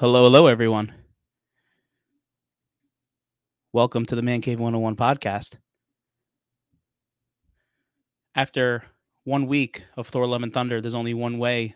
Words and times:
Hello, 0.00 0.22
hello, 0.22 0.46
everyone. 0.46 0.94
Welcome 3.72 4.06
to 4.06 4.14
the 4.14 4.22
Man 4.22 4.40
Cave 4.40 4.60
101 4.60 4.94
podcast. 4.94 5.58
After 8.36 8.84
one 9.24 9.48
week 9.48 9.82
of 9.96 10.06
Thor 10.06 10.24
Love 10.28 10.44
and 10.44 10.54
Thunder, 10.54 10.80
there's 10.80 10.94
only 10.94 11.14
one 11.14 11.38
way 11.38 11.74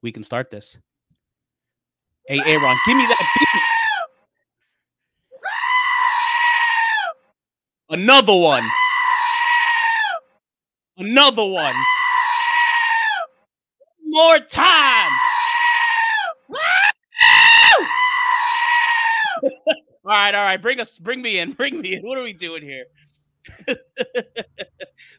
we 0.00 0.12
can 0.12 0.22
start 0.22 0.48
this. 0.48 0.78
Hey, 2.28 2.38
Aaron, 2.46 2.78
give 2.86 2.96
me 2.96 3.04
that 3.08 3.18
beat. 7.90 7.98
Another 7.98 8.36
one. 8.36 8.62
Another 10.98 11.44
one. 11.44 11.74
More 14.04 14.38
time. 14.38 15.10
All 20.06 20.12
right, 20.12 20.34
all 20.36 20.44
right. 20.44 20.62
Bring 20.62 20.78
us, 20.78 20.98
bring 21.00 21.20
me 21.20 21.38
in, 21.40 21.52
bring 21.54 21.80
me 21.80 21.94
in. 21.94 22.02
What 22.02 22.16
are 22.16 22.22
we 22.22 22.32
doing 22.32 22.62
here? 22.62 22.84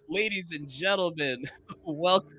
Ladies 0.09 0.53
and 0.53 0.69
gentlemen, 0.69 1.43
welcome 1.83 2.31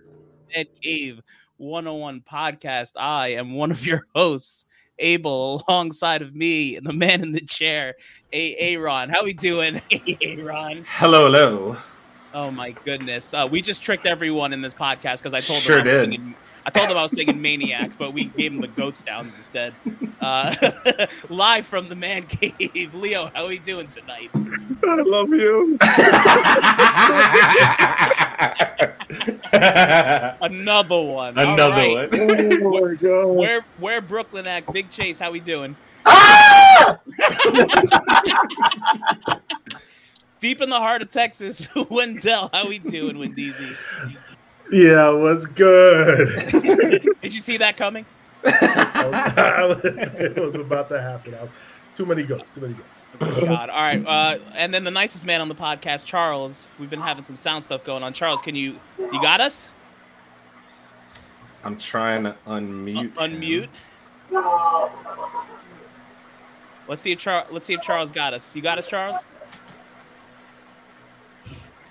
to 0.55 0.65
Cave 0.83 1.21
101 1.59 2.23
podcast. 2.31 2.93
I 2.97 3.29
am 3.33 3.53
one 3.55 3.71
of 3.71 3.85
your 3.85 4.07
hosts, 4.15 4.65
Abel, 4.99 5.63
alongside 5.69 6.23
of 6.23 6.35
me 6.35 6.77
and 6.77 6.87
the 6.87 6.93
man 6.95 7.23
in 7.23 7.33
the 7.33 7.43
chair, 7.43 7.95
A. 8.33 8.57
Aaron. 8.57 9.11
How 9.11 9.25
we 9.25 9.35
doing, 9.35 9.83
Aaron? 10.23 10.87
Hello, 10.89 11.25
hello. 11.27 11.77
Oh 12.33 12.51
my 12.51 12.71
goodness. 12.71 13.35
Uh, 13.35 13.47
we 13.51 13.61
just 13.61 13.83
tricked 13.83 14.07
everyone 14.07 14.55
in 14.55 14.63
this 14.63 14.75
podcast 14.75 15.19
because 15.19 15.35
I 15.35 15.41
told 15.41 15.61
Sure 15.61 15.77
them 15.77 15.83
I 15.83 15.85
was 15.85 15.95
did. 15.95 16.13
singing 16.13 16.35
I 16.69 16.71
told 16.71 16.91
them 16.91 16.99
I 16.99 17.03
was 17.03 17.13
singing 17.13 17.41
Maniac, 17.41 17.93
but 17.97 18.13
we 18.13 18.25
gave 18.25 18.53
him 18.53 18.61
the 18.61 18.69
goats 18.69 19.01
downs 19.01 19.35
instead. 19.35 19.73
Uh, 20.21 20.55
live 21.31 21.65
from 21.65 21.89
the 21.89 21.97
man 21.97 22.27
cave. 22.27 22.95
Leo, 22.95 23.31
how 23.35 23.45
are 23.45 23.49
we 23.49 23.59
doing 23.59 23.89
tonight? 23.89 24.29
I 24.35 24.97
love 24.97 25.31
you. 25.31 25.79
Another 30.43 31.01
one. 31.01 31.39
Another 31.39 31.71
right. 31.71 32.13
one. 32.13 32.63
Oh 32.63 32.81
my 32.83 32.95
god. 32.97 33.29
Where 33.29 33.65
where 33.79 34.03
Brooklyn 34.03 34.47
at? 34.47 34.71
Big 34.71 34.91
Chase, 34.91 35.19
how 35.19 35.31
we 35.31 35.41
doing? 35.41 35.75
Deep 40.39 40.61
in 40.61 40.69
the 40.69 40.77
heart 40.77 41.01
of 41.01 41.09
Texas, 41.09 41.67
Wendell, 41.89 42.51
how 42.53 42.69
we 42.69 42.79
doing, 42.79 43.17
Wendeezy? 43.17 43.75
Yeah, 44.71 45.11
it 45.11 45.19
was 45.19 45.47
good. 45.47 46.29
Did 47.23 47.35
you 47.35 47.41
see 47.41 47.57
that 47.57 47.77
coming? 47.77 48.05
I 48.45 49.65
was, 49.67 49.81
it 49.85 50.37
was 50.37 50.55
about 50.55 50.89
to 50.91 51.01
happen. 51.01 51.35
I 51.35 51.43
was, 51.43 51.51
too 51.97 52.07
many 52.07 52.23
goats. 52.25 52.45
Too 52.55 52.61
many 52.61 52.75
goats. 52.75 52.89
Oh, 53.21 53.47
God. 53.47 53.71
All 53.71 53.81
right. 53.81 54.07
Uh, 54.07 54.39
and 54.55 54.73
then 54.73 54.85
the 54.85 54.91
nicest 54.91 55.27
man 55.27 55.41
on 55.41 55.49
the 55.49 55.55
podcast, 55.55 56.05
Charles. 56.05 56.69
We've 56.79 56.91
been 56.91 57.01
having 57.01 57.25
some 57.25 57.37
sound 57.37 57.65
stuff 57.65 57.85
going 57.85 58.03
on. 58.03 58.13
Charles, 58.13 58.43
can 58.43 58.55
you 58.55 58.79
you 58.99 59.21
got 59.23 59.41
us? 59.41 59.69
I'm 61.65 61.77
trying 61.77 62.25
to 62.25 62.37
unmute. 62.47 63.13
Uh, 63.17 63.23
unmute. 63.27 63.69
Let's 66.87 67.03
see 67.03 67.13
if 67.13 67.19
Charles. 67.19 67.49
let's 67.51 67.67
see 67.67 67.75
if 67.75 67.83
Charles 67.83 68.11
got 68.11 68.35
us. 68.35 68.55
You 68.55 68.63
got 68.63 68.79
us, 68.79 68.87
Charles? 68.87 69.25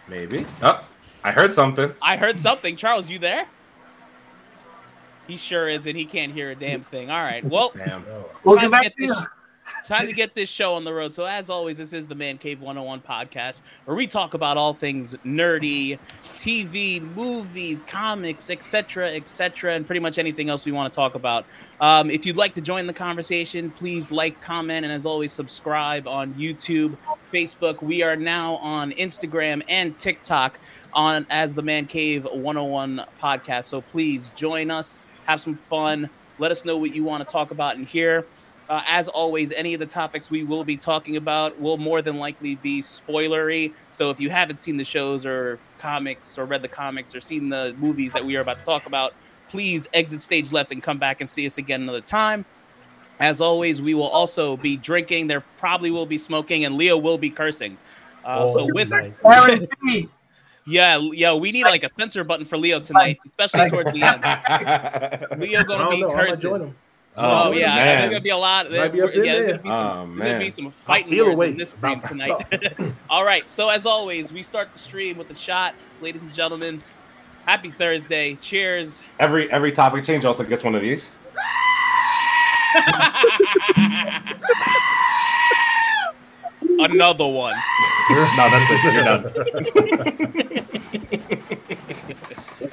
Maybe. 0.08 0.46
Oh, 0.62 0.88
I 1.28 1.32
heard 1.32 1.52
something. 1.52 1.94
I 2.02 2.16
heard 2.16 2.38
something. 2.38 2.78
Charles, 2.78 3.10
you 3.10 3.20
there? 3.20 3.48
He 5.28 5.36
sure 5.36 5.68
is, 5.68 5.86
and 5.86 5.98
he 5.98 6.06
can't 6.06 6.32
hear 6.32 6.52
a 6.52 6.56
damn 6.56 6.80
thing. 6.80 7.12
All 7.12 7.22
right. 7.22 7.44
Well, 7.44 7.74
Damn. 7.76 8.06
Time 8.06 8.24
Welcome 8.46 8.64
to 8.64 8.70
back 8.70 8.84
get 8.84 8.96
to 8.96 9.08
this, 9.08 9.26
time 9.86 10.08
to 10.08 10.14
get 10.14 10.36
this 10.36 10.50
show 10.50 10.76
on 10.76 10.86
the 10.86 10.94
road. 10.94 11.14
So 11.14 11.26
as 11.26 11.50
always, 11.50 11.80
this 11.80 11.92
is 11.92 12.08
the 12.08 12.16
Man 12.16 12.38
Cave 12.38 12.62
101 12.62 13.02
podcast 13.02 13.62
where 13.84 13.98
we 13.98 14.08
talk 14.08 14.36
about 14.36 14.56
all 14.56 14.74
things 14.74 15.16
nerdy, 15.26 16.00
TV, 16.38 17.02
movies, 17.14 17.84
comics, 17.86 18.50
etc., 18.50 19.12
etc., 19.12 19.74
and 19.74 19.86
pretty 19.86 20.00
much 20.00 20.18
anything 20.18 20.50
else 20.50 20.66
we 20.66 20.72
want 20.72 20.94
to 20.94 20.96
talk 20.96 21.16
about. 21.16 21.46
Um, 21.82 22.10
if 22.10 22.26
you'd 22.26 22.38
like 22.38 22.54
to 22.54 22.62
join 22.62 22.88
the 22.88 22.94
conversation, 22.94 23.70
please 23.72 24.12
like, 24.12 24.40
comment, 24.40 24.86
and 24.86 24.94
as 24.94 25.06
always, 25.06 25.34
subscribe 25.34 26.08
on 26.08 26.34
YouTube, 26.36 26.96
Facebook. 27.30 27.82
We 27.84 28.02
are 28.02 28.16
now 28.16 28.56
on 28.56 28.92
Instagram 28.92 29.62
and 29.68 29.94
TikTok 29.94 30.58
on 30.98 31.28
as 31.30 31.54
the 31.54 31.62
Man 31.62 31.86
Cave 31.86 32.26
101 32.26 33.06
podcast. 33.22 33.66
So 33.66 33.80
please 33.80 34.32
join 34.32 34.72
us, 34.72 35.02
have 35.26 35.40
some 35.40 35.56
fun. 35.56 36.10
Let 36.40 36.52
us 36.52 36.66
know 36.66 36.76
what 36.76 36.94
you 36.94 37.04
want 37.04 37.26
to 37.26 37.32
talk 37.32 37.52
about 37.52 37.76
in 37.76 37.86
here. 37.86 38.26
Uh, 38.68 38.82
as 38.86 39.08
always, 39.08 39.54
any 39.54 39.74
of 39.74 39.80
the 39.80 39.86
topics 39.86 40.30
we 40.30 40.44
will 40.44 40.64
be 40.64 40.76
talking 40.76 41.16
about 41.16 41.58
will 41.62 41.78
more 41.78 42.02
than 42.02 42.18
likely 42.18 42.56
be 42.56 42.82
spoilery. 42.82 43.72
So 43.92 44.10
if 44.10 44.20
you 44.20 44.30
haven't 44.30 44.58
seen 44.58 44.76
the 44.76 44.84
shows 44.84 45.26
or 45.26 45.58
comics 45.78 46.38
or 46.38 46.46
read 46.46 46.64
the 46.64 46.68
comics 46.68 47.16
or 47.16 47.22
seen 47.22 47.48
the 47.48 47.74
movies 47.78 48.12
that 48.12 48.26
we 48.26 48.36
are 48.36 48.42
about 48.42 48.58
to 48.58 48.64
talk 48.64 48.86
about, 48.88 49.14
please 49.48 49.88
exit 49.94 50.22
stage 50.22 50.52
left 50.52 50.74
and 50.74 50.84
come 50.84 50.98
back 50.98 51.22
and 51.22 51.30
see 51.30 51.46
us 51.46 51.58
again 51.58 51.84
another 51.84 52.02
time. 52.02 52.44
As 53.20 53.40
always, 53.40 53.82
we 53.82 53.94
will 53.94 54.10
also 54.10 54.58
be 54.58 54.76
drinking. 54.76 55.28
There 55.28 55.42
probably 55.60 55.90
will 55.90 56.06
be 56.06 56.18
smoking, 56.18 56.66
and 56.66 56.76
Leo 56.76 56.98
will 56.98 57.18
be 57.18 57.30
cursing. 57.30 57.78
Uh, 58.26 58.40
oh, 58.42 58.54
so 58.54 58.68
with 58.74 58.90
my 58.90 59.12
Guaranteed. 59.24 60.10
Yeah, 60.68 60.98
yeah, 61.14 61.34
we 61.34 61.52
need 61.52 61.64
like 61.64 61.84
a 61.84 61.90
censor 61.96 62.24
button 62.24 62.46
for 62.46 62.58
Leo 62.58 62.80
tonight, 62.80 63.18
especially 63.28 63.70
towards 63.72 63.92
the 63.92 64.04
end. 64.04 65.40
Leo 65.42 65.60
I 65.60 65.64
gonna 65.64 65.84
don't 65.84 65.92
be 65.92 66.02
know. 66.02 66.12
Cursing. 66.12 66.42
join 66.42 66.62
him. 66.62 66.76
Oh, 67.20 67.48
Oh, 67.50 67.52
yeah, 67.52 67.74
man. 67.74 67.98
there's 68.00 68.10
gonna 68.12 68.22
be 68.22 68.30
a 68.30 68.38
lot. 68.38 68.70
Might 68.72 68.92
be 68.92 69.00
yeah, 69.00 69.06
there's 69.08 69.46
gonna 69.48 69.58
be 69.64 69.72
some, 69.72 69.88
Oh, 69.88 70.20
there's 70.20 70.32
gonna 70.34 70.40
be 70.46 70.50
some 70.52 70.70
fighting 70.70 71.18
words 71.18 71.36
way 71.38 71.48
in 71.50 71.58
this 71.58 71.72
stream 71.72 72.00
tonight. 72.00 72.46
All 73.10 73.26
right, 73.26 73.50
so 73.50 73.70
as 73.70 73.86
always, 73.88 74.32
we 74.32 74.44
start 74.44 74.72
the 74.72 74.78
stream 74.78 75.18
with 75.18 75.30
a 75.32 75.36
shot, 75.36 75.74
ladies 76.02 76.22
and 76.22 76.32
gentlemen. 76.34 76.84
Happy 77.46 77.72
Thursday! 77.72 78.36
Cheers. 78.36 79.04
every 79.20 79.50
every 79.52 79.72
topic 79.72 80.04
change 80.04 80.26
also 80.26 80.44
gets 80.44 80.64
one 80.64 80.76
of 80.76 80.82
these. 80.82 81.08
Another 86.80 87.28
one. 87.28 87.56
no, 88.10 88.50
that's 88.50 88.72
it. 88.72 88.94
You're 88.94 89.04
done. 89.04 89.26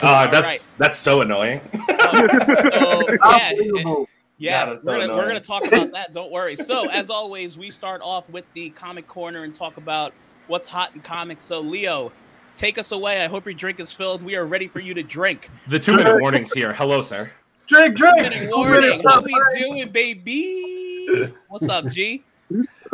Uh, 0.01 0.27
that's 0.31 0.67
right. 0.67 0.69
that's 0.79 0.99
so 0.99 1.21
annoying. 1.21 1.61
So, 1.75 3.07
yeah, 3.31 3.53
Yeah, 3.53 4.05
Yeah, 4.37 4.67
we're, 4.69 4.79
so 4.79 5.01
gonna, 5.01 5.15
we're 5.15 5.27
gonna 5.27 5.41
talk 5.41 5.67
about 5.67 5.93
that. 5.93 6.13
Don't 6.13 6.31
worry. 6.31 6.57
So, 6.57 6.89
as 6.91 7.11
always, 7.11 7.57
we 7.57 7.71
start 7.71 8.03
off 8.03 8.29
with 8.29 8.45
the 8.55 8.71
comic 8.71 9.07
corner 9.07 9.45
and 9.45 9.55
talk 9.55 9.77
about 9.77 10.13
what's 10.47 10.69
hot 10.69 10.95
in 10.95 11.01
comics. 11.01 11.43
So, 11.43 11.61
Leo, 11.61 12.13
take 12.57 12.79
us 12.79 12.93
away. 12.93 13.25
I 13.25 13.29
hope 13.29 13.47
your 13.47 13.55
drink 13.55 13.81
is 13.81 13.93
filled. 13.93 14.23
We 14.23 14.37
are 14.37 14.47
ready 14.47 14.69
for 14.69 14.81
you 14.81 14.95
to 14.95 15.03
drink. 15.03 15.51
The 15.69 15.79
two 15.79 15.97
minute 15.97 16.21
warnings 16.21 16.53
here. 16.53 16.73
Hello, 16.73 17.03
sir. 17.03 17.31
Drink, 17.67 17.97
drink. 17.97 18.17
Two 18.19 18.23
Minute 18.23 18.51
warning. 18.55 19.01
What 19.03 19.25
we 19.25 19.35
doing, 19.57 19.89
baby? 19.89 21.33
What's 21.49 21.69
up, 21.69 21.89
G? 21.89 22.23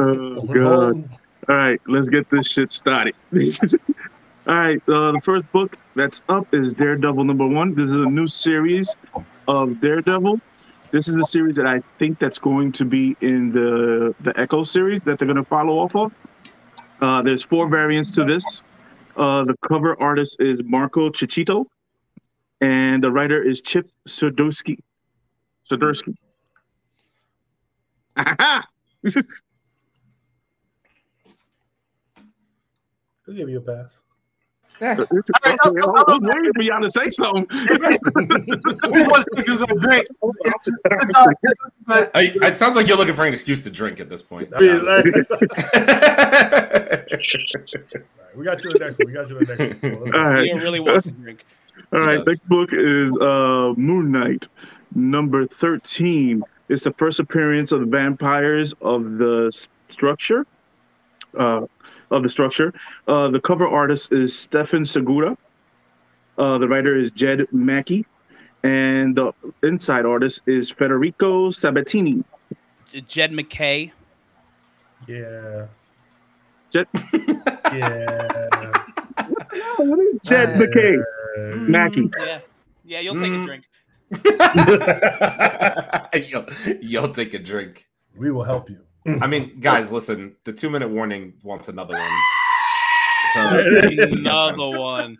We're 0.00 0.12
Oh 0.12 0.43
god! 0.43 1.19
All 1.49 1.56
right, 1.56 1.81
let's 1.87 2.08
get 2.08 2.31
this 2.31 2.49
shit 2.49 2.73
started. 2.73 3.14
All 4.47 4.55
right, 4.55 4.82
uh, 4.88 5.12
the 5.12 5.20
first 5.23 5.50
book 5.52 5.76
that's 5.94 6.23
up 6.31 6.55
is 6.55 6.73
Daredevil 6.73 7.23
number 7.23 7.47
one. 7.47 7.75
This 7.75 7.91
is 7.91 7.97
a 7.97 8.08
new 8.08 8.26
series 8.26 8.91
of 9.47 9.79
Daredevil. 9.82 10.41
This 10.91 11.08
is 11.08 11.19
a 11.19 11.25
series 11.25 11.56
that 11.56 11.67
I 11.67 11.81
think 11.99 12.19
that's 12.19 12.38
going 12.38 12.73
to 12.73 12.87
be 12.87 13.14
in 13.20 13.52
the 13.52 14.14
the 14.20 14.38
Echo 14.41 14.64
series 14.64 15.02
that 15.05 15.19
they're 15.19 15.29
going 15.29 15.37
to 15.37 15.44
follow 15.44 15.79
off 15.79 15.94
of. 15.94 16.12
Uh, 17.03 17.20
there's 17.20 17.44
four 17.44 17.69
variants 17.69 18.11
to 18.12 18.25
this. 18.25 18.62
Uh, 19.17 19.44
the 19.44 19.55
cover 19.69 20.00
artist 20.00 20.41
is 20.41 20.62
Marco 20.64 21.11
Ciccito, 21.11 21.67
and 22.62 23.05
the 23.05 23.12
writer 23.12 23.43
is 23.43 23.61
Chip. 23.61 23.91
Swiderski. 24.08 24.79
Aha! 28.17 28.67
I'll 33.31 33.37
give 33.37 33.49
you 33.49 33.59
a 33.59 33.61
pass. 33.61 34.00
right, 34.81 34.99
Okay, 34.99 35.09
I 35.44 35.56
no, 35.62 35.73
was 35.73 36.21
waiting 36.23 36.53
for 36.55 36.62
y'all 36.62 36.81
to 36.82 36.91
say 36.91 37.11
something. 37.11 37.47
Who 37.50 39.05
wants 39.09 39.27
to 39.37 39.43
think 39.43 39.79
drink? 39.79 40.06
It's- 40.23 40.69
it's 40.69 41.06
not- 41.12 41.29
but 41.87 42.11
I, 42.15 42.32
it 42.43 42.56
sounds 42.56 42.75
like 42.77 42.88
you're 42.88 42.97
looking 42.97 43.15
for 43.15 43.25
an 43.25 43.32
excuse 43.35 43.62
to 43.65 43.71
drink 43.71 44.00
at 44.00 44.09
this 44.09 44.21
point. 44.23 44.49
I 44.55 44.61
mean, 44.61 44.85
like- 44.85 45.05
All 45.05 45.11
right, 47.31 48.37
we 48.37 48.44
got 48.44 48.62
you 48.65 48.71
the 48.71 48.79
next 48.81 48.99
one. 48.99 49.06
We 49.06 49.12
got 49.12 49.29
you 49.31 49.38
the 49.44 49.56
next 49.56 49.82
one. 49.82 50.00
Let's. 50.00 50.15
All 50.15 50.25
right. 50.25 50.43
Leo 50.43 50.56
really 50.59 50.81
wants 50.81 51.05
to 51.06 51.12
drink. 51.12 51.44
All 51.93 52.00
right, 52.00 52.19
Yes. 52.19 52.27
next 52.27 52.49
book 52.49 52.71
is 52.73 53.17
uh, 53.19 53.75
Moon 53.77 54.11
Knight, 54.12 54.49
number 54.94 55.47
13. 55.47 56.43
It's 56.69 56.85
the 56.85 56.93
first 56.93 57.19
appearance 57.21 57.73
of 57.73 57.81
the 57.81 57.87
vampires 57.87 58.73
of 58.81 59.19
the 59.19 59.50
structure. 59.88 60.47
Uh, 61.37 61.62
of 62.10 62.22
the 62.22 62.28
structure. 62.28 62.72
Uh, 63.08 63.28
the 63.28 63.40
cover 63.40 63.66
artist 63.68 64.12
is 64.12 64.36
Stefan 64.36 64.84
Segura. 64.84 65.36
Uh, 66.38 66.58
the 66.58 66.68
writer 66.68 66.96
is 66.96 67.10
Jed 67.10 67.46
Mackey. 67.52 68.06
And 68.62 69.16
the 69.16 69.32
inside 69.62 70.04
artist 70.04 70.42
is 70.46 70.70
Federico 70.70 71.50
Sabatini. 71.50 72.22
Jed 73.06 73.32
McKay. 73.32 73.90
Yeah. 75.06 75.67
Jed- 76.70 76.86
Yeah. 77.72 78.29
Jed 80.24 80.56
McKay, 80.58 81.02
Uh, 81.38 81.56
Mackie. 81.56 82.10
Yeah, 82.19 82.40
yeah. 82.84 83.00
You'll 83.00 83.14
take 83.14 83.32
a 83.32 83.36
Mm. 83.36 83.44
drink. 83.44 83.64
you'll, 86.29 86.46
you'll 86.82 87.08
take 87.10 87.32
a 87.34 87.38
drink. 87.38 87.86
we 88.17 88.31
will 88.32 88.43
help 88.44 88.69
you. 88.69 88.81
I 89.22 89.26
mean, 89.26 89.56
guys, 89.60 89.90
listen. 89.93 90.36
The 90.44 90.52
two 90.52 90.70
minute 90.70 90.88
warning 90.90 91.34
wants 91.43 91.69
another 91.69 91.94
one. 91.94 92.10
So- 93.34 93.40
Another 94.02 94.70
one. 94.79 95.19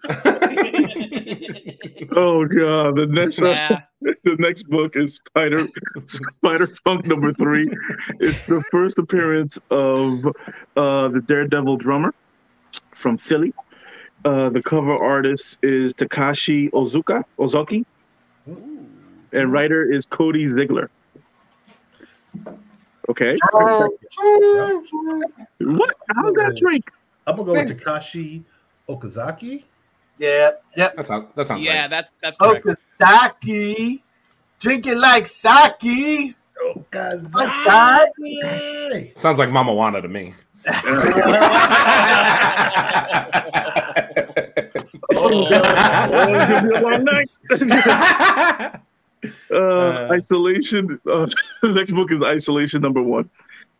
Oh 2.17 2.45
god, 2.45 2.97
the 2.97 3.07
next 3.09 3.41
Yeah. 3.41 3.83
the 4.01 4.37
next 4.39 4.65
book 4.69 4.97
is 4.97 5.21
Spider 5.29 5.69
Spider 6.33 6.69
Punk 6.85 7.07
number 7.07 7.33
three. 7.33 7.71
It's 8.19 8.43
the 8.43 8.63
first 8.71 8.99
appearance 8.99 9.59
of 9.71 10.25
uh, 10.77 11.09
the 11.09 11.21
Daredevil 11.27 11.77
drummer 11.77 12.13
from 12.95 13.17
Philly. 13.19 13.53
Uh, 14.25 14.49
the 14.51 14.63
cover 14.63 14.97
artist 15.03 15.59
is 15.63 15.95
Takashi 15.95 16.69
Ozuka 16.73 17.23
Ozuki, 17.39 17.85
Ooh. 18.49 18.87
and 19.33 19.53
writer 19.53 19.91
is 19.91 20.05
Cody 20.07 20.47
Ziglar. 20.47 20.89
Okay, 23.11 23.37
Oh, 23.55 23.91
what? 25.59 25.95
How's 26.15 26.33
that 26.35 26.57
drink? 26.63 26.85
I'm 27.27 27.35
gonna 27.35 27.47
go 27.47 27.53
with 27.53 27.69
Takashi 27.81 28.45
Okazaki. 28.89 29.65
yeah, 30.19 30.51
yep. 30.77 30.95
that 30.95 31.07
sounds 31.09 31.27
that 31.35 31.45
sounds 31.47 31.65
Yeah, 31.65 31.81
right. 31.83 31.91
that's 31.91 32.13
that's 32.23 32.39
correct. 32.39 32.65
Okazaki. 32.65 34.03
Drink 34.61 34.87
it 34.87 34.97
like 34.97 35.27
sake. 35.27 36.37
Okazaki. 36.77 38.07
Sounds 39.19 39.41
like 39.41 39.51
Mama 39.51 39.73
Wana 39.73 40.01
to 40.03 40.09
me. 40.09 40.35
Oh, 45.13 45.49
it's 47.51 48.81
gonna 49.23 49.35
be 49.45 49.57
a 49.57 49.57
long 49.57 49.95
night. 49.95 50.11
uh, 50.11 50.13
isolation. 50.13 50.99
Uh, 51.11 51.27
the 51.63 51.69
next 51.69 51.93
book 51.93 52.13
is 52.13 52.23
Isolation 52.23 52.83
number 52.83 53.03
one. 53.03 53.29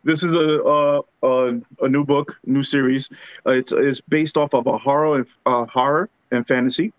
This 0.03 0.23
is 0.23 0.33
a 0.33 0.63
uh, 0.63 1.01
a, 1.23 1.59
a 1.81 1.89
new 1.89 2.03
book, 2.03 2.39
new 2.45 2.63
series. 2.63 3.09
Uh, 3.45 3.51
it's 3.51 3.71
it's 3.71 4.01
based 4.01 4.37
off 4.37 4.53
of 4.53 4.67
a 4.67 4.77
horror 4.77 5.17
and 5.17 5.25
uh, 5.45 5.65
horror 5.65 6.09
and 6.31 6.47
fantasy. 6.47 6.93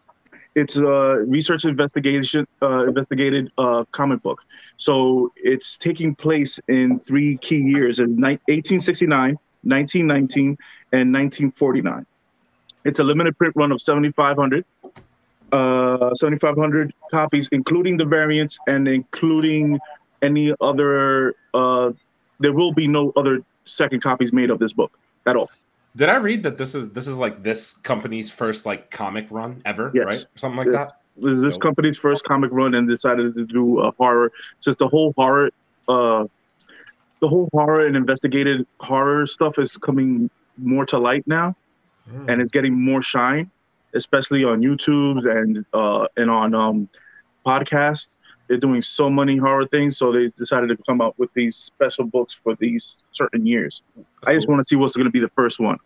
It's 0.55 0.77
a 0.77 1.25
research 1.27 1.65
investigation 1.65 2.47
uh, 2.63 2.87
investigated 2.87 3.51
uh, 3.59 3.85
comic 3.93 4.23
book. 4.23 4.43
So 4.77 5.33
it's 5.37 5.79
taking 5.79 6.15
place 6.15 6.61
in 6.69 7.01
three 7.01 7.39
key 7.39 7.63
years 7.63 8.01
in 8.01 8.17
ni- 8.17 8.39
1869, 8.49 9.39
1919, 9.63 10.59
and 10.93 11.13
1949. 11.13 12.07
It's 12.85 12.99
a 12.99 13.05
limited 13.05 13.39
print 13.39 13.55
run 13.57 13.73
of 13.73 13.81
7,500 13.81 14.65
uh, 15.53 16.15
7,500 16.15 16.93
copies, 17.11 17.49
including 17.53 17.97
the 17.97 18.05
variants 18.05 18.59
and 18.67 18.89
including 18.89 19.79
any 20.23 20.53
other. 20.61 21.35
Uh, 21.55 21.93
there 22.41 22.53
will 22.53 22.73
be 22.73 22.89
no 22.89 23.13
other 23.17 23.41
second 23.67 24.01
copies 24.03 24.33
made 24.33 24.51
of 24.51 24.59
this 24.59 24.73
book 24.73 24.99
at 25.27 25.37
all. 25.37 25.51
Did 25.95 26.09
I 26.09 26.17
read 26.17 26.43
that 26.45 26.57
this 26.59 26.75
is 26.75 26.89
this 26.91 27.07
is 27.07 27.19
like 27.19 27.43
this 27.43 27.75
company's 27.77 28.31
first 28.31 28.65
like 28.67 28.91
comic 28.91 29.27
run 29.31 29.61
ever, 29.65 29.91
Yes. 29.95 30.05
right? 30.07 30.27
Something 30.37 30.57
like 30.59 30.69
Yes. 30.73 30.89
that. 30.89 30.97
This 31.23 31.37
is 31.37 31.43
this 31.43 31.55
Dope. 31.57 31.63
company's 31.63 31.99
first 31.99 32.25
comic 32.25 32.51
run 32.53 32.75
and 32.75 32.89
decided 32.89 33.35
to 33.35 33.45
do 33.45 33.81
a 33.81 33.91
horror. 33.93 34.33
Since 34.61 34.79
the 34.79 34.89
whole 34.89 35.13
horror, 35.17 35.51
uh, 35.87 36.25
the 37.21 37.29
whole 37.29 37.49
horror 37.53 37.83
and 37.83 37.95
investigated 37.95 38.67
horror 38.81 39.27
stuff 39.27 39.59
is 39.59 39.77
coming 39.77 40.31
more 40.57 40.87
to 40.87 40.99
light 40.99 41.25
now, 41.27 41.55
Mm. 42.11 42.29
and 42.31 42.43
it's 42.43 42.51
getting 42.51 42.73
more 42.75 43.03
shine, 43.03 43.51
especially 43.95 44.45
on 44.45 44.61
YouTube 44.61 45.31
and 45.31 45.65
uh, 45.73 46.07
and 46.17 46.31
on 46.31 46.55
um, 46.55 46.89
podcasts. 47.47 48.09
They're 48.49 48.59
doing 48.59 48.83
so 48.83 49.09
many 49.09 49.37
horror 49.37 49.67
things, 49.67 49.97
so 49.97 50.13
they 50.13 50.27
decided 50.29 50.69
to 50.69 50.77
come 50.87 51.01
out 51.01 51.19
with 51.19 51.33
these 51.33 51.57
special 51.57 52.05
books 52.05 52.35
for 52.35 52.55
these 52.57 52.99
certain 53.13 53.47
years. 53.47 53.83
I 54.27 54.35
just 54.35 54.49
want 54.49 54.61
to 54.61 54.65
see 54.65 54.77
what's 54.77 54.95
going 54.95 55.07
to 55.07 55.11
be 55.11 55.21
the 55.21 55.31
first 55.31 55.59
one. 55.59 55.79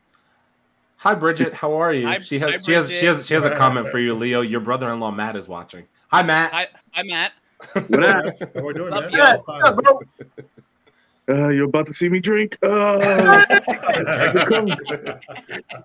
Hi 0.98 1.14
Bridget, 1.14 1.52
how 1.52 1.74
are 1.74 1.92
you? 1.92 2.06
Hi- 2.06 2.20
she 2.20 2.38
hi, 2.38 2.52
has 2.52 2.64
she 2.64 2.72
has 2.72 2.88
she 2.88 3.04
has 3.04 3.26
she 3.26 3.34
has 3.34 3.44
a 3.44 3.54
comment 3.54 3.90
for 3.90 3.98
you, 3.98 4.14
Leo. 4.14 4.40
Your 4.40 4.60
brother-in-law 4.60 5.10
Matt 5.12 5.36
is 5.36 5.46
watching. 5.46 5.84
Hi 6.08 6.22
Matt. 6.22 6.52
Hi, 6.52 6.68
hi, 6.92 7.02
Matt. 7.02 7.32
What 7.88 8.02
up? 8.02 8.24
How 8.54 8.62
we 8.62 8.72
doing, 8.74 8.90
Love 8.90 9.04
man? 9.04 9.12
you. 9.12 9.18
Yeah, 9.18 9.36
what's 9.44 9.64
up, 9.64 9.76
bro? 9.76 10.00
Uh, 11.28 11.48
you're 11.48 11.64
about 11.64 11.86
to 11.88 11.94
see 11.94 12.08
me 12.08 12.20
drink. 12.20 12.56
Uh, 12.62 12.98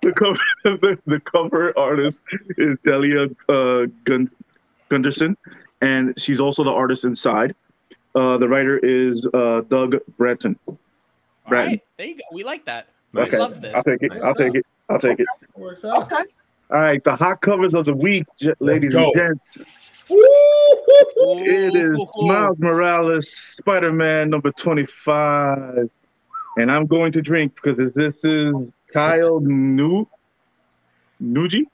the 0.02 0.14
cover 0.16 0.38
the, 0.64 1.00
the 1.08 1.20
cover 1.22 1.78
artist 1.78 2.20
is 2.58 2.78
Delia 2.86 3.26
uh, 3.50 3.86
Gun- 4.04 4.30
Gunderson, 4.90 5.36
and 5.82 6.14
she's 6.20 6.40
also 6.40 6.64
the 6.64 6.70
artist 6.72 7.06
inside. 7.06 7.56
Uh, 8.14 8.38
the 8.38 8.48
writer 8.48 8.78
is 8.80 9.26
uh, 9.34 9.62
Doug 9.62 9.98
Breton. 10.18 10.58
All 10.68 10.78
Right. 11.50 11.66
right, 11.68 11.82
there 11.98 12.06
you 12.08 12.16
go. 12.16 12.22
We 12.32 12.44
like 12.44 12.66
that. 12.66 12.88
Nice. 13.14 13.32
We 13.32 13.38
love 13.40 13.62
this. 13.62 13.74
I'll 13.76 13.84
take 13.84 14.04
it. 14.04 14.14
Nice. 14.14 14.24
I'll 14.24 14.36
take 14.36 14.54
it. 14.56 14.66
I'll 14.90 15.00
take 15.00 15.20
it. 15.20 15.28
Okay. 15.58 15.84
All 15.86 16.24
right, 16.80 17.04
the 17.04 17.16
hot 17.16 17.42
covers 17.42 17.74
of 17.74 17.86
the 17.86 17.94
week, 17.94 18.26
j- 18.40 18.54
ladies 18.60 18.94
and 18.94 19.06
go. 19.06 19.12
gents. 19.16 19.58
Ooh, 20.12 21.44
It 21.46 21.76
is 21.76 22.00
ooh, 22.00 22.08
ooh. 22.22 22.28
Miles 22.28 22.58
Morales, 22.60 23.32
Spider-Man 23.32 24.30
number 24.30 24.52
twenty-five, 24.52 25.90
and 26.58 26.72
I'm 26.72 26.86
going 26.86 27.12
to 27.14 27.22
drink 27.22 27.56
because 27.56 27.78
this 27.94 28.24
is 28.24 28.56
Kyle 28.94 29.40
Nu 29.40 30.08
Nuji 31.22 31.66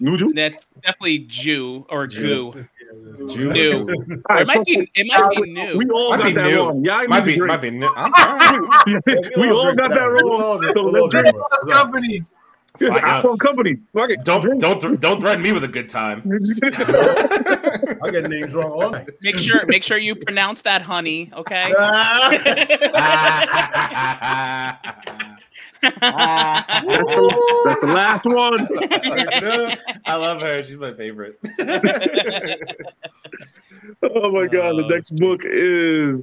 Nuju. 0.00 0.34
That's 0.34 0.58
definitely 0.82 1.20
Jew 1.20 1.86
or 1.88 2.06
Jew. 2.06 2.52
goo. 2.52 2.66
Jew. 3.30 3.52
New. 3.52 3.80
All 3.80 3.86
It 3.88 4.18
right, 4.30 4.46
might 4.46 4.64
be. 4.66 4.90
It 4.94 5.06
might 5.06 5.30
be 5.30 5.42
new. 5.52 5.78
We 5.78 5.88
all 5.90 6.10
Might 6.10 6.18
got 6.18 6.34
that 6.34 6.50
new. 6.50 6.58
wrong. 6.58 6.84
Yeah, 6.84 7.04
Might 7.08 7.24
be 7.24 7.38
might 7.38 7.60
be 7.62 7.70
new. 7.70 7.88
I'm 7.96 8.12
all 8.14 8.34
right. 8.36 8.60
we 9.36 9.50
all 9.50 9.74
got 9.74 9.88
that 9.90 10.22
wrong. 10.24 10.62
So 10.72 10.82
let's 10.82 11.14
drink. 11.14 11.34
Us 11.52 11.64
company. 11.64 12.22
Fine, 12.78 12.92
yeah. 12.92 13.18
Apple 13.18 13.36
Company. 13.38 13.76
Fuck 13.92 14.10
it. 14.10 14.24
Don't 14.24 14.42
Drink. 14.42 14.60
don't 14.60 15.00
don't 15.00 15.20
threaten 15.20 15.42
me 15.42 15.52
with 15.52 15.64
a 15.64 15.68
good 15.68 15.88
time. 15.88 16.22
I 18.02 18.10
get 18.10 18.28
names 18.30 18.54
wrong 18.54 18.70
all 18.70 18.90
night. 18.90 19.08
Make 19.22 19.38
sure. 19.38 19.64
Make 19.66 19.82
sure 19.82 19.98
you 19.98 20.14
pronounce 20.14 20.62
that, 20.62 20.82
honey. 20.82 21.30
Okay. 21.34 21.72
That's 25.82 27.08
the, 27.10 27.62
that's 27.66 27.80
the 27.80 27.86
last 27.86 28.24
one. 28.24 28.68
I 30.06 30.16
love 30.16 30.40
her. 30.40 30.62
She's 30.64 30.76
my 30.76 30.92
favorite. 30.94 31.38
Oh 34.02 34.30
my 34.30 34.46
god, 34.46 34.76
the 34.76 34.86
next 34.88 35.10
book 35.16 35.42
is 35.44 36.22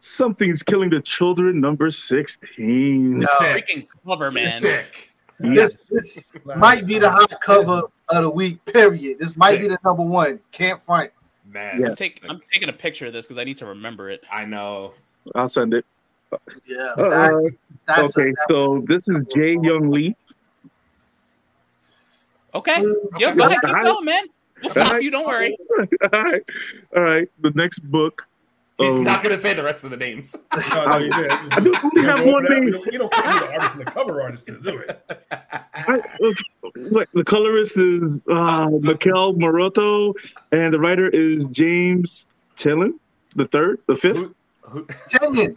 Something's 0.00 0.62
Killing 0.62 0.90
the 0.90 1.00
Children, 1.00 1.60
number 1.60 1.90
16. 1.90 3.20
Sick. 3.20 3.28
Freaking 3.40 3.86
cover, 4.06 4.30
man. 4.30 4.60
Sick. 4.60 5.07
This 5.40 5.78
this 5.90 6.30
might 6.56 6.86
be 6.86 6.98
the 6.98 7.10
hot 7.10 7.40
cover 7.40 7.82
of 8.08 8.22
the 8.22 8.30
week. 8.30 8.64
Period. 8.64 9.18
This 9.18 9.36
might 9.36 9.60
be 9.60 9.68
the 9.68 9.78
number 9.84 10.02
one. 10.02 10.40
Can't 10.52 10.80
front. 10.80 11.10
Man. 11.52 11.84
I'm, 11.84 11.94
take, 11.94 12.22
I'm 12.28 12.40
taking 12.52 12.68
a 12.68 12.72
picture 12.72 13.06
of 13.06 13.12
this 13.12 13.26
because 13.26 13.38
I 13.38 13.44
need 13.44 13.56
to 13.58 13.66
remember 13.66 14.10
it. 14.10 14.22
I 14.30 14.44
know. 14.44 14.92
I'll 15.34 15.48
send 15.48 15.74
it. 15.74 15.84
Yeah. 16.66 16.76
Uh, 16.98 17.08
That's, 17.08 17.72
that's 17.86 18.18
okay, 18.18 18.34
so 18.50 18.84
this 18.86 19.08
is 19.08 19.24
Jay 19.34 19.52
Young 19.62 19.90
Lee. 19.90 20.14
Okay. 22.54 22.82
Yo, 23.18 23.34
go 23.34 23.44
ahead. 23.44 23.58
Keep 23.64 23.80
going, 23.80 24.04
man. 24.04 24.24
We'll 24.60 24.70
stop 24.70 24.88
Alright. 24.88 25.02
you. 25.02 25.10
Don't 25.10 25.26
worry. 25.26 25.56
All 26.12 26.22
right. 26.22 26.42
All 26.96 27.02
right. 27.02 27.30
The 27.40 27.50
next 27.54 27.78
book. 27.78 28.26
He's 28.78 28.90
um, 28.92 29.02
not 29.02 29.22
gonna 29.24 29.36
say 29.36 29.54
the 29.54 29.62
rest 29.62 29.82
of 29.84 29.90
the 29.90 29.96
names. 29.96 30.34
No, 30.74 30.86
no, 30.86 30.98
you 30.98 31.10
did. 31.10 31.30
I 31.32 31.60
do 31.60 31.72
only 31.82 32.02
have 32.02 32.24
one 32.24 32.44
You 32.44 32.48
name. 32.60 32.70
don't, 32.70 32.92
you 32.92 32.98
don't 32.98 33.12
pick 33.12 33.24
the 33.24 33.50
artist 33.52 33.76
and 33.76 33.86
the 33.86 33.90
cover 33.90 34.22
artist 34.22 34.46
to 34.46 34.60
do 34.60 34.78
it. 34.78 35.04
I, 35.74 36.00
look, 36.20 37.08
the 37.12 37.24
colorist 37.24 37.76
is 37.76 38.18
uh, 38.30 38.68
Mikel 38.80 39.34
Moroto, 39.34 40.14
and 40.52 40.72
the 40.72 40.78
writer 40.78 41.08
is 41.08 41.44
James 41.46 42.24
Tillin, 42.56 42.94
the 43.34 43.46
third, 43.46 43.80
the 43.86 43.96
fifth, 43.96 44.16
Who- 44.16 44.34
who- 44.62 44.86
Tanyan. 45.08 45.56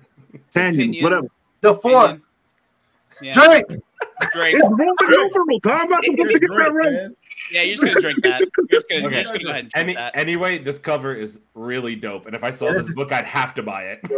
Tanyan, 0.53 1.03
whatever. 1.03 1.27
The 1.61 1.73
fourth. 1.75 2.19
Yeah. 3.21 3.33
Drink. 3.33 3.67
Drake. 4.33 4.53
It's 4.55 4.63
Roman 4.63 4.87
numerals. 5.09 5.61
How 5.63 5.71
am 5.81 5.93
I 5.93 5.99
supposed 6.01 6.31
to 6.31 6.39
get 6.39 6.49
that 6.49 6.71
right? 6.73 6.91
Man. 6.91 7.15
Yeah, 7.51 7.61
you're 7.63 7.75
just 7.75 7.83
gonna 7.85 7.99
drink 8.01 8.21
that. 8.23 8.39
You're 8.39 8.47
just 8.79 8.87
gonna, 8.89 9.07
Okay. 9.07 9.15
you're 9.15 9.21
just 9.23 9.33
gonna 9.33 9.43
go 9.43 9.49
ahead 9.51 9.63
and 9.65 9.71
drink 9.71 9.87
Any, 9.87 9.93
that. 9.95 10.15
anyway, 10.17 10.57
this 10.59 10.79
cover 10.79 11.13
is 11.13 11.41
really 11.55 11.95
dope, 11.95 12.25
and 12.27 12.35
if 12.35 12.43
I 12.43 12.51
saw 12.51 12.67
Yeah, 12.67 12.73
this 12.77 12.87
this 12.87 12.95
book, 12.95 13.11
I'd 13.11 13.25
have 13.25 13.53
to 13.55 13.63
buy 13.63 13.83
it. 13.83 13.99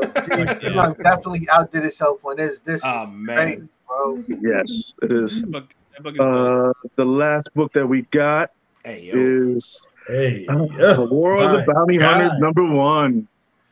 This 0.61 0.75
one 0.75 0.93
definitely 1.01 1.47
outdid 1.51 1.83
itself 1.85 2.25
on 2.25 2.37
this. 2.37 2.59
This 2.59 2.81
Oh, 2.85 3.03
is 3.03 3.13
man. 3.13 3.35
ready, 3.37 3.61
bro. 3.87 4.23
Yes, 4.41 4.93
it 5.01 5.11
is. 5.13 5.41
That 5.41 5.51
book, 5.51 5.75
that 5.93 6.03
book 6.03 6.13
is 6.13 6.19
dope. 6.19 6.75
Uh, 6.75 6.87
the 6.95 7.05
last 7.05 7.49
book 7.53 7.71
that 7.73 7.87
we 7.87 8.03
got 8.11 8.51
Hey, 8.83 9.09
is 9.13 9.85
Hey, 10.07 10.45
uh, 10.47 10.65
yeah. 10.77 10.93
The 10.93 11.07
War 11.09 11.37
of 11.37 11.51
the 11.65 11.71
Bounty 11.71 11.97
God. 11.97 12.19
Hunters, 12.21 12.39
number 12.39 12.63
one. 12.65 13.27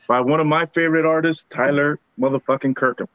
by 0.07 0.19
one 0.21 0.39
of 0.39 0.47
my 0.47 0.65
favorite 0.67 1.05
artists, 1.05 1.45
Tyler 1.49 1.99
motherfucking 2.19 2.75
Kirkham. 2.75 3.07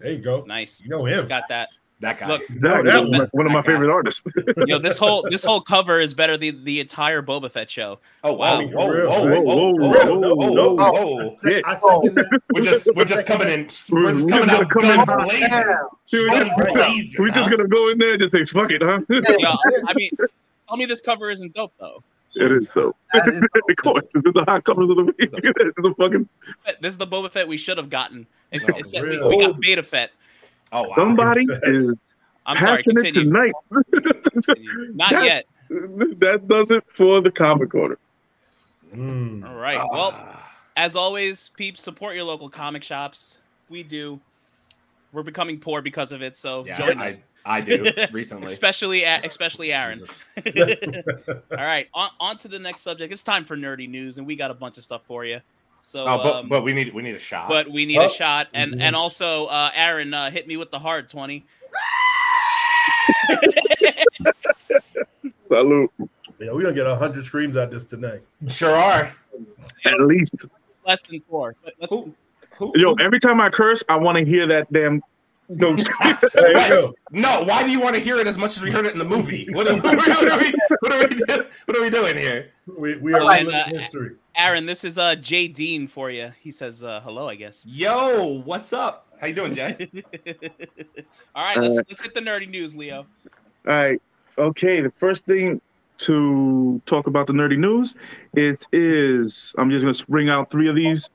There 0.00 0.12
you 0.12 0.18
go. 0.18 0.44
Nice. 0.46 0.82
You 0.82 0.90
know 0.90 1.04
him. 1.04 1.26
Got 1.28 1.44
that. 1.48 1.70
That 2.00 2.20
guy. 2.20 2.28
Look, 2.28 2.42
That 2.60 2.84
that 2.84 2.86
is 2.86 2.94
one 2.94 3.04
of 3.04 3.10
my- 3.10 3.28
one 3.32 3.46
of 3.46 3.52
my 3.52 3.60
that 3.60 3.66
guy. 3.66 3.72
favorite 3.72 3.90
artists. 3.92 4.22
yo, 4.68 4.78
this 4.78 4.96
whole 4.98 5.26
this 5.28 5.42
whole 5.42 5.60
cover 5.60 5.98
is 5.98 6.14
better 6.14 6.36
than 6.36 6.62
the 6.62 6.78
entire 6.78 7.22
Boba 7.22 7.50
Fett 7.50 7.68
show. 7.68 7.98
Oh 8.22 8.34
wow! 8.34 8.60
Wow. 8.62 8.66
Whoa, 8.68 8.86
whoa, 8.86 8.90
Real. 8.92 9.10
whoa, 9.42 9.72
Whoa, 9.74 10.74
whoa, 10.74 11.28
whoa. 11.72 12.38
We're 12.54 12.62
just 12.62 12.88
we're 12.94 13.04
just 13.04 13.26
coming 13.26 13.48
in. 13.48 13.68
We're 13.90 14.12
just 14.14 14.28
coming 14.28 14.48
out 14.50 14.70
Coming 14.70 14.90
guns 14.96 15.08
out. 15.08 15.24
blazing. 15.28 15.64
Dude, 16.06 16.28
Guns 16.30 16.50
we- 16.66 16.72
blazing, 16.72 17.14
We're 17.18 17.30
just 17.30 17.50
gonna 17.50 17.66
go 17.68 17.88
in 17.90 17.98
there 17.98 18.12
and 18.12 18.20
just 18.20 18.32
say 18.32 18.44
fuck 18.44 18.70
it, 18.70 18.80
huh? 18.82 19.00
Yo, 19.08 19.56
I 19.88 19.94
mean, 19.94 20.10
tell 20.68 20.76
me 20.76 20.86
this 20.86 21.00
cover 21.00 21.30
isn't 21.30 21.52
dope 21.54 21.72
though. 21.80 22.04
It 22.38 22.52
is 22.52 22.68
so. 22.72 22.94
That 23.12 23.26
is 23.28 23.36
of 23.70 23.76
course, 23.76 24.10
this 24.12 24.22
is 24.24 24.32
the 24.34 24.44
hot 24.46 24.64
covers 24.64 24.90
of 24.90 24.96
the 24.96 25.02
week. 25.04 25.16
this 25.18 25.30
is 25.32 25.74
the 25.76 25.94
fucking 25.98 26.28
This 26.80 26.94
is 26.94 26.98
the 26.98 27.06
Boba 27.06 27.30
Fett 27.30 27.46
we 27.48 27.56
should 27.56 27.78
have 27.78 27.90
gotten. 27.90 28.26
It's, 28.52 28.68
Oh, 28.70 28.78
it's- 28.78 28.92
we, 28.94 29.20
we 29.36 29.44
got 29.46 29.60
Beta 29.60 29.82
Fett. 29.82 30.10
Oh 30.72 30.82
wow! 30.82 30.94
somebody 30.96 31.46
is 31.64 31.94
I'm 32.46 32.58
sorry. 32.58 32.82
passionate 32.82 33.04
Continue. 33.04 33.24
tonight. 33.32 33.52
continue. 34.32 34.92
Not 34.94 35.10
That- 35.10 35.24
yet. 35.24 35.44
that 36.20 36.48
does 36.48 36.70
it 36.70 36.84
for 36.94 37.20
the 37.20 37.30
comic 37.30 37.70
corner. 37.70 37.98
Mm. 38.94 39.46
All 39.48 39.56
right. 39.56 39.78
Ah. 39.78 39.86
Well, 39.92 40.40
as 40.76 40.96
always, 40.96 41.50
peeps, 41.56 41.82
support 41.82 42.14
your 42.14 42.24
local 42.24 42.48
comic 42.48 42.82
shops. 42.82 43.38
We 43.68 43.82
do. 43.82 44.20
We're 45.12 45.22
becoming 45.22 45.58
poor 45.58 45.82
because 45.82 46.12
of 46.12 46.22
it, 46.22 46.36
so 46.36 46.64
yeah, 46.66 46.76
join 46.78 46.98
I, 47.00 47.08
us. 47.08 47.20
I 47.48 47.60
do 47.60 47.84
recently. 48.12 48.46
Especially, 48.46 49.02
A- 49.04 49.20
especially 49.24 49.72
Aaron. 49.72 49.98
All 51.50 51.56
right, 51.56 51.88
on, 51.94 52.10
on 52.20 52.38
to 52.38 52.48
the 52.48 52.58
next 52.58 52.82
subject. 52.82 53.12
It's 53.12 53.22
time 53.22 53.44
for 53.44 53.56
nerdy 53.56 53.88
news, 53.88 54.18
and 54.18 54.26
we 54.26 54.36
got 54.36 54.50
a 54.50 54.54
bunch 54.54 54.76
of 54.78 54.84
stuff 54.84 55.02
for 55.06 55.24
you. 55.24 55.40
So, 55.80 56.04
Oh, 56.06 56.18
but 56.22 56.34
um, 56.36 56.48
but 56.48 56.62
we 56.64 56.72
need 56.72 56.92
we 56.92 57.02
need 57.02 57.14
a 57.14 57.18
shot. 57.20 57.48
but 57.48 57.70
we 57.70 57.86
need 57.86 57.98
Oh. 57.98 58.06
a 58.06 58.10
shot, 58.10 58.48
and 58.52 58.74
Mhm. 58.74 58.80
and 58.80 58.94
also, 58.96 59.46
uh, 59.46 59.70
Aaron, 59.74 60.12
uh, 60.12 60.30
hit 60.30 60.46
me 60.46 60.56
with 60.56 60.70
the 60.70 60.78
hard 60.78 61.08
twenty. 61.08 61.44
Salute. 65.48 65.90
Yeah, 66.38 66.52
we're 66.52 66.62
gonna 66.62 66.74
get 66.74 66.86
hundred 66.86 67.24
screams 67.24 67.56
at 67.56 67.70
this 67.70 67.84
tonight. 67.84 68.20
sure 68.48 68.74
are. 68.76 69.12
At 69.84 70.00
least. 70.02 70.34
Less 70.86 71.02
than 71.02 71.20
four. 71.28 71.54
But 71.64 71.74
let's, 71.80 71.92
Who- 71.92 72.12
Who, 72.58 72.72
Yo, 72.76 72.94
every 72.94 73.18
time 73.20 73.40
I 73.40 73.50
curse, 73.50 73.82
I 73.88 73.96
want 73.96 74.18
to 74.18 74.24
hear 74.24 74.46
that 74.46 74.72
damn. 74.72 75.02
Those, 75.50 75.86
There 76.34 76.50
you 76.50 76.68
go. 76.68 76.94
no, 77.10 77.42
why 77.42 77.62
do 77.62 77.70
you 77.70 77.80
want 77.80 77.94
to 77.94 78.00
hear 78.02 78.18
it 78.18 78.26
as 78.26 78.36
much 78.36 78.58
as 78.58 78.62
we 78.62 78.70
heard 78.70 78.84
it 78.84 78.92
in 78.92 78.98
the 78.98 79.04
movie? 79.04 79.48
What, 79.52 79.66
is, 79.66 79.82
what, 79.82 79.94
are, 79.94 80.38
we, 80.38 80.52
what, 80.80 80.92
are, 80.92 81.08
we, 81.08 81.14
do- 81.14 81.46
what 81.64 81.76
are 81.76 81.80
we 81.80 81.88
doing 81.88 82.18
here? 82.18 82.50
We, 82.66 82.98
we 82.98 83.14
are 83.14 83.22
Alright, 83.22 83.46
living 83.46 83.58
uh, 83.58 83.80
history. 83.80 84.16
Aaron, 84.36 84.66
this 84.66 84.84
is 84.84 84.98
uh, 84.98 85.14
Jay 85.14 85.48
Dean 85.48 85.88
for 85.88 86.10
you. 86.10 86.32
He 86.40 86.52
says 86.52 86.84
uh, 86.84 87.00
hello, 87.02 87.28
I 87.28 87.34
guess. 87.34 87.64
Yo, 87.64 88.42
what's 88.44 88.74
up? 88.74 89.06
How 89.18 89.26
you 89.26 89.34
doing, 89.34 89.54
Jay? 89.54 89.88
All 91.34 91.44
right, 91.44 91.56
let's 91.56 91.76
let's 91.88 92.02
hit 92.02 92.14
the 92.14 92.20
nerdy 92.20 92.48
news, 92.48 92.76
Leo. 92.76 93.06
All 93.66 93.74
right. 93.74 94.00
Okay. 94.36 94.82
The 94.82 94.90
first 94.90 95.24
thing 95.24 95.60
to 95.98 96.80
talk 96.86 97.06
about 97.06 97.26
the 97.26 97.32
nerdy 97.32 97.58
news, 97.58 97.94
it 98.34 98.66
is. 98.72 99.54
I'm 99.58 99.70
just 99.70 99.82
gonna 99.82 100.06
bring 100.08 100.28
out 100.28 100.50
three 100.50 100.68
of 100.68 100.76
these, 100.76 101.10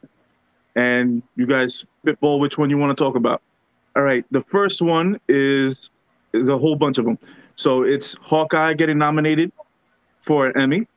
and 0.75 1.21
you 1.35 1.45
guys 1.45 1.85
spitball 2.01 2.39
which 2.39 2.57
one 2.57 2.69
you 2.69 2.77
want 2.77 2.97
to 2.97 3.01
talk 3.01 3.15
about. 3.15 3.41
All 3.95 4.03
right. 4.03 4.25
The 4.31 4.41
first 4.41 4.81
one 4.81 5.19
is 5.27 5.89
is 6.33 6.50
a 6.50 6.57
whole 6.57 6.75
bunch 6.75 6.97
of 6.97 7.05
them. 7.05 7.17
So 7.55 7.83
it's 7.83 8.15
Hawkeye 8.21 8.73
getting 8.73 8.97
nominated 8.97 9.51
for 10.23 10.47
an 10.47 10.57
Emmy. 10.59 10.88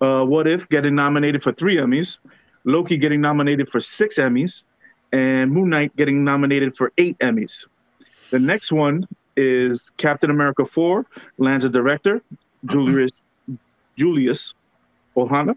Uh, 0.00 0.24
what 0.24 0.46
if 0.46 0.68
getting 0.68 0.94
nominated 0.94 1.42
for 1.42 1.52
three 1.52 1.76
Emmys? 1.76 2.18
Loki 2.64 2.96
getting 2.96 3.20
nominated 3.20 3.68
for 3.70 3.80
six 3.80 4.18
Emmys, 4.18 4.62
and 5.12 5.50
Moon 5.50 5.70
Knight 5.70 5.94
getting 5.96 6.24
nominated 6.24 6.76
for 6.76 6.92
eight 6.98 7.18
Emmys. 7.18 7.64
The 8.30 8.38
next 8.38 8.72
one 8.72 9.06
is 9.36 9.92
Captain 9.96 10.30
America 10.30 10.66
4 10.66 11.06
lands 11.38 11.64
a 11.64 11.68
director, 11.68 12.22
Julius 12.66 13.24
Julius 13.96 14.54
Ohana. 15.16 15.56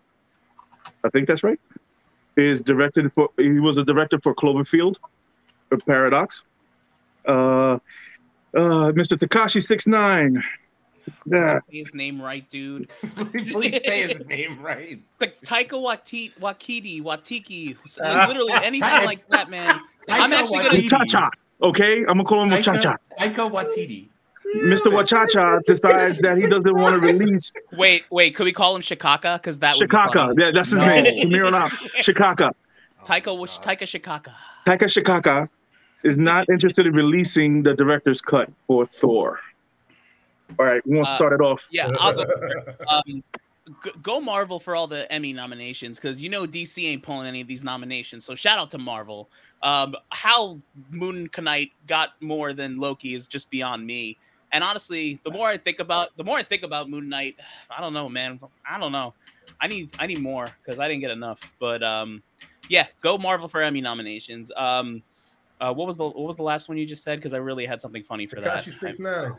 I 1.04 1.10
think 1.10 1.28
that's 1.28 1.44
right. 1.44 1.60
Is 2.38 2.62
directed 2.62 3.12
for 3.12 3.30
he 3.38 3.60
was 3.60 3.78
a 3.78 3.84
director 3.84 4.20
for 4.20 4.34
Cloverfield, 4.34 4.98
or 5.70 5.78
Paradox. 5.78 6.44
Uh, 7.26 7.78
uh, 8.54 8.92
Mr. 8.94 9.18
Takashi 9.18 9.62
Six 9.64 9.88
Nine. 9.88 10.44
Yeah, 11.26 11.60
Say 11.70 11.78
his 11.80 11.94
name 11.96 12.22
right, 12.22 12.48
dude. 12.50 12.90
Please 13.16 13.84
say 13.84 14.08
his 14.08 14.26
name 14.28 14.62
right. 14.62 15.00
It's 15.20 15.52
like 15.52 15.70
Taika 15.70 15.72
Waititi, 15.82 16.32
Wakiti, 16.40 17.02
Watiki, 17.02 17.76
like, 18.00 18.28
literally 18.28 18.54
anything 18.54 19.06
like 19.06 19.26
that, 19.30 19.50
man. 19.50 19.80
I'm 20.10 20.32
actually 20.32 20.60
gonna- 20.60 20.70
Waititi. 20.78 20.92
Muchacha. 20.92 21.30
Okay, 21.64 22.00
I'm 22.02 22.06
gonna 22.06 22.24
call 22.24 22.44
him 22.44 22.50
Muchacha. 22.50 22.98
Taika 23.20 23.34
Taika 23.36 23.52
Waititi. 23.52 24.08
Mr. 24.58 24.88
Wachacha 24.92 25.62
decides 25.64 26.18
that 26.20 26.38
he 26.38 26.46
doesn't 26.46 26.76
want 26.76 27.00
to 27.02 27.08
release 27.08 27.54
Wait, 27.74 28.04
wait, 28.10 28.36
could 28.36 28.44
we 28.44 28.52
call 28.52 28.76
him 28.76 28.82
Shikaka? 28.82 29.38
Because 29.38 29.60
that 29.60 29.76
would 29.78 29.88
be 29.90 29.96
Shikaka. 29.96 30.34
Yeah, 30.38 30.52
that's 30.52 30.72
his 30.72 30.80
No. 30.82 30.88
name. 30.88 31.22
From 31.22 31.30
here 31.32 31.46
on 31.46 31.56
out. 31.56 31.72
Shikaka. 32.00 32.52
Taika, 33.06 33.38
Wash- 33.38 33.60
Taika 33.60 33.84
Shikaka. 33.84 34.34
Taika 34.68 34.84
Shikaka 34.84 35.48
is 36.04 36.18
not 36.18 36.50
interested 36.50 36.86
in 36.88 36.94
releasing 36.94 37.64
the 37.64 37.74
director's 37.74 38.22
cut 38.22 38.50
for 38.68 38.86
Thor. 38.86 39.40
All 40.60 40.66
right, 40.66 40.86
we 40.86 40.96
want 40.96 41.08
to 41.08 41.12
Uh, 41.14 41.16
start 41.16 41.34
it 41.34 41.42
off. 41.42 41.66
Yeah, 41.72 41.90
I'll 42.00 42.14
go. 42.14 42.26
Um, 42.90 43.24
go 44.02 44.20
Marvel 44.20 44.60
for 44.60 44.76
all 44.76 44.88
the 44.88 45.10
Emmy 45.12 45.34
nominations 45.34 46.00
because 46.00 46.22
you 46.22 46.30
know 46.30 46.46
DC 46.46 46.86
ain't 46.86 47.04
pulling 47.04 47.28
any 47.28 47.42
of 47.42 47.48
these 47.48 47.64
nominations. 47.64 48.26
So 48.26 48.36
shout 48.36 48.60
out 48.60 48.70
to 48.72 48.78
Marvel. 48.78 49.30
Um, 49.64 49.96
how 50.10 50.60
Moon 50.90 51.30
Knight 51.40 51.72
got 51.88 52.22
more 52.22 52.54
than 52.54 52.80
Loki 52.80 53.14
is 53.14 53.28
just 53.28 53.50
beyond 53.50 53.86
me. 53.86 54.18
And 54.52 54.64
honestly, 54.64 55.20
the 55.24 55.32
more 55.32 55.48
I 55.48 55.58
think 55.58 55.80
about, 55.80 56.10
the 56.18 56.24
more 56.24 56.38
I 56.38 56.44
think 56.44 56.64
about 56.64 56.90
Moon 56.90 57.08
Knight, 57.08 57.38
I 57.76 57.80
don't 57.80 57.94
know, 57.94 58.10
man. 58.10 58.40
I 58.70 58.78
don't 58.78 58.92
know. 58.92 59.14
I 59.62 59.68
need, 59.68 59.92
I 60.00 60.08
need 60.08 60.20
more 60.20 60.50
because 60.62 60.80
I 60.80 60.88
didn't 60.88 61.02
get 61.02 61.12
enough. 61.12 61.54
But 61.60 61.84
um, 61.84 62.22
yeah, 62.68 62.88
go 63.00 63.18
Marvel 63.18 63.48
for 63.48 63.62
Emmy 63.62 63.80
nominations. 63.80 64.52
Um, 64.58 65.04
uh, 65.62 65.74
what 65.74 65.88
was 65.88 65.96
the 65.98 66.04
what 66.06 66.16
was 66.28 66.36
the 66.36 66.44
last 66.44 66.68
one 66.68 66.78
you 66.78 66.86
just 66.86 67.04
said? 67.04 67.20
Because 67.20 67.34
I 67.34 67.38
really 67.38 67.66
had 67.66 67.80
something 67.80 68.04
funny 68.04 68.28
for 68.28 68.42
that. 68.42 68.64
Takashi 68.64 68.74
six 68.74 69.00
nine. 69.00 69.34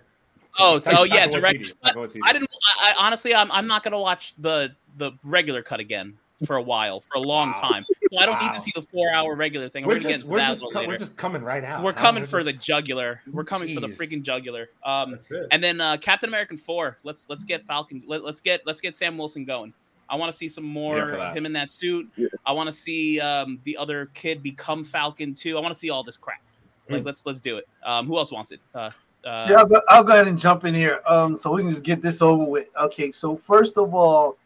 Oh, 0.58 0.78
t- 0.78 0.90
oh 0.94 1.04
yeah, 1.04 1.26
Waititi. 1.26 1.30
director's 1.32 1.74
cut. 1.84 1.96
I 2.24 2.32
didn't. 2.32 2.48
I, 2.78 2.90
I 2.98 3.06
honestly, 3.06 3.34
I'm, 3.34 3.50
I'm 3.52 3.66
not 3.66 3.82
gonna 3.82 3.98
watch 4.00 4.34
the 4.38 4.74
the 4.96 5.12
regular 5.24 5.62
cut 5.62 5.80
again 5.80 6.16
for 6.46 6.56
a 6.56 6.62
while, 6.62 7.00
for 7.00 7.16
a 7.16 7.20
long 7.20 7.48
Wow. 7.50 7.54
time. 7.70 7.84
So 7.84 8.18
I 8.18 8.26
don't 8.26 8.42
need 8.42 8.52
to 8.52 8.60
see 8.60 8.72
the 8.74 8.82
four 8.82 9.12
hour 9.14 9.34
regular 9.34 9.68
thing. 9.68 9.84
We're 9.86 9.94
We're, 9.94 10.00
gonna 10.00 10.08
just, 10.14 10.24
into 10.24 10.32
we're, 10.32 10.38
just, 10.40 10.62
a 10.62 10.68
later. 10.68 10.88
we're 10.88 10.98
just 10.98 11.16
coming 11.16 11.40
right 11.42 11.64
out. 11.64 11.82
We're 11.82 11.92
coming 11.92 12.22
We're 12.24 12.26
for 12.26 12.44
the 12.44 12.52
jugular. 12.52 13.20
We're 13.30 13.44
coming 13.44 13.74
for 13.74 13.80
the 13.80 13.88
freaking 13.88 14.22
jugular. 14.22 14.68
Um, 14.84 15.12
That's 15.12 15.30
it. 15.30 15.46
and 15.50 15.62
then 15.62 15.80
uh, 15.80 15.96
Captain 15.98 16.28
American 16.28 16.56
four. 16.58 16.98
Let's 17.04 17.28
let's 17.28 17.44
get 17.44 17.64
Falcon. 17.64 18.02
Let, 18.06 18.24
let's 18.24 18.40
get 18.40 18.62
let's 18.66 18.80
get 18.80 18.96
Sam 18.96 19.16
Wilson 19.16 19.44
going. 19.44 19.72
I 20.12 20.16
want 20.16 20.30
to 20.30 20.36
see 20.36 20.46
some 20.46 20.64
more 20.64 20.96
Here 20.96 21.08
for 21.08 21.14
of 21.16 21.34
him 21.34 21.46
in 21.46 21.54
that 21.54 21.70
suit. 21.70 22.06
Yeah. 22.16 22.28
I 22.44 22.52
want 22.52 22.68
to 22.68 22.72
see 22.72 23.18
um, 23.18 23.58
the 23.64 23.78
other 23.78 24.10
kid 24.12 24.42
become 24.42 24.84
Falcon 24.84 25.32
too. 25.32 25.56
I 25.56 25.60
want 25.62 25.72
to 25.72 25.78
see 25.78 25.88
all 25.88 26.04
this 26.04 26.18
crap. 26.18 26.42
Like 26.90 27.02
Mm. 27.02 27.06
let's 27.06 27.24
let's 27.24 27.40
do 27.40 27.56
it. 27.56 27.66
Um, 27.82 28.06
who 28.06 28.18
else 28.18 28.30
wants 28.30 28.52
it? 28.52 28.60
Uh, 28.74 28.90
uh, 29.24 29.46
Yeah, 29.48 29.64
but 29.64 29.84
I'll 29.88 30.04
go 30.04 30.12
ahead 30.12 30.28
and 30.28 30.38
jump 30.38 30.64
in 30.66 30.74
here. 30.74 31.00
Um, 31.06 31.38
so 31.38 31.52
we 31.52 31.62
can 31.62 31.70
just 31.70 31.82
get 31.82 32.02
this 32.02 32.20
over 32.20 32.44
with. 32.44 32.68
Okay, 32.78 33.10
so 33.10 33.36
first 33.36 33.78
of 33.78 33.94
all, 33.94 34.36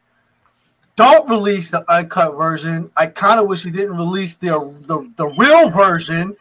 don't 0.94 1.28
release 1.28 1.70
the 1.70 1.84
uncut 1.90 2.36
version. 2.36 2.90
I 2.96 3.06
kind 3.06 3.40
of 3.40 3.48
wish 3.48 3.64
you 3.64 3.72
didn't 3.72 3.96
release 3.96 4.36
the, 4.36 4.50
the 4.82 5.10
the 5.16 5.26
real 5.36 5.70
version, 5.70 6.36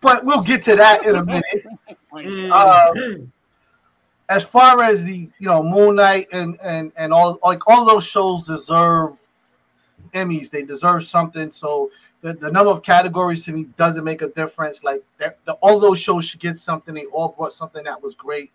but 0.00 0.24
we'll 0.24 0.40
get 0.42 0.62
to 0.62 0.76
that 0.76 1.04
in 1.04 1.16
a 1.16 1.24
minute. 1.24 1.44
Mm. 2.12 2.50
Um, 2.50 3.32
as 4.30 4.44
far 4.44 4.80
as 4.80 5.04
the 5.04 5.28
you 5.38 5.48
know 5.48 5.62
Moon 5.62 5.96
Knight 5.96 6.28
and 6.32 6.56
and 6.62 6.92
and 6.96 7.12
all 7.12 7.38
like 7.42 7.68
all 7.68 7.84
those 7.84 8.06
shows 8.06 8.44
deserve 8.44 9.18
Emmys. 10.12 10.50
They 10.50 10.62
deserve 10.62 11.04
something. 11.04 11.50
So 11.50 11.90
the, 12.22 12.32
the 12.32 12.50
number 12.50 12.70
of 12.70 12.82
categories 12.82 13.44
to 13.46 13.52
me 13.52 13.64
doesn't 13.76 14.04
make 14.04 14.22
a 14.22 14.28
difference. 14.28 14.84
Like 14.84 15.02
that, 15.18 15.44
the, 15.44 15.54
all 15.54 15.80
those 15.80 15.98
shows 15.98 16.24
should 16.24 16.40
get 16.40 16.56
something. 16.58 16.94
They 16.94 17.06
all 17.06 17.30
brought 17.36 17.52
something 17.52 17.84
that 17.84 18.00
was 18.00 18.14
great. 18.14 18.52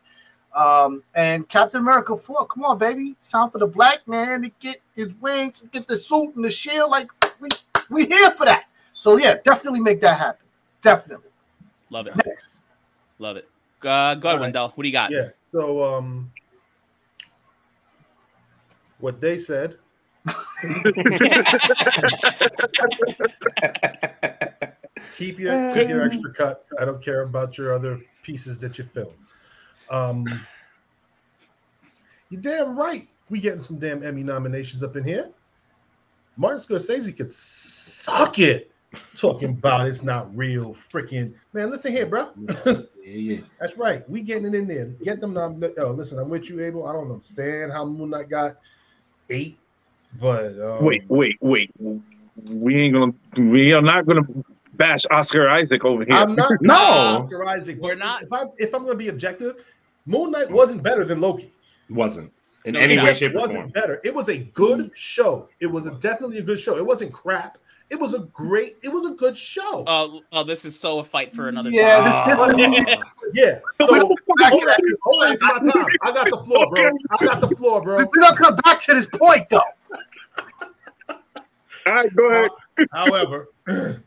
Um, 0.55 1.03
and 1.13 1.47
Captain 1.49 1.81
America 1.81 2.15
4, 2.15 2.45
come 2.45 2.63
on, 2.63 2.77
baby. 2.77 3.15
It's 3.17 3.29
time 3.29 3.49
for 3.49 3.57
the 3.57 3.67
black 3.67 4.07
man 4.07 4.43
to 4.43 4.51
get 4.61 4.77
his 4.95 5.13
wings, 5.15 5.65
get 5.73 5.85
the 5.85 5.97
suit 5.97 6.33
and 6.35 6.45
the 6.45 6.51
shield. 6.51 6.89
Like 6.89 7.11
we 7.41 7.49
we 7.89 8.05
here 8.05 8.31
for 8.31 8.45
that. 8.45 8.65
So 8.93 9.17
yeah, 9.17 9.35
definitely 9.43 9.81
make 9.81 9.99
that 10.01 10.17
happen. 10.17 10.45
Definitely. 10.81 11.31
love 11.89 12.07
it. 12.07 12.15
Next. 12.25 12.59
Love 13.19 13.35
it. 13.35 13.49
Uh, 13.81 13.83
go 13.83 13.89
ahead, 13.89 14.25
All 14.25 14.33
right. 14.33 14.41
Wendell. 14.41 14.71
What 14.75 14.83
do 14.83 14.87
you 14.87 14.93
got? 14.93 15.11
Yeah. 15.11 15.29
So 15.55 15.81
um, 15.85 16.29
what 18.99 19.21
they 19.21 19.37
said. 19.37 19.77
keep 25.15 25.39
your 25.39 25.73
keep 25.73 25.87
your 25.87 26.03
extra 26.03 26.33
cut. 26.33 26.65
I 26.77 26.83
don't 26.83 27.01
care 27.01 27.21
about 27.21 27.57
your 27.57 27.73
other 27.73 28.01
pieces 28.21 28.59
that 28.59 28.77
you 28.77 28.83
film. 28.83 29.13
Um, 29.89 30.25
you 32.29 32.37
damn 32.37 32.77
right. 32.77 33.07
We 33.29 33.39
getting 33.39 33.61
some 33.61 33.79
damn 33.79 34.03
Emmy 34.03 34.23
nominations 34.23 34.83
up 34.83 34.97
in 34.97 35.05
here. 35.05 35.29
Martin 36.35 36.59
Scorsese 36.59 37.15
could 37.15 37.31
suck 37.31 38.39
it. 38.39 38.73
Talking 39.15 39.49
about 39.49 39.87
it's 39.87 40.03
not 40.03 40.35
real, 40.35 40.75
freaking 40.91 41.33
man. 41.53 41.69
Listen 41.71 41.91
here, 41.91 42.05
bro. 42.05 42.29
Yeah, 42.65 42.81
yeah. 43.03 43.37
That's 43.59 43.77
right. 43.77 44.07
We 44.09 44.21
getting 44.21 44.45
it 44.47 44.55
in 44.55 44.67
there. 44.67 44.85
Get 45.03 45.21
them. 45.21 45.33
Nom- 45.33 45.63
oh, 45.77 45.91
listen, 45.91 46.19
I'm 46.19 46.29
with 46.29 46.49
you, 46.49 46.61
Abel. 46.61 46.87
I 46.87 46.93
don't 46.93 47.11
understand 47.11 47.71
how 47.71 47.85
Moon 47.85 48.09
Knight 48.09 48.29
got 48.29 48.57
eight, 49.29 49.57
but 50.19 50.59
um, 50.59 50.85
Wait, 50.85 51.03
wait, 51.09 51.37
wait. 51.41 51.71
We 52.43 52.75
ain't 52.75 52.93
gonna. 52.93 53.13
We 53.49 53.73
are 53.73 53.81
not 53.81 54.05
gonna 54.05 54.23
bash 54.73 55.03
Oscar 55.11 55.49
Isaac 55.49 55.85
over 55.85 56.03
here. 56.03 56.15
I'm 56.15 56.35
not. 56.35 56.51
No. 56.61 56.75
Oscar 56.75 57.45
Isaac. 57.47 57.77
We're 57.79 57.95
not. 57.95 58.23
If, 58.23 58.33
I, 58.33 58.43
if 58.57 58.73
I'm 58.73 58.81
going 58.83 58.93
to 58.93 58.97
be 58.97 59.07
objective, 59.07 59.63
Moon 60.05 60.31
Knight 60.31 60.51
wasn't 60.51 60.83
better 60.83 61.05
than 61.05 61.21
Loki. 61.21 61.51
Wasn't 61.89 62.39
in 62.65 62.73
No, 62.73 62.79
any 62.79 62.97
way, 62.97 63.11
It 63.11 63.17
shape, 63.17 63.35
or 63.35 63.39
wasn't 63.39 63.55
form. 63.59 63.69
better. 63.69 64.01
It 64.03 64.13
was 64.13 64.27
a 64.29 64.37
good 64.37 64.91
show. 64.95 65.49
It 65.59 65.67
was 65.67 65.85
a, 65.85 65.91
definitely 65.91 66.39
a 66.39 66.41
good 66.41 66.59
show. 66.59 66.77
It 66.77 66.85
wasn't 66.85 67.13
crap. 67.13 67.57
It 67.89 67.99
was 67.99 68.13
a 68.13 68.19
great. 68.33 68.77
It 68.81 68.89
was 68.89 69.05
a 69.11 69.13
good 69.15 69.37
show. 69.37 69.83
Oh, 69.85 70.21
oh, 70.31 70.43
this 70.43 70.65
is 70.65 70.79
so 70.79 70.99
a 70.99 71.03
fight 71.03 71.33
for 71.35 71.47
another 71.49 71.69
Yeah, 71.69 71.97
time. 71.99 72.03
this- 72.55 72.93
Ah. 72.93 73.03
yeah. 73.33 73.59
So 73.79 73.85
So, 73.85 73.93
we 73.93 73.99
don't 73.99 74.19
come 74.27 74.35
back 74.39 74.51
to 74.51 74.57
hold 74.57 74.67
on, 74.67 74.75
hold 75.03 75.23
on, 75.23 75.33
it's 75.33 75.41
my 75.43 75.59
time. 75.59 75.87
I 76.01 76.11
got 76.11 76.29
the 76.29 76.37
floor, 76.43 76.69
bro. 76.69 76.97
I 77.11 77.25
got 77.25 77.39
the 77.41 77.55
floor, 77.55 77.81
bro. 77.81 77.97
We 77.97 78.19
don't 78.19 78.37
come 78.37 78.55
back 78.63 78.79
to 78.81 78.93
this 78.93 79.05
point 79.07 79.47
though. 79.49 79.61
All 81.87 81.93
right, 81.93 82.15
go 82.15 82.29
ahead. 82.31 82.49
However, 82.91 83.49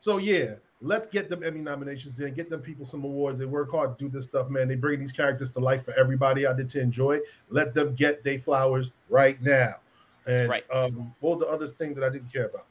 so 0.00 0.18
yeah, 0.18 0.54
let's 0.80 1.08
get 1.08 1.28
them 1.28 1.42
Emmy 1.42 1.60
nominations 1.60 2.20
in, 2.20 2.32
get 2.34 2.48
them 2.48 2.60
people 2.60 2.86
some 2.86 3.02
awards. 3.04 3.40
They 3.40 3.46
work 3.46 3.72
hard 3.72 3.98
to 3.98 4.04
do 4.04 4.08
this 4.08 4.26
stuff, 4.26 4.48
man. 4.48 4.68
They 4.68 4.76
bring 4.76 5.00
these 5.00 5.10
characters 5.12 5.50
to 5.52 5.60
life 5.60 5.84
for 5.84 5.92
everybody 5.98 6.46
out 6.46 6.56
there 6.56 6.66
to 6.66 6.80
enjoy. 6.80 7.18
Let 7.50 7.74
them 7.74 7.94
get 7.96 8.22
their 8.22 8.38
flowers 8.38 8.92
right 9.10 9.40
now. 9.42 9.76
And 10.26 10.48
Right. 10.48 10.64
um, 10.70 11.12
what 11.20 11.38
was 11.38 11.40
the 11.40 11.46
other 11.48 11.66
thing 11.66 11.94
that 11.94 12.04
I 12.04 12.10
didn't 12.10 12.32
care 12.32 12.46
about? 12.46 12.66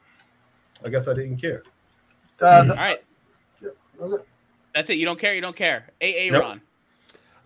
I 0.86 0.90
guess 0.90 1.08
I 1.08 1.14
didn't 1.14 1.38
care. 1.38 1.64
Uh, 2.42 2.46
All 2.48 2.66
the- 2.66 2.76
right, 2.76 3.04
was 3.98 4.14
it- 4.14 4.28
that's 4.76 4.90
it. 4.90 4.96
You 4.96 5.06
don't 5.06 5.20
care. 5.20 5.34
You 5.34 5.42
don't 5.42 5.56
care. 5.56 5.88
AA 6.02 6.30
Nope. 6.32 6.44
Ron. 6.44 6.62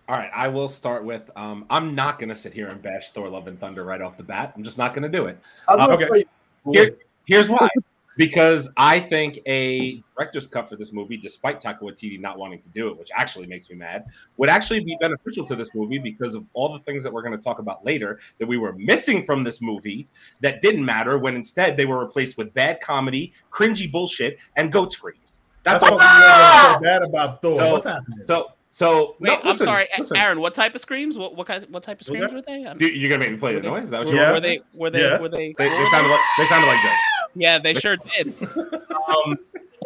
All 0.08 0.16
right, 0.16 0.30
I 0.34 0.48
will 0.48 0.68
start 0.68 1.04
with. 1.04 1.30
Um, 1.36 1.64
I'm 1.70 1.94
not 1.94 2.18
going 2.18 2.28
to 2.28 2.34
sit 2.34 2.52
here 2.52 2.66
and 2.68 2.82
bash 2.82 3.12
Thor: 3.12 3.28
Love 3.28 3.46
and 3.48 3.58
Thunder 3.58 3.84
right 3.84 4.00
off 4.02 4.16
the 4.18 4.22
bat. 4.22 4.52
I'm 4.56 4.62
just 4.64 4.76
not 4.76 4.92
going 4.94 5.04
to 5.04 5.08
do 5.08 5.26
it. 5.26 5.38
I'll 5.68 5.78
do 5.86 5.92
Okay. 5.94 6.04
it 6.20 6.28
for. 6.64 6.72
Here, 6.74 6.90
here's 7.26 7.48
why. 7.48 7.68
Because 8.16 8.70
I 8.76 9.00
think 9.00 9.40
a 9.46 10.02
director's 10.16 10.46
cut 10.46 10.68
for 10.68 10.76
this 10.76 10.92
movie, 10.92 11.16
despite 11.16 11.62
Taika 11.62 11.80
Waititi 11.80 12.20
not 12.20 12.38
wanting 12.38 12.60
to 12.60 12.68
do 12.68 12.88
it, 12.88 12.98
which 12.98 13.10
actually 13.16 13.46
makes 13.46 13.70
me 13.70 13.76
mad, 13.76 14.04
would 14.36 14.50
actually 14.50 14.80
be 14.80 14.96
beneficial 15.00 15.46
to 15.46 15.56
this 15.56 15.74
movie 15.74 15.98
because 15.98 16.34
of 16.34 16.44
all 16.52 16.72
the 16.72 16.80
things 16.80 17.02
that 17.04 17.12
we're 17.12 17.22
going 17.22 17.36
to 17.36 17.42
talk 17.42 17.58
about 17.58 17.84
later 17.84 18.20
that 18.38 18.46
we 18.46 18.58
were 18.58 18.74
missing 18.74 19.24
from 19.24 19.42
this 19.44 19.62
movie 19.62 20.06
that 20.40 20.60
didn't 20.60 20.84
matter 20.84 21.16
when 21.18 21.34
instead 21.34 21.76
they 21.76 21.86
were 21.86 22.04
replaced 22.04 22.36
with 22.36 22.52
bad 22.54 22.80
comedy, 22.82 23.32
cringy 23.50 23.90
bullshit, 23.90 24.38
and 24.56 24.70
goat 24.72 24.92
screams. 24.92 25.38
That's 25.64 25.80
That's 25.80 25.92
all. 25.92 25.96
what 25.98 26.72
we 26.72 26.74
so 26.74 26.80
bad 26.82 27.02
about 27.02 27.40
Thor. 27.40 27.56
So- 27.56 27.72
What's 27.72 27.84
happening? 27.86 28.18
So, 28.22 28.48
so 28.72 29.16
Wait, 29.20 29.28
no, 29.28 29.50
I'm 29.50 29.56
sorry, 29.56 29.86
listen. 29.96 30.16
Aaron. 30.16 30.40
What 30.40 30.54
type 30.54 30.74
of 30.74 30.80
screams? 30.80 31.16
What 31.16 31.36
what 31.36 31.46
kind? 31.46 31.64
What 31.70 31.82
type 31.82 32.00
of 32.00 32.08
Okay. 32.08 32.18
screams 32.18 32.32
were 32.32 32.42
they? 32.42 32.64
Dude, 32.76 32.96
you're 32.96 33.10
gonna 33.10 33.20
make 33.20 33.30
me 33.32 33.36
play 33.36 33.54
the 33.54 33.60
noise. 33.60 33.84
Is 33.84 33.90
that 33.90 34.00
what 34.00 34.08
you 34.08 34.16
Yeah. 34.16 34.32
Were 34.32 34.40
they? 34.40 34.60
Were 34.74 34.90
they? 34.90 35.00
Yes. 35.00 35.20
Were 35.20 35.28
they? 35.28 35.54
They, 35.58 35.68
they 35.68 35.86
sounded 35.90 36.08
like 36.10 36.20
they 36.38 36.46
sounded 36.46 36.66
like 36.66 36.82
this. 36.82 36.98
Yeah, 37.34 37.58
they 37.58 37.74
sure 37.74 37.96
did. 37.96 38.34
um, 38.42 39.38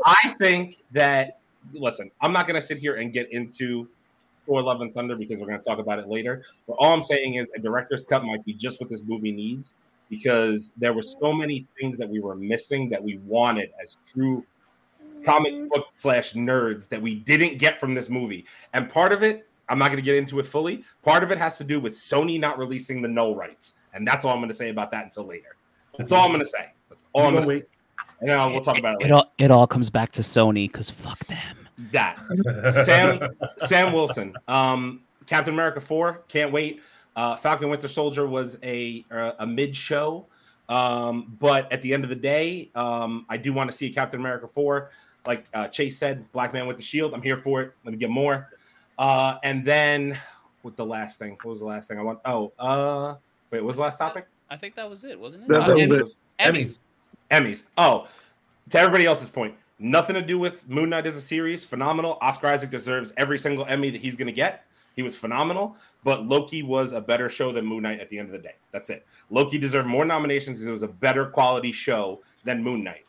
I 0.05 0.35
think 0.39 0.79
that 0.93 1.39
listen, 1.73 2.11
I'm 2.21 2.33
not 2.33 2.47
going 2.47 2.61
to 2.61 2.67
sit 2.67 2.79
here 2.79 2.97
and 2.97 3.13
get 3.13 3.31
into 3.33 3.89
Thor: 4.47 4.63
Love 4.63 4.81
and 4.81 4.93
Thunder 4.95 5.17
because 5.17 5.41
we're 5.41 5.47
going 5.47 5.61
to 5.61 5.65
talk 5.65 5.79
about 5.79 5.99
it 5.99 6.09
later. 6.09 6.45
But 6.67 6.75
all 6.75 6.93
I'm 6.93 7.03
saying 7.03 7.35
is 7.35 7.51
a 7.57 7.61
director's 7.61 8.05
cut 8.05 8.25
might 8.25 8.45
be 8.45 8.55
just 8.55 8.81
what 8.81 8.91
this 8.91 9.03
movie 9.03 9.33
needs 9.33 9.75
because 10.09 10.73
there 10.77 10.93
were 10.93 11.03
so 11.03 11.33
many 11.33 11.67
things 11.81 11.97
that 11.99 12.09
we 12.09 12.21
were 12.21 12.37
missing 12.37 12.89
that 12.91 13.03
we 13.03 13.19
wanted 13.19 13.71
as 13.83 13.99
true 14.07 14.45
comic 15.25 15.69
book 15.71 15.87
slash 15.95 16.35
nerds 16.35 16.89
that 16.89 17.03
we 17.03 17.17
didn't 17.17 17.59
get 17.59 17.81
from 17.81 17.95
this 17.95 18.09
movie. 18.09 18.47
And 18.73 18.89
part 18.89 19.13
of 19.13 19.23
it, 19.23 19.49
I'm 19.69 19.79
not 19.79 19.89
going 19.89 19.97
to 19.97 20.03
get 20.03 20.15
into 20.15 20.39
it 20.39 20.47
fully. 20.47 20.85
Part 21.03 21.25
of 21.25 21.33
it 21.33 21.39
has 21.39 21.59
to 21.59 21.65
do 21.65 21.81
with 21.81 21.95
Sony 21.95 22.39
not 22.39 22.59
releasing 22.59 23.03
the 23.03 23.09
no 23.09 23.35
rights, 23.35 23.75
and 23.95 24.07
that's 24.07 24.25
all 24.25 24.33
I'm 24.33 24.39
going 24.39 24.49
to 24.49 24.55
say 24.55 24.71
about 24.71 24.91
that 24.93 25.05
until 25.05 25.27
later. 25.27 25.57
That's 25.99 26.13
all 26.13 26.25
I'm 26.25 26.31
going 26.31 26.45
to 26.45 26.47
say. 26.47 26.71
That's 26.89 27.07
all 27.13 27.23
You 27.23 27.29
I'm 27.29 27.35
gonna 27.35 27.47
going 27.47 27.61
to 27.61 27.67
say. 27.67 27.71
And 28.21 28.31
then 28.31 28.51
we'll 28.53 28.63
talk 28.63 28.79
about 28.79 28.95
it 28.95 29.01
It 29.01 29.03
later. 29.05 29.15
all 29.15 29.33
it 29.39 29.51
all 29.51 29.67
comes 29.67 29.91
back 29.91 30.13
to 30.13 30.23
Sony 30.23 30.71
because 30.71 30.91
fuck 30.91 31.19
them. 31.19 31.57
That. 31.93 32.17
Sam 32.87 33.29
Sam 33.69 33.93
Wilson, 33.93 34.35
um, 34.49 35.03
Captain 35.27 35.53
America 35.53 35.81
four, 35.81 36.23
can't 36.29 36.51
wait. 36.53 36.81
Uh, 37.15 37.37
Falcon 37.37 37.69
Winter 37.69 37.89
Soldier 37.89 38.27
was 38.27 38.59
a 38.63 39.05
uh, 39.11 39.33
a 39.41 39.47
mid 39.47 39.77
show, 39.77 40.27
um, 40.71 41.37
but 41.39 41.71
at 41.73 41.83
the 41.83 41.93
end 41.93 42.05
of 42.05 42.11
the 42.11 42.17
day, 42.17 42.71
um, 42.75 43.27
I 43.29 43.37
do 43.37 43.53
want 43.53 43.71
to 43.71 43.77
see 43.77 43.91
Captain 43.91 44.19
America 44.21 44.49
four. 44.49 44.91
Like 45.27 45.45
uh, 45.53 45.69
Chase 45.69 45.99
said, 45.99 46.31
Black 46.33 46.53
Man 46.55 46.67
with 46.67 46.77
the 46.79 46.83
Shield. 46.83 47.13
I'm 47.13 47.23
here 47.23 47.37
for 47.37 47.61
it. 47.61 47.73
Let 47.85 47.93
me 47.93 47.99
get 47.99 48.11
more. 48.11 48.49
Uh, 48.99 49.37
and 49.43 49.65
then 49.65 50.19
with 50.63 50.77
the 50.77 50.87
last 50.87 51.19
thing, 51.19 51.33
what 51.43 51.51
was 51.51 51.61
the 51.61 51.67
last 51.67 51.89
thing 51.89 51.99
I 51.99 52.03
want? 52.03 52.21
Oh, 52.25 52.53
uh, 52.59 53.17
wait, 53.51 53.61
what 53.61 53.67
was 53.67 53.77
the 53.77 53.83
last 53.83 53.99
topic? 53.99 54.27
I 54.49 54.57
think 54.57 54.75
that 54.77 54.89
was 54.89 55.05
it, 55.05 55.19
wasn't 55.19 55.43
it? 55.45 55.49
That- 55.49 55.63
Uh, 55.63 55.67
that 55.77 55.89
was 55.89 56.13
it. 56.13 56.17
Emmys. 56.39 56.79
Emmys. 57.31 57.65
Oh, 57.77 58.09
to 58.71 58.79
everybody 58.79 59.07
else's 59.07 59.29
point, 59.29 59.55
nothing 59.79 60.15
to 60.15 60.23
do 60.23 60.39
with 60.39 60.69
Moon 60.69 60.91
Knight 60.91 61.07
as 61.07 61.17
a 61.17 61.21
series. 61.21 61.65
Phenomenal. 61.65 62.19
Oscar 62.21 62.49
Isaac 62.49 62.71
deserves 62.71 63.13
every 63.17 63.39
single 63.39 63.65
Emmy 63.67 63.91
that 63.91 64.01
he's 64.01 64.17
going 64.17 64.27
to 64.27 64.33
get. 64.33 64.65
He 64.97 65.03
was 65.03 65.15
phenomenal, 65.15 65.77
but 66.05 66.25
Loki 66.27 66.63
was 66.63 66.93
a 66.93 67.01
better 67.01 67.29
show 67.29 67.53
than 67.53 67.67
Moon 67.67 67.83
Knight 67.83 68.01
at 68.01 68.09
the 68.09 68.19
end 68.19 68.29
of 68.29 68.33
the 68.33 68.39
day. 68.39 68.55
That's 68.73 68.89
it. 68.89 69.07
Loki 69.29 69.59
deserved 69.59 69.87
more 69.87 70.07
nominations 70.07 70.59
because 70.59 70.67
it 70.67 70.71
was 70.71 70.83
a 70.83 70.89
better 70.89 71.27
quality 71.27 71.71
show 71.71 72.23
than 72.45 72.63
Moon 72.63 72.83
Knight. 72.83 73.05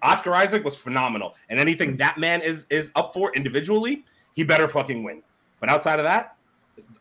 Oscar 0.00 0.34
Isaac 0.34 0.64
was 0.64 0.74
phenomenal, 0.76 1.34
and 1.50 1.60
anything 1.60 1.98
that 1.98 2.16
man 2.16 2.40
is 2.40 2.66
is 2.70 2.90
up 2.96 3.12
for 3.12 3.34
individually, 3.34 4.04
he 4.32 4.42
better 4.42 4.66
fucking 4.66 5.02
win. 5.02 5.22
But 5.60 5.68
outside 5.68 5.98
of 5.98 6.04
that, 6.04 6.36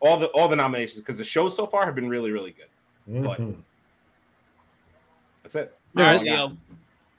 all 0.02 0.18
the 0.18 0.28
all 0.28 0.50
the 0.50 0.58
nominations 0.58 1.00
because 1.00 1.18
the 1.18 1.24
shows 1.24 1.56
so 1.56 1.66
far 1.66 1.86
have 1.86 1.96
been 1.96 2.10
really 2.10 2.32
really 2.32 2.52
good. 2.52 2.68
Mhm. 3.10 3.56
That's 5.48 5.56
it. 5.56 5.74
All 5.96 6.04
right, 6.04 6.22
Leo. 6.22 6.58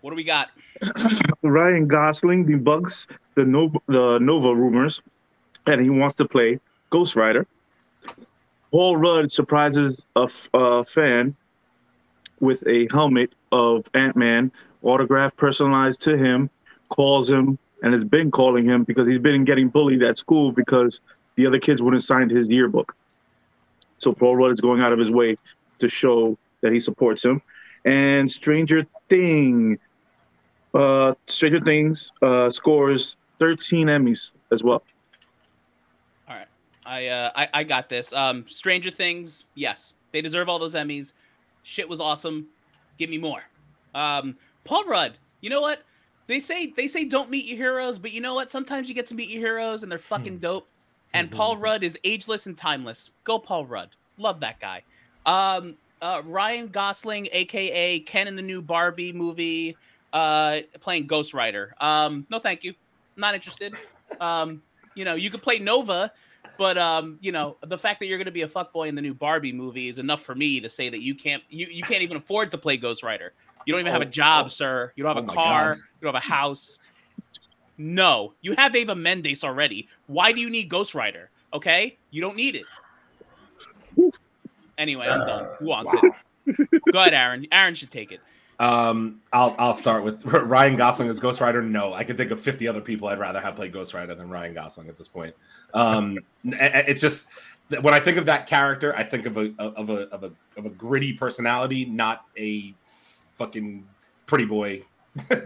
What 0.02 0.10
do 0.10 0.16
we 0.16 0.22
got? 0.22 0.50
Ryan 1.42 1.88
Gosling 1.88 2.46
debunks 2.46 3.06
the 3.36 3.44
Nova, 3.46 3.78
the 3.86 4.18
Nova 4.18 4.54
rumors, 4.54 5.00
and 5.66 5.80
he 5.80 5.88
wants 5.88 6.14
to 6.16 6.26
play 6.26 6.60
Ghost 6.90 7.16
Rider. 7.16 7.46
Paul 8.70 8.98
Rudd 8.98 9.32
surprises 9.32 10.04
a, 10.14 10.24
f- 10.24 10.48
a 10.52 10.84
fan 10.84 11.34
with 12.40 12.62
a 12.66 12.86
helmet 12.92 13.32
of 13.50 13.86
Ant 13.94 14.14
Man, 14.14 14.52
autograph 14.82 15.34
personalized 15.38 16.02
to 16.02 16.18
him, 16.18 16.50
calls 16.90 17.30
him, 17.30 17.58
and 17.82 17.94
has 17.94 18.04
been 18.04 18.30
calling 18.30 18.66
him 18.66 18.84
because 18.84 19.08
he's 19.08 19.18
been 19.18 19.46
getting 19.46 19.70
bullied 19.70 20.02
at 20.02 20.18
school 20.18 20.52
because 20.52 21.00
the 21.36 21.46
other 21.46 21.58
kids 21.58 21.80
wouldn't 21.80 22.04
sign 22.04 22.28
his 22.28 22.46
yearbook. 22.50 22.94
So 24.00 24.12
Paul 24.12 24.36
Rudd 24.36 24.52
is 24.52 24.60
going 24.60 24.82
out 24.82 24.92
of 24.92 24.98
his 24.98 25.10
way 25.10 25.38
to 25.78 25.88
show 25.88 26.36
that 26.60 26.72
he 26.72 26.78
supports 26.78 27.24
him. 27.24 27.40
And 27.88 28.30
Stranger 28.30 28.86
Thing, 29.08 29.78
uh, 30.74 31.14
Stranger 31.26 31.60
Things 31.60 32.12
uh, 32.20 32.50
scores 32.50 33.16
13 33.38 33.86
Emmys 33.86 34.32
as 34.52 34.62
well. 34.62 34.82
All 36.28 36.36
right, 36.36 36.46
I 36.84 37.06
uh 37.06 37.30
I, 37.34 37.48
I 37.54 37.64
got 37.64 37.88
this. 37.88 38.12
Um 38.12 38.44
Stranger 38.48 38.90
Things, 38.90 39.44
yes. 39.54 39.94
They 40.12 40.20
deserve 40.20 40.48
all 40.48 40.58
those 40.58 40.74
Emmys. 40.74 41.14
Shit 41.62 41.88
was 41.88 42.00
awesome. 42.00 42.48
Give 42.98 43.08
me 43.08 43.16
more. 43.18 43.42
Um 43.94 44.36
Paul 44.64 44.84
Rudd, 44.84 45.16
you 45.40 45.48
know 45.48 45.60
what? 45.60 45.80
They 46.26 46.40
say 46.40 46.66
they 46.66 46.88
say 46.88 47.06
don't 47.06 47.30
meet 47.30 47.46
your 47.46 47.56
heroes, 47.56 47.98
but 47.98 48.12
you 48.12 48.20
know 48.20 48.34
what? 48.34 48.50
Sometimes 48.50 48.90
you 48.90 48.94
get 48.94 49.06
to 49.06 49.14
meet 49.14 49.30
your 49.30 49.40
heroes 49.40 49.82
and 49.82 49.90
they're 49.90 49.98
fucking 49.98 50.38
dope. 50.38 50.68
And 51.14 51.30
Paul 51.30 51.56
Rudd 51.56 51.82
is 51.82 51.96
ageless 52.04 52.46
and 52.46 52.54
timeless. 52.54 53.10
Go 53.24 53.38
Paul 53.38 53.64
Rudd. 53.64 53.90
Love 54.18 54.40
that 54.40 54.60
guy. 54.60 54.82
Um 55.24 55.76
uh 56.02 56.22
Ryan 56.24 56.68
Gosling, 56.68 57.28
aka 57.32 58.00
Ken 58.00 58.28
in 58.28 58.36
the 58.36 58.42
new 58.42 58.62
Barbie 58.62 59.12
movie, 59.12 59.76
uh 60.12 60.60
playing 60.80 61.06
Ghost 61.06 61.34
Rider. 61.34 61.74
Um, 61.80 62.26
no 62.30 62.38
thank 62.38 62.64
you. 62.64 62.74
Not 63.16 63.34
interested. 63.34 63.74
Um, 64.20 64.62
you 64.94 65.04
know, 65.04 65.14
you 65.14 65.30
could 65.30 65.42
play 65.42 65.58
Nova, 65.58 66.12
but 66.56 66.78
um, 66.78 67.18
you 67.20 67.32
know, 67.32 67.56
the 67.66 67.78
fact 67.78 68.00
that 68.00 68.06
you're 68.06 68.18
going 68.18 68.26
to 68.26 68.30
be 68.32 68.42
a 68.42 68.48
fuckboy 68.48 68.88
in 68.88 68.94
the 68.94 69.02
new 69.02 69.14
Barbie 69.14 69.52
movie 69.52 69.88
is 69.88 69.98
enough 69.98 70.22
for 70.22 70.34
me 70.34 70.60
to 70.60 70.68
say 70.68 70.88
that 70.88 71.02
you 71.02 71.14
can't 71.14 71.42
you, 71.50 71.66
you 71.70 71.82
can't 71.82 72.02
even 72.02 72.16
afford 72.16 72.50
to 72.52 72.58
play 72.58 72.76
Ghost 72.76 73.02
Rider. 73.02 73.32
You 73.66 73.72
don't 73.72 73.80
even 73.80 73.92
have 73.92 74.02
a 74.02 74.06
Oh, 74.06 74.10
job, 74.10 74.46
oh. 74.46 74.48
sir. 74.48 74.92
You 74.96 75.04
don't 75.04 75.14
have 75.16 75.24
Oh 75.24 75.32
a 75.32 75.34
car. 75.34 75.68
God. 75.70 75.76
You 75.78 75.82
don't 76.02 76.14
have 76.14 76.22
a 76.22 76.26
house. 76.26 76.78
No, 77.76 78.34
you 78.40 78.54
have 78.56 78.74
Eva 78.74 78.94
Mendes 78.94 79.44
already. 79.44 79.88
Why 80.06 80.32
do 80.32 80.40
you 80.40 80.50
need 80.50 80.68
Ghost 80.68 80.94
Rider? 80.94 81.28
Okay, 81.54 81.96
you 82.10 82.20
don't 82.20 82.36
need 82.36 82.56
it. 82.56 82.64
Anyway, 84.78 85.06
I'm 85.08 85.26
done. 85.26 85.48
Who 85.58 85.66
wants 85.66 85.92
Wow. 85.92 86.12
it? 86.46 86.82
Go 86.92 87.00
ahead, 87.00 87.12
Aaron. 87.14 87.46
Aaron 87.52 87.74
should 87.74 87.90
take 87.90 88.12
it. 88.12 88.20
Um, 88.60 89.20
I'll 89.32 89.54
I'll 89.58 89.74
start 89.74 90.02
with 90.02 90.24
Ryan 90.24 90.76
Gosling 90.76 91.08
as 91.08 91.18
Ghost 91.18 91.40
Rider. 91.40 91.62
No, 91.62 91.92
I 91.94 92.04
can 92.04 92.16
think 92.16 92.30
of 92.30 92.40
50 92.40 92.66
other 92.66 92.80
people 92.80 93.08
I'd 93.08 93.18
rather 93.18 93.40
have 93.40 93.54
played 93.56 93.72
Ghost 93.72 93.94
Rider 93.94 94.14
than 94.14 94.28
Ryan 94.30 94.54
Gosling 94.54 94.88
at 94.88 94.96
this 94.98 95.08
point. 95.08 95.34
Um, 95.74 96.18
it's 96.44 97.00
just 97.00 97.28
when 97.80 97.92
I 97.94 98.00
think 98.00 98.16
of 98.16 98.26
that 98.26 98.46
character, 98.46 98.96
I 98.96 99.04
think 99.04 99.26
of 99.26 99.36
a 99.36 99.52
of 99.58 99.90
a 99.90 100.08
of 100.08 100.24
a 100.24 100.32
of 100.56 100.66
a 100.66 100.70
gritty 100.70 101.12
personality, 101.12 101.84
not 101.84 102.24
a 102.36 102.74
fucking 103.36 103.86
pretty 104.26 104.44
boy. 104.46 104.82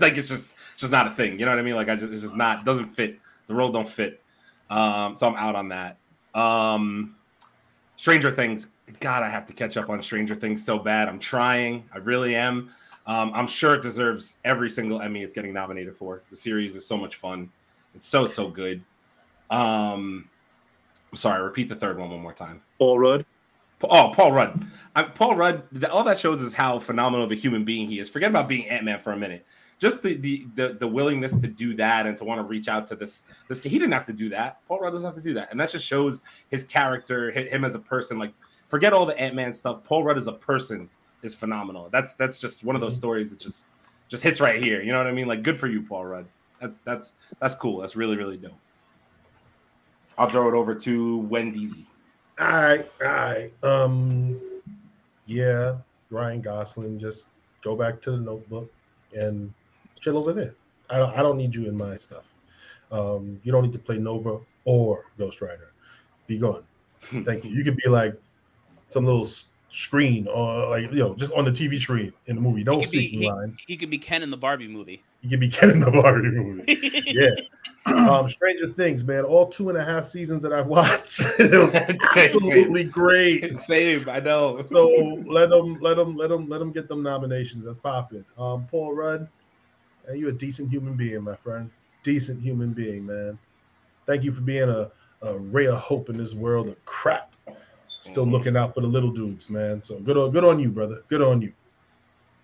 like 0.00 0.16
it's 0.16 0.28
just 0.28 0.54
it's 0.72 0.80
just 0.80 0.92
not 0.92 1.06
a 1.06 1.10
thing. 1.10 1.38
You 1.38 1.44
know 1.46 1.52
what 1.52 1.58
I 1.58 1.62
mean? 1.62 1.74
Like 1.74 1.88
I 1.88 1.96
just 1.96 2.12
it's 2.12 2.22
just 2.22 2.36
not 2.36 2.64
doesn't 2.64 2.94
fit. 2.94 3.18
The 3.46 3.54
role 3.54 3.72
don't 3.72 3.88
fit. 3.88 4.22
Um, 4.70 5.16
so 5.16 5.26
I'm 5.28 5.34
out 5.36 5.54
on 5.54 5.68
that. 5.68 5.98
Um, 6.34 7.16
Stranger 7.96 8.30
Things. 8.30 8.68
God, 9.00 9.22
I 9.22 9.28
have 9.28 9.46
to 9.46 9.52
catch 9.52 9.76
up 9.76 9.90
on 9.90 10.00
Stranger 10.02 10.34
Things 10.34 10.64
so 10.64 10.78
bad. 10.78 11.08
I'm 11.08 11.18
trying. 11.18 11.84
I 11.92 11.98
really 11.98 12.34
am. 12.34 12.70
Um, 13.06 13.32
I'm 13.34 13.46
sure 13.46 13.74
it 13.74 13.82
deserves 13.82 14.38
every 14.44 14.70
single 14.70 15.02
Emmy 15.02 15.22
it's 15.22 15.32
getting 15.32 15.52
nominated 15.52 15.96
for. 15.96 16.22
The 16.30 16.36
series 16.36 16.76
is 16.76 16.86
so 16.86 16.96
much 16.96 17.16
fun. 17.16 17.50
It's 17.94 18.06
so 18.06 18.26
so 18.26 18.48
good. 18.48 18.82
Um, 19.50 20.28
I'm 21.10 21.16
sorry. 21.16 21.42
Repeat 21.42 21.68
the 21.68 21.76
third 21.76 21.98
one 21.98 22.10
one 22.10 22.20
more 22.20 22.32
time. 22.32 22.62
Paul 22.78 22.98
Rudd. 22.98 23.26
Oh, 23.82 24.12
Paul 24.14 24.32
Rudd. 24.32 24.64
I, 24.94 25.02
Paul 25.02 25.34
Rudd. 25.34 25.64
All 25.90 26.04
that 26.04 26.18
shows 26.18 26.42
is 26.42 26.54
how 26.54 26.78
phenomenal 26.78 27.26
of 27.26 27.32
a 27.32 27.34
human 27.34 27.64
being 27.64 27.88
he 27.88 27.98
is. 27.98 28.08
Forget 28.08 28.30
about 28.30 28.48
being 28.48 28.68
Ant 28.68 28.84
Man 28.84 29.00
for 29.00 29.12
a 29.12 29.16
minute. 29.16 29.44
Just 29.78 30.02
the, 30.02 30.14
the 30.14 30.46
the 30.54 30.68
the 30.74 30.86
willingness 30.86 31.36
to 31.38 31.48
do 31.48 31.74
that 31.74 32.06
and 32.06 32.16
to 32.16 32.24
want 32.24 32.38
to 32.40 32.44
reach 32.44 32.68
out 32.68 32.86
to 32.86 32.94
this 32.94 33.24
this 33.48 33.60
he 33.60 33.78
didn't 33.80 33.92
have 33.92 34.04
to 34.06 34.12
do 34.12 34.28
that. 34.28 34.60
Paul 34.68 34.78
Rudd 34.78 34.92
doesn't 34.92 35.06
have 35.06 35.16
to 35.16 35.20
do 35.20 35.34
that, 35.34 35.50
and 35.50 35.58
that 35.58 35.70
just 35.70 35.84
shows 35.84 36.22
his 36.50 36.62
character, 36.62 37.32
him 37.32 37.64
as 37.64 37.74
a 37.74 37.80
person. 37.80 38.16
Like, 38.16 38.32
forget 38.72 38.94
all 38.94 39.04
the 39.04 39.18
Ant 39.20 39.34
Man 39.34 39.52
stuff. 39.52 39.84
Paul 39.84 40.02
Rudd 40.02 40.16
as 40.16 40.28
a 40.28 40.32
person 40.32 40.88
is 41.22 41.34
phenomenal. 41.34 41.90
That's 41.92 42.14
that's 42.14 42.40
just 42.40 42.64
one 42.64 42.74
of 42.74 42.80
those 42.80 42.96
stories 42.96 43.28
that 43.28 43.38
just 43.38 43.66
just 44.08 44.22
hits 44.22 44.40
right 44.40 44.62
here. 44.62 44.80
You 44.80 44.92
know 44.92 44.98
what 44.98 45.06
I 45.06 45.12
mean? 45.12 45.26
Like, 45.26 45.42
good 45.42 45.60
for 45.60 45.66
you, 45.66 45.82
Paul 45.82 46.06
Rudd. 46.06 46.26
That's 46.58 46.78
that's 46.78 47.12
that's 47.38 47.54
cool. 47.54 47.82
That's 47.82 47.96
really 47.96 48.16
really 48.16 48.38
dope. 48.38 48.52
I'll 50.16 50.30
throw 50.30 50.48
it 50.48 50.54
over 50.54 50.74
to 50.74 51.18
Wendy's. 51.18 51.74
All 52.40 52.48
right, 52.48 52.90
all 53.04 53.08
right. 53.08 53.52
Um, 53.62 54.40
yeah, 55.26 55.76
Ryan 56.08 56.40
Gosling. 56.40 56.98
Just 56.98 57.26
go 57.62 57.76
back 57.76 58.00
to 58.02 58.12
the 58.12 58.16
Notebook 58.16 58.72
and 59.12 59.52
chill 60.00 60.16
over 60.16 60.32
there. 60.32 60.54
I 60.88 60.96
don't, 60.96 61.14
I 61.14 61.20
don't 61.22 61.36
need 61.36 61.54
you 61.54 61.66
in 61.66 61.76
my 61.76 61.98
stuff. 61.98 62.24
Um, 62.90 63.38
you 63.44 63.52
don't 63.52 63.64
need 63.64 63.72
to 63.74 63.78
play 63.78 63.98
Nova 63.98 64.38
or 64.64 65.04
Ghost 65.18 65.42
Rider. 65.42 65.72
Be 66.26 66.38
gone. 66.38 66.64
Thank 67.24 67.44
you. 67.44 67.50
You 67.50 67.64
could 67.64 67.76
be 67.76 67.88
like 67.88 68.18
some 68.92 69.04
little 69.04 69.28
screen 69.72 70.28
or 70.28 70.68
like 70.68 70.82
you 70.92 70.98
know 70.98 71.14
just 71.14 71.32
on 71.32 71.46
the 71.46 71.50
TV 71.50 71.80
screen 71.80 72.12
in 72.26 72.36
the 72.36 72.42
movie. 72.42 72.58
He 72.58 72.64
Don't 72.64 72.80
be 72.80 72.86
speak 72.86 73.10
he, 73.10 73.30
lines. 73.30 73.58
he 73.66 73.76
could 73.76 73.90
be 73.90 73.98
Ken 73.98 74.22
in 74.22 74.30
the 74.30 74.36
Barbie 74.36 74.68
movie. 74.68 75.02
You 75.22 75.30
could 75.30 75.40
be 75.40 75.48
Ken 75.48 75.70
in 75.70 75.80
the 75.80 75.90
Barbie 75.90 76.28
movie. 76.28 76.78
yeah. 77.06 77.30
Um, 77.86 78.28
Stranger 78.28 78.68
Things, 78.72 79.02
man. 79.04 79.24
All 79.24 79.48
two 79.48 79.68
and 79.70 79.78
a 79.78 79.84
half 79.84 80.06
seasons 80.06 80.42
that 80.42 80.52
I've 80.52 80.66
watched, 80.68 81.20
it 81.38 81.52
was 81.52 81.74
absolutely 82.16 82.84
great. 82.84 83.58
Same, 83.60 84.08
I 84.08 84.20
know. 84.20 84.64
So 84.70 84.86
let 85.26 85.50
them, 85.50 85.78
let 85.80 85.96
them, 85.96 86.16
let 86.16 86.28
them, 86.28 86.48
let 86.48 86.58
them 86.58 86.70
get 86.70 86.88
them 86.88 87.02
nominations. 87.02 87.64
That's 87.64 87.78
popping. 87.78 88.24
Um, 88.38 88.66
Paul 88.70 88.94
Rudd, 88.94 89.28
man, 90.06 90.18
you're 90.18 90.30
a 90.30 90.32
decent 90.32 90.70
human 90.70 90.94
being, 90.94 91.22
my 91.22 91.36
friend. 91.36 91.70
Decent 92.02 92.42
human 92.42 92.72
being, 92.72 93.06
man. 93.06 93.38
Thank 94.06 94.24
you 94.24 94.32
for 94.32 94.42
being 94.42 94.68
a, 94.68 94.90
a 95.22 95.38
ray 95.38 95.66
of 95.66 95.78
hope 95.78 96.08
in 96.08 96.16
this 96.16 96.34
world 96.34 96.68
of 96.68 96.84
crap. 96.84 97.31
Still 98.02 98.26
Mhm. 98.26 98.32
looking 98.32 98.56
out 98.56 98.74
for 98.74 98.80
the 98.80 98.86
little 98.88 99.10
dudes, 99.12 99.48
man. 99.48 99.80
So 99.80 99.98
good 100.00 100.16
on, 100.16 100.32
good 100.32 100.44
on 100.44 100.58
you, 100.58 100.68
brother. 100.70 101.02
Good 101.08 101.22
on 101.22 101.40
you. 101.40 101.52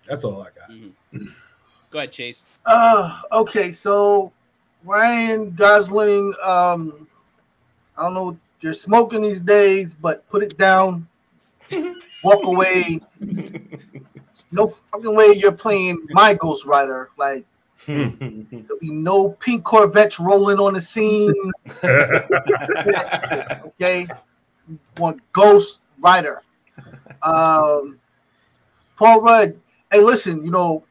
That's 0.07 0.23
all 0.23 0.41
I 0.41 0.45
got. 0.57 0.69
Mhm. 0.71 1.33
Go 1.91 1.99
ahead, 1.99 2.11
Chase. 2.13 2.43
Uh, 2.65 3.19
okay, 3.31 3.71
so 3.73 4.31
Ryan 4.85 5.51
Gosling, 5.51 6.33
um, 6.43 7.07
I 7.97 8.03
don't 8.03 8.13
know 8.13 8.23
what 8.25 8.35
you're 8.61 8.71
smoking 8.73 9.21
these 9.21 9.41
days, 9.41 9.93
but 9.93 10.27
put 10.29 10.43
it 10.43 10.57
down, 10.57 11.07
walk 12.23 12.45
away. 12.45 13.01
No 14.51 14.67
fucking 14.67 15.13
way 15.13 15.33
you're 15.35 15.51
playing 15.51 16.07
my 16.11 16.33
Ghost 16.35 16.65
Rider. 16.65 17.09
Like 17.17 17.45
there'll 17.85 18.79
be 18.79 18.91
no 18.91 19.31
pink 19.31 19.63
Corvettes 19.65 20.19
rolling 20.21 20.59
on 20.59 20.73
the 20.73 20.81
scene. 20.81 21.33
Okay, 23.81 24.07
want 24.97 25.21
Ghost 25.33 25.81
Rider. 25.99 26.43
Um, 27.21 27.99
Paul 28.97 29.19
Rudd. 29.19 29.59
Hey, 29.91 29.99
listen, 29.99 30.45
you 30.45 30.51
know, 30.51 30.85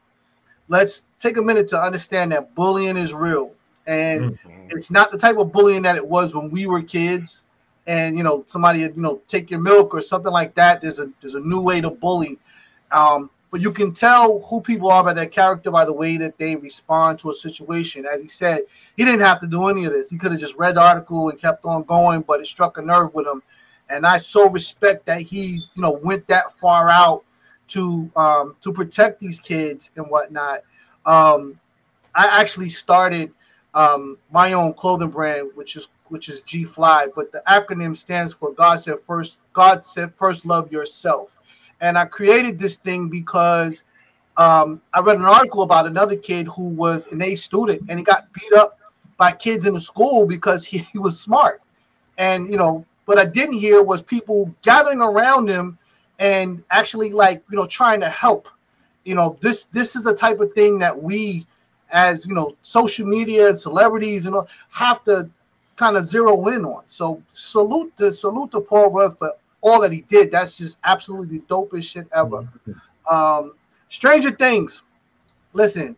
let's 0.67 1.07
take 1.17 1.37
a 1.37 1.41
minute 1.41 1.67
to 1.69 1.81
understand 1.81 2.31
that 2.31 2.53
bullying 2.53 2.97
is 2.97 3.15
real, 3.15 3.51
and 3.87 4.37
it's 4.69 4.91
not 4.91 5.11
the 5.11 5.17
type 5.17 5.37
of 5.37 5.51
bullying 5.51 5.81
that 5.81 5.95
it 5.95 6.07
was 6.07 6.35
when 6.35 6.51
we 6.51 6.67
were 6.67 6.83
kids. 6.83 7.45
And 7.87 8.15
you 8.15 8.23
know, 8.23 8.43
somebody 8.45 8.81
you 8.81 8.93
know 8.95 9.21
take 9.27 9.49
your 9.49 9.59
milk 9.59 9.95
or 9.95 10.01
something 10.01 10.31
like 10.31 10.53
that. 10.55 10.81
There's 10.81 10.99
a 10.99 11.09
there's 11.21 11.33
a 11.33 11.39
new 11.39 11.63
way 11.63 11.81
to 11.81 11.89
bully. 11.89 12.37
Um, 12.91 13.31
but 13.51 13.61
you 13.61 13.71
can 13.71 13.93
tell 13.93 14.41
who 14.41 14.61
people 14.61 14.91
are 14.91 15.03
by 15.03 15.13
their 15.13 15.25
character 15.25 15.71
by 15.71 15.85
the 15.85 15.93
way 15.93 16.17
that 16.17 16.37
they 16.37 16.55
respond 16.55 17.17
to 17.19 17.31
a 17.31 17.33
situation. 17.33 18.05
As 18.05 18.21
he 18.21 18.27
said, 18.27 18.61
he 18.95 19.03
didn't 19.03 19.21
have 19.21 19.39
to 19.39 19.47
do 19.47 19.67
any 19.67 19.85
of 19.85 19.93
this. 19.93 20.09
He 20.09 20.17
could 20.17 20.31
have 20.31 20.39
just 20.39 20.55
read 20.55 20.75
the 20.75 20.81
article 20.81 21.29
and 21.29 21.39
kept 21.39 21.65
on 21.65 21.83
going, 21.83 22.21
but 22.21 22.39
it 22.39 22.47
struck 22.47 22.77
a 22.77 22.81
nerve 22.81 23.13
with 23.13 23.25
him. 23.25 23.41
And 23.89 24.05
I 24.05 24.17
so 24.17 24.49
respect 24.49 25.05
that 25.07 25.21
he, 25.21 25.63
you 25.73 25.81
know, 25.81 25.99
went 26.03 26.27
that 26.27 26.51
far 26.53 26.89
out 26.89 27.23
to 27.69 28.11
um, 28.15 28.55
to 28.61 28.71
protect 28.71 29.19
these 29.19 29.39
kids 29.39 29.91
and 29.95 30.05
whatnot. 30.07 30.61
Um, 31.05 31.59
I 32.15 32.41
actually 32.41 32.69
started 32.69 33.31
um, 33.73 34.17
my 34.31 34.53
own 34.53 34.73
clothing 34.73 35.09
brand, 35.09 35.51
which 35.55 35.75
is 35.75 35.89
which 36.07 36.29
is 36.29 36.41
G 36.41 36.63
Fly, 36.63 37.07
but 37.15 37.31
the 37.31 37.41
acronym 37.47 37.95
stands 37.95 38.33
for 38.33 38.51
God 38.51 38.77
said 38.77 38.99
first. 38.99 39.39
God 39.53 39.85
said 39.85 40.13
first, 40.13 40.45
love 40.45 40.71
yourself. 40.71 41.39
And 41.81 41.97
I 41.97 42.05
created 42.05 42.59
this 42.59 42.75
thing 42.75 43.09
because 43.09 43.83
um, 44.37 44.81
I 44.93 44.99
read 45.01 45.17
an 45.17 45.25
article 45.25 45.63
about 45.63 45.85
another 45.85 46.15
kid 46.15 46.47
who 46.47 46.69
was 46.69 47.11
an 47.11 47.21
A 47.21 47.35
student 47.35 47.83
and 47.89 47.99
he 47.99 48.03
got 48.03 48.31
beat 48.33 48.53
up 48.53 48.79
by 49.17 49.31
kids 49.31 49.65
in 49.65 49.73
the 49.73 49.79
school 49.79 50.25
because 50.25 50.65
he, 50.65 50.79
he 50.79 50.97
was 50.97 51.19
smart. 51.19 51.61
And 52.17 52.49
you 52.49 52.57
know, 52.57 52.85
what 53.09 53.17
I 53.17 53.25
didn't 53.25 53.55
hear 53.55 53.81
was 53.81 54.03
people 54.03 54.53
gathering 54.61 55.01
around 55.01 55.49
him 55.49 55.79
and 56.19 56.63
actually 56.69 57.11
like 57.11 57.43
you 57.49 57.57
know 57.57 57.65
trying 57.65 58.01
to 58.01 58.09
help. 58.09 58.47
You 59.03 59.15
know, 59.15 59.35
this 59.41 59.65
this 59.65 59.95
is 59.95 60.05
a 60.05 60.15
type 60.15 60.39
of 60.39 60.53
thing 60.53 60.77
that 60.77 61.01
we 61.01 61.47
as 61.91 62.27
you 62.27 62.35
know 62.35 62.55
social 62.61 63.07
media 63.07 63.49
and 63.49 63.57
celebrities 63.57 64.27
and 64.27 64.35
all 64.35 64.47
have 64.69 65.03
to 65.05 65.27
kind 65.75 65.97
of 65.97 66.05
zero 66.05 66.49
in 66.49 66.63
on. 66.63 66.83
So 66.85 67.23
salute 67.31 67.97
to 67.97 68.13
salute 68.13 68.51
to 68.51 68.61
Paul 68.61 68.91
Rudd 68.91 69.17
for 69.17 69.33
all 69.61 69.81
that 69.81 69.91
he 69.91 70.01
did. 70.01 70.31
That's 70.31 70.55
just 70.55 70.77
absolutely 70.83 71.39
the 71.39 71.43
dopest 71.45 71.89
shit 71.89 72.07
ever. 72.13 72.47
Um, 73.09 73.53
Stranger 73.89 74.29
Things. 74.29 74.83
Listen, 75.53 75.97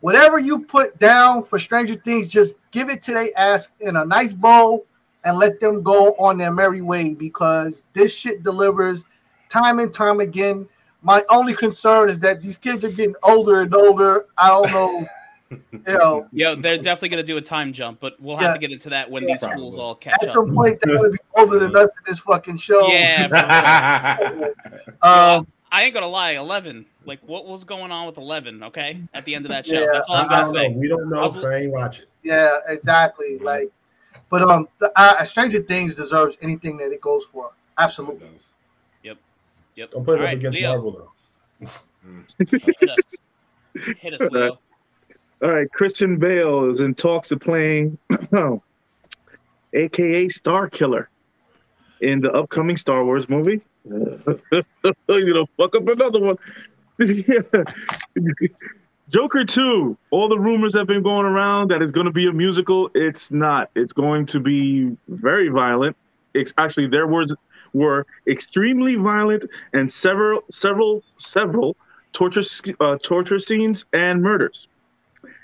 whatever 0.00 0.38
you 0.38 0.58
put 0.58 0.98
down 0.98 1.44
for 1.44 1.58
Stranger 1.58 1.94
Things, 1.94 2.28
just 2.28 2.56
give 2.72 2.90
it 2.90 3.00
to 3.04 3.14
they 3.14 3.32
ass 3.32 3.70
in 3.80 3.96
a 3.96 4.04
nice 4.04 4.34
bowl 4.34 4.84
and 5.24 5.38
let 5.38 5.60
them 5.60 5.82
go 5.82 6.14
on 6.18 6.36
their 6.38 6.52
merry 6.52 6.80
way 6.80 7.14
because 7.14 7.84
this 7.92 8.14
shit 8.16 8.42
delivers 8.42 9.04
time 9.48 9.78
and 9.78 9.92
time 9.92 10.20
again. 10.20 10.68
My 11.02 11.24
only 11.30 11.54
concern 11.54 12.08
is 12.08 12.18
that 12.20 12.42
these 12.42 12.56
kids 12.56 12.84
are 12.84 12.88
getting 12.90 13.14
older 13.22 13.62
and 13.62 13.74
older. 13.74 14.26
I 14.38 14.48
don't 14.48 14.70
know, 14.72 15.08
you 15.72 15.98
know. 15.98 16.28
Yo, 16.32 16.54
they're 16.54 16.76
definitely 16.76 17.08
gonna 17.10 17.22
do 17.24 17.36
a 17.36 17.40
time 17.40 17.72
jump, 17.72 17.98
but 18.00 18.14
we'll 18.20 18.36
have 18.36 18.46
Yeah. 18.46 18.52
to 18.54 18.58
get 18.60 18.70
into 18.72 18.90
that 18.90 19.10
when 19.10 19.22
Yeah. 19.28 19.34
these 19.34 19.44
fools 19.52 19.78
all 19.78 19.94
catch 19.96 20.14
up. 20.14 20.22
At 20.22 20.28
up. 20.28 20.34
some 20.34 20.54
point, 20.54 20.78
they're 20.80 20.94
gonna 20.96 21.10
be 21.10 21.18
older 21.36 21.58
than 21.58 21.74
us 21.76 21.96
in 21.98 22.04
this 22.06 22.20
fucking 22.20 22.56
show. 22.56 22.86
Yeah, 22.88 23.26
Um, 25.02 25.46
I 25.72 25.84
ain't 25.84 25.94
gonna 25.94 26.06
lie. 26.06 26.32
Eleven, 26.32 26.86
like 27.04 27.20
what 27.26 27.46
was 27.46 27.64
going 27.64 27.90
on 27.90 28.06
with 28.06 28.18
Eleven? 28.18 28.62
Okay, 28.62 28.96
at 29.14 29.24
the 29.24 29.34
end 29.34 29.44
of 29.44 29.50
that 29.50 29.66
show, 29.66 29.80
Yeah, 29.80 29.86
that's 29.92 30.08
all 30.08 30.16
I'm 30.16 30.28
gonna 30.28 30.42
don't 30.44 30.54
say. 30.54 30.68
know. 30.68 30.78
We 30.78 30.88
don't 30.88 31.08
know. 31.10 31.18
I 31.18 31.26
was- 31.26 31.40
So 31.40 31.50
I 31.50 31.56
ain't 31.56 31.72
watching. 31.72 32.06
yeah, 32.22 32.58
exactly. 32.68 33.38
Like, 33.38 33.70
but 34.32 34.48
um, 34.50 34.66
the, 34.78 34.90
uh, 34.96 35.22
Stranger 35.24 35.60
Things 35.60 35.94
deserves 35.94 36.38
anything 36.40 36.78
that 36.78 36.90
it 36.90 37.02
goes 37.02 37.26
for. 37.26 37.50
Absolutely. 37.76 38.28
Yep. 39.02 39.18
Yep. 39.76 39.90
Don't 39.90 40.04
put 40.06 40.12
it 40.12 40.14
All 40.14 40.20
up 40.20 40.24
right, 40.24 40.38
against 40.38 40.58
Leo, 40.58 40.70
Marvel 40.70 41.12
though. 41.60 41.68
Hit 42.38 42.88
us, 42.88 43.14
hit 43.98 44.14
us, 44.18 44.30
Leo. 44.30 44.58
All 45.42 45.50
right, 45.50 45.70
Christian 45.72 46.16
Bale 46.16 46.70
is 46.70 46.80
in 46.80 46.94
talks 46.94 47.30
of 47.30 47.40
playing, 47.40 47.98
aka 49.74 50.28
Star 50.30 50.70
Killer, 50.70 51.10
in 52.00 52.22
the 52.22 52.32
upcoming 52.32 52.78
Star 52.78 53.04
Wars 53.04 53.28
movie. 53.28 53.60
you 53.84 54.64
know, 55.10 55.46
fuck 55.58 55.76
up 55.76 55.86
another 55.88 56.20
one. 56.20 56.36
Joker 59.12 59.44
2. 59.44 59.96
All 60.10 60.28
the 60.28 60.38
rumors 60.38 60.74
have 60.74 60.86
been 60.86 61.02
going 61.02 61.26
around 61.26 61.70
that 61.70 61.82
it's 61.82 61.92
going 61.92 62.06
to 62.06 62.12
be 62.12 62.26
a 62.28 62.32
musical. 62.32 62.90
It's 62.94 63.30
not. 63.30 63.70
It's 63.74 63.92
going 63.92 64.24
to 64.26 64.40
be 64.40 64.96
very 65.08 65.48
violent. 65.48 65.96
It's 66.34 66.54
actually 66.56 66.86
their 66.86 67.06
words 67.06 67.34
were 67.74 68.06
extremely 68.26 68.96
violent 68.96 69.44
and 69.74 69.92
several, 69.92 70.44
several, 70.50 71.02
several 71.18 71.76
torture, 72.12 72.42
uh, 72.80 72.96
torture 73.02 73.38
scenes 73.38 73.84
and 73.92 74.22
murders. 74.22 74.68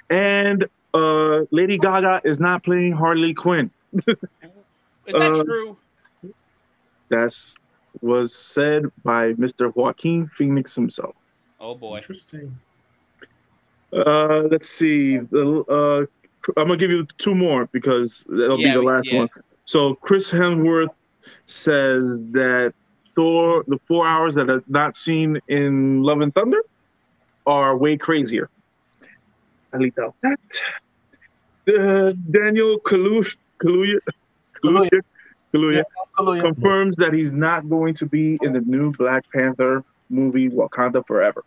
And 0.09 0.67
uh, 0.95 1.41
Lady 1.51 1.77
Gaga 1.79 2.23
is 2.25 2.41
not 2.41 2.63
playing 2.65 2.93
Harley 2.93 3.35
Quinn. 3.35 3.71
Is 4.07 4.17
that 5.15 5.33
Uh, 5.33 5.45
true? 5.45 5.77
That's 7.11 7.55
was 8.01 8.35
said 8.35 8.85
by 9.03 9.33
Mr. 9.35 9.75
Joaquin 9.75 10.29
Phoenix 10.29 10.75
himself. 10.75 11.15
Oh 11.61 11.75
boy. 11.75 11.97
Interesting. 11.97 12.57
Uh, 13.93 14.43
let's 14.51 14.69
see. 14.69 15.19
Uh, 15.19 16.01
I'm 16.57 16.67
gonna 16.69 16.77
give 16.77 16.91
you 16.91 17.07
two 17.19 17.35
more 17.35 17.69
because 17.73 18.25
that'll 18.29 18.61
Yeah, 18.61 18.75
be 18.75 18.81
the 18.81 18.83
last 18.83 19.11
yeah. 19.11 19.19
one. 19.21 19.29
So 19.65 19.95
Chris 19.97 20.31
Hemsworth 20.31 20.89
says 21.47 22.05
that 22.33 22.75
Thor, 23.15 23.65
the 23.67 23.79
four 23.89 24.07
hours 24.07 24.35
that 24.35 24.49
are 24.49 24.63
not 24.69 24.97
seen 24.97 25.41
in 25.49 26.03
Love 26.03 26.21
and 26.21 26.35
Thunder, 26.35 26.63
are 27.47 27.77
way 27.77 27.97
crazier. 27.97 28.49
I 29.73 29.79
leave 29.79 29.99
out 29.99 30.15
that. 30.23 30.39
Uh, 31.69 32.13
Daniel 32.31 32.79
Kaluuya, 32.81 33.27
Kaluuya, 33.61 33.99
Kaluuya, 34.65 34.91
Kaluuya 35.55 35.83
Kaluuya. 36.19 36.41
confirms 36.41 36.97
that 36.97 37.13
he's 37.13 37.31
not 37.31 37.69
going 37.69 37.95
to 37.95 38.07
be 38.07 38.39
in 38.43 38.53
the 38.55 38.61
new 38.61 38.93
Black 38.93 39.25
Panther 39.35 39.85
movie 40.09 40.49
Wakanda 40.49 41.07
Forever. 41.07 41.45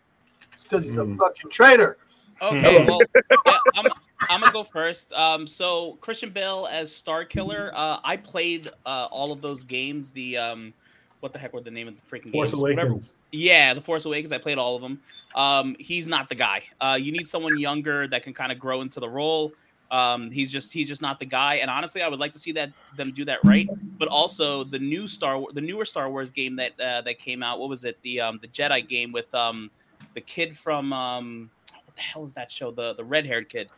It's 0.53 0.63
because 0.63 0.85
he's 0.85 0.97
a 0.97 1.03
Mm. 1.05 1.17
fucking 1.17 1.49
traitor. 1.49 1.97
Okay, 2.41 2.85
well, 2.85 2.99
yeah, 3.45 3.57
I'm, 3.75 3.85
I'm 4.29 4.39
gonna 4.39 4.51
go 4.51 4.63
first. 4.63 5.13
Um, 5.13 5.45
so 5.45 5.93
Christian 6.01 6.31
Bale 6.31 6.67
as 6.71 6.93
Star 6.93 7.23
Killer. 7.23 7.71
Uh, 7.75 7.99
I 8.03 8.17
played 8.17 8.69
uh, 8.85 9.07
all 9.11 9.31
of 9.31 9.41
those 9.41 9.63
games. 9.63 10.09
The 10.11 10.37
um, 10.37 10.73
what 11.19 11.33
the 11.33 11.39
heck 11.39 11.53
were 11.53 11.61
the 11.61 11.71
name 11.71 11.87
of 11.87 11.95
the 11.95 12.01
freaking 12.01 12.31
Force 12.31 12.51
games? 12.51 12.61
Whatever. 12.61 12.99
Yeah, 13.31 13.73
The 13.73 13.81
Force 13.81 14.05
Awakens. 14.05 14.33
I 14.33 14.37
played 14.39 14.57
all 14.57 14.75
of 14.75 14.81
them. 14.81 14.99
Um, 15.35 15.75
he's 15.79 16.07
not 16.07 16.27
the 16.27 16.35
guy. 16.35 16.63
Uh, 16.81 16.97
you 16.99 17.11
need 17.11 17.27
someone 17.27 17.57
younger 17.57 18.07
that 18.07 18.23
can 18.23 18.33
kind 18.33 18.51
of 18.51 18.59
grow 18.59 18.81
into 18.81 18.99
the 18.99 19.07
role. 19.07 19.53
Um, 19.91 20.31
he's 20.31 20.51
just 20.51 20.71
he's 20.71 20.87
just 20.87 21.01
not 21.01 21.19
the 21.19 21.25
guy. 21.25 21.55
And 21.55 21.69
honestly, 21.69 22.01
I 22.01 22.07
would 22.07 22.19
like 22.19 22.33
to 22.33 22.39
see 22.39 22.53
that 22.53 22.71
them 22.97 23.11
do 23.11 23.25
that 23.25 23.39
right. 23.43 23.69
But 23.99 24.07
also 24.07 24.63
the 24.63 24.79
new 24.79 25.07
Star 25.07 25.37
War- 25.37 25.51
the 25.53 25.61
newer 25.61 25.85
Star 25.85 26.09
Wars 26.09 26.31
game 26.31 26.55
that 26.55 26.79
uh, 26.79 27.01
that 27.01 27.19
came 27.19 27.43
out. 27.43 27.59
What 27.59 27.69
was 27.69 27.85
it? 27.85 27.99
The 28.01 28.21
um, 28.21 28.39
the 28.41 28.47
Jedi 28.47 28.87
game 28.87 29.11
with 29.11 29.33
um, 29.35 29.69
the 30.13 30.21
kid 30.21 30.57
from 30.57 30.91
um, 30.93 31.49
what 31.91 31.95
the 31.97 32.01
hell 32.01 32.23
is 32.23 32.33
that 32.33 32.51
show? 32.51 32.71
The 32.71 32.93
the 32.93 33.03
red 33.03 33.25
haired 33.25 33.49
kid. 33.49 33.69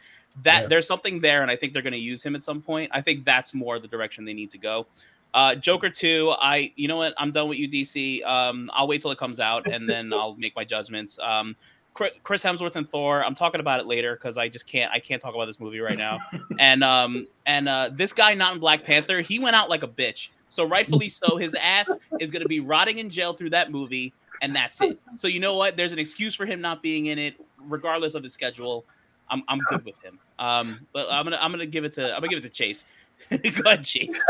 That 0.44 0.64
Yeah. 0.64 0.68
there's 0.68 0.88
something 0.88 1.20
there, 1.22 1.42
and 1.42 1.52
I 1.52 1.56
think 1.56 1.74
they're 1.74 1.82
going 1.82 1.94
to 1.94 2.00
use 2.00 2.24
him 2.24 2.36
at 2.36 2.44
some 2.44 2.62
point. 2.62 2.92
I 2.94 3.02
think 3.02 3.24
that's 3.26 3.54
more 3.54 3.78
the 3.80 3.88
direction 3.88 4.26
they 4.26 4.34
need 4.34 4.50
to 4.52 4.58
go. 4.58 4.88
Uh, 5.34 5.56
Joker 5.56 5.90
two, 5.90 6.34
I 6.40 6.72
you 6.76 6.88
know 6.88 6.98
what? 6.98 7.14
I'm 7.18 7.32
done 7.32 7.48
with 7.50 7.58
you, 7.58 7.68
DC. 7.68 8.24
Um, 8.24 8.70
I'll 8.74 8.88
wait 8.88 9.02
till 9.02 9.12
it 9.12 9.18
comes 9.18 9.40
out 9.40 9.68
and 9.68 9.90
then 9.90 10.14
I'll 10.20 10.36
make 10.36 10.56
my 10.56 10.64
judgments. 10.64 11.18
Um, 11.20 11.56
Chris 11.94 12.44
Hemsworth 12.44 12.76
and 12.76 12.90
Thor. 12.90 13.24
I'm 13.24 13.36
talking 13.36 13.60
about 13.62 13.80
it 13.80 13.86
later 13.86 14.16
because 14.16 14.38
I 14.40 14.48
just 14.50 14.66
can't. 14.66 14.92
I 14.92 15.00
can't 15.00 15.22
talk 15.22 15.36
about 15.36 15.46
this 15.46 15.60
movie 15.60 15.80
right 15.80 15.98
now. 15.98 16.20
and 16.60 16.84
um, 16.84 17.28
and 17.46 17.70
uh, 17.70 17.90
this 17.94 18.14
guy 18.14 18.34
not 18.34 18.54
in 18.56 18.60
Black 18.60 18.84
Panther, 18.84 19.22
he 19.22 19.38
went 19.40 19.56
out 19.56 19.70
like 19.70 19.84
a 19.84 19.88
bitch. 19.88 20.30
So 20.50 20.68
rightfully 20.68 21.10
so, 21.10 21.38
his 21.38 21.56
ass 21.56 21.90
is 22.20 22.30
going 22.32 22.42
to 22.44 22.48
be 22.48 22.60
rotting 22.60 22.98
in 23.00 23.10
jail 23.10 23.34
through 23.34 23.52
that 23.52 23.72
movie, 23.72 24.14
and 24.44 24.54
that's 24.54 24.82
it. 24.82 25.00
So 25.16 25.28
you 25.28 25.40
know 25.40 25.56
what? 25.56 25.78
There's 25.78 25.94
an 25.94 26.00
excuse 26.00 26.36
for 26.36 26.46
him 26.46 26.62
not 26.62 26.84
being 26.84 27.08
in 27.08 27.18
it, 27.18 27.36
regardless 27.58 28.14
of 28.14 28.22
his 28.22 28.34
schedule. 28.34 28.86
I'm 29.30 29.42
I'm 29.48 29.60
good 29.70 29.86
with 29.86 30.00
him. 30.04 30.20
Um, 30.38 30.86
but 30.94 31.08
I'm 31.10 31.24
gonna 31.24 31.40
I'm 31.42 31.52
gonna 31.52 31.66
give 31.66 31.86
it 31.86 31.94
to 31.94 32.14
I'm 32.14 32.20
gonna 32.20 32.28
give 32.28 32.40
it 32.40 32.48
to 32.48 32.50
Chase. 32.50 32.86
Go 33.30 33.38
ahead, 33.66 33.86
Chase. 33.86 34.22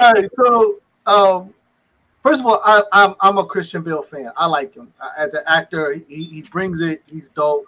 All 0.00 0.12
right, 0.12 0.28
so 0.34 0.76
um, 1.06 1.54
first 2.22 2.40
of 2.40 2.46
all, 2.46 2.60
I, 2.64 2.82
I'm 2.92 3.14
I'm 3.20 3.38
a 3.38 3.44
Christian 3.44 3.82
Bale 3.82 4.02
fan. 4.02 4.30
I 4.36 4.46
like 4.46 4.74
him 4.74 4.92
Uh, 5.00 5.10
as 5.16 5.34
an 5.34 5.44
actor. 5.46 5.94
He, 5.94 6.24
he 6.24 6.42
brings 6.42 6.80
it. 6.80 7.02
He's 7.06 7.28
dope. 7.28 7.66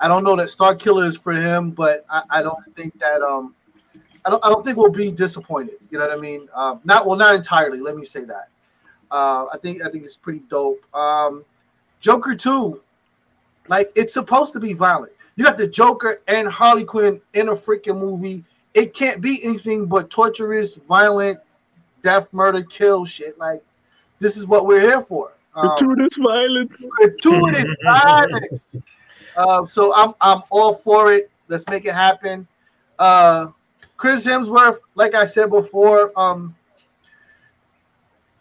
I 0.00 0.08
don't 0.08 0.24
know 0.24 0.34
that 0.36 0.48
Star 0.48 0.74
Killer 0.74 1.06
is 1.06 1.16
for 1.16 1.32
him, 1.32 1.70
but 1.70 2.04
I, 2.10 2.22
I 2.30 2.42
don't 2.42 2.58
think 2.74 2.98
that 2.98 3.22
um 3.22 3.54
I 4.24 4.30
don't 4.30 4.44
I 4.44 4.48
don't 4.48 4.64
think 4.64 4.76
we'll 4.76 4.90
be 4.90 5.12
disappointed. 5.12 5.76
You 5.90 5.98
know 5.98 6.08
what 6.08 6.18
I 6.18 6.20
mean? 6.20 6.48
Um, 6.52 6.80
not 6.84 7.06
well, 7.06 7.16
not 7.16 7.36
entirely. 7.36 7.78
Let 7.78 7.96
me 7.96 8.04
say 8.04 8.24
that. 8.24 8.48
Uh, 9.10 9.46
I 9.52 9.58
think 9.58 9.84
I 9.84 9.88
think 9.90 10.04
it's 10.04 10.16
pretty 10.16 10.42
dope. 10.48 10.82
Um, 10.94 11.44
Joker 12.00 12.34
two, 12.34 12.80
like 13.68 13.90
it's 13.94 14.12
supposed 14.14 14.52
to 14.54 14.60
be 14.60 14.72
violent. 14.72 15.12
You 15.36 15.44
got 15.44 15.56
the 15.56 15.66
Joker 15.68 16.20
and 16.28 16.48
Harley 16.48 16.84
Quinn 16.84 17.20
in 17.34 17.48
a 17.48 17.52
freaking 17.52 17.98
movie. 17.98 18.44
It 18.74 18.94
can't 18.94 19.20
be 19.20 19.42
anything 19.42 19.86
but 19.86 20.10
torturous, 20.10 20.76
violent, 20.76 21.40
death, 22.02 22.28
murder, 22.32 22.62
kill 22.62 23.04
shit. 23.04 23.38
Like 23.38 23.62
this 24.18 24.36
is 24.36 24.46
what 24.46 24.66
we're 24.66 24.80
here 24.80 25.02
for. 25.02 25.32
Um, 25.54 25.68
Gratuitous 25.78 26.16
violence. 26.16 26.84
gratuitous 26.98 27.66
violence. 27.84 28.78
Uh, 29.36 29.64
so 29.66 29.94
I'm 29.94 30.14
I'm 30.20 30.42
all 30.50 30.74
for 30.74 31.12
it. 31.12 31.30
Let's 31.48 31.64
make 31.68 31.84
it 31.84 31.94
happen. 31.94 32.46
Uh, 32.98 33.48
Chris 33.96 34.26
Hemsworth, 34.26 34.76
like 34.94 35.14
I 35.14 35.24
said 35.24 35.50
before, 35.50 36.12
um, 36.18 36.54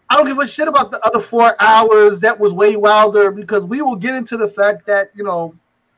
I 0.09 0.15
don't 0.15 0.25
give 0.25 0.39
a 0.39 0.47
shit 0.47 0.67
about 0.67 0.91
the 0.91 0.99
other 1.05 1.19
four 1.19 1.55
hours. 1.61 2.19
That 2.21 2.39
was 2.39 2.53
way 2.53 2.75
wilder 2.75 3.31
because 3.31 3.65
we 3.65 3.81
will 3.81 3.95
get 3.95 4.15
into 4.15 4.37
the 4.37 4.47
fact 4.47 4.85
that 4.87 5.11
you 5.15 5.23
know 5.23 5.55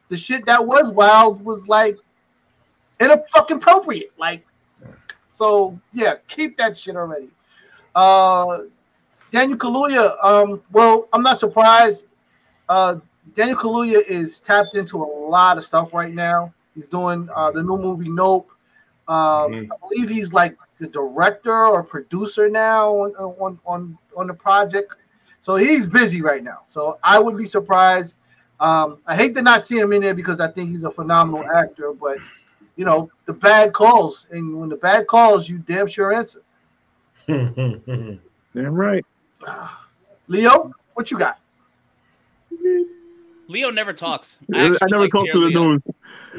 the 0.10 0.18
shit 0.18 0.46
that 0.46 0.66
was 0.66 0.92
wild 0.92 1.44
was 1.46 1.68
like 1.70 1.98
inappropriate. 3.00 4.12
Like, 4.18 4.46
so 5.30 5.80
yeah, 5.94 6.16
keep 6.28 6.58
that 6.58 6.78
shit 6.78 6.96
already. 6.96 7.30
Uh, 7.96 8.60
Daniel 9.32 9.58
Kaluuya. 9.58 10.14
Um, 10.24 10.62
well, 10.72 11.08
I'm 11.14 11.22
not 11.24 11.40
surprised. 11.40 12.08
Uh, 12.68 12.98
Daniel 13.34 13.58
Kaluuya 13.58 14.04
is 14.08 14.40
tapped 14.40 14.76
into 14.76 14.98
a 14.98 15.06
lot 15.06 15.58
of 15.58 15.64
stuff 15.64 15.94
right 15.94 16.14
now. 16.14 16.54
He's 16.76 16.88
doing 16.88 17.30
uh, 17.34 17.52
the 17.52 17.64
new 17.64 17.78
movie 17.78 18.10
Nope. 18.10 18.52
Um, 19.08 19.52
Mhm. 19.52 19.70
I 19.72 19.88
believe 19.88 20.10
he's 20.10 20.32
like 20.32 20.58
the 20.78 20.88
director 20.88 21.66
or 21.68 21.84
producer 21.84 22.50
now 22.50 22.94
on 22.94 23.14
on 23.16 23.60
on, 23.66 23.98
on 24.18 24.28
the 24.28 24.34
project. 24.34 24.96
So 25.42 25.56
he's 25.56 25.88
busy 25.88 26.22
right 26.22 26.44
now. 26.44 26.60
So 26.68 27.00
I 27.04 27.20
would 27.20 27.38
be 27.38 27.46
surprised. 27.46 28.18
Um, 28.60 29.00
I 29.08 29.16
hate 29.16 29.34
to 29.36 29.42
not 29.42 29.62
see 29.62 29.80
him 29.80 29.92
in 29.92 30.02
there 30.04 30.14
because 30.14 30.40
I 30.40 30.48
think 30.48 30.70
he's 30.70 30.84
a 30.84 30.92
phenomenal 30.92 31.44
actor, 31.50 31.94
but 31.94 32.18
you 32.76 32.86
know 32.86 33.10
the 33.26 33.34
bad 33.34 33.74
calls, 33.74 34.28
and 34.32 34.56
when 34.60 34.70
the 34.70 34.76
bad 34.76 35.08
calls, 35.08 35.50
you 35.50 35.58
damn 35.60 35.88
sure 35.88 36.14
answer. 36.14 36.42
Damn 37.28 38.20
right. 38.56 39.06
Leo, 40.28 40.72
what 40.94 41.10
you 41.12 41.18
got? 41.18 41.40
Leo 43.48 43.70
never 43.70 43.94
talks. 43.94 44.38
I, 44.54 44.68
actually 44.68 44.88
never 44.92 45.04
like 45.04 45.12
talk 45.12 45.26
to 45.28 45.32
to 45.34 45.40
the 45.40 45.46
Leo. 45.48 45.64
news. 45.72 45.82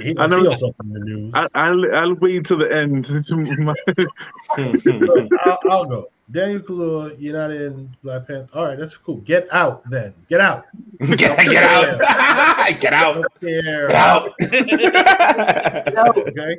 he 0.02 0.16
I 0.18 0.26
never- 0.26 0.42
feels 0.42 0.60
something 0.60 0.86
in 0.86 0.92
the 0.92 1.00
news. 1.00 1.32
I, 1.34 1.48
I'll, 1.54 1.94
I'll 1.96 2.14
wait 2.16 2.46
till 2.46 2.58
the 2.58 2.72
end. 2.74 3.04
to 3.06 3.36
my- 3.36 3.74
Look, 4.58 5.28
I'll, 5.44 5.58
I'll 5.70 5.84
go. 5.84 6.08
Daniel 6.30 6.60
Kaluuya, 6.60 7.16
you're 7.18 7.36
not 7.36 7.50
in 7.50 7.94
Black 8.02 8.26
Panther. 8.26 8.48
All 8.56 8.64
right, 8.66 8.78
that's 8.78 8.96
cool. 8.96 9.16
Get 9.18 9.52
out 9.52 9.88
then. 9.90 10.14
Get 10.28 10.40
out. 10.40 10.66
get, 11.00 11.18
get 11.18 11.62
out. 11.62 12.80
get 12.80 12.92
out. 12.94 13.14
don't. 13.14 13.40
Get 14.52 14.96
out. 15.98 16.16
Okay. 16.18 16.56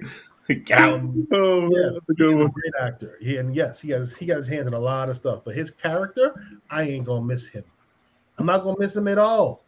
get 0.65 0.77
out. 0.77 0.93
Um, 0.99 1.27
oh, 1.31 1.61
yeah, 1.61 1.69
man, 1.69 1.93
that's 1.93 2.09
a 2.09 2.13
good 2.13 2.31
he's 2.33 2.41
a 2.41 2.43
one. 2.43 2.51
great 2.51 2.73
actor. 2.81 3.17
He, 3.21 3.37
and 3.37 3.55
yes, 3.55 3.79
he 3.81 3.89
has 3.91 4.13
he 4.15 4.25
got 4.25 4.37
his 4.37 4.47
hands 4.47 4.67
in 4.67 4.73
a 4.73 4.79
lot 4.79 5.09
of 5.09 5.15
stuff. 5.15 5.43
But 5.45 5.55
his 5.55 5.71
character, 5.71 6.33
I 6.69 6.83
ain't 6.83 7.05
gonna 7.05 7.23
miss 7.25 7.47
him. 7.47 7.63
I'm 8.37 8.45
not 8.45 8.63
gonna 8.63 8.77
miss 8.77 8.95
him 8.95 9.07
at 9.07 9.17
all. 9.17 9.63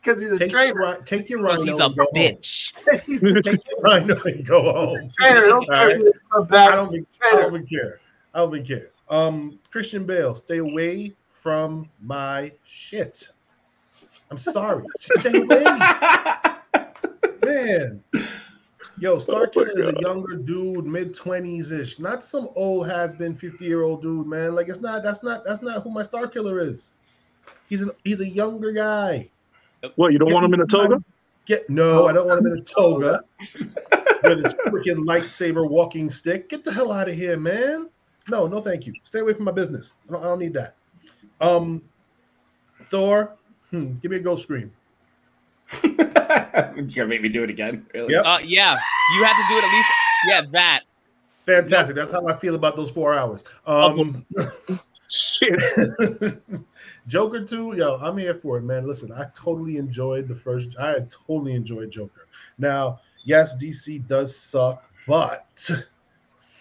Because 0.00 0.20
he's 0.20 0.32
a 0.32 0.38
Take 0.38 0.52
your, 0.52 0.60
traitor. 0.60 0.78
ri- 0.78 1.04
take 1.04 1.28
your 1.28 1.42
Because 1.42 1.60
rhino 1.66 1.72
he's 1.72 1.80
a 1.80 1.84
and 1.86 1.96
go 1.96 2.04
home. 2.04 2.14
bitch. 2.14 2.72
he's 3.06 3.22
a 3.24 3.42
Take 3.42 3.60
your 3.68 3.80
rhino 3.82 4.22
and 4.22 4.46
go 4.46 4.62
home. 4.72 5.10
traitor. 5.18 5.40
Don't 5.48 5.68
All 5.68 5.76
right. 5.76 5.88
care 5.88 6.06
if 6.06 6.14
he 6.14 6.20
come 6.32 6.48
I 6.52 6.70
don't, 6.76 6.94
even, 6.94 7.06
I 7.24 7.30
don't 7.42 7.68
care. 7.68 8.00
I 8.34 8.38
don't 8.38 8.64
care. 8.66 8.90
Um, 9.10 9.58
Christian 9.70 10.04
Bale, 10.04 10.34
stay 10.34 10.58
away 10.58 11.14
from 11.42 11.88
my 12.02 12.52
shit. 12.64 13.28
I'm 14.30 14.38
sorry. 14.38 14.84
Stay 15.00 15.38
away, 15.38 15.64
man. 17.44 18.02
Yo, 18.98 19.18
Star 19.18 19.44
Oh 19.44 19.46
Killer 19.46 19.80
is 19.80 19.88
a 19.88 19.94
younger 20.00 20.34
dude, 20.34 20.84
mid 20.84 21.14
twenties 21.14 21.70
ish, 21.70 21.98
not 21.98 22.24
some 22.24 22.48
old 22.56 22.88
has 22.88 23.14
been 23.14 23.34
fifty 23.34 23.64
year 23.64 23.82
old 23.82 24.02
dude, 24.02 24.26
man. 24.26 24.54
Like 24.54 24.68
it's 24.68 24.80
not. 24.80 25.02
That's 25.02 25.22
not. 25.22 25.44
That's 25.44 25.62
not 25.62 25.82
who 25.82 25.90
my 25.90 26.02
Star 26.02 26.26
Killer 26.26 26.60
is. 26.60 26.92
He's 27.68 27.80
an. 27.80 27.90
He's 28.04 28.20
a 28.20 28.28
younger 28.28 28.72
guy. 28.72 29.30
What, 29.94 30.12
you 30.12 30.18
don't 30.18 30.32
want 30.32 30.46
him 30.46 30.54
in 30.54 30.60
a 30.60 30.66
toga? 30.66 31.02
Get 31.46 31.70
no, 31.70 32.06
I 32.06 32.12
don't 32.12 32.26
want 32.26 32.40
him 32.40 32.52
in 32.52 32.58
a 32.58 32.62
toga 32.62 33.22
with 34.24 34.44
his 34.44 34.52
freaking 34.66 35.04
lightsaber 35.04 35.68
walking 35.68 36.10
stick. 36.10 36.48
Get 36.48 36.64
the 36.64 36.72
hell 36.72 36.92
out 36.92 37.08
of 37.08 37.14
here, 37.14 37.38
man. 37.38 37.88
No, 38.28 38.46
no, 38.46 38.60
thank 38.60 38.86
you. 38.86 38.92
Stay 39.04 39.20
away 39.20 39.34
from 39.34 39.44
my 39.44 39.52
business. 39.52 39.92
I 40.08 40.12
don't, 40.12 40.22
I 40.22 40.24
don't 40.24 40.38
need 40.38 40.52
that. 40.54 40.74
Um, 41.40 41.82
Thor, 42.90 43.36
hmm, 43.70 43.94
give 44.02 44.10
me 44.10 44.18
a 44.18 44.20
ghost 44.20 44.42
scream. 44.42 44.72
You're 45.82 45.92
gonna 45.94 47.06
make 47.06 47.22
me 47.22 47.28
do 47.28 47.42
it 47.42 47.50
again. 47.50 47.86
Really? 47.92 48.14
Yep. 48.14 48.24
Uh, 48.24 48.38
yeah, 48.42 48.76
you 49.16 49.24
have 49.24 49.36
to 49.36 49.42
do 49.48 49.58
it 49.58 49.64
at 49.64 49.72
least. 49.72 49.88
Yeah, 50.26 50.42
that. 50.52 50.80
Fantastic. 51.46 51.96
That's 51.96 52.12
how 52.12 52.26
I 52.26 52.36
feel 52.36 52.54
about 52.54 52.76
those 52.76 52.90
four 52.90 53.14
hours. 53.14 53.44
Um, 53.66 54.26
Shit. 55.10 55.58
Joker 57.06 57.42
2, 57.42 57.76
yo, 57.76 57.96
I'm 57.96 58.18
here 58.18 58.34
for 58.34 58.58
it, 58.58 58.62
man. 58.62 58.86
Listen, 58.86 59.10
I 59.10 59.26
totally 59.34 59.78
enjoyed 59.78 60.28
the 60.28 60.34
first. 60.34 60.76
I 60.78 60.96
totally 61.08 61.54
enjoyed 61.54 61.90
Joker. 61.90 62.26
Now, 62.58 63.00
yes, 63.24 63.56
DC 63.56 64.06
does 64.06 64.36
suck, 64.36 64.84
but 65.06 65.70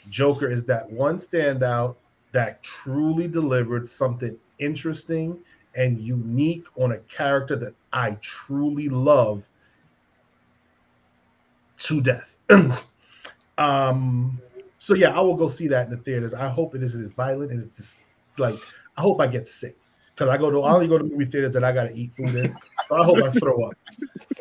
Joker 0.09 0.49
is 0.49 0.63
that 0.65 0.89
one 0.89 1.17
standout 1.17 1.95
that 2.31 2.61
truly 2.63 3.27
delivered 3.27 3.87
something 3.87 4.37
interesting 4.59 5.39
and 5.75 5.99
unique 5.99 6.65
on 6.75 6.91
a 6.91 6.97
character 6.99 7.55
that 7.55 7.73
I 7.93 8.17
truly 8.21 8.89
love 8.89 9.43
to 11.79 12.01
death. 12.01 12.39
um, 13.57 14.41
so 14.77 14.95
yeah, 14.95 15.15
I 15.15 15.21
will 15.21 15.35
go 15.35 15.47
see 15.47 15.67
that 15.67 15.85
in 15.85 15.91
the 15.91 15.97
theaters. 15.97 16.33
I 16.33 16.49
hope 16.49 16.75
it 16.75 16.83
isn't 16.83 17.03
as 17.03 17.11
violent 17.11 17.51
and 17.51 17.69
it's 17.77 18.07
like 18.37 18.55
I 18.97 19.01
hope 19.01 19.21
I 19.21 19.27
get 19.27 19.47
sick 19.47 19.75
because 20.17 20.31
I 20.31 20.37
go 20.37 20.49
to 20.49 20.63
I 20.63 20.73
only 20.73 20.87
go 20.87 20.97
to 20.97 21.03
movie 21.03 21.25
theaters 21.25 21.51
that 21.53 21.63
I 21.63 21.71
gotta 21.71 21.93
eat 21.93 22.11
food 22.15 22.33
in. 22.33 22.55
So 22.89 22.95
I 22.95 23.05
hope 23.05 23.21
I 23.21 23.29
throw 23.29 23.65
up. 23.65 23.73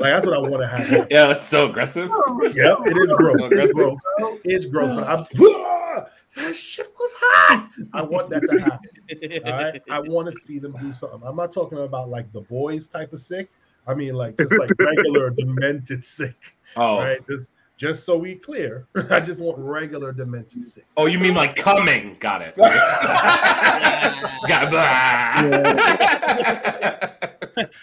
Like 0.00 0.12
that's 0.12 0.24
what 0.24 0.34
I 0.34 0.38
want 0.38 0.62
to 0.62 0.68
have. 0.68 1.08
Yeah, 1.10 1.26
that's 1.26 1.48
so 1.48 1.68
aggressive. 1.68 2.10
Yeah, 2.54 2.76
it 2.86 2.96
is 2.96 3.12
gross. 3.12 3.38
So 3.40 3.48
It's 3.52 3.74
gross. 3.74 3.98
It's 4.44 4.64
gross, 4.66 4.92
but 4.92 5.04
I'm 5.06 5.26
"Ah, 5.38 6.06
that 6.36 6.56
shit 6.56 6.90
was 6.98 7.12
hot. 7.16 7.68
I 7.92 8.02
want 8.02 8.30
that 8.30 8.40
to 8.48 8.58
happen. 8.58 9.42
All 9.46 9.52
right. 9.52 9.82
I 9.90 10.00
want 10.00 10.32
to 10.32 10.40
see 10.40 10.58
them 10.58 10.74
do 10.80 10.92
something. 10.94 11.20
I'm 11.22 11.36
not 11.36 11.52
talking 11.52 11.78
about 11.78 12.08
like 12.08 12.32
the 12.32 12.40
boys 12.42 12.86
type 12.86 13.12
of 13.12 13.20
sick. 13.20 13.50
I 13.86 13.94
mean 13.94 14.14
like 14.14 14.38
just 14.38 14.52
like 14.52 14.70
regular 14.78 15.30
demented 15.30 16.06
sick. 16.06 16.36
Oh, 16.76 16.82
All 16.82 16.98
right. 17.00 17.26
Just 17.28 17.52
just 17.76 18.04
so 18.04 18.16
we 18.16 18.34
clear. 18.34 18.86
I 19.10 19.20
just 19.20 19.40
want 19.40 19.58
regular 19.58 20.12
demented 20.12 20.64
sick. 20.64 20.86
oh, 20.96 21.06
you 21.06 21.18
mean 21.18 21.34
like 21.34 21.54
coming? 21.56 22.16
Got 22.20 22.42
it. 22.42 22.56
Got 24.48 24.74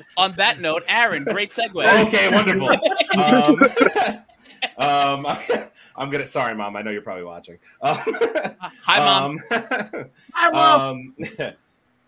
On 0.18 0.32
that 0.34 0.60
note, 0.60 0.84
Aaron, 0.88 1.24
great 1.24 1.50
segue. 1.50 2.08
okay, 2.08 2.30
wonderful. 2.30 2.70
Um, 3.18 3.60
um, 4.78 5.26
I'm 5.96 6.10
gonna. 6.10 6.28
Sorry, 6.28 6.56
mom. 6.56 6.76
I 6.76 6.82
know 6.82 6.92
you're 6.92 7.02
probably 7.02 7.24
watching. 7.24 7.58
Um, 7.82 7.98
Hi, 8.02 8.98
mom. 8.98 9.40
Um, 9.52 10.10
Hi, 10.34 10.50
Mom. 10.52 11.16
um, 11.40 11.54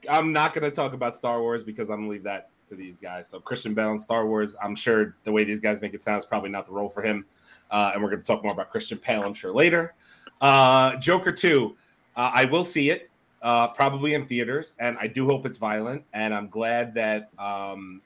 I'm 0.09 0.31
not 0.31 0.53
gonna 0.53 0.71
talk 0.71 0.93
about 0.93 1.15
Star 1.15 1.41
Wars 1.41 1.63
because 1.63 1.89
I'm 1.89 2.01
gonna 2.01 2.09
leave 2.09 2.23
that 2.23 2.49
to 2.69 2.75
these 2.75 2.95
guys. 2.97 3.27
So 3.27 3.39
Christian 3.39 3.73
Bale 3.73 3.91
and 3.91 4.01
Star 4.01 4.27
Wars. 4.27 4.55
I'm 4.63 4.75
sure 4.75 5.15
the 5.23 5.31
way 5.31 5.43
these 5.43 5.59
guys 5.59 5.81
make 5.81 5.93
it 5.93 6.03
sound 6.03 6.19
is 6.19 6.25
probably 6.25 6.49
not 6.49 6.65
the 6.65 6.71
role 6.71 6.89
for 6.89 7.01
him. 7.03 7.25
Uh, 7.71 7.91
and 7.93 8.03
we're 8.03 8.09
gonna 8.09 8.21
talk 8.21 8.43
more 8.43 8.53
about 8.53 8.69
Christian 8.71 8.99
Bale, 9.05 9.23
I'm 9.23 9.33
sure 9.33 9.53
later. 9.53 9.93
Uh, 10.41 10.95
Joker 10.97 11.31
two. 11.31 11.75
Uh, 12.15 12.31
I 12.33 12.45
will 12.45 12.63
see 12.63 12.89
it 12.91 13.09
uh, 13.41 13.67
probably 13.69 14.13
in 14.13 14.25
theaters, 14.25 14.75
and 14.79 14.97
I 14.99 15.07
do 15.07 15.25
hope 15.25 15.45
it's 15.45 15.57
violent. 15.57 16.03
And 16.13 16.33
I'm 16.33 16.47
glad 16.47 16.93
that 16.95 17.29
um, 17.39 18.01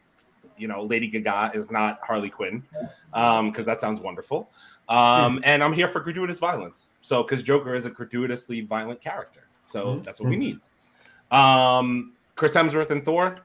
you 0.57 0.67
know 0.67 0.83
Lady 0.83 1.07
Gaga 1.07 1.51
is 1.53 1.69
not 1.69 1.99
Harley 2.03 2.29
Quinn 2.29 2.63
because 3.11 3.65
that 3.65 3.79
sounds 3.79 3.99
wonderful. 3.99 4.49
Um, 4.87 5.39
and 5.43 5.63
I'm 5.63 5.73
here 5.73 5.87
for 5.87 5.99
gratuitous 5.99 6.39
violence. 6.39 6.87
So 7.01 7.21
because 7.21 7.43
Joker 7.43 7.75
is 7.75 7.85
a 7.85 7.91
gratuitously 7.91 8.61
violent 8.61 9.01
character, 9.01 9.47
so 9.67 9.97
Mhm. 9.97 10.03
that's 10.03 10.19
what 10.19 10.29
we 10.29 10.35
need. 10.37 10.59
Um, 11.31 12.13
Chris 12.35 12.53
Hemsworth 12.55 12.89
and 12.89 13.03
Thor. 13.05 13.35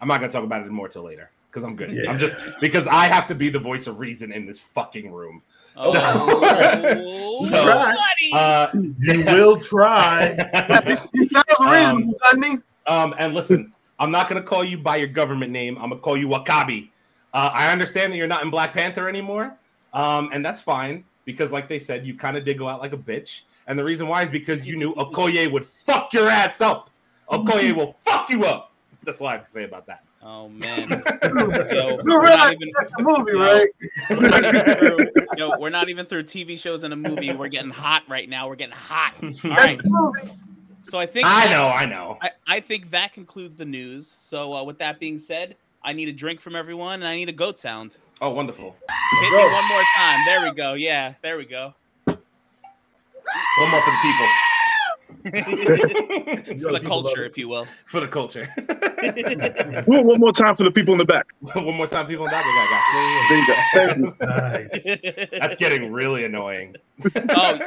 I'm 0.00 0.08
not 0.08 0.20
gonna 0.20 0.32
talk 0.32 0.44
about 0.44 0.64
it 0.64 0.70
more 0.70 0.88
till 0.88 1.02
later 1.02 1.30
because 1.50 1.62
I'm 1.62 1.76
good. 1.76 1.92
Yeah. 1.92 2.10
I'm 2.10 2.18
just 2.18 2.36
because 2.60 2.86
I 2.86 3.06
have 3.06 3.26
to 3.28 3.34
be 3.34 3.48
the 3.50 3.58
voice 3.58 3.86
of 3.86 4.00
reason 4.00 4.32
in 4.32 4.46
this 4.46 4.60
fucking 4.60 5.12
room. 5.12 5.42
Oh, 5.76 7.46
So- 7.50 7.64
buddy. 7.64 8.30
Uh, 8.32 8.68
You 9.00 9.24
will 9.24 9.60
try. 9.60 10.36
He 11.12 11.24
sounds 11.24 11.44
reasonable, 11.60 12.14
doesn't 12.22 12.42
he? 12.44 12.58
Um, 12.86 13.14
and 13.18 13.34
listen, 13.34 13.72
I'm 13.98 14.10
not 14.10 14.28
gonna 14.28 14.42
call 14.42 14.64
you 14.64 14.78
by 14.78 14.96
your 14.96 15.08
government 15.08 15.50
name. 15.52 15.76
I'm 15.76 15.90
gonna 15.90 16.00
call 16.00 16.16
you 16.16 16.28
W'Kabi. 16.28 16.90
Uh, 17.32 17.50
I 17.52 17.72
understand 17.72 18.12
that 18.12 18.16
you're 18.16 18.26
not 18.28 18.42
in 18.42 18.50
Black 18.50 18.72
Panther 18.72 19.08
anymore, 19.08 19.56
um, 19.92 20.30
and 20.32 20.44
that's 20.44 20.60
fine 20.60 21.04
because, 21.24 21.50
like 21.52 21.68
they 21.68 21.78
said, 21.80 22.06
you 22.06 22.14
kind 22.16 22.36
of 22.36 22.44
did 22.44 22.58
go 22.58 22.68
out 22.68 22.80
like 22.80 22.92
a 22.92 22.96
bitch. 22.98 23.40
And 23.66 23.78
the 23.78 23.84
reason 23.84 24.06
why 24.06 24.22
is 24.22 24.30
because 24.30 24.66
you 24.66 24.76
knew 24.76 24.94
Okoye 24.94 25.50
would 25.50 25.66
fuck 25.66 26.12
your 26.12 26.28
ass 26.28 26.60
up. 26.60 26.90
Okoye 27.30 27.74
will 27.74 27.96
fuck 28.00 28.28
you 28.30 28.44
up. 28.44 28.72
That's 29.02 29.20
all 29.20 29.26
I 29.28 29.32
have 29.32 29.44
to 29.44 29.50
say 29.50 29.64
about 29.64 29.86
that. 29.86 30.04
Oh 30.24 30.48
man. 30.48 30.90
Yo, 31.70 31.98
You 31.98 32.02
we're 32.06 32.22
not 32.22 32.52
even, 32.52 32.70
that's 32.78 32.90
the 32.96 33.02
movie, 33.02 33.32
No. 33.32 33.38
right? 33.38 33.68
we're 34.10 34.28
not 34.28 34.44
even 34.44 34.74
through, 34.76 35.08
yo, 35.36 35.50
we're 35.58 35.70
not 35.70 35.88
even 35.88 36.06
through 36.06 36.24
TV 36.24 36.58
shows 36.58 36.82
and 36.82 36.92
a 36.92 36.96
movie. 36.96 37.32
We're 37.32 37.48
getting 37.48 37.70
hot 37.70 38.02
right 38.08 38.28
now. 38.28 38.48
We're 38.48 38.56
getting 38.56 38.74
hot. 38.74 39.14
All 39.22 39.30
That's 39.30 39.44
right. 39.44 39.78
the 39.82 39.88
movie. 39.90 40.32
So 40.82 40.98
I 40.98 41.06
think 41.06 41.26
I 41.26 41.46
that- 41.46 41.50
know, 41.50 41.68
I 41.68 41.86
know. 41.86 42.18
I, 42.20 42.30
I 42.46 42.60
think 42.60 42.90
that 42.90 43.12
concludes 43.12 43.56
the 43.56 43.64
news. 43.64 44.06
So 44.06 44.54
uh, 44.54 44.62
with 44.64 44.78
that 44.78 44.98
being 45.00 45.18
said, 45.18 45.56
I 45.82 45.92
need 45.92 46.08
a 46.08 46.12
drink 46.12 46.40
from 46.40 46.56
everyone 46.56 46.94
and 46.94 47.06
I 47.06 47.16
need 47.16 47.28
a 47.28 47.32
goat 47.32 47.58
sound. 47.58 47.96
Oh, 48.20 48.30
wonderful. 48.30 48.74
Hit 49.20 49.30
me 49.30 49.36
one 49.36 49.68
more 49.68 49.82
time. 49.96 50.20
There 50.26 50.42
we 50.42 50.54
go. 50.54 50.74
Yeah, 50.74 51.14
there 51.22 51.36
we 51.36 51.44
go. 51.46 51.74
One 52.06 52.16
more 53.70 53.80
for 53.82 53.90
the 53.90 53.98
people. 54.02 54.26
For 56.62 56.72
the 56.72 56.82
culture, 56.84 57.24
if 57.24 57.38
you 57.38 57.48
will. 57.48 57.66
For 57.86 58.00
the 58.00 58.08
culture. 58.08 58.46
One, 59.86 60.06
one 60.06 60.20
more 60.20 60.32
time 60.32 60.54
for 60.56 60.64
the 60.64 60.70
people 60.70 60.92
in 60.92 60.98
the 60.98 61.04
back. 61.04 61.26
One 61.40 61.76
more 61.76 61.86
time, 61.86 62.06
people. 62.06 62.24
in 62.26 62.30
That 62.30 62.44
I 62.44 62.66
got. 62.70 62.84
There 63.28 63.38
you 63.38 63.46
go. 63.46 63.54
Thank 63.72 63.98
you. 63.98 65.24
Nice. 65.24 65.30
That's 65.40 65.56
getting 65.56 65.92
really 65.92 66.24
annoying. 66.24 66.76
oh, 67.30 67.58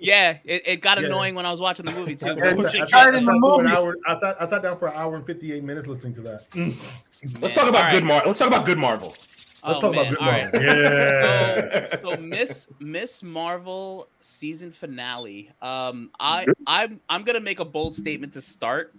yeah. 0.00 0.38
It, 0.44 0.62
it 0.66 0.80
got 0.82 1.00
Yeah. 1.00 1.06
annoying 1.06 1.34
when 1.34 1.46
I 1.46 1.50
was 1.50 1.60
watching 1.60 1.86
the 1.86 1.92
movie 1.92 2.14
too. 2.16 2.28
I, 2.30 2.32
I, 2.32 2.50
I, 2.50 2.86
tried 2.86 3.14
I, 3.14 3.18
in 3.18 3.24
the 3.24 3.32
sat 3.32 3.38
movie. 3.40 3.68
hour, 3.68 3.96
I, 4.06 4.18
sat, 4.18 4.42
I 4.42 4.48
sat 4.48 4.62
down 4.62 4.78
for 4.78 4.88
an 4.88 4.94
hour 4.96 5.14
and 5.16 5.24
58 5.26 5.62
minutes 5.64 5.86
listening 5.86 6.14
to 6.16 6.20
that. 6.22 6.46
Let's 7.40 7.56
Man, 7.56 7.64
talk 7.64 7.68
about 7.68 7.84
all 7.86 7.90
good 7.92 8.02
right. 8.02 8.04
Mar. 8.04 8.22
Let's 8.26 8.38
talk 8.38 8.48
about 8.48 8.66
good 8.66 8.78
Marvel. 8.78 9.14
Let's 9.66 9.78
Oh, 9.78 9.80
talk 9.80 9.94
man, 9.94 10.00
about 10.06 10.10
good 10.10 10.18
all 10.20 10.30
right. 10.30 10.52
Marvel. 10.52 10.62
Yeah. 10.62 11.96
so 11.96 12.16
Miss 12.16 12.68
Miss 12.78 13.22
Marvel 13.22 14.08
season 14.20 14.70
finale. 14.72 15.50
Um, 15.62 16.10
I 16.20 16.46
I'm 16.66 17.00
I'm 17.08 17.24
gonna 17.24 17.40
make 17.40 17.60
a 17.60 17.64
bold 17.64 17.94
statement 17.94 18.32
to 18.34 18.40
start. 18.40 18.94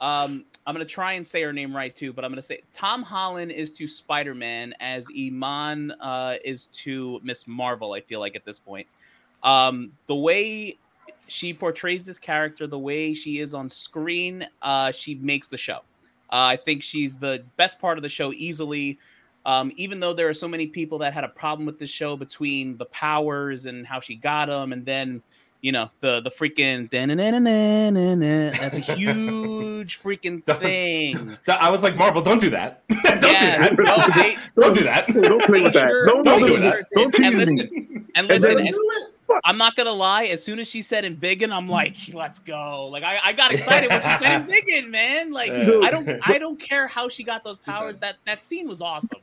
Um, 0.00 0.44
I'm 0.66 0.74
gonna 0.74 0.84
try 0.84 1.12
and 1.14 1.26
say 1.26 1.42
her 1.42 1.52
name 1.52 1.74
right 1.74 1.94
too, 1.94 2.12
but 2.12 2.24
I'm 2.24 2.30
gonna 2.30 2.42
say 2.42 2.60
Tom 2.72 3.02
Holland 3.02 3.50
is 3.52 3.70
to 3.72 3.86
Spider 3.86 4.34
Man 4.34 4.74
as 4.80 5.06
Iman 5.16 5.92
uh, 6.00 6.34
is 6.44 6.66
to 6.68 7.20
Miss 7.22 7.46
Marvel. 7.46 7.92
I 7.92 8.00
feel 8.00 8.20
like 8.20 8.36
at 8.36 8.44
this 8.44 8.58
point, 8.58 8.86
um, 9.42 9.92
the 10.06 10.14
way 10.14 10.76
she 11.26 11.54
portrays 11.54 12.04
this 12.04 12.18
character, 12.18 12.66
the 12.66 12.78
way 12.78 13.14
she 13.14 13.38
is 13.38 13.54
on 13.54 13.68
screen, 13.68 14.46
uh, 14.62 14.92
she 14.92 15.14
makes 15.16 15.48
the 15.48 15.56
show. 15.56 15.78
Uh, 16.30 16.52
I 16.52 16.56
think 16.56 16.82
she's 16.82 17.16
the 17.16 17.42
best 17.56 17.78
part 17.78 17.96
of 17.98 18.02
the 18.02 18.08
show 18.08 18.32
easily. 18.32 18.98
Um, 19.46 19.72
even 19.76 20.00
though 20.00 20.12
there 20.14 20.28
are 20.28 20.34
so 20.34 20.48
many 20.48 20.66
people 20.66 20.98
that 20.98 21.12
had 21.12 21.24
a 21.24 21.28
problem 21.28 21.66
with 21.66 21.78
the 21.78 21.86
show 21.86 22.16
between 22.16 22.76
the 22.78 22.86
powers 22.86 23.66
and 23.66 23.86
how 23.86 24.00
she 24.00 24.14
got 24.16 24.46
them, 24.46 24.72
and 24.72 24.84
then 24.86 25.22
you 25.60 25.72
know 25.72 25.90
the 26.00 26.20
the 26.20 26.30
freaking 26.30 26.90
that's 26.90 28.76
a 28.78 28.80
huge 28.80 29.98
freaking 30.02 30.42
thing. 30.44 31.36
I 31.48 31.70
was 31.70 31.82
like, 31.82 31.96
Marvel, 31.96 32.22
don't 32.22 32.40
do 32.40 32.50
that. 32.50 32.82
don't 32.88 33.22
Yeah, 33.22 33.68
do 33.68 33.76
that. 33.76 34.14
no, 34.16 34.22
they- 34.22 34.36
don't 34.56 34.74
do 34.74 34.84
that. 34.84 35.08
Don't 35.08 35.42
play 35.42 35.60
with 35.62 35.72
that. 35.74 35.80
Sure, 35.88 36.06
Don't, 36.06 36.22
don't 36.24 36.40
don't 36.40 36.48
do 36.48 36.54
do 36.54 36.60
that. 36.60 36.76
that. 36.76 36.86
Don't 36.94 37.18
and 37.20 37.36
listen, 37.38 37.58
and 37.60 38.06
And 38.14 38.28
listen, 38.28 38.56
then 38.56 38.66
as- 38.66 38.78
I'm 39.42 39.56
not 39.56 39.74
gonna 39.74 39.90
lie. 39.90 40.24
As 40.26 40.44
soon 40.44 40.58
as 40.58 40.68
she 40.68 40.82
said 40.82 41.04
embiggen, 41.04 41.50
I'm 41.50 41.66
like, 41.66 41.96
let's 42.12 42.38
go. 42.38 42.86
Like 42.88 43.02
I, 43.02 43.18
I 43.24 43.32
got 43.32 43.52
excited 43.54 43.90
when 43.90 44.00
she 44.02 44.08
said 44.18 44.46
embiggen, 44.46 44.90
man. 44.90 45.32
Like 45.32 45.50
I 45.50 45.90
don't 45.90 46.08
I 46.22 46.38
don't 46.38 46.60
care 46.60 46.86
how 46.86 47.08
she 47.08 47.24
got 47.24 47.42
those 47.42 47.56
powers. 47.56 47.96
That 47.98 48.16
that 48.26 48.40
scene 48.42 48.68
was 48.68 48.82
awesome. 48.82 49.18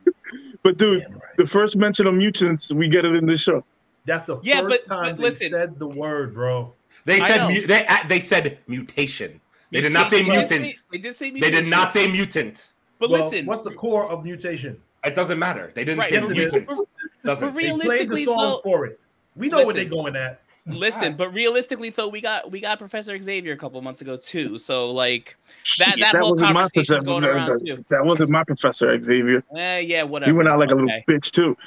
But 0.63 0.77
dude, 0.77 1.01
Damn 1.03 1.13
right. 1.13 1.21
the 1.37 1.47
first 1.47 1.75
mention 1.75 2.07
of 2.07 2.13
mutants, 2.13 2.71
we 2.71 2.87
get 2.89 3.05
it 3.05 3.15
in 3.15 3.25
this 3.25 3.39
show. 3.41 3.63
That's 4.05 4.25
the 4.27 4.39
Yeah, 4.43 4.61
first 4.61 4.85
but- 4.87 4.93
time 4.95 5.03
but 5.11 5.17
they 5.17 5.23
listen. 5.23 5.51
said 5.51 5.79
the 5.79 5.87
word, 5.87 6.33
bro. 6.33 6.73
They 7.05 7.19
said 7.19 7.47
mu- 7.49 7.65
they 7.65 7.85
uh, 7.87 7.97
they 8.07 8.19
said 8.19 8.59
mutation. 8.67 9.39
They 9.71 9.81
did 9.81 9.93
not 9.93 10.09
say 10.11 10.21
Mutation. 10.21 10.47
They 10.49 10.57
did 10.57 10.61
mutant. 10.61 10.75
say- 10.75 10.83
They 10.91 10.97
did 10.97 11.15
say 11.15 11.31
They 11.31 11.51
did 11.51 11.67
not 11.67 11.93
say 11.93 12.07
mutant. 12.11 12.73
But 12.99 13.09
Well, 13.09 13.21
listen, 13.21 13.45
what's 13.45 13.63
the 13.63 13.71
core 13.71 14.07
of 14.09 14.23
mutation? 14.23 14.77
It 15.03 15.15
doesn't 15.15 15.39
matter. 15.39 15.71
They 15.73 15.83
didn't 15.83 15.99
Right, 15.99 16.09
say 16.09 16.15
yes, 16.19 16.29
mutant. 16.29 16.67
but 16.67 16.77
Doesn't. 17.23 17.53
real- 17.55 17.77
They 17.77 17.85
played 17.85 18.09
the 18.09 18.25
song 18.25 18.37
though- 18.37 18.61
for 18.63 18.85
it. 18.85 18.99
We 19.35 19.47
know 19.49 19.57
where 19.57 19.67
Listen. 19.67 19.81
they're 19.81 19.89
going 19.89 20.15
at. 20.15 20.41
Listen, 20.67 21.15
but 21.15 21.33
realistically, 21.33 21.89
though, 21.89 22.07
we 22.07 22.21
got 22.21 22.51
we 22.51 22.59
got 22.59 22.77
Professor 22.77 23.19
Xavier 23.21 23.53
a 23.53 23.57
couple 23.57 23.81
months 23.81 24.01
ago 24.01 24.15
too. 24.15 24.57
So 24.57 24.91
like, 24.91 25.35
That- 25.79 25.93
Shit, 25.93 25.99
that 26.01 26.15
whole 26.15 26.31
wasn't 26.31 26.53
my 26.53 26.63
professor- 26.73 26.97
going 27.05 27.23
around, 27.23 27.47
that, 27.47 27.75
too. 27.75 27.85
That 27.89 28.05
wasn't 28.05 28.29
my 28.29 28.43
professor, 28.43 29.01
Xavier. 29.01 29.43
eh, 29.57 29.79
yeah, 29.79 30.03
whatever. 30.03 30.31
You 30.31 30.37
went 30.37 30.49
out 30.49 30.59
like 30.59 30.69
a 30.71 30.75
little 30.75 30.89
bitch 31.09 31.31
too. 31.31 31.57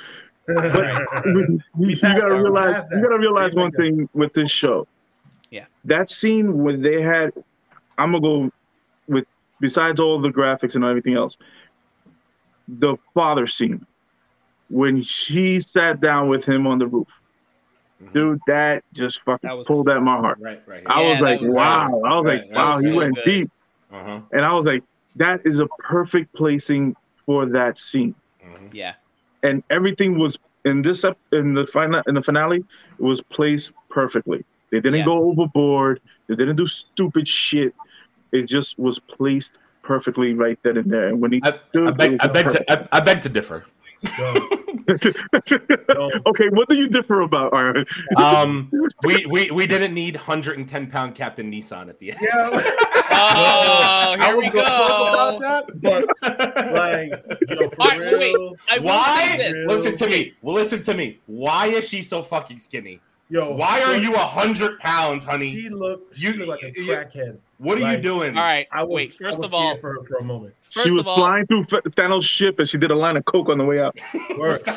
you, 0.48 1.60
you 1.78 1.96
gotta 1.96 2.34
realize 2.34 2.84
you 2.92 3.02
gotta 3.02 3.18
realize 3.18 3.54
one 3.54 3.72
thing 3.72 4.08
with 4.12 4.32
this 4.34 4.50
show. 4.50 4.86
Yeah. 5.50 5.64
That 5.86 6.10
scene 6.10 6.62
when 6.62 6.82
they 6.82 7.00
had 7.02 7.32
I'm 7.98 8.12
gonna 8.12 8.20
go 8.20 8.50
with 9.08 9.24
besides 9.60 10.00
all 10.00 10.20
the 10.20 10.28
graphics 10.28 10.74
and 10.74 10.84
everything 10.84 11.14
else, 11.14 11.36
the 12.68 12.96
father 13.14 13.46
scene. 13.46 13.84
When 14.70 15.02
she 15.02 15.60
sat 15.60 16.00
down 16.00 16.28
with 16.28 16.44
him 16.44 16.66
on 16.66 16.78
the 16.78 16.86
roof. 16.86 17.08
Dude, 18.12 18.40
that 18.46 18.84
just 18.92 19.20
fucking 19.22 19.48
That 19.48 19.56
was- 19.56 19.66
pulled 19.66 19.88
at 19.88 20.02
my 20.02 20.16
heart. 20.16 20.38
Right, 20.40 20.62
right. 20.66 20.82
I 20.86 21.02
Yeah, 21.02 21.12
was 21.12 21.20
like, 21.20 21.40
was- 21.40 21.54
wow. 21.54 21.78
that 21.80 21.86
I 21.86 22.14
was 22.16 22.24
right, 22.24 22.40
like, 22.40 22.48
that 22.50 22.56
wow, 22.56 22.66
was 22.68 22.80
he 22.84 22.88
so 22.88 22.94
went 22.96 23.14
good. 23.16 23.24
deep. 23.24 23.50
Uh-huh. 23.92 24.20
And 24.32 24.44
I 24.44 24.52
was 24.52 24.66
like, 24.66 24.82
that 25.16 25.40
is 25.44 25.60
a 25.60 25.66
perfect 25.78 26.32
placing 26.34 26.96
for 27.26 27.46
that 27.46 27.78
scene. 27.78 28.14
mhm. 28.44 28.68
Yeah, 28.72 28.94
And 29.42 29.62
everything 29.70 30.18
was 30.18 30.38
in 30.64 30.82
this 30.82 31.04
up 31.04 31.18
in 31.32 31.54
the 31.54 31.66
final 31.66 32.02
in 32.06 32.14
the 32.14 32.22
finale, 32.22 32.58
it 32.58 33.02
was 33.02 33.20
placed 33.20 33.72
perfectly. 33.90 34.44
They 34.70 34.80
didn't 34.80 35.00
Yeah. 35.00 35.04
go 35.04 35.30
overboard. 35.30 36.00
They 36.26 36.34
didn't 36.34 36.56
do 36.56 36.66
stupid 36.66 37.28
shit. 37.28 37.74
It 38.32 38.46
just 38.46 38.78
was 38.78 38.98
placed 38.98 39.58
perfectly 39.82 40.34
right 40.34 40.58
then 40.62 40.76
and 40.78 40.90
there. 40.90 41.08
And 41.08 41.20
when 41.20 41.32
he, 41.32 41.40
I, 41.44 41.48
I 41.76 41.90
beg, 41.92 42.16
I 42.20 42.26
beg 42.26 42.50
to, 42.50 42.72
I, 42.72 42.88
I 42.98 43.00
beg 43.00 43.22
to 43.22 43.28
differ. 43.28 43.64
Yo, 44.18 46.10
okay, 46.26 46.48
what 46.50 46.68
do 46.68 46.74
you 46.76 46.88
differ 46.88 47.20
about? 47.22 47.52
All 47.52 47.64
right. 47.72 47.86
Um, 48.16 48.70
we, 49.04 49.24
we 49.26 49.50
we 49.50 49.66
didn't 49.66 49.94
need 49.94 50.14
110 50.16 50.90
pound 50.90 51.14
Captain 51.14 51.50
Nissan 51.50 51.88
at 51.88 51.98
the 51.98 52.12
end. 52.12 52.20
yeah. 52.22 52.72
Oh, 53.16 54.16
here 54.20 54.34
was 54.36 54.44
we 54.46 54.50
gonna 54.50 55.38
go. 55.38 55.38
that, 55.40 55.80
but 55.80 56.06
like, 56.72 57.40
you 57.48 57.54
know, 57.56 57.70
for 57.70 58.00
real, 58.02 58.18
wait. 58.18 58.58
I 58.68 58.78
Why? 58.80 59.28
say 59.38 59.52
this. 59.52 59.68
Listen 59.68 59.94
to 59.96 60.08
me. 60.08 60.34
Well, 60.42 60.54
listen 60.56 60.82
to 60.82 60.94
me. 60.94 61.20
Why 61.26 61.68
is 61.68 61.88
she 61.88 62.02
so 62.02 62.22
fucking 62.24 62.58
skinny? 62.58 63.00
yo, 63.28 63.54
Why 63.54 63.82
are 63.82 63.96
you 63.96 64.14
a 64.14 64.18
hundred 64.18 64.80
pounds, 64.80 65.24
honey? 65.24 65.54
She 65.54 65.68
looked, 65.68 66.16
she 66.16 66.26
You- 66.26 66.32
looked 66.44 66.62
like 66.62 66.62
a 66.64 66.72
crackhead. 66.80 67.38
What 67.58 67.80
are 67.80 67.92
you 67.92 67.98
doing? 68.02 68.36
All 68.36 68.42
right. 68.42 68.66
I 68.72 68.82
was, 68.82 68.90
Wait. 68.94 69.10
I 69.20 69.24
First 69.26 69.38
was 69.38 69.46
of 69.46 69.54
all, 69.54 69.78
for 69.78 70.02
for 70.08 70.16
a 70.16 70.24
moment. 70.24 70.54
First 70.74 70.86
she 70.86 70.92
was 70.92 71.00
of 71.00 71.08
all, 71.08 71.16
flying 71.16 71.46
through 71.46 71.60
F- 71.62 71.84
Thanos' 71.94 72.24
ship 72.24 72.58
and 72.58 72.68
she 72.68 72.76
did 72.78 72.90
a 72.90 72.94
line 72.94 73.16
of 73.16 73.24
coke 73.24 73.48
on 73.48 73.58
the 73.58 73.64
way 73.64 73.80
out. 73.80 73.98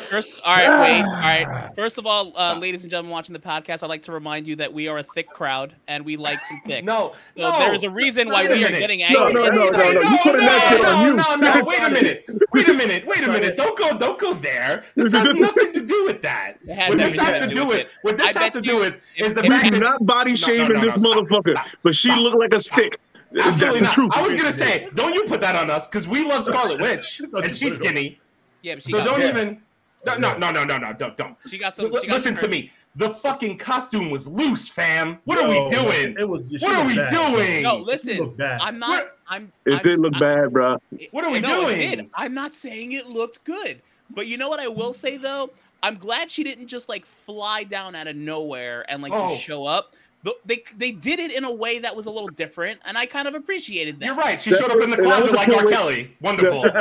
First, 0.08 0.32
all 0.44 0.54
right, 0.56 0.80
wait, 0.80 1.02
all 1.02 1.12
right. 1.12 1.70
First 1.74 1.98
of 1.98 2.06
all, 2.06 2.32
uh, 2.36 2.56
ladies 2.58 2.82
and 2.84 2.90
gentlemen 2.90 3.10
watching 3.10 3.32
the 3.32 3.38
podcast, 3.38 3.82
I'd 3.82 3.88
like 3.88 4.02
to 4.02 4.12
remind 4.12 4.46
you 4.46 4.56
that 4.56 4.72
we 4.72 4.88
are 4.88 4.98
a 4.98 5.02
thick 5.02 5.28
crowd 5.28 5.74
and 5.88 6.04
we 6.04 6.16
like 6.16 6.42
some 6.44 6.60
thick. 6.66 6.84
No, 6.84 7.12
So 7.36 7.42
no. 7.50 7.58
there 7.58 7.74
is 7.74 7.82
a 7.82 7.90
reason 7.90 8.28
why 8.28 8.42
a 8.44 8.48
we 8.48 8.64
are 8.64 8.68
minute. 8.68 8.78
getting 8.78 9.00
No, 9.10 9.26
angry. 9.26 9.42
no, 9.42 9.48
no, 9.50 9.70
no, 9.70 9.78
Wait, 9.78 9.94
no. 9.94 10.00
You 10.00 10.18
putting 10.22 10.40
that 10.40 10.68
shit 10.70 10.82
no, 10.82 10.88
on 10.96 11.06
you. 11.06 11.14
No, 11.16 11.34
no, 11.60 11.64
wait 11.64 11.82
a 11.82 11.90
minute. 11.90 12.24
Wait 12.52 12.68
a 12.68 12.74
minute. 12.74 13.06
Wait 13.06 13.24
a 13.24 13.28
minute. 13.28 13.56
Don't 13.56 13.76
go. 13.76 13.98
Don't 13.98 14.18
go 14.18 14.34
there. 14.34 14.84
This 14.94 15.12
has 15.12 15.34
nothing 15.38 15.72
to 15.74 15.82
do 15.84 16.04
with 16.06 16.22
that. 16.22 16.54
What 16.64 16.98
this 16.98 17.16
has 17.16 17.48
to 17.48 17.54
do 17.54 17.66
with, 17.66 17.88
what 18.02 18.16
this 18.18 18.36
has 18.36 18.52
to 18.54 18.60
do 18.62 18.76
with, 18.78 18.94
is 19.16 19.34
the 19.34 19.42
fact 19.42 19.72
that 19.72 19.80
not 19.80 20.04
body 20.06 20.36
shaming 20.36 20.80
this 20.80 20.96
motherfucker, 20.96 21.60
but 21.82 21.94
she 21.94 22.10
looked 22.14 22.38
like 22.38 22.54
a 22.54 22.60
stick. 22.60 22.98
Absolutely 23.38 23.80
not. 23.82 23.92
truth. 23.92 24.10
I 24.14 24.22
was 24.22 24.34
gonna 24.34 24.52
say, 24.52 24.88
don't 24.94 25.14
you 25.14 25.24
put 25.24 25.40
that 25.40 25.54
on 25.56 25.70
us 25.70 25.86
because 25.86 26.06
we 26.08 26.26
love 26.26 26.44
Scarlet 26.44 26.80
Witch 26.82 27.20
and 27.20 27.28
she's 27.28 27.30
put 27.30 27.44
it 27.44 27.70
on- 27.70 27.74
skinny. 27.74 28.20
Yeah, 28.62 28.74
but 28.74 28.82
she 28.82 28.92
So 28.92 28.98
got 28.98 29.04
don't 29.06 29.20
Yeah. 29.20 29.28
even. 29.28 29.62
No, 30.06 30.16
no, 30.16 30.36
no, 30.38 30.50
no, 30.50 30.64
no, 30.64 30.78
no, 30.78 30.92
don't, 30.92 31.16
don't. 31.16 31.36
she 31.48 31.58
got 31.58 31.74
some. 31.74 31.86
L- 31.86 32.00
She 32.00 32.06
got 32.06 32.14
Listen 32.14 32.36
some 32.36 32.44
to 32.44 32.48
me. 32.50 32.72
The 32.96 33.10
fucking 33.14 33.58
costume 33.58 34.10
was 34.10 34.26
loose, 34.26 34.68
fam. 34.68 35.18
What 35.24 35.38
are 35.38 35.48
we 35.48 35.68
doing? 35.68 36.16
It 36.18 36.28
was. 36.28 36.50
What 36.60 36.72
are 36.74 36.86
we 36.86 36.96
bad. 36.96 37.10
doing? 37.12 37.62
No, 37.62 37.76
listen. 37.76 38.34
I'm 38.40 38.78
not. 38.78 38.88
What? 38.90 39.18
I'm. 39.28 39.52
It 39.66 39.74
I'm, 39.74 39.82
did 39.82 39.98
look 40.00 40.14
I'm- 40.14 40.20
bad, 40.20 40.52
bro. 40.52 40.78
What 41.10 41.24
are 41.24 41.30
we 41.30 41.40
no, 41.40 41.68
It 41.68 41.74
doing? 41.76 41.90
did. 41.96 42.10
I'm 42.14 42.32
not 42.34 42.52
saying 42.54 42.92
it 42.92 43.06
looked 43.08 43.44
good, 43.44 43.82
but 44.10 44.26
you 44.26 44.36
know 44.38 44.48
what 44.48 44.60
I 44.60 44.68
will 44.68 44.92
say 44.92 45.16
though. 45.16 45.50
I'm 45.82 45.94
glad 45.96 46.30
she 46.30 46.42
didn't 46.42 46.66
just 46.68 46.88
like 46.88 47.04
fly 47.06 47.62
down 47.64 47.94
out 47.94 48.08
of 48.08 48.16
nowhere 48.16 48.84
and 48.90 49.02
like 49.02 49.12
Oh. 49.14 49.28
just 49.30 49.42
show 49.42 49.64
up. 49.64 49.94
The- 50.24 50.36
They 50.44 50.64
they 50.76 50.90
did 50.90 51.20
it 51.20 51.32
in 51.32 51.44
a 51.44 51.52
way 51.52 51.78
that 51.78 51.94
was 51.94 52.06
a 52.06 52.10
little 52.10 52.28
different, 52.28 52.80
and 52.84 52.98
I 52.98 53.06
kind 53.06 53.28
of 53.28 53.34
appreciated 53.34 54.00
that. 54.00 54.06
You're 54.06 54.14
right. 54.16 54.40
She 54.40 54.50
That 54.50 54.60
showed 54.60 54.70
up 54.70 54.82
in 54.82 54.90
the 54.90 54.96
closet 54.96 55.32
like 55.32 55.48
the 55.48 55.56
R. 55.56 55.66
Kelly. 55.66 56.16
Wonderful. 56.20 56.62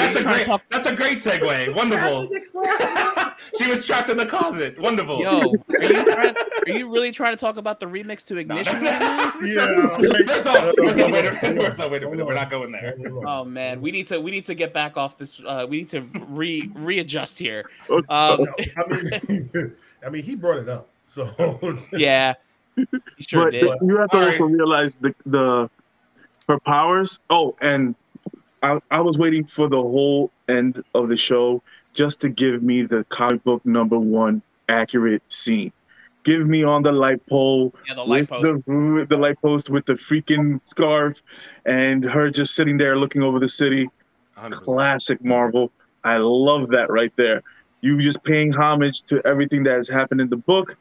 that's 0.00 0.16
a 0.20 0.22
great. 0.22 0.44
talk- 0.44 0.62
That's 0.70 0.86
a 0.86 0.94
great 0.94 1.18
segue. 1.18 1.74
Wonderful. 1.74 2.28
she 3.58 3.70
was 3.70 3.86
trapped 3.86 4.10
in 4.10 4.16
the 4.16 4.26
closet. 4.26 4.78
Wonderful. 4.80 5.18
Yo, 5.20 5.40
are 5.40 5.82
you, 5.82 6.04
trying, 6.04 6.34
are 6.66 6.70
you 6.72 6.92
really 6.92 7.12
trying 7.12 7.36
to 7.36 7.40
talk 7.40 7.56
about 7.56 7.80
the 7.80 7.86
remix 7.86 8.24
to 8.26 8.36
Ignition 8.36 8.82
right 8.82 9.00
now? 9.00 9.32
Yeah. 9.40 9.96
First 10.26 10.46
off, 10.46 10.74
first 10.78 11.00
off, 11.00 11.10
wait 11.10 11.26
a 11.26 11.32
minute. 11.32 11.62
First 11.64 11.80
off, 11.80 11.90
wait 11.90 12.02
a 12.02 12.10
minute. 12.10 12.26
We're 12.26 12.34
not 12.34 12.50
going 12.50 12.72
there. 12.72 12.96
Oh 13.26 13.44
man, 13.44 13.80
we 13.80 13.90
need 13.90 14.06
to 14.08 14.20
we 14.20 14.30
need 14.30 14.44
to 14.44 14.54
get 14.54 14.72
back 14.74 14.96
off 14.96 15.16
this. 15.18 15.40
Uh, 15.46 15.66
we 15.68 15.78
need 15.78 15.88
to 15.90 16.02
re 16.28 16.70
readjust 16.74 17.38
here. 17.38 17.68
Okay. 17.88 18.06
Um, 18.08 18.46
I 18.76 18.88
mean, 18.88 19.76
I 20.06 20.10
mean, 20.10 20.22
he 20.22 20.34
brought 20.34 20.58
it 20.58 20.68
up. 20.68 20.88
So 21.06 21.78
yeah, 21.92 22.34
he 22.76 22.84
sure 23.20 23.46
but 23.46 23.50
did. 23.52 23.62
you 23.82 23.96
have 23.96 24.10
to 24.10 24.18
All 24.18 24.24
also 24.26 24.44
realize 24.44 24.96
the 25.00 25.14
the 25.26 25.70
her 26.48 26.58
powers. 26.60 27.18
Oh, 27.30 27.56
and 27.60 27.94
I 28.62 28.80
I 28.90 29.00
was 29.00 29.18
waiting 29.18 29.44
for 29.44 29.68
the 29.68 29.80
whole 29.80 30.30
end 30.48 30.82
of 30.94 31.08
the 31.08 31.16
show 31.16 31.62
just 31.94 32.20
to 32.20 32.28
give 32.28 32.62
me 32.62 32.82
the 32.82 33.04
comic 33.08 33.42
book 33.44 33.64
number 33.64 33.98
one 33.98 34.42
accurate 34.68 35.22
scene. 35.28 35.72
Give 36.24 36.46
me 36.46 36.62
on 36.62 36.82
the 36.82 36.92
light 36.92 37.26
pole 37.26 37.74
Yeah, 37.88 37.94
the 37.94 38.04
light 38.04 38.30
with 38.30 38.42
post. 38.42 38.66
the 38.66 39.06
the 39.08 39.16
light 39.16 39.40
post 39.40 39.70
with 39.70 39.86
the 39.86 39.94
freaking 39.94 40.62
scarf, 40.64 41.16
and 41.64 42.04
her 42.04 42.30
just 42.30 42.54
sitting 42.54 42.76
there 42.76 42.96
looking 42.96 43.22
over 43.22 43.38
the 43.38 43.48
city. 43.48 43.88
100%. 44.36 44.52
Classic 44.52 45.24
Marvel. 45.24 45.70
I 46.04 46.16
love 46.16 46.68
that 46.70 46.90
right 46.90 47.12
there. 47.16 47.42
You 47.82 48.00
just 48.00 48.22
paying 48.24 48.52
homage 48.52 49.02
to 49.04 49.20
everything 49.26 49.64
that 49.64 49.76
has 49.76 49.88
happened 49.88 50.20
in 50.20 50.28
the 50.30 50.36
book. 50.36 50.76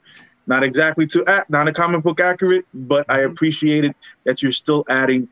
Not 0.48 0.64
exactly 0.64 1.06
to 1.08 1.26
act, 1.26 1.50
not 1.50 1.68
a 1.68 1.74
comic 1.74 2.04
book 2.04 2.20
accurate, 2.20 2.66
but 2.74 3.06
I 3.10 3.22
appreciate 3.22 3.84
it 3.86 3.96
that 4.26 4.42
you're 4.42 4.52
still 4.52 4.84
adding 4.90 5.28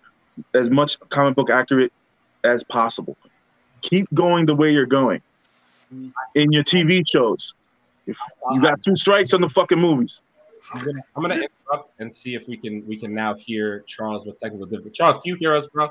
as 0.54 0.70
much 0.70 1.00
comic 1.10 1.36
book 1.36 1.50
accurate 1.50 1.92
as 2.48 2.64
possible. 2.64 3.18
Keep 3.82 4.12
going 4.14 4.46
the 4.46 4.56
way 4.56 4.72
you're 4.72 4.86
going 4.86 5.22
in 6.36 6.52
your 6.52 6.64
TV 6.64 7.04
shows. 7.08 7.54
If 8.06 8.18
you 8.52 8.62
got 8.62 8.82
two 8.82 8.96
strikes 8.96 9.34
on 9.34 9.42
the 9.42 9.50
fucking 9.50 9.80
movies. 9.80 10.22
I'm 10.74 10.84
gonna, 10.84 11.00
I'm 11.16 11.22
gonna 11.22 11.36
interrupt 11.36 12.00
and 12.00 12.14
see 12.14 12.36
if 12.36 12.48
we 12.48 12.58
can 12.58 12.86
we 12.88 12.98
can 12.98 13.14
now 13.14 13.36
hear 13.36 13.82
Charles 13.88 14.26
with 14.26 14.40
technical 14.40 14.66
difficulty. 14.66 14.92
Charles, 14.92 15.18
can 15.18 15.24
you 15.26 15.36
hear 15.36 15.56
us, 15.56 15.68
bro? 15.68 15.86
I 15.86 15.90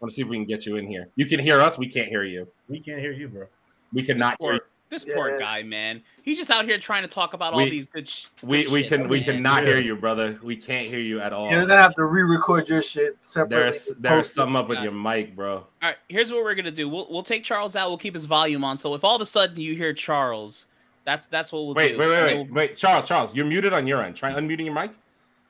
want 0.00 0.10
to 0.10 0.14
see 0.14 0.22
if 0.22 0.28
we 0.28 0.36
can 0.36 0.46
get 0.46 0.64
you 0.64 0.76
in 0.76 0.86
here. 0.86 1.08
You 1.16 1.26
can 1.26 1.40
hear 1.40 1.60
us. 1.60 1.76
We 1.76 1.88
can't 1.88 2.08
hear 2.08 2.24
you. 2.24 2.48
we 2.68 2.80
can't 2.80 3.00
hear 3.00 3.12
you, 3.12 3.28
bro. 3.28 3.46
We 3.92 4.02
cannot 4.02 4.36
hear. 4.40 4.54
You. 4.54 4.60
This 4.94 5.04
poor 5.14 5.38
guy, 5.38 5.62
man. 5.62 6.00
He's 6.22 6.38
just 6.38 6.50
out 6.50 6.64
here 6.64 6.78
trying 6.78 7.02
to 7.02 7.08
talk 7.08 7.34
about 7.34 7.52
all 7.52 7.60
these 7.60 7.86
good. 7.88 8.08
Sh- 8.08 8.26
We 8.42 8.62
good 8.64 8.72
we 8.72 8.80
shit, 8.82 8.88
can 8.90 9.08
we 9.08 9.20
cannot 9.22 9.64
Yeah. 9.64 9.74
hear 9.74 9.82
you, 9.82 9.96
brother. 9.96 10.38
We 10.42 10.56
can't 10.56 10.88
hear 10.88 11.00
you 11.00 11.20
at 11.20 11.32
all. 11.32 11.50
You're 11.50 11.66
gonna 11.66 11.80
have 11.82 11.94
to 11.96 12.04
re-record 12.04 12.68
your 12.68 12.80
shit 12.82 13.16
separately. 13.22 13.58
There's 13.64 13.86
there's 13.98 14.32
something 14.32 14.56
up 14.56 14.68
with 14.68 14.78
Yeah. 14.78 14.84
your 14.84 14.92
mic, 14.92 15.34
bro. 15.36 15.56
All 15.56 15.66
right, 15.82 15.96
here's 16.08 16.32
what 16.32 16.42
we're 16.44 16.54
gonna 16.54 16.70
do. 16.70 16.88
We'll 16.88 17.06
we'll 17.10 17.22
take 17.22 17.44
Charles 17.44 17.76
out. 17.76 17.88
We'll 17.88 17.98
keep 17.98 18.14
his 18.14 18.24
volume 18.24 18.64
on. 18.64 18.76
So 18.76 18.94
if 18.94 19.04
all 19.04 19.16
of 19.16 19.20
a 19.20 19.26
sudden 19.26 19.60
you 19.60 19.74
hear 19.74 19.92
Charles, 19.92 20.66
that's 21.04 21.26
that's 21.26 21.52
what 21.52 21.66
we'll 21.66 21.74
Wait, 21.74 21.92
do. 21.92 21.98
wait, 21.98 22.08
wait, 22.08 22.22
wait, 22.22 22.34
we'll- 22.36 22.54
wait, 22.54 22.76
Charles, 22.76 23.06
Charles, 23.08 23.34
you're 23.34 23.44
muted 23.46 23.72
on 23.72 23.86
your 23.86 24.02
end. 24.02 24.16
Try 24.16 24.32
unmuting 24.32 24.64
your 24.64 24.74
mic. 24.74 24.92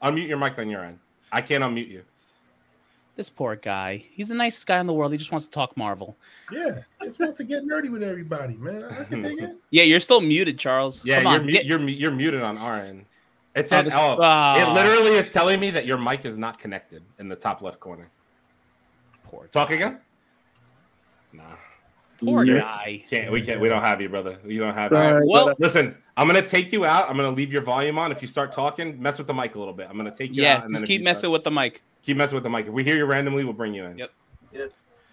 Unmute 0.03 0.29
your 0.29 0.39
mic 0.39 0.59
on 0.59 0.69
your 0.69 0.85
end. 0.85 0.99
I 1.33 1.41
can't 1.41 1.63
unmute 1.65 1.89
you. 1.91 2.03
This 3.17 3.31
poor 3.31 3.55
guy. 3.55 4.05
He's 4.13 4.27
the 4.29 4.35
nicest 4.35 4.67
guy 4.67 4.81
in 4.81 4.87
the 4.89 4.93
world. 4.93 5.13
He 5.13 5.19
just 5.19 5.31
wants 5.31 5.47
to 5.47 5.51
talk 5.53 5.77
Marvel. 5.77 6.17
Yeah, 6.51 6.81
just 7.03 7.21
want 7.21 7.37
to 7.37 7.45
get 7.45 7.65
nerdy 7.65 7.89
with 7.91 8.03
everybody, 8.03 8.55
man. 8.57 8.85
I 8.85 9.05
can 9.05 9.23
dig 9.23 9.41
it. 9.41 9.57
Yeah, 9.71 9.85
you're 9.85 10.01
still 10.01 10.21
muted, 10.21 10.59
Charles. 10.59 11.05
Yeah, 11.05 11.23
Come 11.23 11.33
you're 11.33 11.41
on, 11.41 11.47
mu- 11.47 11.53
get- 11.53 11.65
you're 11.67 11.89
you're 11.89 12.11
muted 12.11 12.43
on 12.43 12.59
our 12.59 12.81
end. 12.81 13.05
It 13.55 13.67
Oh, 13.67 13.69
said, 13.69 13.87
this- 13.87 13.95
oh, 13.95 14.19
ah, 14.21 14.57
it 14.61 14.73
literally 14.75 15.13
is 15.17 15.33
telling 15.33 15.61
me 15.61 15.71
that 15.71 15.87
your 15.87 15.97
mic 15.99 16.25
is 16.25 16.39
not 16.39 16.59
connected 16.59 17.05
in 17.21 17.29
the 17.29 17.37
top 17.37 17.63
left 17.63 17.79
corner. 17.79 18.11
poor 19.25 19.47
Talk 19.47 19.69
guy. 19.69 19.77
again. 19.77 19.99
Nah, 21.33 21.43
Poor 22.21 22.45
Yeah. 22.45 22.59
guy. 22.61 23.05
can't. 23.09 23.33
We 23.33 23.43
can't. 23.43 23.61
We 23.61 23.69
don't 23.69 23.83
have 23.83 24.01
you, 24.01 24.09
brother. 24.09 24.39
We 24.45 24.59
don't 24.59 24.75
have 24.75 24.91
Sorry, 24.91 25.25
you. 25.25 25.31
Well, 25.31 25.55
Listen, 25.59 25.95
I'm 26.17 26.27
gonna 26.27 26.47
take 26.47 26.73
you 26.73 26.85
out. 26.85 27.09
I'm 27.11 27.17
gonna 27.17 27.31
leave 27.31 27.53
your 27.53 27.63
volume 27.63 27.99
on. 27.99 28.13
If 28.13 28.23
you 28.23 28.29
start 28.29 28.53
talking, 28.53 29.01
mess 29.01 29.19
with 29.19 29.27
the 29.27 29.35
mic 29.35 29.55
a 29.55 29.59
little 29.59 29.75
bit. 29.75 29.89
I'm 29.91 29.97
gonna 29.97 30.15
take 30.15 30.33
you 30.33 30.43
yeah, 30.43 30.57
out. 30.59 30.65
and 30.65 30.73
just 30.75 30.83
then 30.83 30.87
keep 30.87 31.03
messing 31.03 31.19
start- 31.21 31.33
with 31.33 31.45
the 31.45 31.51
mic. 31.51 31.83
keep 32.03 32.17
messing 32.17 32.35
with 32.37 32.45
the 32.45 32.51
mic. 32.51 32.67
If 32.67 32.73
we 32.73 32.85
hear 32.85 32.97
you 32.97 33.05
randomly, 33.07 33.45
we'll 33.45 33.53
bring 33.53 33.75
you 33.75 33.85
in. 33.85 33.99
Yep. 33.99 34.11
Yeah. 34.53 34.67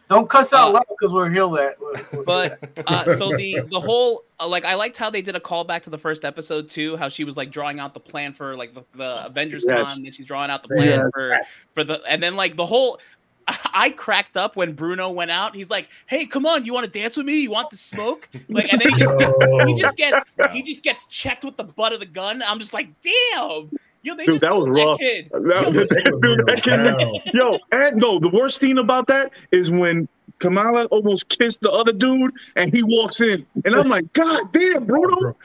Don't 0.10 0.28
cuss 0.30 0.52
out 0.52 0.70
Uh, 0.72 0.74
loud 0.74 0.86
because 0.90 1.14
we're 1.14 1.30
here 1.30 1.48
that. 1.48 1.76
But 2.26 2.60
uh, 2.86 3.10
so 3.16 3.30
the 3.36 3.62
the 3.72 3.80
whole 3.80 4.24
uh, 4.42 4.48
like 4.48 4.66
I 4.66 4.76
liked 4.76 4.98
how 4.98 5.10
they 5.10 5.22
did 5.22 5.36
a 5.38 5.40
callback 5.40 5.84
to 5.84 5.90
the 5.90 5.98
first 5.98 6.26
episode 6.26 6.68
too. 6.70 6.98
How 6.98 7.08
she 7.10 7.24
was 7.24 7.38
like 7.38 7.50
drawing 7.50 7.80
out 7.80 7.94
the 7.94 8.00
plan 8.02 8.34
for 8.34 8.56
like 8.58 8.74
the, 8.74 8.84
the 8.96 9.26
Avengers 9.26 9.64
Yes. 9.68 9.96
con, 9.96 10.06
and 10.06 10.14
she's 10.14 10.26
drawing 10.26 10.52
out 10.52 10.64
the 10.64 10.68
plan 10.76 11.00
Yes. 11.00 11.10
for 11.14 11.34
for 11.74 11.84
the 11.86 12.02
and 12.08 12.22
then 12.22 12.36
like 12.36 12.56
the 12.58 12.66
whole. 12.66 13.00
I 13.48 13.90
cracked 13.92 14.38
up 14.38 14.56
when 14.56 14.74
Bruno 14.74 15.10
went 15.10 15.32
out. 15.32 15.56
He's 15.56 15.70
like, 15.70 15.90
"Hey, 16.06 16.26
come 16.26 16.46
on, 16.46 16.66
you 16.66 16.74
want 16.74 16.92
to 16.92 17.00
dance 17.00 17.18
with 17.18 17.26
me? 17.26 17.40
You 17.42 17.52
want 17.52 17.70
the 17.70 17.78
smoke?" 17.78 18.30
Like, 18.50 18.72
and 18.72 18.82
then 18.82 18.90
he 18.90 18.96
just 18.96 19.14
he 19.68 19.74
just 19.76 19.98
gets 19.98 20.24
he 20.52 20.62
just 20.62 20.84
gets 20.84 21.06
checked 21.08 21.44
with 21.44 21.58
the 21.58 21.64
butt 21.64 21.94
of 21.94 22.00
the 22.00 22.06
gun. 22.06 22.42
I'm 22.46 22.60
just 22.60 22.74
like, 22.74 22.90
"Damn, 23.02 23.70
yo, 24.04 24.16
they 24.16 24.26
Dude, 24.26 24.34
just 24.34 24.42
that 24.42 24.50
killed 24.50 24.70
was 24.70 24.78
that 24.78 24.86
rough. 24.86 25.00
kid." 25.00 25.30
That- 25.32 26.20
dude, 26.22 26.46
that 26.48 26.64
kid- 26.64 27.34
Yo, 27.34 27.58
and 27.72 27.98
no, 27.98 28.20
the 28.20 28.30
worst 28.30 28.60
thing 28.60 28.78
about 28.78 29.08
that 29.08 29.32
is 29.52 29.72
when 29.72 30.08
Kamala 30.40 30.86
almost 30.86 31.30
kissed 31.30 31.62
the 31.62 31.72
other 31.72 31.94
dude 31.94 32.32
and 32.56 32.74
he 32.74 32.84
walks 32.84 33.22
in. 33.22 33.46
And 33.64 33.76
I'm 33.76 33.88
like, 33.88 34.12
God 34.14 34.52
damn, 34.52 34.86
Bruno. 34.86 35.36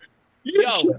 You 0.49 0.63
Yo. 0.63 0.95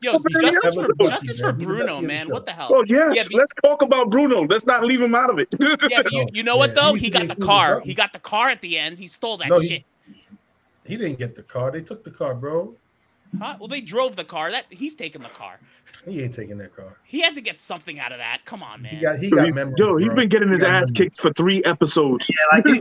Yo, 0.00 0.18
justice 0.40 0.74
for 0.74 0.86
Bruno. 0.94 1.10
justice 1.10 1.38
for 1.38 1.52
Bruno, 1.52 2.00
man. 2.00 2.30
What 2.30 2.46
the 2.46 2.52
hell? 2.52 2.70
Oh, 2.72 2.82
yes. 2.86 3.14
Yeah, 3.14 3.22
but- 3.30 3.38
Let's 3.38 3.52
talk 3.62 3.82
about 3.82 4.08
Bruno. 4.10 4.46
Let's 4.46 4.64
not 4.64 4.84
leave 4.84 5.02
him 5.02 5.14
out 5.14 5.28
of 5.28 5.38
it. 5.38 5.48
Yeah, 5.90 6.02
you, 6.10 6.26
you 6.32 6.42
know 6.42 6.56
what 6.56 6.74
though? 6.74 6.94
he 6.94 7.00
He 7.06 7.10
got 7.10 7.28
the 7.28 7.36
car. 7.36 7.80
He 7.80 7.92
got 7.92 8.14
the 8.14 8.18
car 8.18 8.48
at 8.48 8.62
the 8.62 8.78
end. 8.78 8.98
He 8.98 9.06
stole 9.06 9.36
that 9.36 9.48
No, 9.48 9.58
he- 9.58 9.68
shit. 9.68 9.84
He 10.86 10.96
didn't 10.96 11.18
get 11.18 11.34
the 11.34 11.42
car. 11.42 11.70
They 11.70 11.82
took 11.82 12.04
the 12.04 12.10
car, 12.10 12.34
bro. 12.34 12.74
Huh? 13.38 13.56
Well, 13.58 13.68
they 13.68 13.80
drove 13.80 14.16
the 14.16 14.24
car. 14.24 14.50
That 14.50 14.64
he's 14.70 14.94
taking 14.94 15.22
the 15.22 15.28
car. 15.28 15.58
He 16.04 16.22
ain't 16.22 16.34
taking 16.34 16.58
that 16.58 16.74
car. 16.76 16.96
He 17.04 17.20
had 17.20 17.34
to 17.36 17.40
get 17.40 17.58
something 17.58 17.98
out 17.98 18.12
of 18.12 18.18
that. 18.18 18.40
Come 18.44 18.62
on, 18.62 18.82
man. 18.82 18.94
He 18.96 19.00
got 19.00 19.18
he 19.18 19.30
got 19.30 19.46
he- 19.46 19.52
memories. 19.52 19.76
Yo, 19.78 19.96
he's 19.96 20.08
bro. 20.08 20.16
been 20.16 20.28
getting 20.28 20.50
his 20.50 20.62
ass 20.62 20.68
memories. 20.68 20.90
kicked 20.92 21.20
for 21.20 21.32
three 21.32 21.62
episodes. 21.64 22.28
Yeah, 22.28 22.58
like 22.58 22.66
he, 22.66 22.80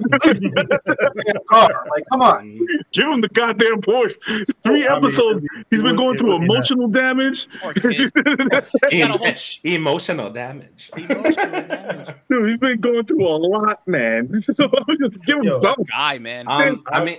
car. 1.50 1.86
Like, 1.90 2.04
come 2.12 2.22
on. 2.22 2.68
Give 2.92 3.08
him 3.08 3.22
the 3.22 3.30
goddamn 3.30 3.82
Porsche. 3.82 4.16
Three 4.64 4.88
I 4.88 4.96
mean, 4.96 5.04
episodes. 5.06 5.46
He's 5.70 5.80
it 5.80 5.84
been 5.84 5.92
would- 5.92 5.98
going 5.98 6.18
through 6.18 6.34
would 6.34 6.42
be 6.42 6.48
nice. 6.48 6.72
emotional 6.72 6.88
damage. 6.88 7.48
Poor. 7.62 7.74
He 8.90 9.00
got 9.00 9.12
a 9.12 9.18
whole 9.18 9.34
sh- 9.34 9.60
Emotional 9.64 10.30
damage. 10.30 10.90
emotional 10.96 11.52
damage. 11.52 12.08
Dude, 12.30 12.48
he's 12.50 12.60
been 12.60 12.80
going 12.80 13.06
through 13.06 13.28
a 13.28 13.38
lot, 13.38 13.88
man. 13.88 14.44
So 14.56 14.68
give 15.26 15.38
him 15.38 15.44
Yo. 15.44 15.60
something. 15.60 15.86
Guy, 15.90 16.18
man. 16.20 16.46
Um, 16.48 16.84
I 16.88 17.04
mean, 17.04 17.18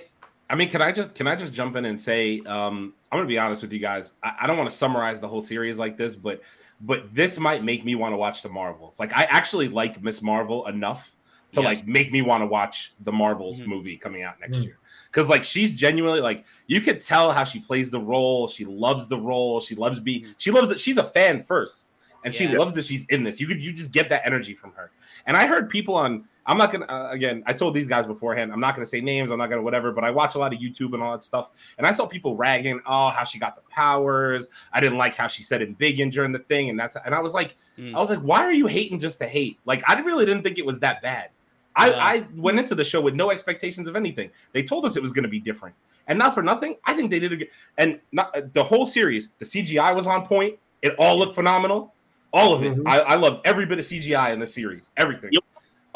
I 0.49 0.55
mean, 0.55 0.71
can 0.71 0.81
I 0.81 0.93
just 0.93 1.15
can 1.15 1.27
I 1.27 1.35
just 1.35 1.53
jump 1.53 1.77
in 1.77 1.85
and 1.87 2.01
say, 2.01 2.41
um, 2.47 2.95
I'm 3.11 3.19
gonna 3.19 3.27
be 3.29 3.39
honest 3.39 3.63
with 3.63 3.73
you 3.73 3.79
guys. 3.81 4.13
I, 4.23 4.33
I 4.43 4.47
don't 4.47 4.57
want 4.57 4.71
to 4.71 4.77
summarize 4.77 5.21
the 5.21 5.29
whole 5.29 5.41
series 5.43 5.79
like 5.79 5.97
this, 5.97 6.15
but 6.15 6.41
but 6.83 7.13
this 7.15 7.39
might 7.39 7.65
make 7.65 7.85
me 7.85 7.95
want 7.95 8.13
to 8.13 8.17
watch 8.17 8.43
the 8.43 8.49
Marvels. 8.51 9.01
Like, 9.01 9.13
I 9.17 9.25
actually 9.25 9.69
like 9.69 10.03
Miss 10.03 10.23
Marvel 10.23 10.67
enough 10.67 11.13
to 11.53 11.63
Yes. 11.63 11.79
like 11.79 11.87
make 11.89 12.13
me 12.13 12.23
want 12.23 12.43
to 12.43 12.47
watch 12.47 12.93
the 13.05 13.13
Marvels 13.13 13.61
Mhm. 13.61 13.67
movie 13.69 13.97
coming 13.97 14.23
out 14.25 14.39
next 14.41 14.59
Mhm. 14.59 14.65
year. 14.65 14.79
Because 15.11 15.29
like 15.31 15.43
she's 15.43 15.73
genuinely 15.73 16.21
like 16.21 16.45
you 16.67 16.81
could 16.81 17.01
tell 17.01 17.33
how 17.33 17.45
she 17.45 17.59
plays 17.61 17.91
the 17.91 18.01
role. 18.01 18.47
She 18.47 18.65
loves 18.65 19.09
the 19.09 19.19
role. 19.19 19.61
She 19.61 19.75
loves 19.75 19.99
being. 20.01 20.35
She 20.39 20.51
loves 20.51 20.69
that 20.69 20.79
she's 20.79 20.97
a 20.99 21.05
fan 21.05 21.43
first, 21.45 21.89
and 22.25 22.33
she 22.35 22.47
loves 22.49 22.75
that 22.75 22.85
she's 22.85 23.05
in 23.07 23.25
this. 23.25 23.41
You 23.41 23.47
could 23.49 23.65
you 23.65 23.73
just 23.73 23.91
get 23.93 24.09
that 24.11 24.23
energy 24.27 24.55
from 24.55 24.73
her. 24.73 24.91
And 25.27 25.37
I 25.37 25.47
heard 25.47 25.71
people 25.71 25.95
on. 25.97 26.25
I'm 26.47 26.59
not 26.59 26.71
gonna 26.73 26.87
uh, 26.87 27.09
again. 27.11 27.43
I 27.47 27.53
told 27.53 27.75
these 27.75 27.87
guys 27.87 28.07
beforehand. 28.07 28.53
I'm 28.53 28.61
not 28.61 28.75
gonna 28.75 28.87
say 28.87 29.01
names. 29.01 29.31
I'm 29.31 29.39
not 29.39 29.49
gonna 29.51 29.63
whatever. 29.63 29.91
But 29.93 30.05
I 30.05 30.11
watch 30.11 30.35
a 30.35 30.39
lot 30.39 30.55
of 30.55 30.61
YouTube 30.61 30.95
and 30.95 31.03
all 31.03 31.13
that 31.13 31.23
stuff. 31.23 31.51
And 31.79 31.87
I 31.87 31.91
saw 31.91 32.07
people 32.07 32.37
ragging, 32.37 32.81
oh, 32.87 33.09
how 33.11 33.25
she 33.25 33.39
got 33.39 33.57
the 33.57 33.63
powers. 33.71 34.49
I 34.73 34.81
didn't 34.81 34.99
like 34.99 35.15
how 35.15 35.27
she 35.27 35.43
said 35.43 35.61
embiggen 35.61 36.13
during 36.13 36.33
the 36.33 36.39
thing. 36.39 36.71
And 36.71 36.79
that's 36.79 36.97
and 37.05 37.15
I 37.15 37.21
was 37.21 37.35
like, 37.35 37.57
Mm. 37.79 37.95
I 37.95 37.99
was 37.99 38.09
like, 38.09 38.21
why 38.21 38.41
are 38.41 38.53
you 38.55 38.67
hating 38.67 38.99
just 38.99 39.19
to 39.19 39.27
hate? 39.27 39.59
Like 39.67 39.83
I 39.87 40.01
really 40.01 40.25
didn't 40.25 40.43
think 40.43 40.57
it 40.59 40.65
was 40.65 40.81
that 40.81 41.03
bad. 41.03 41.29
I, 41.75 41.91
Yeah. 41.91 41.97
I 42.05 42.27
went 42.35 42.59
into 42.59 42.75
the 42.75 42.85
show 42.85 43.03
with 43.03 43.15
no 43.15 43.31
expectations 43.31 43.87
of 43.87 43.97
anything. 43.97 44.31
They 44.53 44.63
told 44.63 44.87
us 44.87 44.97
it 44.97 45.03
was 45.03 45.13
going 45.13 45.25
to 45.25 45.29
be 45.29 45.41
different, 45.41 45.75
and 46.07 46.19
not 46.19 46.33
for 46.33 46.43
nothing. 46.43 46.77
I 46.87 46.95
think 46.95 47.11
they 47.11 47.19
did 47.19 47.33
a 47.33 47.37
good. 47.37 47.49
And 47.77 48.01
not 48.13 48.55
the 48.55 48.65
whole 48.65 48.87
series. 48.87 49.29
The 49.41 49.45
CGI 49.45 49.95
was 49.95 50.07
on 50.07 50.27
point. 50.27 50.59
It 50.81 50.95
all 50.99 51.19
looked 51.19 51.35
phenomenal. 51.35 51.93
All 52.33 52.55
of 52.55 52.63
it. 52.63 52.75
Mhm. 52.77 52.83
I, 52.87 53.01
I 53.01 53.15
loved 53.17 53.47
every 53.47 53.67
bit 53.67 53.79
of 53.79 53.85
CGI 53.85 54.33
in 54.33 54.39
the 54.41 54.47
series. 54.47 54.91
Everything. 54.97 55.31
Yep. 55.33 55.43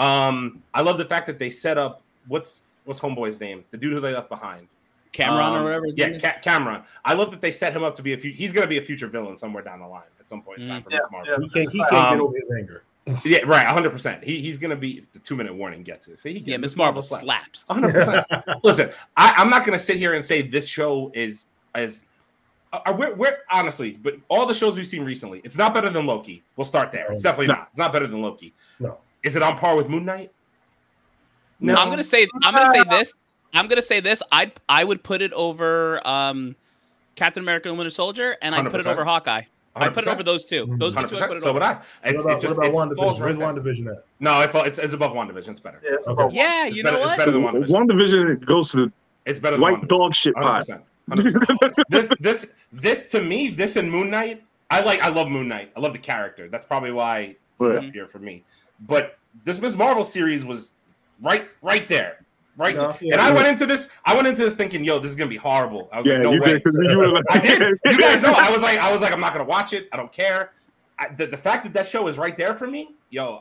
Um, 0.01 0.62
I 0.74 0.80
love 0.80 0.98
the 0.98 1.05
fact 1.05 1.26
that 1.28 1.38
they 1.38 1.51
set 1.51 1.78
up 1.78 2.03
what's 2.26 2.61
what's 2.84 2.98
homeboy's 2.98 3.38
name, 3.38 3.64
the 3.70 3.76
dude 3.76 3.92
who 3.92 4.01
they 4.01 4.14
left 4.14 4.28
behind. 4.28 4.66
Cameron 5.12 5.44
Um, 5.46 5.55
or 5.57 5.64
whatever 5.64 5.86
his 5.86 5.98
yeah, 5.98 6.07
name 6.07 6.14
is. 6.14 6.22
Ca- 6.22 6.38
Cameron. 6.42 6.82
I 7.05 7.14
love 7.14 7.30
that 7.32 7.40
they 7.40 7.51
set 7.51 7.74
him 7.74 7.82
up 7.82 7.94
to 7.96 8.03
be 8.03 8.12
a 8.12 8.16
few. 8.16 8.30
He's 8.32 8.53
going 8.53 8.62
to 8.62 8.68
be 8.68 8.78
a 8.78 8.82
future 8.82 9.09
villain 9.09 9.34
somewhere 9.36 9.62
down 9.62 9.80
the 9.80 9.86
line 9.86 10.05
at 10.20 10.28
some 10.28 10.40
point 10.40 10.61
in 10.61 10.68
time 10.68 10.82
Mm. 10.82 10.84
for 10.84 10.90
Yeah, 10.92 10.98
Miss 10.98 11.11
Marvel. 11.11 11.32
yeah. 11.32 11.38
He 11.42 11.48
can't, 11.51 11.72
he 11.72 11.78
can't 11.80 11.92
Um, 11.92 12.14
get 12.18 12.20
over 12.22 12.34
his 12.36 12.51
anger. 12.57 12.82
Yeah, 13.24 13.38
right. 13.44 13.66
100. 13.66 13.90
percent 13.90 14.22
He 14.22 14.40
he's 14.40 14.57
going 14.57 14.70
to 14.70 14.76
be 14.76 15.05
the 15.12 15.18
two 15.18 15.34
minute 15.34 15.53
warning 15.55 15.82
gets 15.82 16.07
it. 16.07 16.18
See, 16.20 16.34
he 16.34 16.38
yeah, 16.38 16.44
gets 16.53 16.61
Miss. 16.61 16.76
Marvel 16.76 17.03
slaps. 17.03 17.68
100. 17.68 17.92
percent 17.92 18.26
Listen, 18.64 18.90
I, 19.16 19.34
I'm 19.36 19.51
not 19.51 19.66
going 19.66 19.76
to 19.78 19.84
sit 19.84 19.96
here 19.96 20.14
and 20.14 20.24
say 20.24 20.42
this 20.42 20.66
show 20.68 21.11
is 21.14 21.46
as. 21.74 22.05
Uh, 22.72 22.94
we're, 22.96 23.12
we're 23.16 23.38
honestly, 23.51 23.98
but 24.01 24.14
all 24.28 24.46
the 24.46 24.55
shows 24.55 24.76
we've 24.76 24.86
seen 24.86 25.03
recently, 25.05 25.40
it's 25.42 25.57
not 25.57 25.74
better 25.74 25.90
than 25.90 26.07
Loki. 26.07 26.44
We'll 26.57 26.64
start 26.64 26.92
there. 26.92 27.11
It's 27.11 27.20
definitely 27.22 27.48
No. 27.48 27.55
not. 27.55 27.68
It's 27.70 27.78
not 27.80 27.92
better 27.92 28.07
than 28.07 28.22
Loki. 28.22 28.55
No. 28.78 28.96
Is 29.22 29.36
it 29.36 29.42
on 29.42 29.58
par 29.58 29.76
with 29.76 29.88
Moon 29.88 30.04
Knight? 30.04 30.30
No. 31.60 31.74
I'm 31.74 31.90
gonna 31.90 32.02
say 32.04 32.26
I'm 32.42 32.54
gonna 32.54 32.70
say 32.70 32.84
this. 32.88 33.14
I'm 33.52 33.68
gonna 33.68 33.82
say 33.82 34.00
this. 34.00 34.22
I 34.32 34.52
I 34.68 34.84
would 34.84 35.02
put 35.02 35.20
it 35.22 35.32
over 35.34 36.06
um, 36.06 36.56
Captain 37.16 37.42
America 37.42 37.68
and 37.68 37.76
Winter 37.76 37.90
Soldier, 37.90 38.36
and 38.40 38.54
I 38.54 38.62
put 38.62 38.80
it 38.80 38.86
over 38.86 39.04
Hawkeye. 39.04 39.42
I 39.76 39.88
put 39.88 40.04
it 40.04 40.08
over 40.08 40.22
those 40.22 40.44
two. 40.44 40.74
Those 40.78 40.96
are 40.96 41.02
the 41.02 41.08
two 41.16 41.22
I 41.22 41.26
put 41.28 41.36
it 41.36 41.42
So 41.42 41.52
would 41.52 41.62
over. 41.62 41.72
I. 41.72 41.74
What 41.74 42.14
It's, 42.14 42.24
about, 42.24 42.36
it 42.38 42.40
just 42.40 42.56
what 42.58 42.66
it 42.66 42.70
about 42.70 42.96
falls 42.96 43.18
WandaVision? 43.18 43.20
Where's 43.20 43.36
there. 43.36 43.46
WandaVision 43.46 43.92
at? 43.92 44.04
No, 44.18 44.40
it, 44.40 44.50
fall- 44.50 44.64
it's, 44.64 44.78
it's 44.78 44.94
above 44.94 45.12
WandaVision. 45.12 45.48
It's 45.50 45.60
better. 45.60 45.80
Yeah, 45.84 45.90
it's 45.94 46.08
Okay. 46.08 46.12
about 46.22 46.32
Yeah, 46.32 46.66
It's 46.66 46.76
you 46.76 46.82
better, 46.82 46.96
know 46.96 47.02
it's 47.02 47.10
what? 47.10 47.18
better 47.18 47.30
than 47.30 47.42
WandaVision. 47.42 47.68
One 47.70 47.86
division 47.86 48.38
goes 48.40 48.70
to 48.72 48.76
the 48.86 48.92
It's 49.26 49.38
better 49.38 49.54
than 49.56 49.60
white 49.62 49.74
WandaVision. 49.82 49.88
dog 49.88 50.14
shit 50.14 50.34
pot. 50.34 50.66
100%. 50.66 50.82
100%. 51.10 51.84
this 51.88 52.10
this 52.20 52.52
this 52.72 53.06
to 53.06 53.22
me, 53.22 53.48
this 53.50 53.76
and 53.76 53.90
Moon 53.90 54.10
Knight, 54.10 54.42
I 54.70 54.80
like 54.82 55.00
I 55.02 55.08
love 55.08 55.28
Moon 55.28 55.46
Knight. 55.48 55.70
I 55.76 55.80
love 55.80 55.92
the 55.92 55.98
character. 56.00 56.48
That's 56.48 56.66
probably 56.66 56.90
why 56.92 57.26
he's 57.26 57.36
Right. 57.58 57.78
up 57.78 57.94
here 57.94 58.06
for 58.08 58.18
me. 58.18 58.42
But 58.81 59.18
this 59.45 59.61
Miss 59.61 59.74
Marvel 59.74 60.05
series 60.05 60.45
was 60.45 60.70
right 61.22 61.49
right 61.62 61.87
there. 61.89 62.24
Right. 62.57 62.76
No, 62.76 62.95
yeah, 63.01 63.12
and 63.14 63.20
I 63.22 63.28
yeah. 63.28 63.35
went 63.35 63.49
into 63.49 63.64
this, 63.64 63.89
I 64.05 64.14
went 64.14 64.26
into 64.28 64.45
this 64.45 64.55
thinking, 64.55 64.85
yo, 64.85 64.99
this 64.99 65.11
is 65.11 65.16
gonna 65.16 65.31
be 65.31 65.37
horrible. 65.37 65.89
I 65.93 65.99
was 65.99 66.07
Yeah, 66.07 66.14
like, 66.14 66.22
no 66.24 66.33
you 66.33 66.41
way. 66.43 66.53
did. 66.55 66.64
'cause 66.64 66.74
You 66.78 66.99
were 66.99 67.09
like, 67.09 67.24
I 67.31 67.39
did. 67.39 67.59
You 67.87 67.99
guys 67.99 68.20
know. 68.22 68.35
I 68.37 68.51
was 68.51 68.61
like, 68.61 68.78
I 68.78 68.93
was 68.93 69.01
like, 69.01 69.12
I'm 69.12 69.20
not 69.20 69.33
gonna 69.33 69.45
watch 69.45 69.72
it. 69.72 69.89
I 69.93 69.97
don't 69.97 70.12
care. 70.12 70.53
I, 70.99 71.09
the, 71.09 71.26
the 71.26 71.39
fact 71.39 71.64
that 71.64 71.72
that 71.72 71.89
show 71.89 72.09
is 72.09 72.18
right 72.18 72.37
there 72.37 72.55
for 72.55 72.66
me, 72.66 72.91
yo, 73.09 73.37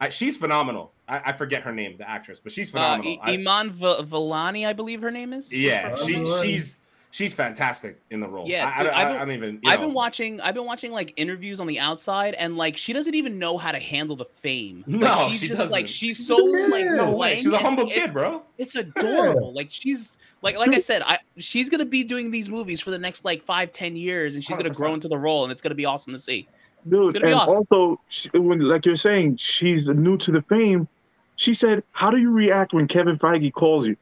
I, 0.00 0.06
I, 0.06 0.08
she's 0.08 0.38
phenomenal. 0.38 0.92
I, 1.06 1.20
I 1.26 1.32
forget 1.34 1.62
her 1.62 1.72
name, 1.72 1.96
the 1.98 2.08
actress, 2.08 2.40
but 2.40 2.52
she's 2.52 2.70
Uh, 2.70 2.72
phenomenal. 2.72 3.18
I- 3.22 3.30
I- 3.32 3.34
Iman 3.34 3.70
V- 3.70 3.84
Vellani, 4.04 4.66
I 4.66 4.72
believe 4.72 5.02
her 5.02 5.10
name 5.10 5.34
is. 5.34 5.52
yeah, 5.52 5.94
she, 5.96 6.24
she's 6.42 6.78
she's 7.12 7.32
fantastic 7.32 8.00
in 8.10 8.18
the 8.18 8.26
role. 8.26 8.48
Yeah, 8.48 8.74
I, 8.76 8.82
dude, 8.82 8.90
I, 8.92 9.02
I've 9.02 9.08
been- 9.08 9.16
I 9.16 9.18
don't 9.20 9.30
even. 9.34 9.60
you 9.62 9.70
I've 9.70 9.78
know. 9.80 9.86
been 9.86 9.94
watching. 9.94 10.40
I've 10.40 10.54
been 10.54 10.64
watching 10.64 10.90
like 10.90 11.12
interviews 11.16 11.60
on 11.60 11.68
the 11.68 11.78
outside, 11.78 12.34
and 12.34 12.56
like 12.56 12.76
she 12.76 12.92
doesn't 12.92 13.14
even 13.14 13.38
know 13.38 13.56
how 13.58 13.70
to 13.70 13.78
handle 13.78 14.16
the 14.16 14.24
fame. 14.24 14.82
No, 14.88 15.06
like, 15.06 15.30
she's 15.30 15.40
she 15.40 15.46
just 15.46 15.70
like 15.70 15.84
doesn't. 15.84 15.88
she's 15.94 16.26
so 16.26 16.36
like 16.36 16.86
No 16.86 17.12
way. 17.12 17.36
She's 17.36 17.46
a 17.46 17.54
It's- 17.54 17.62
humble 17.62 17.84
it's, 17.84 17.94
kid, 17.94 18.12
bro. 18.12 18.42
It's 18.58 18.74
adorable. 18.74 19.52
Like 19.54 19.70
she's 19.70 20.16
like 20.42 20.56
like 20.56 20.72
I 20.72 20.78
said, 20.78 21.02
I 21.02 21.18
she's 21.36 21.70
gonna 21.70 21.84
be 21.84 22.02
doing 22.02 22.30
these 22.32 22.50
movies 22.50 22.80
for 22.80 22.90
the 22.90 22.98
next 22.98 23.24
like 23.24 23.42
five, 23.42 23.70
ten 23.70 23.94
years, 23.94 24.34
and 24.34 24.42
she's 24.42 24.56
gonna 24.56 24.70
grow 24.70 24.92
into 24.94 25.06
the 25.08 25.18
role, 25.18 25.44
and 25.44 25.52
it's 25.52 25.62
gonna 25.62 25.74
be 25.76 25.84
awesome 25.84 26.12
to 26.12 26.18
see. 26.18 26.48
Dude, 26.88 27.12
gonna 27.12 27.26
be 27.26 27.32
and 27.32 27.40
awesome. 27.40 27.58
also, 27.70 28.00
she, 28.08 28.28
when 28.30 28.58
like 28.60 28.84
you're 28.84 28.96
saying, 28.96 29.36
she's 29.36 29.86
new 29.86 30.16
to 30.18 30.32
the 30.32 30.42
fame. 30.42 30.88
She 31.36 31.54
said, 31.54 31.82
"How 31.92 32.10
do 32.10 32.18
you 32.18 32.30
react 32.30 32.72
when 32.72 32.88
Kevin 32.88 33.16
Feige 33.18 33.52
calls 33.52 33.86
you?" 33.86 33.96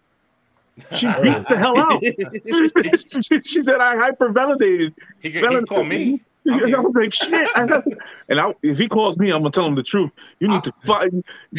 She 0.95 1.07
beat 1.23 1.49
the 1.49 1.57
hell 1.59 1.79
out. 1.79 2.03
she, 2.03 3.41
she 3.43 3.63
said, 3.63 3.77
"I 3.81 3.95
hypervalidated." 4.11 4.95
He 5.21 5.31
could 5.33 5.53
he 5.53 5.61
call 5.67 5.85
me. 5.85 6.21
I'm 6.47 6.65
And 6.65 6.75
I 6.75 6.81
was 6.81 6.95
like, 6.95 7.13
"Shit!" 7.15 7.49
And 8.29 8.41
I, 8.41 8.55
if 8.63 8.79
he 8.79 8.89
calls 8.89 9.19
me, 9.19 9.31
I'm 9.31 9.41
gonna 9.43 9.51
tell 9.51 9.67
him 9.67 9.75
the 9.75 9.83
truth. 9.83 10.11
You 10.39 10.49
need 10.49 10.65
to 10.65 10.73
fire. 10.85 11.09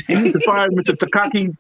You 0.10 0.20
need 0.22 0.34
to 0.34 0.40
fire 0.42 0.70
Mr. 0.70 0.96
Takaki. 0.96 1.56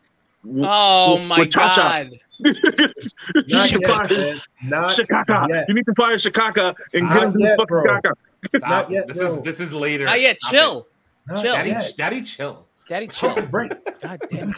Oh 0.63 1.15
with- 1.19 1.27
my 1.27 1.39
with 1.39 1.53
god! 1.53 2.09
Not 2.39 3.69
Shikaka. 3.69 4.09
yet, 4.09 4.19
man. 4.19 4.41
Not 4.63 4.89
Shikaka. 4.91 5.49
yet. 5.49 5.65
You 5.67 5.75
need 5.75 5.85
to 5.85 5.93
fire 5.95 6.15
Shikaka 6.15 6.75
and 6.93 7.03
Not 7.03 7.13
get 7.13 7.23
him 7.23 7.33
to 7.33 7.39
yet, 7.39 7.57
fucking 7.57 7.67
bro. 7.67 7.99
Stop. 7.99 8.17
Not 8.67 8.91
yet, 8.91 9.07
this 9.07 9.17
no. 9.19 9.35
is 9.35 9.41
this 9.43 9.59
is 9.59 9.71
later. 9.73 10.05
Not 10.05 10.19
yet. 10.19 10.37
Stop 10.37 10.51
Chill, 10.51 10.87
Not 11.27 11.41
chill. 11.43 11.53
Daddy, 11.53 11.69
yet. 11.69 11.93
daddy, 11.97 12.21
chill. 12.23 12.65
daddy, 12.87 13.07
chill. 13.07 13.35
Take 13.35 13.43
a 13.43 13.47
break. 13.47 13.71
God 14.01 14.19
damn 14.31 14.55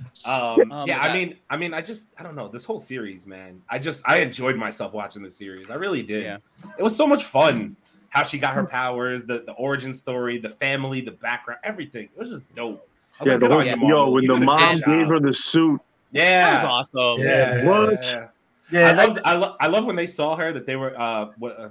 it! 0.00 0.28
Um, 0.28 0.72
Oh, 0.72 0.84
yeah, 0.86 0.98
my 0.98 1.08
I 1.08 1.12
mean, 1.12 1.36
I 1.50 1.56
mean, 1.56 1.74
I 1.74 1.80
just, 1.80 2.08
I 2.18 2.22
don't 2.22 2.34
know, 2.36 2.48
this 2.48 2.64
whole 2.64 2.80
series, 2.80 3.26
man. 3.26 3.62
I 3.68 3.78
just, 3.78 4.02
I 4.06 4.18
enjoyed 4.18 4.56
myself 4.56 4.92
watching 4.92 5.22
the 5.22 5.30
series. 5.30 5.70
I 5.70 5.74
really 5.74 6.02
did. 6.02 6.24
Yeah. 6.24 6.38
It 6.78 6.82
was 6.82 6.94
so 6.96 7.06
much 7.06 7.24
fun. 7.24 7.76
How 8.10 8.22
she 8.22 8.38
got 8.38 8.54
her 8.54 8.64
powers, 8.64 9.24
the 9.24 9.40
the 9.46 9.52
origin 9.52 9.92
story, 9.92 10.38
the 10.38 10.48
family, 10.50 11.00
the 11.02 11.10
background, 11.10 11.60
everything. 11.64 12.04
It 12.16 12.18
was 12.18 12.30
just 12.30 12.54
dope. 12.54 12.88
Was 13.20 13.26
Yeah, 13.26 13.32
like, 13.32 13.40
the 13.40 13.46
good 13.48 13.50
whole, 13.52 13.60
on 13.60 13.66
yo, 13.66 13.76
Marvel. 13.76 14.12
when 14.14 14.22
You 14.24 14.28
the 14.38 14.40
mom 14.40 14.76
gave 14.78 15.08
her 15.08 15.20
the 15.20 15.32
suit, 15.32 15.80
yeah, 16.12 16.50
That 16.50 16.54
was 16.54 16.64
awesome. 16.94 17.20
Yeah. 17.22 17.64
What? 17.64 18.00
yeah. 18.02 18.28
Yeah, 18.70 18.88
I 18.88 18.92
that- 18.94 19.08
love, 19.08 19.18
I 19.24 19.32
love, 19.34 19.56
I 19.60 19.66
love 19.66 19.84
when 19.84 19.96
they 19.96 20.06
saw 20.06 20.34
her 20.36 20.52
that 20.52 20.66
they 20.66 20.76
were, 20.76 20.98
uh, 20.98 21.26
what, 21.38 21.58
uh, 21.58 21.68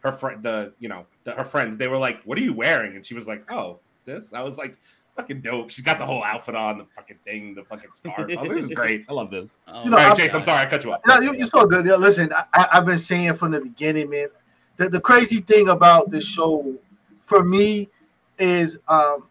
her 0.00 0.12
friend, 0.12 0.42
the, 0.42 0.72
you 0.78 0.88
know, 0.88 1.06
the, 1.24 1.32
her 1.32 1.44
friends. 1.44 1.76
They 1.76 1.86
were 1.88 1.98
like, 1.98 2.22
"What 2.24 2.38
are 2.38 2.40
you 2.40 2.54
wearing?" 2.54 2.96
And 2.96 3.04
she 3.04 3.12
was 3.14 3.28
like, 3.28 3.50
"Oh, 3.52 3.78
this." 4.06 4.32
I 4.32 4.40
was 4.42 4.56
like, 4.56 4.74
"Fucking 5.20 5.40
dope." 5.42 5.70
She's 5.70 5.84
got 5.84 5.98
the 5.98 6.06
whole 6.06 6.22
outfit 6.24 6.54
on, 6.54 6.78
the 6.78 6.86
fucking 6.96 7.18
thing, 7.24 7.54
the 7.54 7.64
fucking 7.64 7.90
scarf. 7.94 8.18
I 8.18 8.24
was 8.24 8.34
like, 8.36 8.48
"This 8.50 8.66
is 8.66 8.74
great. 8.74 9.04
I 9.08 9.12
love 9.12 9.30
this." 9.30 9.60
Oh, 9.68 9.84
You 9.84 9.90
know, 9.90 9.96
All 9.96 10.02
right, 10.02 10.08
I'm- 10.08 10.16
Chase, 10.16 10.34
I'm 10.34 10.42
sorry 10.42 10.60
I 10.60 10.66
cut 10.66 10.84
you 10.84 10.92
off. 10.92 11.00
No, 11.06 11.20
you, 11.20 11.34
you're 11.36 11.46
so 11.46 11.64
good. 11.66 11.86
Yeah, 11.86 11.96
listen, 11.96 12.32
I- 12.32 12.44
I, 12.54 12.68
I've 12.74 12.86
been 12.86 12.98
saying 12.98 13.34
from 13.34 13.52
the 13.52 13.60
beginning, 13.60 14.10
man. 14.10 14.28
The, 14.76 14.88
the 14.88 15.00
crazy 15.00 15.40
thing 15.40 15.68
about 15.68 16.10
this 16.10 16.26
show, 16.26 16.74
for 17.22 17.44
me, 17.44 17.88
is 18.38 18.78
um, 18.88 19.24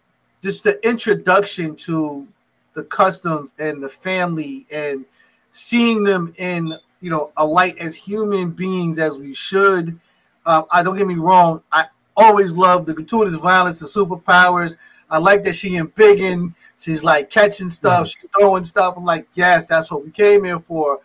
just 0.44 0.64
the 0.64 0.80
introduction 0.88 1.76
to 1.78 2.28
the 2.76 2.84
customs 2.84 3.54
and 3.60 3.82
the 3.82 3.90
family, 3.90 4.66
and 4.72 5.06
seeing 5.52 6.04
them 6.04 6.34
in 6.38 6.74
you 7.02 7.10
know 7.10 7.32
a 7.38 7.46
light 7.46 7.78
as 7.80 7.96
human 7.96 8.52
beings 8.52 9.00
as 9.00 9.18
we 9.18 9.34
should. 9.34 10.00
Uh, 10.46 10.64
I 10.72 10.84
don't 10.84 10.96
get 10.98 11.08
me 11.08 11.16
wrong. 11.16 11.64
I 11.72 11.86
always 12.16 12.54
love 12.54 12.86
the 12.86 12.94
gratuitous 12.94 13.36
violence, 13.36 13.80
the 13.80 13.86
superpowers. 13.88 14.76
I 15.10 15.18
like 15.18 15.44
that 15.44 15.56
she 15.56 15.72
embiggen. 15.72 16.56
She's 16.78 17.04
like 17.04 17.30
catching 17.30 17.70
stuff, 17.70 18.08
she's 18.08 18.26
throwing 18.38 18.64
stuff. 18.64 18.96
I'm 18.98 19.06
like, 19.06 19.28
yes, 19.34 19.66
that's 19.66 19.92
what 19.92 20.06
we 20.06 20.12
came 20.12 20.44
here 20.44 20.60
for. 20.60 21.00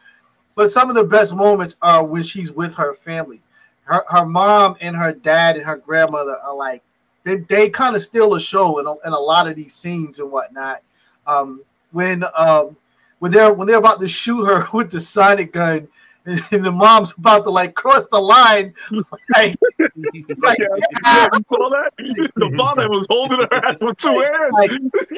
But 0.55 0.71
some 0.71 0.89
of 0.89 0.97
the 0.97 1.05
best 1.05 1.35
moments 1.35 1.77
are 1.83 2.05
when 2.05 2.23
she's 2.23 2.53
with 2.53 2.75
her 2.75 2.95
family. 2.95 3.41
Her 3.85 4.05
her 4.09 4.25
mom 4.25 4.77
and 4.81 4.97
her 4.97 5.13
dad 5.13 5.57
and 5.57 5.67
her 5.67 5.77
grandmother 5.77 6.37
are 6.37 6.55
like 6.55 6.83
they, 7.25 7.37
they 7.37 7.71
kind 7.71 7.97
of 7.97 8.03
steal 8.03 8.31
the 8.31 8.41
show 8.41 8.79
in 8.79 8.87
a, 8.87 8.93
in 9.07 9.13
a 9.13 9.19
lot 9.19 9.49
of 9.49 9.57
these 9.57 9.75
scenes 9.75 10.19
and 10.19 10.31
whatnot. 10.31 10.83
Um, 11.27 11.63
when 11.91 12.25
um, 12.37 12.77
when 13.19 13.33
they're 13.33 13.53
when 13.53 13.67
they're 13.67 13.79
about 13.79 14.01
to 14.01 14.09
shoot 14.09 14.45
her 14.45 14.67
with 14.73 14.91
the 14.91 15.01
sonic 15.01 15.53
gun, 15.53 15.89
the 16.51 16.73
mom's 16.73 17.13
about 17.19 17.45
to 17.45 17.51
like 17.51 17.75
cross 17.75 18.07
the 18.07 18.19
line. 18.19 18.73
Like, 19.35 19.57
like, 20.39 20.59
Yeah, 20.59 21.29
you 21.35 21.45
saw 21.51 21.69
that? 21.69 21.93
The 21.99 22.55
father 22.57 22.89
was 22.89 23.07
holding 23.11 23.41
her 23.41 23.55
ass 23.55 23.83
with 23.83 23.99
two 23.99 24.09
hands. 24.11 24.53
like 24.53 24.71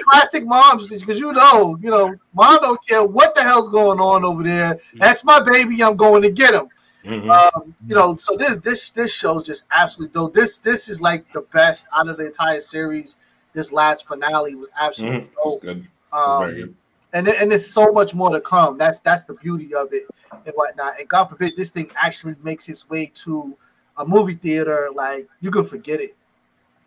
classic 0.05 0.45
moms, 0.47 0.89
because 0.89 1.21
you 1.21 1.33
know, 1.33 1.79
you 1.81 1.91
know, 1.91 2.15
mom 2.35 2.59
don't 2.61 2.87
care 2.87 3.05
what 3.05 3.35
the 3.37 3.43
hell's 3.43 3.69
going 3.69 4.01
on 4.01 4.25
over 4.25 4.43
there. 4.43 4.79
That's 4.95 5.25
my 5.25 5.41
baby. 5.41 5.83
I'm 5.83 5.97
going 5.97 6.23
to 6.23 6.31
get 6.31 6.55
him. 6.55 6.69
Mhm. 7.05 7.31
Um, 7.31 7.73
you 7.87 7.95
know, 7.95 8.17
so 8.17 8.37
this 8.37 8.59
this 8.59 8.91
this 8.91 9.15
show's 9.15 9.45
just 9.45 9.65
absolutely 9.71 10.13
dope. 10.13 10.35
This 10.35 10.59
this 10.59 10.89
is 10.89 11.01
like 11.01 11.33
the 11.33 11.43
best 11.53 11.87
out 11.97 12.09
of 12.09 12.17
the 12.17 12.27
entire 12.27 12.59
series. 12.59 13.17
This 13.53 13.71
last 13.73 14.09
finale 14.09 14.57
was 14.57 14.71
absolutely 14.79 15.21
Mhm. 15.21 15.25
It 15.27 15.31
was 15.45 15.59
good. 15.63 15.77
It 15.79 15.85
was 16.13 16.39
very 16.41 16.51
Um, 16.63 16.67
good. 16.69 16.75
And 17.17 17.29
and 17.29 17.51
there's 17.51 17.67
so 17.67 17.91
much 17.93 18.15
more 18.15 18.31
to 18.31 18.41
come. 18.41 18.77
That's 18.79 18.99
that's 19.01 19.25
the 19.25 19.35
beauty 19.35 19.75
of 19.75 19.93
it 19.93 20.05
and 20.33 20.55
whatnot. 20.55 20.99
And 21.01 21.09
God 21.09 21.27
forbid 21.27 21.57
this 21.57 21.71
thing 21.71 21.91
actually 21.97 22.37
makes 22.43 22.69
its 22.69 22.89
way 22.91 23.07
to 23.15 23.57
a 23.97 24.05
movie 24.07 24.35
theater. 24.35 24.89
Like 24.95 25.29
you 25.41 25.51
can 25.51 25.65
forget 25.65 26.01
it. 26.01 26.15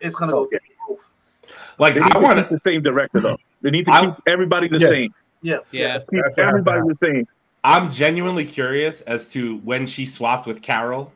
It's 0.00 0.14
gonna 0.14 0.32
go 0.32 0.42
Okay. 0.42 0.58
through 0.58 0.74
the 0.86 0.92
roof. 0.94 1.14
Like 1.78 1.94
They 1.94 2.00
need 2.00 2.10
I 2.12 2.14
to 2.14 2.20
want 2.20 2.38
keep 2.38 2.48
to. 2.48 2.54
the 2.54 2.58
same 2.60 2.82
director 2.82 3.20
though. 3.20 3.36
They 3.62 3.70
need 3.70 3.86
to 3.86 3.92
I- 3.92 4.06
keep 4.06 4.14
everybody 4.26 4.68
the 4.68 4.78
Yeah. 4.78 4.88
same. 4.88 5.14
Yeah, 5.42 5.58
Yeah. 5.72 5.98
Keep 6.10 6.38
everybody 6.38 6.80
the 6.86 6.94
same. 6.94 7.26
I'm 7.64 7.90
genuinely 7.90 8.44
curious 8.44 9.00
as 9.02 9.28
to 9.30 9.56
when 9.58 9.86
she 9.86 10.06
swapped 10.06 10.46
with 10.46 10.62
Carol 10.62 11.12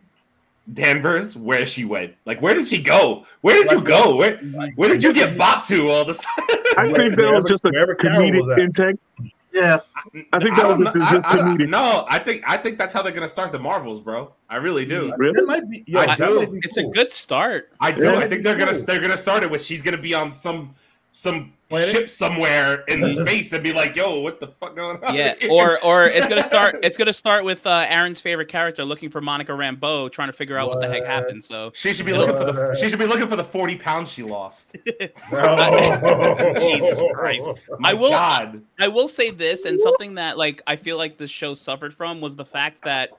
Danvers, 0.72 1.36
where 1.36 1.66
she 1.66 1.84
went. 1.84 2.14
Like, 2.24 2.40
where 2.40 2.54
did 2.54 2.66
she 2.66 2.82
go? 2.82 3.26
Where 3.42 3.62
did 3.62 3.70
you 3.72 3.80
go? 3.82 4.16
Where 4.16 4.38
Where 4.76 4.88
did 4.88 5.02
you 5.02 5.12
get 5.12 5.36
bopped 5.36 5.66
to 5.68 5.88
all 5.90 6.02
of 6.02 6.08
a 6.08 6.14
sudden? 6.14 6.44
I 6.78 6.92
think 6.92 7.16
that 7.16 7.30
was 7.34 7.44
just 7.46 7.64
a 7.66 7.68
Wherever 7.70 7.94
Carol 7.94 8.22
comedic 8.30 8.52
at. 8.52 8.58
intake. 8.60 8.96
yeah. 9.52 9.78
I 10.32 10.38
think 10.38 10.56
that 10.56 10.62
don't 10.62 10.78
was 10.84 10.94
know. 10.94 11.00
just 11.00 11.12
I- 11.26 11.32
I 11.32 11.36
comedic. 11.36 11.68
No, 11.68 12.06
I 12.08 12.18
think 12.18 12.42
I 12.46 12.56
think 12.56 12.78
that's 12.78 12.94
how 12.94 13.02
they're 13.02 13.12
gonna 13.12 13.28
start 13.28 13.52
the 13.52 13.58
Marvels, 13.58 14.00
bro. 14.00 14.32
I 14.48 14.56
really 14.56 14.84
do. 14.86 15.12
Really? 15.18 15.34
That 15.34 15.46
might 15.46 15.68
be. 15.68 15.84
Yo, 15.86 16.00
I 16.00 16.06
that 16.06 16.16
do. 16.18 16.46
be 16.46 16.58
It's 16.62 16.78
a 16.78 16.84
good 16.84 17.10
start. 17.10 17.70
I 17.80 17.92
do. 17.92 18.04
Yeah. 18.06 18.16
I 18.18 18.26
think 18.28 18.42
they're 18.42 18.56
gonna 18.56 18.72
they're 18.72 19.00
gonna 19.00 19.18
start 19.18 19.42
it 19.42 19.50
with 19.50 19.62
she's 19.62 19.82
gonna 19.82 19.98
be 19.98 20.14
on 20.14 20.32
some 20.32 20.74
some 21.12 21.52
Planet? 21.74 21.90
ship 21.90 22.10
somewhere 22.10 22.84
in 22.88 23.06
space 23.26 23.52
and 23.52 23.62
be 23.62 23.72
like, 23.72 23.94
"Yo, 23.96 24.20
what 24.20 24.40
the 24.40 24.48
fuck 24.48 24.74
going 24.74 25.02
on?" 25.04 25.14
Yeah, 25.14 25.34
here?" 25.40 25.50
or 25.50 25.82
or 25.84 26.06
it's 26.06 26.28
gonna 26.28 26.42
start. 26.42 26.76
It's 26.84 26.96
gonna 26.96 27.12
start 27.12 27.44
with 27.44 27.66
uh, 27.66 27.86
Aaron's 27.88 28.20
favorite 28.20 28.48
character 28.48 28.84
looking 28.84 29.10
for 29.10 29.20
Monica 29.20 29.52
Rambeau, 29.52 30.10
trying 30.12 30.28
to 30.28 30.32
figure 30.32 30.56
out 30.58 30.68
what, 30.68 30.80
the 30.80 30.88
heck 30.88 31.04
happened. 31.04 31.42
So 31.42 31.70
she 31.74 31.92
should 31.92 32.06
be 32.06 32.12
looking 32.12 32.36
for 32.36 32.44
the 32.44 32.76
she 32.80 32.88
should 32.88 32.98
be 32.98 33.06
looking 33.06 33.28
for 33.28 33.36
the 33.36 33.44
forty 33.44 33.76
pounds 33.76 34.10
she 34.10 34.22
lost. 34.22 34.76
Jesus 36.58 37.02
Christ. 37.14 37.48
My 37.78 37.90
I 37.90 37.94
will- 37.94 38.10
God. 38.10 38.62
I 38.78 38.88
will 38.88 39.08
say 39.08 39.30
this, 39.30 39.64
and 39.64 39.80
something 39.80 40.14
that 40.16 40.36
like 40.38 40.62
I 40.66 40.76
feel 40.76 40.96
like 40.98 41.18
this 41.18 41.30
show 41.30 41.54
suffered 41.54 41.94
from 41.94 42.20
was 42.20 42.36
the 42.36 42.44
fact 42.44 42.82
that 42.84 43.10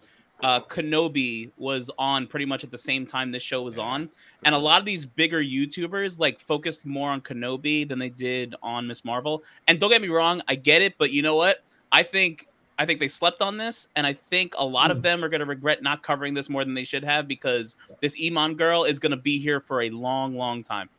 uh, 0.43 0.59
Kenobi 0.61 1.51
was 1.57 1.89
on 1.97 2.27
pretty 2.27 2.45
much 2.45 2.63
at 2.63 2.71
the 2.71 2.77
same 2.77 3.05
time 3.05 3.31
this 3.31 3.43
show 3.43 3.61
was 3.61 3.79
on, 3.79 4.09
and 4.43 4.53
a 4.53 4.57
lot 4.57 4.79
of 4.79 4.85
these 4.85 5.05
bigger 5.05 5.41
YouTubers 5.41 6.19
like 6.19 6.39
focused 6.39 6.85
more 6.85 7.09
on 7.09 7.21
Kenobi 7.21 7.87
than 7.87 7.99
they 7.99 8.09
did 8.09 8.53
on 8.61 8.85
Miss 8.87 9.05
Marvel. 9.05 9.43
And 9.67 9.79
don't 9.79 9.89
get 9.89 10.01
me 10.01 10.09
wrong, 10.09 10.41
I 10.47 10.55
get 10.55 10.81
it, 10.81 10.95
but 10.97 11.11
you 11.11 11.21
know 11.21 11.35
what? 11.35 11.63
I 11.91 12.03
think 12.03 12.47
I 12.77 12.85
think 12.85 12.99
they 12.99 13.07
slept 13.07 13.41
on 13.41 13.57
this, 13.57 13.87
and 13.95 14.05
I 14.05 14.11
think 14.11 14.53
a 14.57 14.65
lot 14.65 14.91
of 14.91 15.01
them 15.01 15.23
are 15.23 15.29
going 15.29 15.39
to 15.39 15.45
regret 15.45 15.81
not 15.81 16.03
covering 16.03 16.33
this 16.33 16.49
more 16.49 16.65
than 16.65 16.73
they 16.73 16.83
should 16.83 17.05
have 17.05 17.25
because 17.27 17.77
this 18.01 18.17
Iman 18.21 18.55
girl 18.55 18.83
is 18.83 18.99
going 18.99 19.11
to 19.11 19.17
be 19.17 19.39
here 19.39 19.61
for 19.61 19.83
a 19.83 19.89
long, 19.89 20.35
long 20.35 20.61
time. 20.61 20.89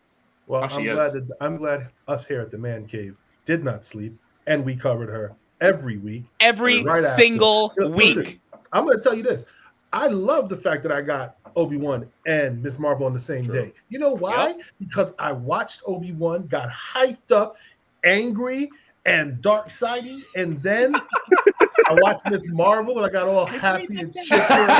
Well, 0.46 0.62
Oh, 0.62 0.74
I'm 0.74 0.86
is. 0.86 0.94
glad 0.94 1.12
that 1.12 1.28
I'm 1.42 1.56
glad 1.58 1.88
us 2.08 2.24
here 2.24 2.40
at 2.40 2.50
the 2.50 2.56
Man 2.56 2.86
Cave 2.86 3.16
did 3.44 3.62
not 3.62 3.84
sleep, 3.84 4.14
and 4.46 4.64
we 4.64 4.74
covered 4.74 5.10
her 5.10 5.34
every 5.60 5.98
week. 5.98 6.24
Every 6.40 6.82
Right 6.82 7.04
after. 7.04 7.10
single 7.10 7.74
Listen, 7.76 7.94
week. 7.94 8.40
I'm 8.76 8.84
going 8.84 8.98
to 8.98 9.02
tell 9.02 9.14
you 9.14 9.22
this. 9.22 9.44
I 9.92 10.08
love 10.08 10.48
the 10.48 10.56
fact 10.56 10.82
that 10.82 10.92
I 10.92 11.00
got 11.00 11.36
Obi 11.56 11.78
Wan 11.78 12.06
and 12.26 12.62
Miss 12.62 12.78
Marvel 12.78 13.06
on 13.06 13.14
the 13.14 13.18
same 13.18 13.46
True. 13.46 13.54
day. 13.54 13.72
You 13.88 13.98
know 13.98 14.12
why? 14.12 14.56
Because 14.78 15.14
I 15.18 15.32
watched 15.32 15.82
Obi 15.86 16.12
Wan, 16.12 16.46
got 16.46 16.68
hyped 16.70 17.32
up, 17.32 17.56
angry, 18.04 18.70
and 19.06 19.40
dark 19.40 19.70
sidey, 19.70 20.24
and 20.34 20.60
then 20.62 20.94
I 20.94 21.96
watched 22.02 22.28
Miss 22.28 22.50
Marvel, 22.50 22.96
and 22.98 23.06
I 23.06 23.08
got 23.08 23.28
all 23.28 23.46
happy 23.46 24.00
and 24.00 24.12
chicken. 24.12 24.26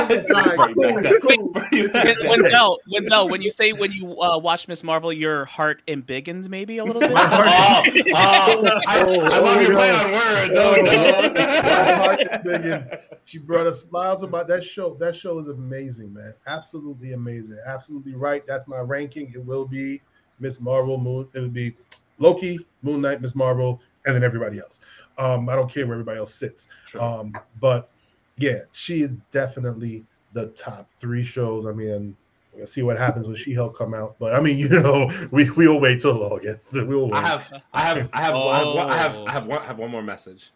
It's 0.09 0.33
right 0.33 0.57
back 0.57 0.75
there. 0.75 0.95
Right 0.95 1.93
back 1.93 2.17
there. 2.17 2.29
Wendell, 2.29 2.79
Wendell, 2.91 3.29
when 3.29 3.41
you 3.41 3.49
say 3.49 3.71
when 3.73 3.91
you 3.91 4.19
uh, 4.21 4.37
watch 4.37 4.67
Miss 4.67 4.83
Marvel, 4.83 5.13
your 5.13 5.45
heart 5.45 5.81
embiggens 5.87 6.49
maybe 6.49 6.77
a 6.77 6.85
little 6.85 6.99
bit. 7.01 7.11
My 7.13 7.21
heart- 7.21 7.47
Oh, 7.47 8.61
oh, 8.63 8.81
I, 8.87 8.99
I 8.99 9.39
love 9.39 9.61
your 9.61 9.71
play 9.71 9.91
on 9.91 10.11
words. 10.11 10.51
Oh, 10.53 10.83
My 10.83 11.91
heart 11.93 12.19
no. 12.19 12.31
is 12.31 12.43
big, 12.43 12.65
and 12.65 12.99
she 13.25 13.37
brought 13.37 13.67
a 13.67 13.73
smile 13.73 14.17
to 14.19 14.27
my 14.27 14.43
that 14.43 14.63
show. 14.63 14.95
That 14.95 15.15
show 15.15 15.39
is 15.39 15.47
amazing, 15.47 16.13
man. 16.13 16.33
Absolutely 16.47 17.13
amazing. 17.13 17.57
Absolutely 17.65 18.15
right. 18.15 18.43
That's 18.45 18.67
my 18.67 18.79
ranking. 18.79 19.31
It 19.33 19.43
will 19.45 19.65
be 19.65 20.01
Miss 20.39 20.59
Marvel, 20.59 20.97
Moon. 20.97 21.27
It'll 21.33 21.49
be 21.49 21.75
Loki, 22.19 22.59
Moon 22.81 23.01
Knight, 23.01 23.21
Miss 23.21 23.35
Marvel, 23.35 23.81
and 24.07 24.15
then 24.15 24.23
everybody 24.23 24.59
else. 24.59 24.79
Um, 25.17 25.49
I 25.49 25.55
don't 25.55 25.71
care 25.71 25.85
where 25.85 25.95
everybody 25.95 26.17
else 26.19 26.33
sits. 26.33 26.67
True. 26.87 27.01
Um, 27.01 27.33
but 27.59 27.89
yeah, 28.37 28.61
she 28.71 29.01
is 29.01 29.11
definitely 29.31 30.05
the 30.33 30.47
top 30.47 30.89
three 30.99 31.23
shows. 31.23 31.65
I 31.65 31.71
mean, 31.71 32.15
we'll 32.53 32.67
see 32.67 32.83
what 32.83 32.97
happens 32.97 33.27
when 33.27 33.35
She-Hulk 33.35 33.77
come 33.77 33.93
out. 33.93 34.15
But 34.19 34.35
I 34.35 34.39
mean, 34.39 34.57
you 34.63 34.69
know, 34.69 35.11
we 35.31 35.49
we'll 35.51 35.79
wait 35.79 36.01
till 36.01 36.23
August. 36.23 36.73
We'll 36.73 37.09
wait. 37.09 37.13
I 37.13 37.27
have, 37.27 37.61
I 37.73 37.81
have, 37.81 38.09
I 38.13 38.21
have, 38.21 38.35
I 38.35 38.57
have, 38.57 38.67
one, 38.67 38.89
I 38.89 38.97
have, 38.97 39.15
Oh. 39.15 39.25
I 39.25 39.31
have 39.31 39.45
one, 39.45 39.61
I 39.61 39.65
have 39.65 39.77
one 39.77 39.91
more 39.91 40.03
message. 40.03 40.51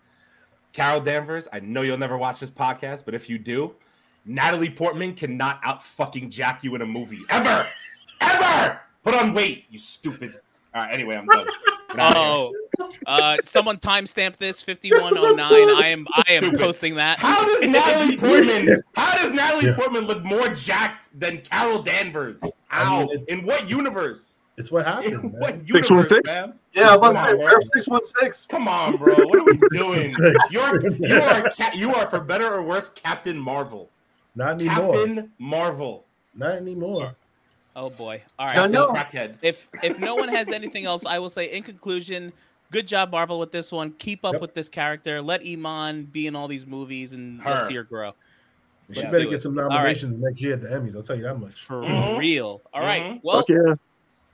Carol 0.73 1.01
Danvers, 1.01 1.49
I 1.51 1.59
know 1.59 1.81
you'll 1.81 1.97
never 1.97 2.17
watch 2.17 2.39
this 2.39 2.49
podcast, 2.49 3.03
but 3.03 3.13
if 3.13 3.29
you 3.29 3.37
do, 3.37 3.73
Natalie 4.25 4.69
Portman 4.69 5.15
cannot 5.15 5.59
out 5.63 5.83
fucking 5.83 6.29
jack 6.29 6.63
you 6.63 6.75
in 6.75 6.81
a 6.81 6.85
movie 6.85 7.19
ever, 7.29 7.65
ever. 8.21 8.79
Put 9.03 9.15
on 9.15 9.33
weight, 9.33 9.65
you 9.69 9.79
stupid. 9.79 10.33
All 10.73 10.83
right, 10.83 10.93
anyway, 10.93 11.17
I'm 11.17 11.25
done. 11.25 11.45
Get 11.45 11.97
here. 11.97 12.15
Oh, 12.15 12.53
uh, 13.05 13.37
someone 13.43 13.77
timestamp 13.77 14.37
this 14.37 14.61
5109. 14.61 15.51
I 15.83 15.87
am 15.87 16.07
I 16.13 16.23
am 16.33 16.57
posting 16.57 16.95
that. 16.95 17.19
How 17.19 17.43
does 17.45 17.61
Natalie 17.69 18.17
Portman? 18.17 18.81
How 18.95 19.15
does 19.17 19.33
Natalie 19.33 19.67
Yeah. 19.67 19.75
Portman 19.75 20.05
look 20.05 20.23
more 20.23 20.49
jacked 20.49 21.07
than 21.19 21.39
Carol 21.41 21.81
Danvers? 21.83 22.41
How? 22.67 23.05
mean, 23.07 23.25
In 23.27 23.45
what 23.45 23.69
universe? 23.69 24.41
it's 24.57 24.69
what 24.71 24.85
happened. 24.85 25.33
what 25.39 25.55
universe, 25.67 26.09
616? 26.09 26.59
Yeah, 26.73 26.93
I 26.93 26.97
was 26.97 27.15
Come 27.15 27.37
say 27.37 27.67
six 27.73 27.87
one 27.87 28.05
six. 28.05 28.45
Come 28.45 28.67
on, 28.67 28.95
bro. 28.95 29.15
What 29.15 29.39
are 29.39 29.43
we 29.45 29.59
doing? 29.71 30.09
You're 30.51 30.91
you 30.91 31.21
are 31.21 31.49
ca- 31.49 31.71
you 31.73 31.93
are 31.95 32.09
for 32.09 32.19
better 32.21 32.53
or 32.53 32.61
worse 32.63 32.89
Captain 32.89 33.37
Marvel. 33.37 33.89
Not 34.35 34.61
anymore. 34.61 34.93
Captain 34.93 35.31
Marvel. 35.39 36.05
Not 36.35 36.51
anymore. 36.55 37.15
Oh 37.75 37.89
boy. 37.89 38.21
All 38.37 38.47
right. 38.47 38.55
Yeah, 38.55 38.67
So 38.67 38.87
no. 38.87 38.93
Crackhead. 38.93 39.35
if 39.41 39.67
if 39.83 39.97
no 39.99 40.15
one 40.15 40.29
has 40.29 40.49
anything 40.49 40.85
else, 40.85 41.05
I 41.05 41.19
will 41.19 41.29
say 41.29 41.45
in 41.51 41.63
conclusion, 41.63 42.31
good 42.71 42.87
job 42.87 43.11
Marvel 43.11 43.37
with 43.39 43.51
this 43.51 43.71
one. 43.71 43.91
Keep 43.99 44.25
up 44.25 44.33
Yep. 44.33 44.41
with 44.41 44.53
this 44.55 44.69
character. 44.69 45.21
Let 45.21 45.45
Iman 45.45 46.05
be 46.05 46.25
in 46.27 46.35
all 46.35 46.47
these 46.47 46.65
movies 46.65 47.13
and 47.13 47.39
let's 47.45 47.67
see 47.67 47.75
her 47.75 47.83
grow. 47.83 48.13
You 48.89 48.95
Let's 48.95 49.11
better 49.11 49.23
get 49.25 49.33
it. 49.33 49.41
some 49.41 49.55
right. 49.57 49.69
nominations 49.69 50.17
next 50.17 50.41
year 50.41 50.53
at 50.53 50.61
the 50.61 50.67
Emmys. 50.69 50.95
I'll 50.95 51.03
tell 51.03 51.15
you 51.15 51.23
that 51.23 51.39
much. 51.39 51.53
For 51.63 51.81
Mhm. 51.81 52.17
real. 52.17 52.61
All 52.73 52.81
right. 52.81 53.03
Mhm. 53.03 53.19
Well, 53.23 53.45
yeah. 53.47 53.75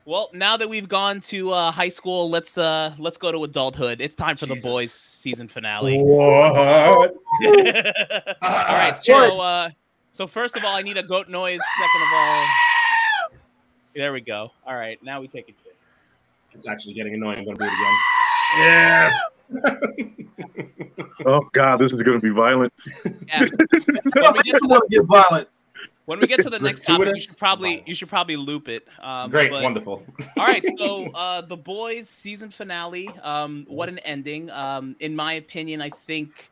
well, 0.05 0.29
now 0.33 0.57
that 0.57 0.67
we've 0.67 0.87
gone 0.89 1.19
to 1.19 1.51
uh, 1.51 1.69
high 1.71 1.89
school, 1.89 2.29
let's 2.29 2.57
uh 2.57 2.93
let's 2.97 3.17
go 3.17 3.31
to 3.31 3.43
adulthood. 3.43 4.01
It's 4.01 4.15
time 4.15 4.35
for 4.37 4.45
Jesus. 4.47 4.63
the 4.63 4.69
boys 4.69 4.91
season 4.91 5.47
finale. 5.47 6.01
What? 6.01 7.13
all 8.41 8.51
right. 8.51 8.97
So 8.97 9.41
uh 9.41 9.69
so 10.11 10.25
first 10.25 10.55
of 10.57 10.63
all, 10.63 10.75
I 10.75 10.81
need 10.81 10.97
a 10.97 11.03
goat 11.03 11.27
noise. 11.29 11.59
Second 11.77 12.01
of 12.01 12.07
all, 12.13 12.45
there 13.95 14.11
we 14.13 14.21
go. 14.21 14.51
All 14.65 14.75
right, 14.75 14.97
now 15.03 15.21
we 15.21 15.27
take 15.27 15.49
it. 15.49 15.55
It's 16.53 16.67
actually 16.67 16.93
getting 16.95 17.13
annoying. 17.13 17.39
I'm 17.39 17.45
gonna 17.45 17.57
do 17.57 17.65
it 17.65 17.67
again. 17.67 17.93
Yeah. 18.55 19.11
Oh 21.25 21.41
god, 21.53 21.77
this 21.77 21.93
is 21.93 22.01
gonna 22.03 22.19
be 22.19 22.29
violent. 22.29 22.73
Yeah. 23.27 23.39
When 23.39 24.33
we 24.33 24.43
get 24.43 24.53
to 24.53 24.59
the, 24.61 24.67
want 24.67 24.83
to 24.89 24.97
get 24.97 25.03
violent. 25.05 25.49
when 26.05 26.19
we 26.19 26.27
get 26.27 26.41
to 26.41 26.49
the 26.49 26.59
next 26.59 26.85
topic, 26.85 27.07
you 27.07 27.19
should 27.19 27.37
probably 27.37 27.83
you 27.85 27.95
should 27.95 28.09
probably 28.09 28.35
loop 28.35 28.67
it. 28.67 28.87
Um, 29.01 29.29
Great, 29.29 29.51
but- 29.51 29.63
wonderful. 29.63 30.05
All 30.37 30.45
right, 30.45 30.65
so 30.77 31.09
uh, 31.15 31.41
the 31.41 31.57
boys 31.57 32.07
season 32.07 32.49
finale. 32.49 33.09
Um, 33.23 33.65
what 33.67 33.89
an 33.89 33.99
ending! 33.99 34.49
Um, 34.51 34.95
in 34.99 35.15
my 35.15 35.33
opinion, 35.33 35.81
I 35.81 35.89
think, 35.89 36.51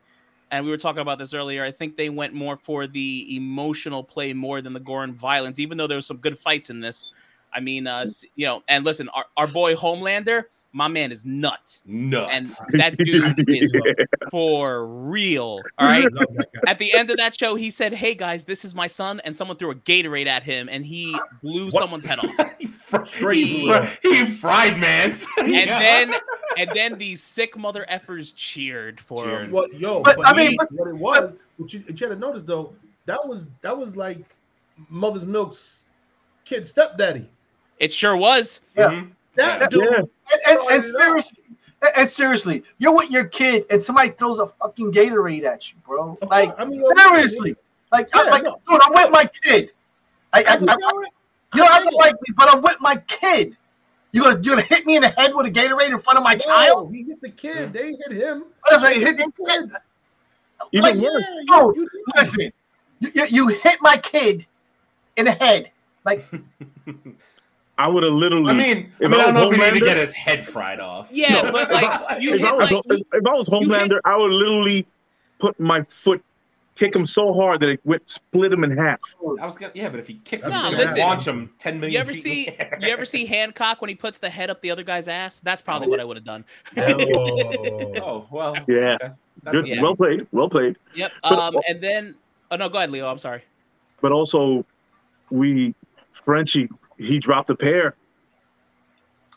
and 0.51 0.65
we 0.65 0.71
were 0.71 0.77
talking 0.77 1.01
about 1.01 1.19
this 1.19 1.33
earlier. 1.33 1.63
I 1.63 1.71
think 1.71 1.95
they 1.95 2.09
went 2.09 2.33
more 2.33 2.57
for 2.57 2.87
the 2.87 3.35
emotional 3.35 4.03
play 4.03 4.33
more 4.33 4.61
than 4.61 4.73
the 4.73 4.79
gore 4.79 5.03
and 5.03 5.13
violence. 5.13 5.59
Even 5.59 5.77
though 5.77 5.87
there 5.87 5.97
was 5.97 6.07
some 6.07 6.17
good 6.17 6.37
fights 6.39 6.69
in 6.69 6.79
this, 6.79 7.09
I 7.53 7.59
mean, 7.59 7.87
uh, 7.87 8.07
you 8.35 8.45
know, 8.47 8.63
and 8.67 8.83
listen, 8.83 9.09
our, 9.09 9.25
our 9.37 9.47
boy 9.47 9.75
Homelander, 9.75 10.43
my 10.75 10.89
man 10.89 11.09
is 11.11 11.23
nuts, 11.25 11.81
Nuts. 11.85 12.29
and 12.73 12.79
that 12.81 12.97
dude 12.97 13.47
is 13.49 13.69
for 14.29 14.85
real. 14.85 15.61
All 15.77 15.87
right. 15.87 16.11
Love 16.11 16.27
that 16.35 16.51
guy. 16.53 16.71
At 16.71 16.79
the 16.79 16.93
end 16.93 17.09
of 17.09 17.15
that 17.17 17.33
show, 17.39 17.55
he 17.55 17.71
said, 17.71 17.93
"Hey 17.93 18.13
guys, 18.13 18.43
this 18.43 18.65
is 18.65 18.75
my 18.75 18.87
son," 18.87 19.21
and 19.23 19.33
someone 19.33 19.55
threw 19.55 19.71
a 19.71 19.75
Gatorade 19.75 20.27
at 20.27 20.43
him, 20.43 20.67
and 20.69 20.85
he 20.85 21.17
blew 21.41 21.65
What? 21.67 21.73
someone's 21.75 22.05
head 22.05 22.19
off. 22.23 22.29
he, 22.59 22.67
fr- 22.67 23.03
he, 23.03 23.67
fr- 23.71 23.85
he 24.03 24.25
fried 24.25 24.77
man. 24.77 25.15
And 25.39 25.53
then 25.69 26.13
and 26.57 26.69
then 26.75 26.97
these 26.97 27.23
sick 27.23 27.57
mother 27.57 27.85
effers 27.89 28.33
cheered 28.35 28.99
for 28.99 29.23
Cheered. 29.23 29.45
him. 29.45 29.51
What 29.51 29.73
yo? 29.79 30.01
But, 30.01 30.17
But, 30.17 30.27
I 30.27 30.33
mean, 30.35 30.51
he- 30.51 30.57
but- 30.57 30.71
what 30.73 30.87
it 30.89 30.95
was, 30.95 31.35
what 31.57 31.73
you, 31.73 31.79
you 31.87 31.95
had 31.95 32.09
to 32.09 32.15
notice 32.17 32.43
though, 32.43 32.73
that 33.05 33.25
was 33.25 33.47
that 33.61 33.77
was 33.77 33.95
like 33.95 34.19
Mother's 34.89 35.25
Milk's 35.25 35.85
kid 36.43 36.67
stepdaddy. 36.67 37.29
It 37.79 37.93
sure 37.93 38.17
was. 38.17 38.59
Yeah. 38.77 38.89
Mhm. 38.89 39.11
That 39.35 39.61
Yeah. 39.61 39.67
dude, 39.67 39.83
Yeah. 39.83 39.97
And, 39.97 40.59
and, 40.59 40.71
and 40.71 40.85
seriously, 40.85 41.43
and, 41.81 41.91
and 41.97 42.09
seriously, 42.09 42.63
you're 42.77 42.95
with 42.95 43.11
your 43.11 43.25
kid 43.25 43.65
and 43.69 43.81
somebody 43.81 44.09
throws 44.09 44.39
a 44.39 44.47
fucking 44.47 44.91
Gatorade 44.91 45.43
at 45.43 45.71
you, 45.71 45.77
bro. 45.85 46.17
Like 46.29 46.53
I 46.59 46.65
mean, 46.65 46.81
seriously, 46.97 47.55
like 47.91 48.09
I'm 48.13 48.29
like, 48.29 48.43
no. 48.43 48.59
dude, 48.67 48.81
I'm 48.83 48.93
with 48.93 49.11
my 49.11 49.25
kid. 49.25 49.71
I, 50.33 50.39
I, 50.43 50.53
I, 50.53 50.57
You 50.59 51.05
you 51.53 51.61
don't 51.61 51.71
have 51.71 51.83
to 51.87 51.95
like 51.95 52.15
me, 52.15 52.33
but 52.35 52.53
I'm 52.53 52.61
with 52.61 52.77
my 52.81 52.97
kid. 53.07 53.55
You 54.11 54.23
gonna 54.23 54.37
you 54.37 54.49
gonna 54.51 54.61
hit 54.61 54.85
me 54.85 54.95
in 54.95 55.01
the 55.01 55.09
head 55.09 55.33
with 55.35 55.47
a 55.47 55.51
Gatorade 55.51 55.89
in 55.91 55.99
front 55.99 56.17
of 56.17 56.23
my 56.23 56.33
No, 56.33 56.39
child? 56.39 56.93
He 56.93 57.03
hit 57.03 57.21
the 57.21 57.29
kid. 57.29 57.73
They 57.73 57.91
hit 57.93 58.11
him. 58.11 58.45
What 58.61 58.73
is 58.73 58.81
that? 58.81 58.95
Hit 58.95 59.17
the 59.17 59.31
kid? 59.45 59.71
Even 60.71 60.81
Like, 60.83 60.95
worse. 60.95 61.29
Yeah, 61.49 61.59
you, 61.59 61.73
you, 61.75 62.03
Listen, 62.15 62.51
you, 62.99 63.11
you, 63.13 63.25
you 63.29 63.47
hit 63.49 63.77
my 63.81 63.97
kid 63.97 64.45
in 65.17 65.25
the 65.25 65.31
head. 65.31 65.71
Like 66.05 66.25
I 67.77 67.87
would 67.89 68.03
have 68.03 68.13
literally. 68.13 68.51
I 68.51 68.53
mean, 68.53 68.77
I, 69.01 69.05
If 69.05 69.11
mean, 69.11 69.13
I 69.19 69.23
I 69.23 69.25
don't 69.25 69.33
know 69.35 69.47
was 69.49 69.57
if 69.57 69.63
he 69.63 69.71
need 69.71 69.79
to 69.79 69.85
Homelander- 69.85 69.87
get 69.87 69.97
his 69.97 70.13
head 70.13 70.47
fried 70.47 70.79
off. 70.79 71.07
Yeah, 71.11 71.41
No. 71.41 71.51
but 71.51 71.71
like 71.71 71.91
you 72.21 72.33
if, 72.35 72.41
hit 72.41 72.49
I 72.49 72.53
was, 72.53 72.71
like 72.71 72.83
if, 72.85 73.01
if 73.13 73.27
I 73.27 73.33
was 73.33 73.47
you 73.49 73.69
hit- 73.69 73.69
Homelander, 73.91 73.99
I 74.05 74.15
would 74.17 74.31
literally 74.31 74.87
put 75.39 75.59
my 75.59 75.83
foot, 76.03 76.23
kick 76.77 76.95
him 76.95 77.05
so 77.05 77.33
hard 77.33 77.59
that 77.59 77.67
it 77.69 77.81
would 77.83 78.07
split 78.07 78.53
him 78.53 78.63
in 78.63 78.77
half. 78.77 78.99
I 79.41 79.45
was 79.45 79.57
gonna, 79.57 79.73
yeah, 79.75 79.89
but 79.89 79.99
if 79.99 80.07
he 80.07 80.15
kicks 80.23 80.45
him, 80.45 80.53
Nah, 80.53 80.69
listen. 80.69 80.99
launch 80.99 81.27
him 81.27 81.49
ten 81.59 81.79
million. 81.81 81.93
you 81.93 81.99
ever 81.99 82.13
feet 82.13 82.21
see 82.23 82.47
in 82.47 82.81
you 82.81 82.87
ever 82.93 83.03
see 83.05 83.25
Hancock 83.25 83.81
when 83.81 83.89
he 83.89 83.95
puts 83.95 84.19
the 84.19 84.29
head 84.29 84.49
up 84.49 84.61
the 84.61 84.71
other 84.71 84.83
guy's 84.83 85.07
ass? 85.09 85.39
That's 85.41 85.61
probably 85.61 85.89
what 85.89 85.99
I 85.99 86.05
would 86.05 86.15
have 86.17 86.25
done. 86.25 86.45
Oh. 86.77 87.93
Oh 88.01 88.27
well. 88.31 88.55
Yeah. 88.67 88.95
okay. 89.01 89.13
That's 89.43 89.55
Good, 89.55 89.67
Yeah. 89.67 89.81
well 89.81 89.95
played, 89.95 90.27
well 90.31 90.49
played. 90.49 90.77
Yep. 90.95 91.11
But- 91.23 91.31
Um, 91.39 91.55
and 91.67 91.81
then 91.81 92.15
oh 92.51 92.55
no, 92.55 92.69
go 92.69 92.77
ahead, 92.77 92.91
Leo. 92.91 93.07
I'm 93.09 93.17
sorry. 93.17 93.43
But 94.01 94.11
also, 94.11 94.65
we 95.29 95.73
Frenchie, 96.25 96.69
he 96.97 97.19
dropped 97.19 97.49
a 97.49 97.55
pair. 97.55 97.95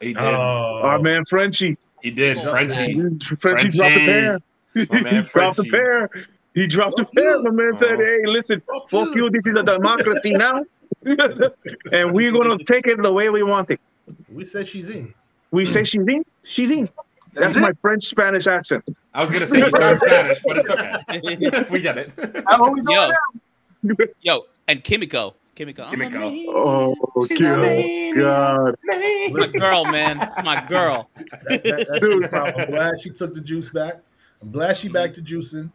He 0.00 0.14
oh. 0.16 0.20
did. 0.20 0.34
Oh. 0.34 0.80
Our 0.84 0.98
man 1.00 1.24
Frenchie, 1.24 1.76
he 2.02 2.10
did. 2.10 2.38
Oh, 2.38 2.50
Frenchie. 2.50 2.94
Frenchie, 3.40 3.68
dropped 3.68 3.96
a 3.96 4.06
pair. 4.06 4.38
My 4.90 5.00
man 5.00 5.24
he 5.24 5.30
dropped 5.30 5.58
a 5.58 5.64
pair. 5.64 6.10
He 6.54 6.66
dropped 6.66 7.00
a 7.00 7.04
pair. 7.04 7.36
you. 7.36 7.42
My 7.44 7.50
man 7.50 7.78
said, 7.78 7.92
Oh. 7.92 8.04
"Hey, 8.04 8.18
listen, 8.24 8.62
Fuck 8.66 8.88
fuck 8.90 9.14
you. 9.14 9.24
you. 9.24 9.30
This 9.30 9.46
is 9.46 9.56
a 9.56 9.62
democracy 9.62 10.32
now, 10.32 10.64
and 11.04 12.12
we're 12.12 12.32
gonna 12.32 12.58
take 12.64 12.86
it 12.86 13.02
the 13.02 13.12
way 13.12 13.30
we 13.30 13.42
want 13.42 13.70
it. 13.70 13.80
We 14.32 14.44
say 14.44 14.64
she's 14.64 14.88
in. 14.88 15.12
We 15.50 15.66
say 15.66 15.84
she's 15.84 16.06
in, 16.06 16.24
she's 16.42 16.70
in. 16.70 16.88
That's 17.32 17.54
That's 17.54 17.56
my 17.56 17.72
French 17.80 18.04
Spanish 18.04 18.46
accent. 18.46 18.84
I 19.14 19.22
was 19.22 19.30
gonna 19.30 19.46
say 19.46 19.58
you 19.58 19.70
sound 19.76 19.98
Spanish, 19.98 20.38
but 20.46 20.58
it's 20.58 20.70
okay. 20.70 21.66
we 21.70 21.80
get 21.80 21.98
it. 21.98 22.12
How 22.46 22.64
are 22.64 22.72
we 22.72 22.80
doing 22.80 22.96
Yo, 22.96 23.10
now? 23.84 24.06
yo, 24.22 24.46
and 24.66 24.82
Kimiko. 24.82 25.34
Kimiko. 25.58 25.90
Kimiko. 25.90 26.18
man. 26.20 26.44
Oh, 26.50 26.94
She's 27.26 27.40
God. 27.40 27.64
a 27.64 28.12
God. 28.14 28.74
My 29.32 29.46
girl, 29.48 29.84
man. 29.84 30.20
It's 30.22 30.40
my 30.44 30.64
girl. 30.66 31.10
that, 31.16 31.64
that, 31.64 31.86
that's 31.88 31.98
Dude. 32.00 32.32
I'm 32.32 32.70
glad 32.70 33.02
she 33.02 33.10
took 33.10 33.34
the 33.34 33.40
juice 33.40 33.68
back. 33.68 33.96
I'm 34.40 34.52
glad 34.52 34.76
she 34.78 34.88
back 34.88 35.12
to 35.14 35.20
juicing 35.20 35.70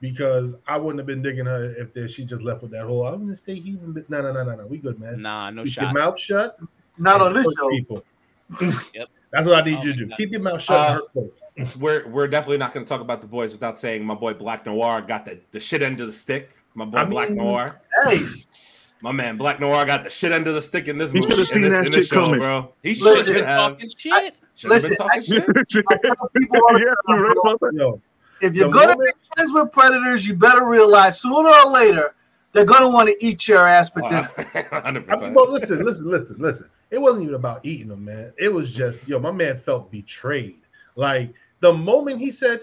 because 0.00 0.56
I 0.66 0.76
wouldn't 0.76 0.98
have 0.98 1.06
been 1.06 1.22
digging 1.22 1.46
her 1.46 1.72
if 1.78 1.94
there, 1.94 2.08
she 2.08 2.24
just 2.24 2.42
left 2.42 2.62
with 2.62 2.72
that 2.72 2.84
whole 2.86 3.06
I'm 3.06 3.20
gonna 3.20 3.36
stay 3.36 3.54
even. 3.54 3.92
But 3.92 4.10
no, 4.10 4.22
no, 4.22 4.32
no, 4.32 4.42
no, 4.42 4.56
no. 4.56 4.66
We 4.66 4.78
good, 4.78 4.98
man. 4.98 5.22
Nah, 5.22 5.50
no 5.50 5.62
Keep 5.62 5.72
shot. 5.72 5.82
your 5.82 5.92
mouth 5.92 6.18
shut. 6.18 6.58
Not 6.98 7.20
on 7.20 7.32
this 7.32 7.46
show. 7.56 7.68
People. 7.70 8.04
Yep. 8.94 9.08
That's 9.30 9.46
what 9.46 9.54
I 9.54 9.60
need 9.70 9.78
Oh 9.78 9.82
you 9.84 9.92
to 9.92 9.98
do. 9.98 10.06
God. 10.06 10.16
Keep 10.16 10.30
your 10.32 10.40
mouth 10.40 10.62
shut. 10.62 10.74
Uh, 10.76 11.00
and 11.14 11.68
hurt. 11.68 11.76
We're 11.78 12.08
we're 12.08 12.26
definitely 12.28 12.56
not 12.58 12.72
gonna 12.74 12.86
talk 12.86 13.00
about 13.02 13.20
the 13.20 13.26
boys 13.28 13.52
without 13.52 13.78
saying 13.78 14.04
my 14.04 14.14
boy 14.14 14.34
Black 14.34 14.66
Noir 14.66 15.00
got 15.02 15.26
the, 15.26 15.38
the 15.52 15.60
shit 15.60 15.82
end 15.82 16.00
of 16.00 16.06
the 16.08 16.12
stick. 16.12 16.50
My 16.74 16.84
boy 16.84 16.98
I 16.98 17.04
Black 17.04 17.28
mean- 17.30 17.38
Noir. 17.38 17.80
Hey, 18.04 18.20
My 19.00 19.12
man 19.12 19.36
Black 19.36 19.60
Noir 19.60 19.84
got 19.86 20.04
the 20.04 20.10
shit 20.10 20.32
under 20.32 20.52
the 20.52 20.62
stick 20.62 20.88
in 20.88 20.98
this 20.98 21.10
He 21.12 21.20
movie. 21.20 21.30
should've 21.30 21.48
seen 21.48 21.62
this, 21.62 21.72
that 21.72 21.86
in 21.86 21.92
this 21.92 22.06
shit 22.08 22.10
coming. 22.14 22.40
bro. 22.40 22.72
He 22.82 22.94
Listen, 22.94 23.24
should 23.26 23.34
Been 23.34 23.44
have. 23.44 23.72
talking 23.72 23.88
shit. 23.96 24.34
Should've 24.56 24.74
Listen, 24.74 24.90
been 24.90 24.96
talking 24.98 25.20
I- 25.56 25.64
shit. 25.68 25.84
I 25.90 25.96
tell 25.98 26.30
people 26.36 26.56
all 26.56 26.74
the 26.74 26.80
yeah, 26.80 26.84
time, 26.86 26.94
you're 27.18 27.28
right 27.28 27.34
bro, 27.42 27.50
about 27.52 27.60
that. 27.60 27.72
Yo, 27.74 28.00
if 28.40 28.54
you're 28.56 28.68
gonna 28.70 28.88
moment- 28.88 29.14
be 29.20 29.26
friends 29.36 29.52
with 29.52 29.72
predators, 29.72 30.26
you 30.26 30.34
better 30.34 30.66
realize 30.66 31.20
sooner 31.20 31.48
or 31.48 31.70
later 31.70 32.14
they're 32.52 32.64
gonna 32.64 32.88
want 32.88 33.08
to 33.08 33.24
eat 33.24 33.46
your 33.46 33.66
ass 33.66 33.90
for 33.90 34.04
oh, 34.04 34.10
dinner. 34.10 34.30
Hundred 34.72 34.82
I 34.82 34.92
mean, 34.92 35.04
percent. 35.04 35.34
well, 35.34 35.50
listen, 35.52 35.84
listen, 35.84 36.10
listen, 36.10 36.36
listen. 36.38 36.64
It 36.90 37.00
wasn't 37.00 37.24
even 37.24 37.34
about 37.34 37.60
eating 37.64 37.88
them, 37.88 38.04
man. 38.04 38.32
It 38.38 38.48
was 38.52 38.72
just, 38.72 39.06
yo, 39.06 39.18
my 39.20 39.30
man 39.30 39.60
felt 39.60 39.90
betrayed. 39.92 40.56
Like 40.96 41.32
the 41.60 41.72
moment 41.72 42.18
he 42.18 42.30
said, 42.32 42.62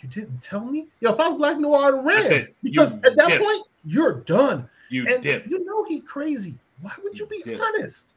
"You 0.00 0.08
didn't 0.10 0.42
tell 0.42 0.64
me," 0.64 0.86
yo, 1.00 1.12
if 1.14 1.18
I 1.18 1.28
was 1.28 1.38
Black 1.38 1.58
Noir, 1.58 1.88
I'd 1.88 1.94
have 1.96 2.04
ran 2.04 2.48
because 2.62 2.92
You 2.92 2.96
at 3.04 3.16
that 3.16 3.28
dip. 3.28 3.42
point 3.42 3.66
you're 3.84 4.20
done. 4.20 4.68
You 4.90 5.06
and 5.08 5.22
dip. 5.22 5.46
you 5.48 5.64
know 5.64 5.84
he 5.84 6.00
crazy. 6.00 6.54
Why 6.82 6.92
would 7.02 7.18
you, 7.18 7.26
You 7.30 7.42
be 7.44 7.50
dip. 7.52 7.60
honest? 7.60 8.14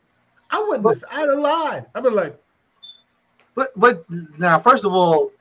I 0.49 0.59
wouldn't. 0.59 0.87
have- 0.87 1.03
I'd 1.11 1.29
have 1.29 1.39
lied. 1.39 1.85
I'd 1.95 2.03
been 2.03 2.13
like, 2.15 2.37
But 3.55 3.69
but 3.75 4.03
now, 4.39 4.59
first 4.59 4.83
of 4.85 4.93
all, 4.93 5.31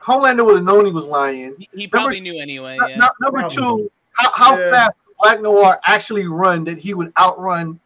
Homelander 0.00 0.44
would 0.44 0.56
have 0.56 0.64
known 0.64 0.84
he 0.86 0.92
was 0.92 1.06
lying. 1.06 1.54
He, 1.58 1.68
he 1.74 1.86
probably 1.88 2.20
knew 2.20 2.40
anyway. 2.40 2.76
Yeah. 2.88 2.96
nu- 2.96 3.06
number 3.20 3.40
Probably. 3.40 3.56
two, 3.56 3.90
how, 4.12 4.30
how 4.34 4.58
Yeah. 4.58 4.70
fast 4.70 4.92
Black 5.20 5.40
Noir 5.40 5.78
actually 5.84 6.26
run 6.26 6.64
that 6.64 6.78
he 6.78 6.94
would 6.94 7.12
outrun 7.18 7.78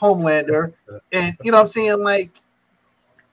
Homelander, 0.00 0.72
and 1.12 1.36
you 1.42 1.50
know 1.50 1.58
what 1.58 1.62
I'm 1.62 1.68
saying 1.68 1.98
like. 1.98 2.30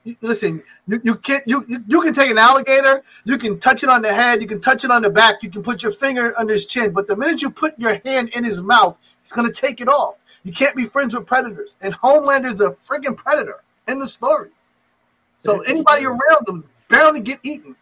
You- 0.06 0.16
Listen, 0.22 0.64
you, 0.88 1.02
you 1.04 1.16
can't 1.16 1.44
you, 1.48 1.66
you 1.68 1.84
you 1.88 2.02
can 2.02 2.14
take 2.14 2.30
an 2.32 2.38
alligator, 2.38 3.04
you 3.26 3.38
can 3.38 3.60
touch 3.60 3.84
it 3.84 3.90
on 3.90 4.02
the 4.02 4.14
head, 4.14 4.42
you 4.42 4.48
can 4.48 4.62
touch 4.62 4.86
it 4.86 4.92
on 4.92 5.02
the 5.02 5.10
back, 5.10 5.44
you 5.44 5.50
can 5.50 5.62
put 5.64 5.84
your 5.84 5.92
finger 5.92 6.34
under 6.38 6.54
his 6.54 6.66
chin, 6.66 6.92
but 6.94 7.08
the 7.08 7.18
minute 7.18 7.42
you 7.42 7.50
put 7.50 7.78
your 7.78 8.00
hand 8.06 8.30
in 8.30 8.44
his 8.44 8.62
mouth, 8.62 8.98
he's 9.24 9.32
gonna 9.34 9.52
take 9.52 9.82
it 9.82 9.90
off. 9.90 10.16
You 10.44 10.54
can't 10.54 10.76
be 10.76 10.86
friends 10.86 11.16
with 11.16 11.26
predators, 11.26 11.76
and 11.82 11.94
Homelander's 11.94 12.62
a 12.62 12.78
freaking 12.88 13.18
predator 13.18 13.62
in 13.88 14.00
the 14.00 14.08
story. 14.08 14.50
So 15.40 15.62
anybody 15.62 16.06
around 16.06 16.48
him 16.48 16.56
is 16.58 16.66
bound 16.88 17.16
to 17.18 17.22
get 17.22 17.40
eaten. 17.44 17.76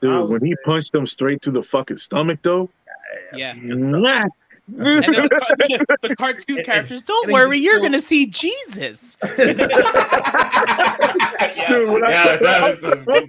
Dude, 0.00 0.28
when 0.28 0.44
he 0.44 0.54
punched 0.64 0.94
him 0.94 1.06
straight 1.06 1.40
to 1.42 1.50
the 1.50 1.62
fucking 1.62 1.98
stomach, 1.98 2.40
though. 2.42 2.68
Yeah. 3.34 3.54
mwah. 3.54 4.26
And 4.66 5.04
then 5.04 5.12
the, 5.12 5.28
car- 5.28 5.56
the 6.08 6.16
cartoon 6.16 6.64
characters, 6.68 7.02
don't 7.02 7.30
worry, 7.30 7.58
you're 7.58 7.80
gonna 7.80 8.00
see 8.00 8.24
Jesus. 8.26 9.18
yeah, 9.38 9.52
Dude, 11.68 11.90
when 11.90 12.04
I- 12.04 12.10
yeah, 12.10 12.36
that 12.36 12.78
was 12.82 13.04
so 13.04 13.26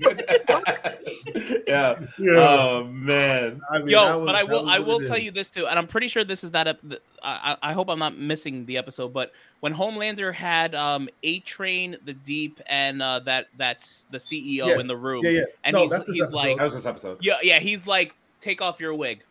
yeah. 1.68 1.96
Oh 2.38 2.84
man. 2.86 3.62
I 3.70 3.80
mean, 3.80 3.90
Yo, 3.90 4.20
was- 4.20 4.26
but 4.28 4.36
I 4.36 4.44
will 4.44 4.70
I 4.70 4.80
will 4.80 5.00
tell 5.02 5.18
is. 5.18 5.24
you 5.24 5.32
this 5.32 5.50
too, 5.50 5.68
and 5.68 5.78
I'm 5.78 5.88
pretty 5.88 6.08
sure 6.08 6.24
this 6.24 6.42
is 6.44 6.52
that. 6.52 6.68
ep- 6.68 6.80
I, 7.22 7.58
I 7.62 7.72
I 7.72 7.74
hope 7.74 7.90
I'm 7.90 8.00
not 8.00 8.18
missing 8.18 8.64
the 8.64 8.78
episode, 8.78 9.12
but 9.14 9.34
when 9.60 9.74
Homelander 9.74 10.34
had 10.34 10.74
um 10.76 11.10
A 11.24 11.40
Train, 11.40 11.98
the 12.06 12.14
Deep, 12.14 12.60
and 12.68 13.02
uh, 13.02 13.20
that 13.20 13.48
that's 13.58 14.06
the 14.12 14.18
CEO 14.20 14.68
Yeah. 14.68 14.80
in 14.80 14.88
the 14.88 14.96
room, 14.98 15.26
Yeah, 15.26 15.32
yeah. 15.32 15.44
and 15.64 15.74
No, 15.76 15.82
he's 15.82 15.92
he's 16.08 16.22
episode. 16.22 16.34
like, 16.34 16.58
That 16.58 16.64
was 16.64 16.74
this 16.76 16.86
episode. 16.86 17.18
yeah, 17.22 17.36
yeah, 17.44 17.60
he's 17.60 17.86
like, 17.86 18.14
take 18.40 18.62
off 18.62 18.80
your 18.80 18.94
wig, 18.94 19.22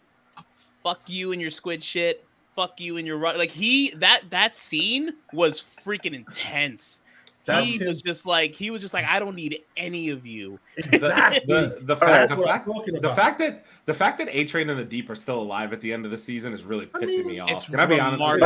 fuck 0.84 1.00
you 1.08 1.32
and 1.32 1.40
your 1.40 1.50
squid 1.50 1.82
shit, 1.82 2.24
fuck 2.54 2.78
you 2.78 2.96
and 2.98 3.06
your 3.06 3.16
ru-" 3.18 3.36
like 3.36 3.50
he 3.50 3.90
that 3.96 4.20
that 4.30 4.54
scene 4.54 5.14
was 5.32 5.64
freaking 5.84 6.14
intense. 6.14 7.00
That's 7.46 7.66
he 7.66 7.78
was 7.84 8.00
just 8.00 8.24
like 8.24 8.52
he 8.54 8.70
was 8.70 8.80
just 8.80 8.94
like 8.94 9.04
I 9.04 9.18
don't 9.18 9.34
need 9.36 9.60
any 9.76 10.08
of 10.08 10.24
you. 10.24 10.58
The, 10.78 10.96
Exactly. 10.96 11.40
the, 11.46 11.76
the 11.82 11.94
That's 11.94 12.00
fact, 12.00 12.30
the 12.36 12.42
fact, 12.42 12.66
the 13.02 13.10
fact 13.14 13.38
that 13.40 13.64
the 13.84 13.92
fact 13.92 14.16
that 14.16 14.28
A 14.34 14.44
Train 14.46 14.70
and 14.70 14.78
the 14.80 14.84
Deep 14.84 15.10
are 15.10 15.14
still 15.14 15.40
alive 15.42 15.74
at 15.74 15.82
the 15.82 15.92
end 15.92 16.06
of 16.06 16.10
the 16.10 16.16
season 16.16 16.54
is 16.54 16.62
really 16.64 16.88
I 16.94 17.00
pissing 17.00 17.18
mean, 17.18 17.26
me 17.26 17.38
off. 17.40 17.50
it's 17.50 17.66
Can 17.66 17.80
I 17.80 17.84
be 17.84 18.00
honest 18.00 18.22
with 18.24 18.40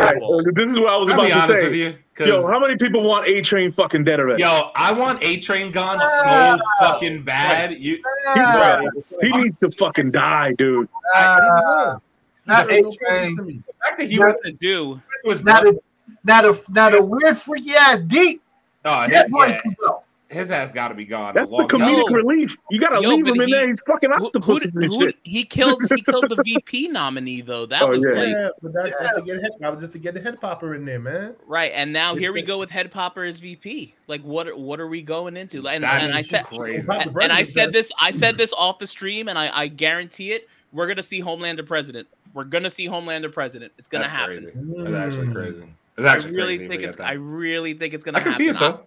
you? 0.47 0.53
this 0.53 0.69
is 0.73 0.81
what 0.81 0.89
I 0.89 0.97
was 0.97 1.09
Can 1.11 1.21
I 1.21 1.23
about 1.23 1.23
be 1.27 1.31
to 1.31 1.39
honest 1.43 1.61
say. 1.61 1.65
with 1.69 1.75
you? 1.75 1.97
'Cause- 2.17 2.27
Yo, 2.27 2.47
how 2.49 2.59
many 2.59 2.77
people 2.77 3.05
want 3.05 3.29
A 3.29 3.41
Train 3.41 3.71
fucking 3.71 4.03
dead 4.03 4.19
already? 4.19 4.43
Yo, 4.43 4.73
I 4.75 4.91
want 4.93 5.23
A 5.23 5.39
Train 5.39 5.71
gone 5.71 6.01
Ah. 6.03 6.59
so 6.59 6.85
fucking 6.89 7.23
bad. 7.23 7.79
You, 7.79 8.03
Ah, 8.27 8.81
he 9.23 9.29
needs 9.31 9.57
to 9.61 9.71
fucking 9.71 10.11
die, 10.11 10.55
dude. 10.59 10.89
ah, 11.15 12.01
not 12.49 12.71
He 12.71 12.79
A 12.79 12.83
Train. 12.83 13.37
the 13.37 13.63
fact 13.85 13.99
that 13.99 14.09
he 14.09 14.17
Yeah. 14.17 14.25
went 14.27 14.37
to 14.45 14.53
do 14.53 15.01
to 15.25 15.31
his 15.31 15.43
Now 15.45 15.61
brother, 15.61 15.73
the 15.73 15.81
now 16.25 16.43
the 16.43 16.65
now 16.71 16.91
the 16.91 17.05
weird 17.05 17.37
freaky 17.37 17.73
ass 17.77 18.01
deep. 18.01 18.43
oh, 18.85 19.03
his, 19.03 19.11
That 19.13 19.31
boy 19.31 19.47
yeah, 19.47 19.61
can 19.61 19.77
go. 19.79 20.03
his 20.31 20.51
ass 20.51 20.73
got 20.73 20.89
to 20.89 20.95
be 20.95 21.05
gone. 21.05 21.35
That's 21.35 21.51
the 21.51 21.57
long 21.57 21.69
time. 21.69 21.81
comedic 21.81 22.11
relief. 22.15 22.57
You 22.71 22.81
gotta 22.81 23.01
Yo, 23.03 23.11
leave 23.11 23.25
but 23.27 23.35
him 23.35 23.41
in 23.43 23.51
there. 23.51 23.69
He's 23.69 23.79
fucking 23.87 24.11
who, 24.13 24.27
octopus 24.27 24.63
who, 24.63 24.69
and 24.81 24.85
who 24.93 25.01
shit. 25.07 25.17
he 25.23 25.45
killed 25.45 25.83
he 25.95 26.03
killed 26.03 26.29
the 26.31 26.43
VP 26.45 26.89
nominee 26.89 27.41
though. 27.43 27.67
That 27.67 27.83
Oh, 27.83 27.89
was 27.89 28.07
yeah. 28.11 28.19
like 28.21 28.29
Yeah, 28.31 28.49
but 28.63 28.73
that, 28.73 28.95
that's 28.99 29.17
to 29.17 29.23
get 29.23 29.43
head, 29.43 29.51
that 29.61 29.71
was 29.73 29.81
just 29.83 29.93
to 29.93 29.99
get 29.99 30.15
the 30.15 30.21
head 30.21 30.41
popper 30.41 30.75
in 30.75 30.85
there, 30.87 30.99
man. 31.01 31.35
right. 31.47 31.73
And 31.75 31.93
now 31.93 32.15
here 32.15 32.33
we 32.33 32.41
go 32.43 32.59
with 32.59 32.71
Head 32.71 32.91
Popper 32.91 33.25
as 33.25 33.39
VP. 33.41 33.95
Like 34.07 34.23
what 34.23 34.49
are, 34.49 34.57
what 34.57 34.81
are 34.81 34.89
we 34.89 35.03
going 35.03 35.37
into? 35.37 35.61
Like, 35.61 35.77
And, 35.77 35.85
That 35.85 36.01
and 36.03 36.11
is 36.11 36.17
I 36.17 36.23
said 36.23 36.45
crazy. 36.45 36.87
And, 36.91 37.17
and 37.21 37.33
I 37.33 37.43
said 37.43 37.73
this 37.75 37.93
I 38.01 38.11
said 38.13 38.39
this 38.39 38.53
off 38.57 38.79
the 38.79 38.87
stream 38.87 39.29
and 39.29 39.39
I, 39.39 39.51
I 39.55 39.69
guarantee 39.69 40.33
it. 40.33 40.49
We're 40.73 40.87
gonna 40.89 41.03
see 41.03 41.23
Homelander 41.23 41.67
president. 41.67 42.07
We're 42.35 42.45
gonna 42.45 42.71
see 42.71 42.87
Homelander 42.89 43.33
president. 43.33 43.73
It's 43.79 43.89
gonna 43.89 44.05
That's 44.05 44.15
happen. 44.17 44.43
crazy. 44.45 44.93
That's 44.93 44.97
actually 45.17 45.27
Mm. 45.29 45.33
crazy. 45.35 45.63
It's 45.97 46.07
I 46.07 46.13
actually 46.13 46.31
really 46.37 46.57
crazy. 46.59 46.69
think 46.69 46.83
it's 46.83 46.99
yeah, 46.99 47.07
I 47.09 47.13
really 47.13 47.75
think 47.75 47.95
it's 47.95 48.05
gonna 48.05 48.19
I 48.19 48.21
can 48.21 48.33
happen. 48.33 48.45
see 48.47 48.49
it 48.51 48.57
I- 48.57 48.61
though. 48.61 48.81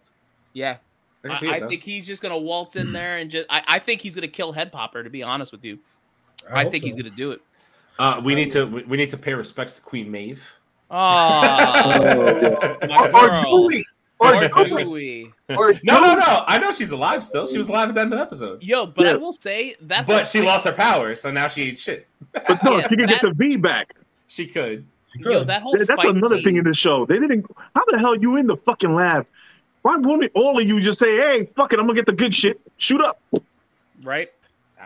yeah. 0.54 0.78
I 1.24 1.28
can 1.28 1.32
I, 1.32 1.36
it, 1.52 1.56
I 1.56 1.60
though. 1.60 1.70
think 1.70 1.84
he's 1.84 2.08
just 2.08 2.22
gonna 2.22 2.38
waltz 2.38 2.76
in 2.76 2.94
there 2.94 3.18
and 3.18 3.30
just. 3.30 3.48
I, 3.50 3.62
I 3.68 3.80
think 3.80 4.02
he's 4.02 4.16
gonna 4.16 4.28
kill 4.28 4.52
Head 4.54 4.72
Popper. 4.72 5.04
To 5.04 5.10
be 5.10 5.22
honest 5.24 5.52
with 5.52 5.64
you, 5.66 5.78
I, 6.52 6.64
hope 6.64 6.72
think 6.72 6.84
he's 6.84 6.96
gonna 6.96 7.10
do 7.12 7.32
it. 7.32 7.42
Uh, 8.00 8.20
we 8.24 8.34
need 8.34 8.50
to 8.52 8.66
we 8.66 8.84
we 8.84 8.98
need 8.98 9.10
to 9.12 9.18
pay 9.18 9.34
respects 9.34 9.74
to 9.74 9.82
Queen 9.82 10.10
Maeve. 10.10 10.44
Oh, 10.90 10.96
my 12.88 13.10
Or, 13.14 13.14
or 13.14 13.42
girl. 13.42 13.70
Dewey. 14.22 14.38
Or, 14.48 14.60
Or 14.60 14.64
Dewey. 14.66 14.84
Dewey. 14.84 15.34
Or 15.58 15.74
No, 15.84 16.00
no, 16.00 16.16
no. 16.16 16.44
I 16.48 16.58
know 16.60 16.72
she's 16.72 16.92
alive 16.92 17.24
still. 17.24 17.48
She 17.48 17.58
was 17.58 17.70
alive 17.70 17.90
at 17.90 17.96
the 17.96 18.02
end 18.02 18.14
of 18.14 18.20
the 18.20 18.24
episode. 18.24 18.62
Yo, 18.64 18.86
but 18.86 19.08
I 19.08 19.16
will 19.18 19.34
say 19.34 19.76
that. 19.82 20.06
But 20.08 20.28
she 20.28 20.42
lost 20.42 20.66
her 20.66 20.72
power, 20.72 21.16
so 21.16 21.32
now 21.32 21.48
she 21.48 21.64
ain't 21.70 21.78
shit. 21.80 22.08
But 22.34 22.64
no, 22.64 22.78
Yeah, 22.78 22.88
she 22.88 22.96
can 22.96 23.08
get 23.08 23.22
the 23.22 23.32
V 23.34 23.58
back. 23.58 23.96
She 24.28 24.46
could. 24.48 24.86
Yo, 25.18 25.44
that 25.44 25.62
whole 25.62 25.74
That- 25.78 25.88
That's 25.88 26.02
fight 26.02 26.16
another 26.16 26.36
scene, 26.38 26.44
thing 26.46 26.56
in 26.58 26.64
the 26.64 26.74
show. 26.74 27.06
They 27.06 27.20
didn't. 27.20 27.46
How 27.76 27.84
the 27.88 28.00
hell 28.00 28.16
you 28.16 28.38
in 28.38 28.48
the 28.48 28.56
fucking 28.56 28.94
lab? 28.96 29.28
Why 29.82 29.96
wouldn't 29.98 30.32
all 30.36 30.58
of 30.60 30.66
you 30.68 30.80
just 30.80 31.00
say, 31.00 31.18
"Hey, 31.18 31.50
fuck 31.56 31.74
it, 31.74 31.80
I'm 31.80 31.86
gonna 31.88 31.96
get 31.98 32.06
the 32.06 32.14
good 32.14 32.34
shit. 32.34 32.62
Shoot 32.78 33.02
up." 33.02 33.20
right? 34.04 34.30
Uh, 34.80 34.86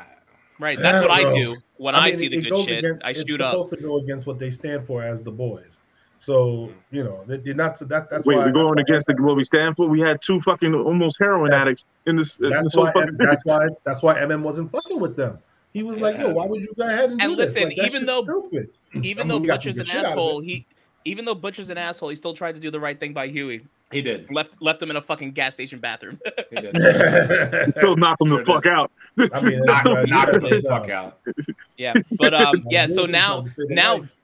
Right. 0.59 0.79
That's 0.79 1.01
what 1.01 1.11
I 1.11 1.23
don't 1.23 1.59
when 1.77 1.95
I, 1.95 2.05
mean, 2.05 2.13
see 2.15 2.27
the 2.29 2.41
good 2.41 2.57
shit. 2.59 2.79
against- 2.79 3.05
I 3.05 3.09
it's 3.11 3.25
shoot 3.27 3.41
up. 3.41 3.51
supposed 3.51 3.71
to 3.75 3.77
go 3.81 3.97
against 3.97 4.25
what 4.25 4.39
they 4.39 4.49
stand 4.49 4.87
for 4.87 5.03
as 5.03 5.21
the 5.21 5.31
boys. 5.31 5.79
So 6.25 6.71
you 6.89 7.03
know 7.03 7.23
they, 7.27 7.37
they're 7.37 7.53
not. 7.53 7.77
That, 7.79 8.09
that's 8.09 8.25
Wait, 8.25 8.35
why 8.37 8.45
we're 8.45 8.51
going 8.51 8.79
against 8.79 9.05
the, 9.05 9.13
what 9.19 9.35
we 9.35 9.43
stand 9.43 9.75
for. 9.75 9.87
We 9.87 9.99
had 9.99 10.21
two 10.23 10.41
fucking 10.41 10.73
almost 10.73 11.17
heroin 11.19 11.51
Yeah. 11.51 11.61
addicts 11.61 11.85
in 12.07 12.15
this. 12.15 12.37
in 12.37 12.45
this 12.49 12.53
that's 12.53 12.75
why. 12.75 12.91
fucking 12.93 13.17
That's 13.19 13.45
why. 13.45 13.67
That's 13.85 14.01
why 14.01 14.15
MM 14.19 14.41
wasn't 14.41 14.71
fucking 14.71 14.99
with 14.99 15.15
them. 15.15 15.37
He 15.71 15.83
was 15.83 15.99
like, 15.99 16.17
"Yo, 16.17 16.29
why 16.31 16.47
would 16.47 16.63
you 16.63 16.73
go 16.75 16.83
ahead 16.83 17.11
and, 17.11 17.21
And 17.21 17.29
do 17.31 17.35
this? 17.35 17.53
listen, 17.53 17.69
Like, 17.69 17.85
even 17.85 18.05
though- 18.07 18.23
stupid. 18.23 18.69
Even 19.03 19.03
I 19.03 19.23
mean, 19.23 19.27
though 19.27 19.37
we 19.39 19.47
got 19.47 19.55
Butcher's 19.57 19.77
an 19.77 19.85
shit 19.85 19.95
out 19.97 19.99
of 19.99 20.05
it. 20.05 20.11
asshole, 20.13 20.39
he 20.39 20.65
even 21.03 21.25
though 21.25 21.35
Butcher's 21.35 21.69
an 21.69 21.77
asshole, 21.77 22.09
he 22.09 22.15
still 22.15 22.33
tried 22.33 22.55
to 22.55 22.61
do 22.61 22.71
the 22.71 22.79
right 22.79 22.99
thing 22.99 23.13
by 23.13 23.27
Hughie. 23.27 23.61
he 23.91 24.01
did. 24.01 24.31
Left 24.31 24.59
left 24.61 24.81
him 24.81 24.89
in 24.89 24.95
a 24.95 25.01
fucking 25.01 25.31
gas 25.33 25.53
station 25.53 25.77
bathroom. 25.79 26.19
He 26.49 26.55
did. 26.61 27.71
still 27.73 27.95
knocked 27.97 28.19
them 28.19 28.29
Sure 28.29 28.39
the 28.39 28.45
fuck 28.45 28.65
out. 28.65 28.89
I 29.19 29.41
mean, 29.43 29.61
knock 29.65 29.83
that's- 29.83 30.07
knock 30.07 30.33
him 30.33 30.41
the 30.43 30.63
fuck 30.67 30.89
out. 30.89 31.19
yeah. 31.77 31.93
But 32.17 32.33
um 32.33 32.63
yeah, 32.71 32.87
so 32.87 33.05
now 33.05 33.41
tried 33.41 33.45
to 33.47 33.51
save 33.53 33.67
their 33.67 33.75
now 33.75 33.97
life. 33.97 34.15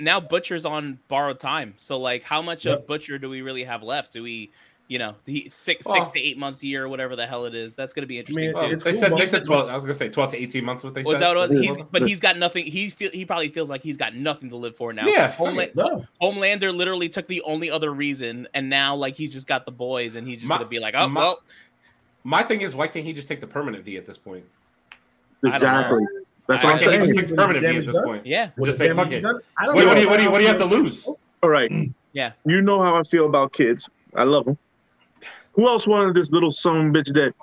Now 0.00 0.18
Butcher's 0.20 0.66
on 0.66 0.98
borrowed 1.08 1.38
time. 1.38 1.74
So 1.76 1.98
like 1.98 2.22
how 2.24 2.42
much 2.42 2.64
Yep. 2.64 2.78
of 2.80 2.86
Butcher 2.86 3.18
do 3.18 3.28
we 3.28 3.42
really 3.42 3.64
have 3.64 3.82
left? 3.82 4.12
Do 4.12 4.22
we 4.22 4.50
you 4.88 4.98
know, 4.98 5.14
he, 5.24 5.48
six 5.48 5.86
Well- 5.86 5.94
six 5.94 6.08
to 6.08 6.18
eight 6.20 6.36
months 6.36 6.64
a 6.64 6.66
year 6.66 6.84
or 6.84 6.88
whatever 6.88 7.14
the 7.14 7.24
hell 7.24 7.44
it 7.44 7.54
is. 7.54 7.76
That's 7.76 7.92
gonna 7.94 8.08
be 8.08 8.18
interesting 8.18 8.46
mean, 8.46 8.54
too. 8.56 8.60
Well, 8.60 8.70
they 8.70 8.90
cool, 8.90 9.00
said 9.00 9.16
they 9.16 9.26
said 9.26 9.44
twelve. 9.44 9.68
I 9.68 9.74
was 9.76 9.84
gonna 9.84 9.94
say 9.94 10.08
twelve 10.08 10.32
to 10.32 10.36
eighteen 10.36 10.64
months. 10.64 10.82
What 10.82 10.94
they 10.94 11.02
Was 11.04 11.18
said. 11.18 11.22
that 11.22 11.36
what 11.36 11.48
it 11.52 11.54
was? 11.54 11.64
He's, 11.64 11.78
but 11.92 12.02
he's 12.08 12.18
got 12.18 12.36
nothing. 12.38 12.66
He's 12.66 12.92
feel 12.94 13.08
he 13.12 13.24
probably 13.24 13.50
feels 13.50 13.70
like 13.70 13.82
he's 13.84 13.96
got 13.96 14.16
nothing 14.16 14.48
to 14.50 14.56
live 14.56 14.74
for 14.74 14.92
now. 14.92 15.06
Yeah, 15.06 15.28
fuck 15.28 15.48
Homela- 15.54 15.74
No. 15.76 16.04
Homelander 16.20 16.74
literally 16.74 17.08
took 17.08 17.28
the 17.28 17.40
only 17.42 17.70
other 17.70 17.92
reason, 17.92 18.48
and 18.52 18.68
now 18.68 18.96
like 18.96 19.14
he's 19.14 19.32
just 19.32 19.46
got 19.46 19.64
the 19.64 19.70
boys, 19.70 20.16
and 20.16 20.26
he's 20.26 20.38
just 20.38 20.48
My- 20.48 20.56
gonna 20.56 20.68
be 20.68 20.80
like, 20.80 20.94
oh 20.96 21.06
my- 21.06 21.20
well, 21.20 21.42
My 22.24 22.42
thing 22.42 22.60
is, 22.62 22.74
why 22.74 22.88
can't 22.88 23.04
he 23.06 23.12
just 23.12 23.28
take 23.28 23.40
the 23.40 23.46
permanent 23.46 23.84
V 23.84 23.96
at 23.96 24.06
this 24.06 24.18
point? 24.18 24.44
don't 25.42 25.50
know. 25.52 25.54
Exactly. 25.56 26.04
That's 26.50 26.64
Why 26.64 26.72
what 26.72 26.82
I'm 26.82 26.90
can't 26.90 27.00
just 27.02 27.14
saying. 27.14 27.28
take 27.28 27.36
permanent 27.36 27.64
at 27.64 27.86
this 27.86 27.94
done? 27.94 28.04
point? 28.04 28.26
yeah, 28.26 28.50
With 28.56 28.68
Just 28.70 28.78
say 28.78 28.92
fuck 28.92 29.10
it. 29.12 29.20
done, 29.20 29.38
I 29.56 29.66
don't 29.66 29.76
What, 29.76 29.86
what 29.86 29.94
do 29.94 30.00
you 30.02 30.08
what 30.08 30.16
do 30.16 30.24
you 30.24 30.30
what 30.32 30.38
do 30.38 30.42
you 30.42 30.48
have 30.48 30.58
to 30.58 30.64
lose? 30.64 31.06
All 31.06 31.48
right. 31.48 31.70
Mm. 31.70 31.94
Yeah. 32.12 32.32
You 32.44 32.60
know 32.60 32.82
how 32.82 32.96
I 32.96 33.04
feel 33.04 33.26
about 33.26 33.52
kids. 33.52 33.88
I 34.16 34.24
love 34.24 34.46
them. 34.46 34.58
Who 35.52 35.68
else 35.68 35.86
wanted 35.86 36.14
this 36.14 36.30
little 36.32 36.50
son 36.50 36.92
bitch 36.92 37.14
dead? 37.14 37.34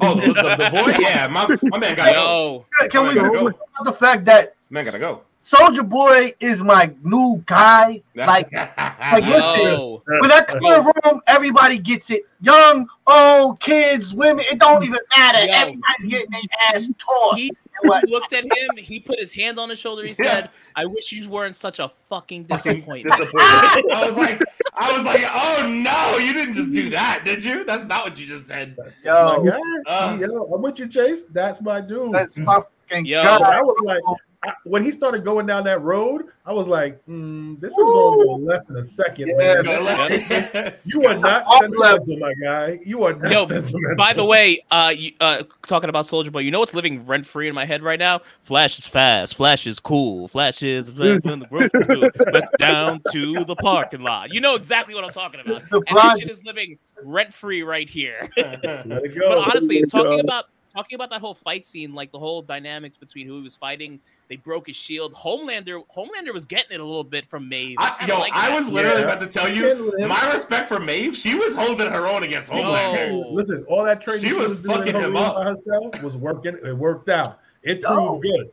Oh, 0.00 0.14
the, 0.14 0.32
the, 0.32 0.56
the 0.64 0.70
boy? 0.70 0.94
Yeah, 0.98 1.28
my, 1.28 1.46
my 1.64 1.78
man 1.78 1.94
gotta 1.94 2.12
go. 2.12 2.64
Can 2.88 3.06
we 3.06 3.14
talk 3.14 3.32
go. 3.34 3.46
about 3.48 3.84
the 3.84 3.92
fact 3.92 4.24
that 4.24 4.54
Man 4.70 4.84
gotta 4.84 4.98
go. 4.98 5.22
Soldier 5.38 5.82
Boy 5.84 6.32
is 6.40 6.62
my 6.62 6.92
new 7.02 7.42
guy? 7.46 8.02
Like 8.14 8.52
like, 8.52 9.24
yo, 9.24 10.02
when 10.06 10.32
I 10.32 10.40
come 10.46 10.64
in 10.64 10.84
the 10.84 10.92
room, 11.04 11.20
everybody 11.26 11.78
gets 11.78 12.10
it. 12.10 12.22
Young, 12.40 12.88
old, 13.06 13.60
kids, 13.60 14.14
women. 14.14 14.44
It 14.50 14.58
don't 14.58 14.82
even 14.84 14.98
matter. 15.16 15.44
Yo. 15.44 15.52
Everybody's 15.52 16.04
getting 16.06 16.30
their 16.32 16.40
ass 16.74 16.90
tossed. 16.98 17.40
he 17.40 17.48
and 17.48 17.56
what- 17.88 18.08
looked 18.08 18.32
at 18.32 18.44
him. 18.44 18.76
He 18.76 19.00
put 19.00 19.18
his 19.18 19.32
hand 19.32 19.58
on 19.58 19.68
his 19.68 19.78
shoulder. 19.78 20.02
He 20.02 20.08
Yeah. 20.18 20.30
said, 20.30 20.50
"I 20.76 20.86
wish 20.86 21.12
you 21.12 21.28
weren't 21.28 21.56
such 21.56 21.78
a 21.78 21.90
fucking 22.08 22.46
Fucking 22.46 22.72
disappointment." 22.82 23.20
I 23.36 24.04
was 24.06 24.16
like, 24.16 24.40
I 24.74 24.96
was 24.96 25.04
like, 25.06 25.22
oh 25.26 25.66
no, 25.68 26.18
you 26.18 26.32
didn't 26.32 26.54
just 26.54 26.72
do 26.72 26.90
that, 26.90 27.22
did 27.24 27.42
you? 27.44 27.64
That's 27.64 27.86
not 27.86 28.04
what 28.04 28.18
you 28.18 28.26
just 28.26 28.46
said. 28.46 28.76
Yo, 29.04 29.42
My 29.42 29.50
guy, 29.50 29.58
Uh, 29.86 30.18
yo, 30.20 30.44
I'm 30.54 30.62
with 30.62 30.78
you, 30.78 30.88
Chase. 30.88 31.22
That's 31.32 31.60
my 31.60 31.80
dude. 31.80 32.12
that's 32.14 32.38
my 32.38 32.60
fucking 32.88 33.06
Yo. 33.06 33.20
I 33.20 33.60
was 33.60 33.76
like, 33.84 34.02
I, 34.44 34.52
when 34.62 34.84
he 34.84 34.92
started 34.92 35.24
going 35.24 35.46
down 35.46 35.64
that 35.64 35.82
road, 35.82 36.26
I 36.46 36.52
was 36.52 36.68
like, 36.68 37.04
mm, 37.06 37.58
this 37.58 37.72
is 37.72 37.76
going 37.76 38.20
to 38.20 38.24
go 38.24 38.34
left 38.34 38.70
in 38.70 38.76
a 38.76 38.84
second, 38.84 39.28
Yeah, 39.36 39.62
man. 39.62 40.74
You 40.84 41.06
are 41.06 41.16
not 41.16 41.42
up 41.44 41.60
sentimental, 41.60 42.18
my 42.18 42.34
guy. 42.34 42.78
You 42.84 43.02
are 43.02 43.14
not 43.14 43.32
Yo, 43.32 43.46
sentimental. 43.46 43.96
By 43.96 44.12
the 44.12 44.24
way, 44.24 44.60
uh, 44.70 44.94
you, 44.96 45.10
uh, 45.18 45.42
talking 45.66 45.90
about 45.90 46.06
Soldier 46.06 46.30
Boy, 46.30 46.40
you 46.40 46.52
know 46.52 46.60
what's 46.60 46.72
living 46.72 47.04
rent 47.04 47.26
free 47.26 47.48
in 47.48 47.54
my 47.54 47.64
head 47.64 47.82
right 47.82 47.98
now? 47.98 48.20
Flash 48.44 48.78
is 48.78 48.86
fast. 48.86 49.34
Flash 49.34 49.66
is 49.66 49.80
cool. 49.80 50.28
Flash 50.28 50.62
is 50.62 50.88
from 50.92 51.40
the 51.40 51.46
grocery 51.50 51.82
store. 51.82 52.42
Down 52.60 53.02
to 53.10 53.44
the 53.44 53.56
parking 53.56 54.02
lot. 54.02 54.32
You 54.32 54.40
know 54.40 54.54
exactly 54.54 54.94
what 54.94 55.02
I'm 55.02 55.10
talking 55.10 55.40
about. 55.40 55.68
The 55.68 55.82
And 55.88 55.96
this 55.96 56.20
shit 56.20 56.30
is 56.30 56.44
living 56.44 56.78
rent 57.02 57.34
free 57.34 57.64
right 57.64 57.88
here. 57.88 58.30
Let 58.36 58.64
it 58.64 59.14
go. 59.18 59.28
But 59.30 59.38
honestly, 59.38 59.82
talking 59.86 60.18
job. 60.18 60.20
about 60.20 60.44
talking 60.78 60.94
about 60.94 61.10
that 61.10 61.20
whole 61.20 61.34
fight 61.34 61.66
scene, 61.66 61.92
like 61.92 62.12
the 62.12 62.18
whole 62.18 62.40
dynamics 62.40 62.96
between 62.96 63.26
who 63.26 63.34
he 63.38 63.42
was 63.42 63.56
fighting, 63.56 63.98
they 64.28 64.36
broke 64.36 64.68
his 64.68 64.76
shield. 64.76 65.12
Homelander, 65.12 65.82
Homelander 65.94 66.32
was 66.32 66.44
getting 66.46 66.70
it 66.72 66.80
a 66.80 66.84
little 66.84 67.02
bit 67.02 67.26
from 67.28 67.48
Maeve. 67.48 67.76
I, 67.80 67.96
kinda 67.98 68.14
yo, 68.14 68.20
like 68.20 68.32
I 68.32 68.54
was 68.54 68.68
literally 68.68 69.00
Yeah. 69.00 69.06
about 69.06 69.20
to 69.20 69.26
tell 69.26 69.52
you 69.52 69.92
my 70.06 70.32
respect 70.32 70.68
for 70.68 70.78
Maeve. 70.78 71.16
She 71.16 71.34
was 71.34 71.56
holding 71.56 71.90
her 71.90 72.06
own 72.06 72.22
against 72.22 72.52
Yo. 72.52 72.58
Homelander. 72.62 73.32
Listen, 73.32 73.64
all 73.68 73.82
that 73.84 74.00
training 74.00 74.22
She 74.22 74.28
she, 74.28 74.34
was 74.34 74.50
was, 74.50 74.58
doing 74.60 74.76
fucking 74.78 74.94
in 74.96 75.02
him 75.02 75.16
up. 75.16 75.34
by 75.34 75.44
herself 75.46 76.00
was 76.02 76.16
working. 76.16 76.56
It 76.64 76.76
worked 76.76 77.08
out. 77.08 77.40
It 77.64 77.80
Yo. 77.82 77.94
proved 77.94 78.22
good 78.22 78.50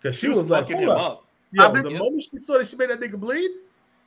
because 0.00 0.14
She 0.14 0.20
she, 0.22 0.28
was, 0.28 0.38
was, 0.42 0.50
like, 0.50 0.64
fucking 0.68 0.76
"Hold 0.76 0.88
him 0.88 0.90
up." 1.04 1.12
up. 1.12 1.24
Yo, 1.52 1.64
I've 1.66 1.72
been- 1.74 1.82
the 1.84 1.90
Yep. 1.90 1.98
moment 2.00 2.26
she 2.30 2.36
saw 2.36 2.58
that 2.58 2.68
she 2.68 2.76
made 2.76 2.90
that 2.90 3.00
nigga 3.00 3.18
bleed, 3.18 3.50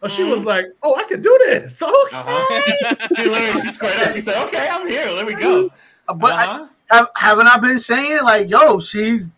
oh, 0.04 0.08
she 0.08 0.22
Mhm. 0.22 0.36
was 0.36 0.44
like, 0.46 0.66
"Oh, 0.84 0.96
I 0.96 1.04
can 1.04 1.22
do 1.22 1.38
this." 1.46 1.82
Okay. 1.82 2.16
Uh-huh. 2.16 3.08
She 3.18 3.26
literally 3.30 3.62
she 3.62 3.70
squared 3.74 4.00
up. 4.00 4.12
She 4.14 4.22
said, 4.22 4.42
"Okay, 4.48 4.70
I'm 4.70 4.88
here. 4.88 5.10
Let 5.12 5.26
me 5.28 5.34
go." 5.34 5.70
But 6.08 6.32
Uh-huh. 6.32 6.68
Have, 6.90 7.10
haven't 7.16 7.48
I 7.48 7.58
been 7.58 7.80
saying 7.80 8.20
like, 8.24 8.50
yo, 8.50 8.80
she's 8.80 9.30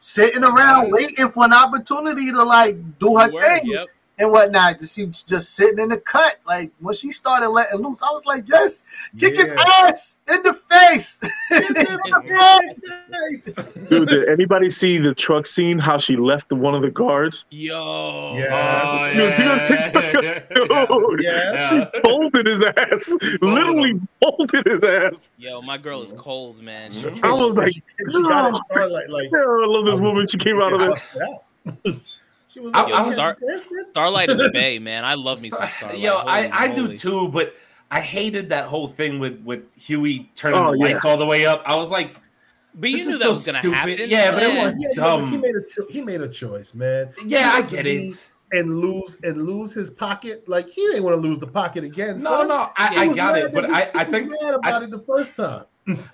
sitting 0.00 0.42
around 0.42 0.90
waiting 0.90 1.28
for 1.28 1.44
an 1.44 1.52
opportunity 1.52 2.30
to 2.30 2.42
like 2.42 2.76
do 2.98 3.16
her 3.16 3.30
Word, 3.30 3.42
thing 3.42 3.66
yep. 3.66 3.88
And 4.18 4.30
whatnot. 4.30 4.84
She 4.84 5.04
was 5.04 5.22
just 5.22 5.54
sitting 5.54 5.78
in 5.78 5.88
the 5.88 5.96
cut. 5.98 6.36
Like 6.46 6.72
when 6.80 6.94
she 6.94 7.10
started 7.10 7.48
letting 7.48 7.80
loose, 7.80 8.02
I 8.02 8.10
was 8.10 8.26
like, 8.26 8.44
yes, 8.48 8.84
kick 9.18 9.36
his 9.36 9.52
ass 9.52 10.20
in 10.28 10.42
the 10.42 10.52
face. 10.52 11.20
Dude, 13.88 14.08
did 14.08 14.28
anybody 14.28 14.70
see 14.70 14.98
the 14.98 15.14
truck 15.14 15.46
scene? 15.46 15.78
How 15.78 15.98
she 15.98 16.16
left 16.16 16.48
the, 16.48 16.56
one 16.56 16.74
of 16.74 16.82
the 16.82 16.90
guards? 16.90 17.44
Yo. 17.50 18.36
Yeah. 18.36 18.82
Oh, 18.84 19.10
yeah. 19.14 20.38
Dude, 20.54 21.20
Yeah. 21.22 21.58
she 21.68 22.00
folded 22.00 22.46
his 22.46 22.60
ass. 22.62 23.12
Literally 23.40 24.00
folded 24.22 24.66
his 24.66 24.84
ass. 24.84 25.28
Yo, 25.38 25.60
my 25.62 25.78
girl 25.78 26.02
is 26.02 26.12
cold, 26.16 26.62
man. 26.62 26.92
She. 26.92 27.06
I 27.22 27.32
was 27.32 27.56
like, 27.56 27.72
ah, 28.14 28.52
she 28.52 28.74
got 28.74 28.90
like, 28.90 29.10
like 29.10 29.28
yeah, 29.32 29.38
I 29.38 29.66
love 29.66 29.84
this 29.84 30.00
woman. 30.00 30.26
She 30.26 30.38
came 30.38 30.60
out 30.60 30.72
of 30.80 30.98
it. 31.86 32.00
She 32.52 32.60
was 32.60 32.72
I- 32.74 32.82
like, 32.82 32.92
I 32.92 33.00
"Oh, 33.02 33.06
was- 33.06 33.14
Star- 33.16 33.38
Starlight 33.88 34.30
is 34.30 34.40
a 34.48 34.50
bay, 34.50 34.78
man. 34.78 35.04
I 35.04 35.14
love 35.14 35.40
me 35.42 35.50
some 35.50 35.66
Starlight. 35.68 35.98
Yo, 35.98 36.18
I, 36.18 36.42
Holy 36.48 36.52
I 36.52 36.74
do 36.74 36.94
too, 36.94 37.28
but 37.28 37.54
I 37.90 38.00
hated 38.00 38.48
that 38.50 38.66
whole 38.66 38.88
thing 38.88 39.18
with 39.18 39.40
with 39.42 39.62
Hughie 39.76 40.30
turning 40.34 40.58
Oh, 40.60 40.72
the 40.72 40.78
yeah. 40.78 40.84
lights 40.94 41.04
all 41.04 41.16
the 41.16 41.26
way 41.26 41.46
up. 41.46 41.62
I 41.66 41.76
was 41.76 41.90
like, 41.90 42.14
But 42.74 42.90
you 42.90 42.96
This 42.98 43.06
knew 43.06 43.12
is 43.14 43.18
that 43.20 43.24
so 43.24 43.30
was 43.30 43.46
gonna 43.46 43.58
stupid. 43.60 43.76
happen. 43.76 44.10
Yeah, 44.10 44.30
but 44.32 44.42
it 44.42 44.54
was 44.64 44.74
yeah, 44.78 44.88
dumb. 44.94 45.30
He 45.30 45.36
made 45.36 45.54
a 45.56 45.92
he 45.92 46.00
made 46.02 46.20
a 46.20 46.28
choice, 46.28 46.74
man. 46.74 47.10
yeah, 47.26 47.52
I 47.54 47.62
get 47.62 47.86
it. 47.86 48.26
And 48.54 48.80
lose 48.82 49.16
and 49.22 49.46
lose 49.46 49.72
his 49.72 49.90
pocket. 49.90 50.46
Like 50.46 50.68
he 50.68 50.82
didn't 50.88 51.04
want 51.04 51.16
to 51.16 51.20
lose 51.20 51.38
the 51.38 51.46
pocket 51.46 51.84
again. 51.84 52.18
No, 52.18 52.30
son. 52.40 52.48
no, 52.48 52.68
I, 52.76 52.96
I 52.96 53.06
got 53.08 53.32
mad 53.34 53.44
it, 53.44 53.52
but 53.54 53.62
that 53.70 53.90
I, 53.96 54.00
I 54.00 54.04
think 54.04 54.30
mad 54.42 54.52
about 54.54 54.82
it 54.82 54.90
the 54.90 54.98
first 55.00 55.36
time. 55.36 55.64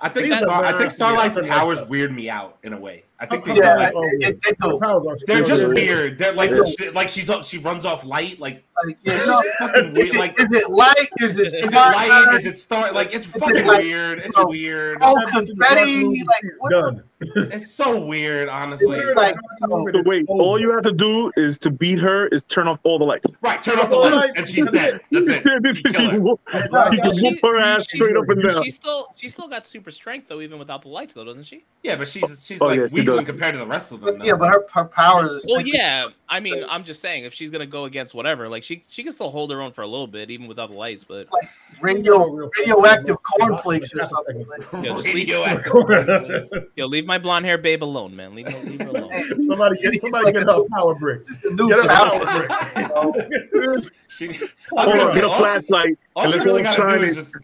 I 0.01 0.09
think 0.09 0.27
He's 0.29 0.37
Star, 0.37 0.65
a 0.65 0.69
I 0.69 0.79
think. 0.79 0.93
Starlight's 0.93 1.37
powers 1.49 1.83
weird 1.89 2.15
me 2.15 2.31
out 2.31 2.59
in 2.63 2.73
a 2.75 2.79
way. 2.79 3.03
I 3.21 3.27
think 3.27 3.45
they 3.45 3.55
Yeah, 3.55 3.75
like, 3.75 3.93
it- 3.95 4.29
it- 4.29 4.47
it 4.47 4.57
do. 4.61 5.17
they're 5.27 5.43
just 5.43 5.63
weird. 5.63 5.75
weird. 5.75 6.19
They're 6.19 6.33
like 6.35 6.51
she, 6.79 6.91
like 6.91 7.09
she's 7.09 7.29
up, 7.29 7.45
she 7.45 7.59
runs 7.59 7.85
off 7.85 8.05
light. 8.05 8.39
Like 8.39 8.63
Like, 8.87 8.97
yeah, 9.03 9.15
it's 9.17 9.27
you 9.27 9.33
know, 9.33 9.43
fucking 9.59 9.87
is, 9.89 9.95
weird. 9.97 10.09
it, 10.15 10.19
Like 10.19 10.41
is 10.41 10.53
it 10.53 10.71
light? 10.71 11.09
Is 11.21 11.39
it 11.39 11.47
is 11.47 11.53
it 11.55 11.71
spark? 11.71 11.95
light? 11.97 12.35
Is 12.35 12.47
it 12.47 12.59
star? 12.59 12.93
Like 12.93 13.13
it's 13.13 13.27
fucking 13.27 13.67
like- 13.67 13.83
weird. 13.83 14.21
It's 14.21 14.37
oh, 14.37 14.47
weird. 14.49 14.99
Oh, 15.01 15.17
confetti! 15.29 16.05
Like 16.05 16.45
what 16.59 16.71
the 16.71 16.81
Done. 16.81 17.03
It's 17.53 17.73
so 17.75 18.01
weird, 18.01 18.49
honestly. 18.49 18.87
Weird. 18.87 19.17
like? 19.17 19.35
Oh. 19.65 19.85
So 19.93 20.03
wait, 20.07 20.25
oh. 20.29 20.41
all 20.41 20.61
you 20.61 20.71
have 20.71 20.83
to 20.83 20.93
do 20.93 21.33
is 21.37 21.59
to 21.59 21.71
beat 21.71 21.99
her 21.99 22.29
is 22.29 22.45
turn 22.45 22.69
off 22.69 22.79
all 22.85 23.01
the 23.01 23.05
lights. 23.05 23.27
Right, 23.41 23.61
turn 23.61 23.81
off 23.81 23.91
the 23.91 23.97
lights, 23.97 24.33
and 24.37 24.47
she's 24.49 24.71
dead. 24.71 25.01
That's 25.11 25.29
it. 25.29 25.45
You 25.85 25.93
kill 25.93 26.21
whoop 26.21 26.41
he 26.53 27.01
can 27.01 27.15
She- 27.15 27.31
whoop 27.31 27.39
her 27.43 27.59
ass 27.59 27.89
she's- 27.89 28.05
straight 28.05 28.17
up 28.17 28.29
and 28.29 28.41
down. 28.43 28.63
She 28.63 28.71
still, 28.71 29.09
she 29.17 29.29
still 29.29 29.49
got 29.49 29.67
super 29.67 29.91
strength 29.91 30.29
though, 30.29 30.41
even 30.41 30.61
without 30.61 30.83
the 30.83 30.89
lights, 30.89 31.15
though, 31.15 31.25
doesn't 31.25 31.43
she? 31.43 31.65
Yeah, 31.83 31.97
but 31.97 32.07
she's 32.07 32.45
she's 32.47 32.61
Oh, 32.63 32.67
like 32.67 32.79
yes, 33.09 33.17
does. 33.17 33.27
compared 33.27 33.53
to 33.55 33.59
the 33.59 33.67
rest 33.67 33.93
of 33.93 34.01
them. 34.01 34.19
Though. 34.19 34.25
yeah, 34.25 34.35
but 34.37 34.49
her 34.49 34.67
her 34.73 34.85
powers 34.85 35.33
is 35.33 35.47
Well, 35.49 35.61
yeah. 35.61 36.09
I 36.31 36.41
mean, 36.41 36.63
I'm 36.69 36.85
just 36.85 37.01
saying, 37.01 37.25
if 37.25 37.33
she's 37.33 37.51
gonna 37.51 37.67
go 37.67 37.85
against 37.85 38.15
whatever, 38.15 38.49
like 38.49 38.63
she, 38.63 38.83
she 38.89 39.03
can 39.03 39.13
still 39.13 39.31
hold 39.31 39.51
her 39.51 39.63
own 39.63 39.73
for 39.73 39.81
a 39.83 39.87
little 39.87 40.07
bit, 40.07 40.31
even 40.31 40.47
without 40.47 40.69
the 40.69 40.75
lights. 40.77 41.05
But 41.05 41.27
like 41.33 41.49
radio 41.81 42.51
radioactive 42.59 43.17
cornflakes 43.23 43.95
or 43.95 44.03
something. 44.03 44.45
Yo, 44.85 44.97
leave, 44.97 45.15
Radioactive. 45.15 46.65
yo, 46.75 46.87
leave 46.87 47.07
my 47.07 47.19
blonde 47.19 47.47
hair 47.47 47.57
babe 47.59 47.83
alone, 47.83 48.15
man. 48.15 48.35
Leave, 48.35 48.49
her- 48.53 48.65
leave 48.69 48.81
her 48.81 48.87
alone. 48.89 49.41
Somebody 49.41 49.77
get 49.81 50.01
somebody 50.01 50.33
get 50.33 50.43
her 50.43 50.51
a 50.63 50.65
power 50.69 50.95
brick. 50.95 51.25
Just 51.27 51.45
a 51.45 51.51
new 51.55 51.69
Get 51.69 51.81
a 51.81 51.89
power. 51.89 52.47
power 52.75 53.13
brick. 53.53 53.93
She, 54.09 54.29
I 54.77 54.87
was 54.87 54.95
gonna 54.99 55.15
get 55.15 55.25
a 55.25 55.31
flashlight 55.31 55.99
all 56.19 56.33
and 56.33 56.43
she 56.43 56.49
really 56.49 56.63
gotta 56.63 56.99
do 56.99 57.05
is 57.05 57.15
just. 57.15 57.37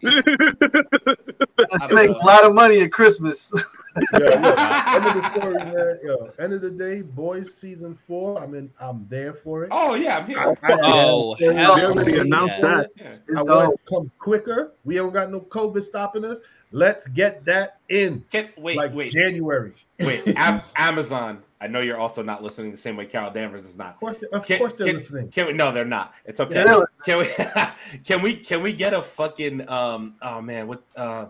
I 1.71 1.87
Make 1.93 2.09
a 2.09 2.13
lot 2.25 2.43
of 2.43 2.53
money 2.53 2.79
at 2.81 2.91
Christmas. 2.91 3.51
Yeah, 4.19 4.27
yeah. 4.29 4.93
End 4.97 5.05
of 5.05 5.13
the 5.13 5.31
story, 5.39 5.53
man. 5.55 5.99
Yo, 6.03 6.29
end 6.37 6.51
of 6.51 6.59
the 6.61 6.69
day, 6.69 7.01
boys, 7.01 7.53
season 7.53 7.97
four. 8.05 8.37
I'm 8.43 8.53
in. 8.53 8.69
I'm 8.81 9.07
there 9.09 9.31
for 9.31 9.63
it. 9.63 9.69
Oh 9.71 9.93
yeah, 9.95 10.17
I'm 10.17 10.25
here. 10.27 10.53
Oh, 10.83 11.37
Yeah. 11.39 11.53
hell 11.53 11.75
They 11.77 11.85
already 11.85 12.17
announced 12.19 12.59
yeah. 12.59 12.83
that. 12.97 13.21
Yeah. 13.29 13.39
I 13.39 13.43
want 13.43 13.71
to 13.79 13.89
come 13.89 14.11
quicker. 14.19 14.73
We 14.83 14.95
don't 14.95 15.13
got 15.13 15.31
no 15.31 15.39
COVID 15.39 15.81
stopping 15.81 16.25
us. 16.25 16.39
Let's 16.71 17.07
get 17.07 17.45
that 17.45 17.77
in 17.87 18.25
Can, 18.33 18.49
wait, 18.57 18.75
like 18.75 18.93
wait, 18.93 19.13
January. 19.13 19.71
wait. 20.01 20.27
Am- 20.37 20.61
Amazon. 20.75 21.41
I 21.61 21.67
know 21.67 21.79
you're 21.79 21.97
also 21.97 22.21
not 22.21 22.43
listening 22.43 22.71
the 22.71 22.77
same 22.77 22.97
way 22.97 23.05
Carol 23.05 23.31
Danvers 23.31 23.65
is 23.65 23.77
not. 23.77 23.93
Of 23.93 23.99
course, 23.99 24.17
of 24.33 24.45
Can, 24.45 24.57
course 24.59 24.73
they're 24.73 24.87
can, 24.87 24.97
listening. 24.97 25.29
can 25.29 25.47
we? 25.47 25.53
No, 25.53 25.71
they're 25.71 25.85
not. 25.85 26.13
It's 26.25 26.39
okay. 26.39 26.55
Yeah, 26.65 26.81
Can 27.05 27.19
we? 27.19 27.25
Can 28.03 28.21
we? 28.21 28.35
Can 28.35 28.61
we 28.61 28.73
get 28.73 28.93
a 28.93 29.01
fucking 29.01 29.67
um? 29.69 30.15
Oh 30.21 30.41
man, 30.41 30.67
what 30.67 30.83
uh? 30.95 31.27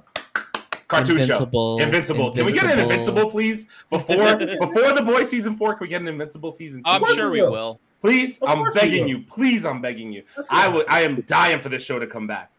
Cartoon 0.87 1.19
Invincible. 1.19 1.79
show. 1.79 1.85
Invincible. 1.85 2.31
Can 2.33 2.45
we 2.45 2.51
get 2.51 2.65
an 2.65 2.79
Invincible, 2.79 3.29
please? 3.29 3.67
Before 3.89 4.35
before 4.37 4.93
the 4.93 5.03
boy 5.05 5.23
season 5.23 5.55
four, 5.57 5.73
can 5.75 5.81
we 5.81 5.87
get 5.89 6.01
an 6.01 6.07
Invincible 6.07 6.51
season 6.51 6.83
two? 6.83 6.89
I'm 6.89 7.01
course 7.01 7.15
sure 7.15 7.29
we 7.31 7.37
we 7.37 7.43
will. 7.43 7.51
will. 7.51 7.79
Please, 8.01 8.37
Of 8.39 8.49
I'm 8.49 8.71
begging 8.73 9.07
you. 9.07 9.21
Please, 9.21 9.65
I'm 9.65 9.81
begging 9.81 10.11
you. 10.11 10.23
I 10.49 10.67
would. 10.67 10.85
I 10.87 11.01
am 11.01 11.21
dying 11.21 11.59
for 11.59 11.69
this 11.69 11.83
show 11.83 11.97
to 11.97 12.05
come 12.05 12.27
back. 12.27 12.51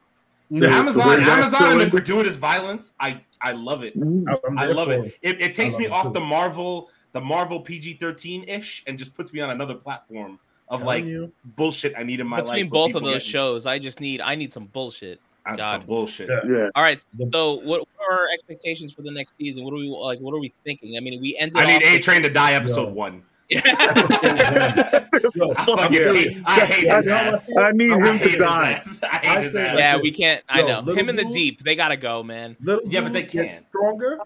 No, 0.51 0.69
Amazon, 0.69 1.21
Amazon, 1.23 1.73
and 1.73 1.81
the 1.81 1.87
gratuitous 1.91 2.37
violence. 2.37 2.95
I 3.01 3.21
I 3.41 3.53
love 3.53 3.83
it. 3.85 3.97
Mm. 3.99 4.25
I'm 4.47 4.59
I 4.59 4.67
there 4.67 4.75
love 4.75 4.91
it. 4.91 5.15
It, 5.23 5.41
it 5.41 5.55
takes 5.55 5.75
I 5.75 5.79
me 5.79 5.87
off 5.89 6.13
the 6.13 6.21
Marvel, 6.21 6.89
the 7.17 7.21
Marvel 7.23 7.61
PG-13 7.61 8.47
ish, 8.47 8.85
and 8.87 8.99
just 8.99 9.15
puts 9.17 9.33
me 9.33 9.41
on 9.41 9.49
another 9.49 9.75
platform 9.75 10.39
of 10.69 10.81
Telling 10.81 10.87
like 10.87 11.05
you. 11.07 11.33
bullshit 11.57 11.95
I 11.97 12.03
need 12.03 12.21
in 12.21 12.27
my 12.27 12.37
life. 12.41 12.45
Between 12.47 12.69
both 12.69 12.95
of 12.95 13.03
those 13.03 13.23
shows, 13.23 13.65
I 13.65 13.79
just 13.79 14.01
need 14.01 14.21
I 14.21 14.35
need 14.35 14.53
some 14.53 14.67
bullshit. 14.67 15.19
I'm 15.47 15.57
God. 15.57 15.81
some 15.81 15.87
bullshit. 15.87 16.29
Yeah. 16.29 16.41
Yeah. 16.47 16.69
All 16.75 16.83
right. 16.83 17.03
So 17.33 17.55
what, 17.55 17.81
what 17.81 17.89
are 18.11 18.19
our 18.21 18.29
expectations 18.35 18.93
for 18.93 19.01
the 19.01 19.11
next 19.11 19.33
season? 19.39 19.65
What 19.65 19.73
are 19.73 19.79
we 19.79 19.89
like? 19.89 20.19
What 20.19 20.35
are 20.35 20.39
we 20.41 20.53
thinking? 20.63 20.99
I 20.99 21.01
mean, 21.01 21.19
we 21.23 21.39
ended. 21.39 21.57
Up 21.57 21.63
I 21.63 21.79
need 21.79 21.83
A 21.85 21.99
Train 22.01 22.21
to 22.23 22.29
die 22.29 22.53
episode 22.53 22.89
Yo. 22.89 22.93
one. 22.93 23.23
Yo, 23.49 23.61
I 23.63 25.89
yeah. 25.91 26.13
hate, 26.13 26.43
I 26.45 26.61
hate 26.67 26.93
his 26.93 27.07
ass. 27.07 27.51
I 27.57 27.73
need 27.73 27.93
him 27.93 28.03
hate 28.19 28.33
to 28.33 28.39
die. 28.39 28.83
I 29.05 29.17
hate 29.19 29.39
I 29.39 29.43
his 29.43 29.57
ass. 29.57 29.75
yeah, 29.79 29.97
we 29.97 30.11
can't. 30.11 30.43
I 30.51 30.61
know 30.61 30.81
Little 30.81 31.01
him 31.01 31.09
in 31.09 31.17
the 31.17 31.25
deep. 31.25 31.63
They 31.63 31.77
gotta 31.77 31.97
go, 31.97 32.23
man. 32.23 32.57
Little 32.61 32.83
Yeah, 32.87 33.01
but 33.01 33.15
they 33.15 33.23
dude 33.23 33.31
can't. 33.31 33.55
stronger. 33.55 34.19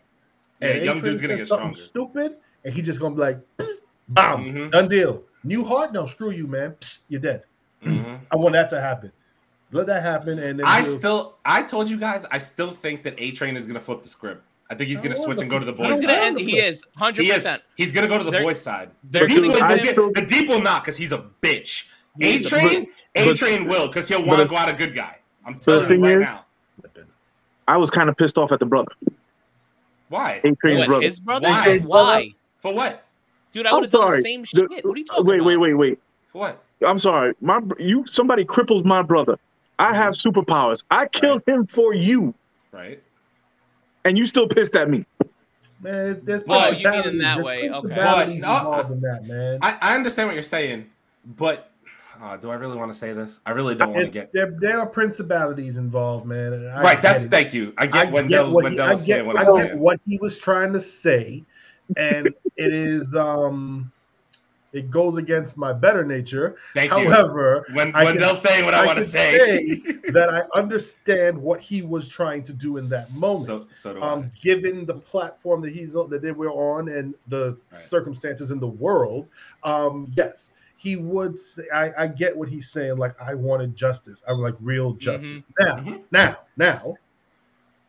Yeah, 0.61 0.74
young 0.74 1.01
dude's 1.01 1.20
gonna 1.20 1.36
get 1.36 1.49
something 1.49 1.74
stronger. 1.74 2.12
Stupid, 2.12 2.36
and 2.64 2.74
he 2.74 2.82
just 2.82 3.00
gonna 3.00 3.14
be 3.14 3.20
like, 3.20 3.38
bam, 4.08 4.44
Mhm. 4.44 4.70
done 4.70 4.88
deal. 4.88 5.22
New 5.44 5.64
heart, 5.64 5.92
no, 5.92 6.06
screw 6.06 6.30
you, 6.30 6.46
man. 6.46 6.72
Psst, 6.80 7.00
you're 7.08 7.20
dead. 7.20 7.44
Mhm. 7.84 8.20
I 8.30 8.36
want 8.36 8.52
that 8.54 8.68
to 8.70 8.80
happen. 8.80 9.11
Let 9.72 9.86
that 9.86 10.02
happen, 10.02 10.38
and 10.38 10.58
then 10.58 10.66
I 10.66 10.82
he'll- 10.82 10.98
still, 10.98 11.36
I 11.44 11.62
told 11.62 11.88
you 11.88 11.96
guys, 11.96 12.26
I 12.30 12.38
still 12.38 12.72
think 12.72 13.02
that 13.04 13.14
A 13.18 13.30
Train 13.30 13.56
is 13.56 13.64
gonna 13.64 13.80
flip 13.80 14.02
the 14.02 14.08
script. 14.08 14.42
I 14.68 14.74
think 14.74 14.88
he's 14.88 15.00
gonna 15.00 15.16
switch 15.16 15.26
want 15.28 15.40
and 15.40 15.50
go 15.50 15.58
to 15.58 15.64
the 15.64 15.72
I 15.72 15.74
He's 15.74 15.82
don't 15.82 15.90
boys' 15.90 16.02
gonna 16.02 16.14
side. 16.18 16.26
end. 16.26 16.40
He 16.40 16.58
is 16.58 16.84
hundred 16.96 17.22
He 17.24 17.30
percent. 17.32 17.62
He's 17.76 17.92
gonna 17.92 18.06
go 18.08 18.18
to 18.18 18.24
the 18.24 18.30
They're- 18.30 18.42
boys' 18.42 18.61
side. 18.61 18.90
The 19.11 19.20
deep, 19.20 19.28
will, 19.28 19.42
give 19.52 19.61
will 19.61 19.68
him- 19.68 19.78
get, 19.82 20.14
the 20.14 20.26
deep 20.26 20.48
will 20.48 20.61
not 20.61 20.82
because 20.84 20.96
he's 20.96 21.12
a 21.12 21.24
bitch. 21.42 21.88
A 22.20 22.40
train, 22.42 22.86
A 23.14 23.34
Train 23.34 23.66
will 23.68 23.86
because 23.88 24.08
he'll 24.08 24.24
want 24.24 24.40
to 24.40 24.46
go 24.48 24.56
out 24.56 24.68
a 24.68 24.72
good 24.72 24.94
guy. 24.94 25.16
I'm 25.46 25.54
the 25.54 25.61
telling 25.80 26.00
you 26.00 26.04
right 26.16 26.20
is- 26.22 26.30
now. 26.30 26.44
I 27.68 27.76
was 27.76 27.90
kind 27.90 28.08
of 28.08 28.16
pissed 28.16 28.36
off 28.36 28.50
at 28.52 28.58
the 28.58 28.66
brother. 28.66 28.90
Why? 30.08 30.40
A 30.44 30.54
Train's 30.56 30.80
What, 30.80 30.88
brother. 30.88 31.02
his 31.04 31.20
brother? 31.20 31.46
Why? 31.48 31.78
Why? 31.78 32.34
For 32.61 32.72
what? 32.74 33.04
Dude, 33.52 33.66
I 33.66 33.70
I'm 33.70 33.76
would 33.76 33.84
have 33.84 33.90
done 33.90 34.00
the 34.02 34.11
sorry. 34.11 34.22
same 34.22 34.42
The- 34.42 34.68
shit. 34.70 34.84
What 34.84 34.94
are 34.94 34.98
you 34.98 35.04
talking 35.04 35.26
wait, 35.26 35.36
about? 35.40 35.46
wait, 35.46 35.56
wait, 35.56 35.74
wait. 35.74 35.90
Wait. 35.90 35.98
For 36.32 36.38
what? 36.38 36.64
I'm 36.86 36.98
sorry. 36.98 37.34
My 37.40 37.61
you 37.78 38.04
somebody 38.06 38.44
cripples 38.44 38.84
my 38.84 39.02
brother. 39.02 39.38
I 39.78 39.94
have 39.94 40.14
superpowers. 40.14 40.82
I 40.90 41.06
killed 41.06 41.42
him 41.46 41.66
for 41.66 41.94
you, 41.94 42.34
Right? 42.72 43.02
and 44.04 44.16
you 44.18 44.26
still 44.26 44.46
pissed 44.46 44.76
at 44.76 44.88
me. 44.90 45.04
Man, 45.82 46.20
there's 46.24 46.42
Oh, 46.46 46.68
you 46.70 46.88
mean 46.90 47.06
in 47.06 47.18
that 47.18 47.42
way, 47.42 47.70
okay. 47.70 47.80
principalities 47.80 48.40
But, 48.42 48.46
no, 48.48 48.58
involved 48.58 48.90
in 48.92 49.00
that, 49.00 49.24
man. 49.24 49.58
I, 49.62 49.78
I 49.80 49.94
understand 49.94 50.28
what 50.28 50.34
you're 50.34 50.42
saying, 50.42 50.84
but 51.38 51.70
uh, 52.22 52.36
do 52.36 52.50
I 52.50 52.54
really 52.56 52.76
want 52.76 52.92
to 52.92 52.98
say 52.98 53.14
this? 53.14 53.40
I 53.46 53.52
really 53.52 53.74
don't 53.74 53.94
want 53.94 54.04
to 54.04 54.11
get. 54.11 54.30
there, 54.34 54.54
there 54.61 54.78
are 54.78 54.86
principalities 54.86 55.78
involved, 55.78 56.26
man. 56.26 56.52
and 56.52 56.68
I 56.68 56.82
Right. 56.82 57.00
That's 57.00 57.24
it. 57.24 57.30
thank 57.30 57.54
you. 57.54 57.72
I 57.78 57.84
I 57.84 57.86
get 57.86 57.92
get 58.04 58.12
Wendell's 58.12 58.52
what 58.54 58.70
he, 58.70 58.78
I 58.78 58.90
get, 58.90 58.98
saying 59.00 59.26
what 59.26 59.36
I 59.36 59.40
I'm 59.40 59.56
get 59.56 59.66
saying. 59.68 59.78
what 59.78 60.00
he 60.06 60.18
was 60.18 60.38
trying 60.38 60.74
to 60.74 60.80
say, 60.80 61.42
and 61.96 62.28
it 62.61 62.72
is 62.74 63.12
um, 63.14 63.90
it 64.72 64.90
goes 64.90 65.16
against 65.16 65.56
my 65.56 65.72
better 65.72 66.04
nature. 66.04 66.56
Thank 66.74 66.92
you. 66.92 67.11
However, 67.11 67.66
When 67.72 67.88
I 67.88 68.04
can- 68.04 68.16
Wendell's 68.16 68.40
saying 68.40 68.64
what 68.64 68.74
I, 68.74 68.82
I 68.82 68.86
want 68.86 68.98
to 68.98 69.02
can 69.04 69.11
say. 69.11 69.82
that 70.12 70.28
I 70.32 70.58
understand 70.58 71.36
what 71.36 71.61
he 71.61 71.82
was 71.82 72.08
trying 72.08 72.44
to 72.44 72.52
do 72.52 72.76
in 72.76 72.88
that 72.88 73.06
moment. 73.18 73.46
So, 73.72 73.94
so 73.94 74.00
um, 74.02 74.30
given 74.40 74.86
the 74.86 74.94
platform 74.94 75.61
that 75.62 75.72
he's 75.72 75.96
on, 75.96 76.08
that 76.11 76.22
they 76.22 76.30
were 76.32 76.50
on, 76.52 76.88
and 76.88 77.14
the 77.28 77.56
Right. 77.72 77.80
circumstances 77.80 78.50
in 78.52 78.61
the 78.61 78.68
world, 78.68 79.28
um, 79.64 80.11
yes, 80.14 80.52
he 80.76 80.96
would. 80.96 81.38
Say, 81.38 81.64
I, 81.74 82.04
I 82.04 82.06
get 82.06 82.36
what 82.36 82.48
he's 82.48 82.70
saying. 82.70 82.96
Like 82.96 83.20
I 83.20 83.34
wanted 83.34 83.74
justice. 83.74 84.22
I'm 84.28 84.38
like 84.38 84.54
real 84.61 84.92
justice. 84.92 85.44
Now, 85.58 85.76
Mhm. 85.78 86.02
now, 86.12 86.38
now, 86.56 86.94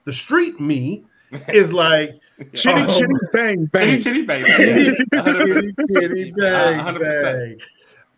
the 0.05 0.13
street 0.13 0.59
me 0.59 1.05
is 1.49 1.71
like 1.71 2.19
Chitty 2.53 2.81
Oh. 2.81 2.99
chitty 2.99 3.13
bang 3.33 3.65
bang. 3.65 3.87
Chitty 4.01 4.01
chitty 4.01 4.21
bang. 4.25 4.43
kitty, 4.45 5.05
Yeah. 5.13 5.23
kitty, 5.23 5.73
kitty, 5.97 6.31
bang, 6.31 6.79
Uh, 6.79 6.91
100%. 6.91 6.99
bang. 7.21 7.57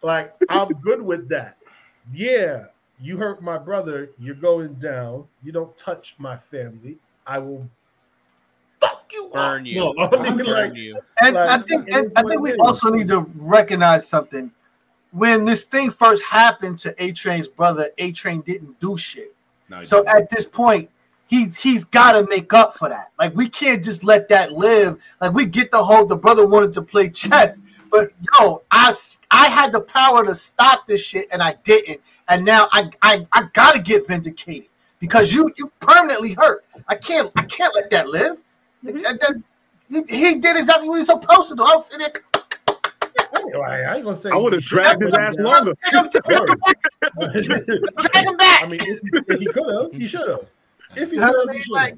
Like 0.02 0.34
I'm 0.50 0.70
good 0.82 1.02
with 1.02 1.28
that. 1.30 1.58
Yeah, 2.14 2.66
you 3.00 3.18
hurt 3.18 3.42
my 3.42 3.58
brother. 3.58 4.10
You're 4.20 4.36
going 4.36 4.74
down. 4.76 5.26
You 5.44 5.52
don't 5.52 5.78
touch 5.78 6.16
my 6.18 6.38
family. 6.52 6.98
I 7.28 7.40
will 7.40 7.68
fuck 8.82 9.06
you 9.12 9.26
up. 9.28 9.34
Burn 9.34 9.66
you. 9.66 9.76
No, 9.80 9.94
I 9.98 10.22
mean, 10.24 10.38
Burn 10.38 10.46
like, 10.48 10.76
you. 10.76 10.98
And 11.22 11.36
Like, 11.36 11.50
I 11.50 11.62
think 11.64 11.90
and 11.92 12.12
I 12.16 12.24
think 12.24 12.42
we 12.42 12.52
is. 12.52 12.58
also 12.60 12.90
need 12.90 13.08
to 13.10 13.22
recognize 13.36 14.08
something. 14.08 14.52
When 15.12 15.46
this 15.46 15.64
thing 15.66 15.92
first 15.92 16.26
happened 16.26 16.80
to 16.80 16.94
A 17.02 17.12
Train's 17.12 17.48
brother, 17.48 17.90
A 17.98 18.12
Train 18.14 18.42
didn't 18.42 18.80
do 18.80 18.98
shit. 18.98 19.34
No, 19.70 19.84
So 19.84 20.04
didn't. 20.04 20.16
at 20.24 20.30
this 20.30 20.46
point, 20.46 20.90
he's 21.34 21.62
he's 21.62 21.84
got 21.84 22.14
to 22.14 22.26
make 22.30 22.54
up 22.54 22.76
for 22.76 22.88
that. 22.90 23.12
Like 23.18 23.36
we 23.36 23.50
can't 23.50 23.84
just 23.84 24.04
let 24.04 24.30
that 24.30 24.52
live. 24.52 25.04
Like 25.20 25.34
we 25.34 25.48
get 25.48 25.72
the 25.72 25.84
whole 25.84 26.06
the 26.06 26.16
brother 26.16 26.46
wanted 26.48 26.74
to 26.76 26.84
play 26.84 27.10
chess, 27.10 27.62
but 27.90 28.12
yo, 28.40 28.62
I 28.70 28.94
I 29.32 29.48
had 29.48 29.74
the 29.74 29.82
power 29.82 30.24
to 30.26 30.36
stop 30.36 30.86
this 30.86 31.04
shit 31.04 31.28
and 31.32 31.42
I 31.42 31.56
didn't, 31.64 32.02
and 32.30 32.46
now 32.46 32.68
I 32.72 32.92
I, 33.02 33.26
I 33.34 33.48
gotta 33.54 33.82
get 33.82 34.08
vindicated 34.08 34.70
because 35.00 35.34
you 35.34 35.52
you 35.58 35.72
permanently 35.80 36.34
hurt. 36.34 36.66
I 36.88 36.94
can't 36.96 37.32
I 37.36 37.42
can't 37.44 37.74
let 37.74 37.90
that 37.90 38.10
live. 38.10 38.44
Mm-hmm. 38.86 38.98
That- 38.98 39.20
that- 39.20 39.44
he, 39.90 40.02
he 40.10 40.36
did 40.40 40.56
exactly 40.58 40.88
what 40.90 40.98
he's 40.98 41.08
supposed 41.08 41.50
to 41.50 41.56
do. 41.56 41.64
I 41.64 41.76
was 41.76 41.88
sitting 41.88 42.08
there. 42.08 42.24
I, 43.62 43.82
I 43.84 43.96
ain't 43.98 44.06
gonna 44.06 44.18
say. 44.18 44.30
I 44.32 44.36
would 44.38 44.54
have 44.54 44.64
dragged 44.64 45.04
his 45.04 45.14
ass 45.14 45.36
longer. 45.40 45.74
Drag 45.92 46.06
him 48.26 48.38
back. 48.38 48.64
I 48.64 48.68
mean, 48.68 48.80
if, 48.82 49.00
if 49.28 49.40
he 49.40 49.46
could 49.48 49.68
have, 49.76 49.92
he 49.92 50.08
should 50.08 50.28
have. 50.28 50.48
If 50.96 51.12
You 51.12 51.20
know 51.20 51.28
what 51.28 51.50
I 51.50 51.54
mean, 51.54 51.64
like, 51.70 51.98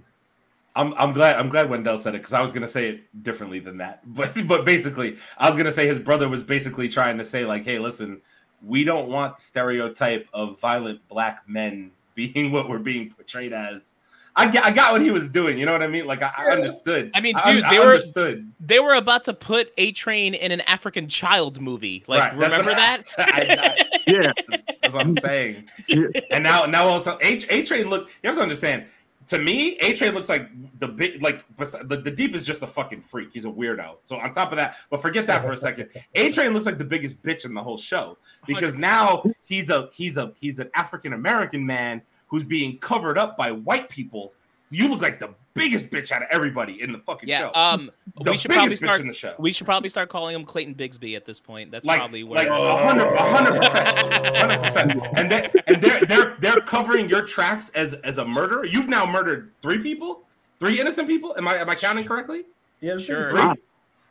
I'm, 0.76 0.94
I'm 0.98 1.14
glad 1.14 1.38
I'm 1.38 1.50
glad 1.50 1.70
Wendell 1.70 1.98
said 1.98 2.16
it 2.16 2.20
because 2.20 2.34
I 2.34 2.42
was 2.42 2.52
gonna 2.52 2.68
say 2.68 2.90
it 2.90 3.24
differently 3.24 3.60
than 3.60 3.78
that. 3.78 4.02
But 4.14 4.48
but 4.48 4.66
basically, 4.66 5.18
I 5.38 5.48
was 5.48 5.58
gonna 5.58 5.72
say 5.72 5.88
his 5.88 6.00
brother 6.00 6.28
was 6.28 6.44
basically 6.44 6.90
trying 6.90 7.18
to 7.18 7.26
say 7.26 7.46
like, 7.46 7.64
hey, 7.64 7.80
listen, 7.80 8.22
we 8.64 8.84
don't 8.84 9.10
want 9.10 9.38
the 9.38 9.42
stereotype 9.42 10.28
of 10.34 10.60
violent 10.60 11.08
black 11.08 11.48
men 11.48 11.92
being 12.16 12.52
what 12.52 12.70
we're 12.70 12.80
being 12.80 13.10
portrayed 13.12 13.54
as. 13.54 13.96
I 14.38 14.48
got, 14.52 14.66
I 14.66 14.72
got 14.72 14.92
what 14.92 15.02
he 15.02 15.12
was 15.12 15.30
doing. 15.30 15.58
You 15.58 15.66
know 15.66 15.72
what 15.72 15.82
I 15.82 15.88
mean? 15.88 16.06
Like 16.06 16.22
I, 16.22 16.32
I 16.38 16.46
understood. 16.52 17.12
I 17.14 17.22
mean, 17.22 17.36
dude, 17.46 17.64
I, 17.64 17.70
they 17.70 17.80
were- 17.80 17.94
understood. 17.94 18.52
They 18.60 18.80
were 18.80 18.94
about 18.96 19.24
to 19.26 19.34
put 19.34 19.72
A 19.78 19.92
Train 19.94 20.34
in 20.34 20.52
an 20.52 20.62
African 20.62 21.08
child 21.08 21.62
movie. 21.62 22.04
Like, 22.08 22.34
Right, 22.34 22.40
that's- 22.40 22.60
remember 22.60 22.72
that? 22.76 23.04
I- 23.18 23.76
Yeah. 24.08 24.34
That's, 24.50 24.64
that's 24.82 24.94
what 24.94 25.04
I'm 25.06 25.14
saying. 25.18 25.66
Yeah. 25.88 26.08
And 26.32 26.44
now, 26.44 26.66
now 26.66 26.88
also, 26.88 27.18
A 27.22 27.40
A 27.50 27.64
Train 27.64 27.90
look. 27.90 28.10
You 28.24 28.30
have 28.30 28.36
to 28.36 28.42
understand. 28.44 28.86
To 29.30 29.40
me, 29.40 29.76
A 29.78 29.96
Train 29.96 30.14
looks 30.14 30.30
like 30.30 30.50
the 30.80 30.88
big, 30.88 31.20
like 31.22 31.44
the, 31.58 32.00
the 32.04 32.12
deep 32.12 32.36
is 32.36 32.46
just 32.46 32.62
a 32.62 32.68
fucking 32.68 33.02
freak. 33.02 33.30
He's 33.34 33.46
a 33.46 33.48
weirdo. 33.50 33.98
So 34.04 34.18
on 34.18 34.32
top 34.34 34.52
of 34.52 34.60
that, 34.60 34.76
but 34.92 35.02
forget 35.02 35.26
that 35.28 35.42
for 35.42 35.52
a 35.52 35.58
second. 35.58 35.90
A 36.14 36.32
Train 36.32 36.54
looks 36.54 36.68
like 36.68 36.78
the 36.78 36.84
biggest 36.86 37.20
bitch 37.24 37.44
in 37.46 37.56
the 37.56 37.64
whole 37.64 37.80
show 37.80 38.18
because 38.46 38.78
now 38.78 39.24
he's 39.48 39.72
a 39.72 39.90
he's 39.94 40.18
a 40.18 40.32
he's 40.40 40.60
an 40.60 40.70
African 40.76 41.14
American 41.14 41.66
man 41.66 42.04
who's 42.36 42.44
being 42.44 42.78
covered 42.80 43.18
up 43.18 43.38
by 43.38 43.50
white 43.52 43.88
people. 43.90 44.34
You 44.70 44.90
look 44.90 45.02
like 45.02 45.20
the 45.22 45.30
biggest 45.54 45.90
bitch 45.90 46.12
out 46.12 46.22
of 46.22 46.28
everybody 46.32 46.82
in 46.82 46.92
the 46.92 46.98
fucking 47.00 47.30
Yeah. 47.30 47.40
show. 47.40 47.52
Um, 47.54 47.90
the 48.22 48.32
we 48.32 48.38
should 48.38 48.52
probably 48.52 48.68
biggest 48.68 48.84
bitch 48.84 48.88
start. 48.88 49.02
in 49.02 49.08
the 49.08 49.14
show. 49.14 49.36
We 49.40 49.54
should 49.54 49.66
probably 49.66 49.88
start 49.88 50.10
calling 50.10 50.36
him 50.36 50.44
Clayton 50.44 50.76
Bigsby 50.76 51.16
at 51.16 51.24
this 51.26 51.40
point. 51.40 51.72
That's 51.72 51.86
like 51.86 52.00
probably 52.00 52.24
like 52.24 52.50
where. 52.50 52.58
a 52.60 52.78
hundred 52.86 53.08
a 53.14 53.24
hundred 53.24 53.62
percent, 53.62 53.88
hundred 54.36 54.64
percent, 54.64 55.02
and 55.16 55.32
they 55.32 55.50
and 55.68 55.82
they're 55.82 56.02
they're 56.08 56.36
they're 56.42 56.62
covering 56.62 57.08
your 57.08 57.22
tracks 57.22 57.70
as 57.70 57.94
as 57.94 58.18
a 58.18 58.26
murderer? 58.26 58.66
You've 58.66 58.90
now 58.90 59.06
murdered 59.10 59.52
three 59.62 59.78
people, 59.78 60.24
three 60.60 60.78
innocent 60.82 61.08
people. 61.08 61.34
Am 61.38 61.48
I 61.48 61.56
am 61.60 61.70
I 61.70 61.76
counting 61.76 62.04
correctly? 62.04 62.44
Yeah, 62.82 62.98
Sure. 62.98 63.30
Three. 63.32 63.54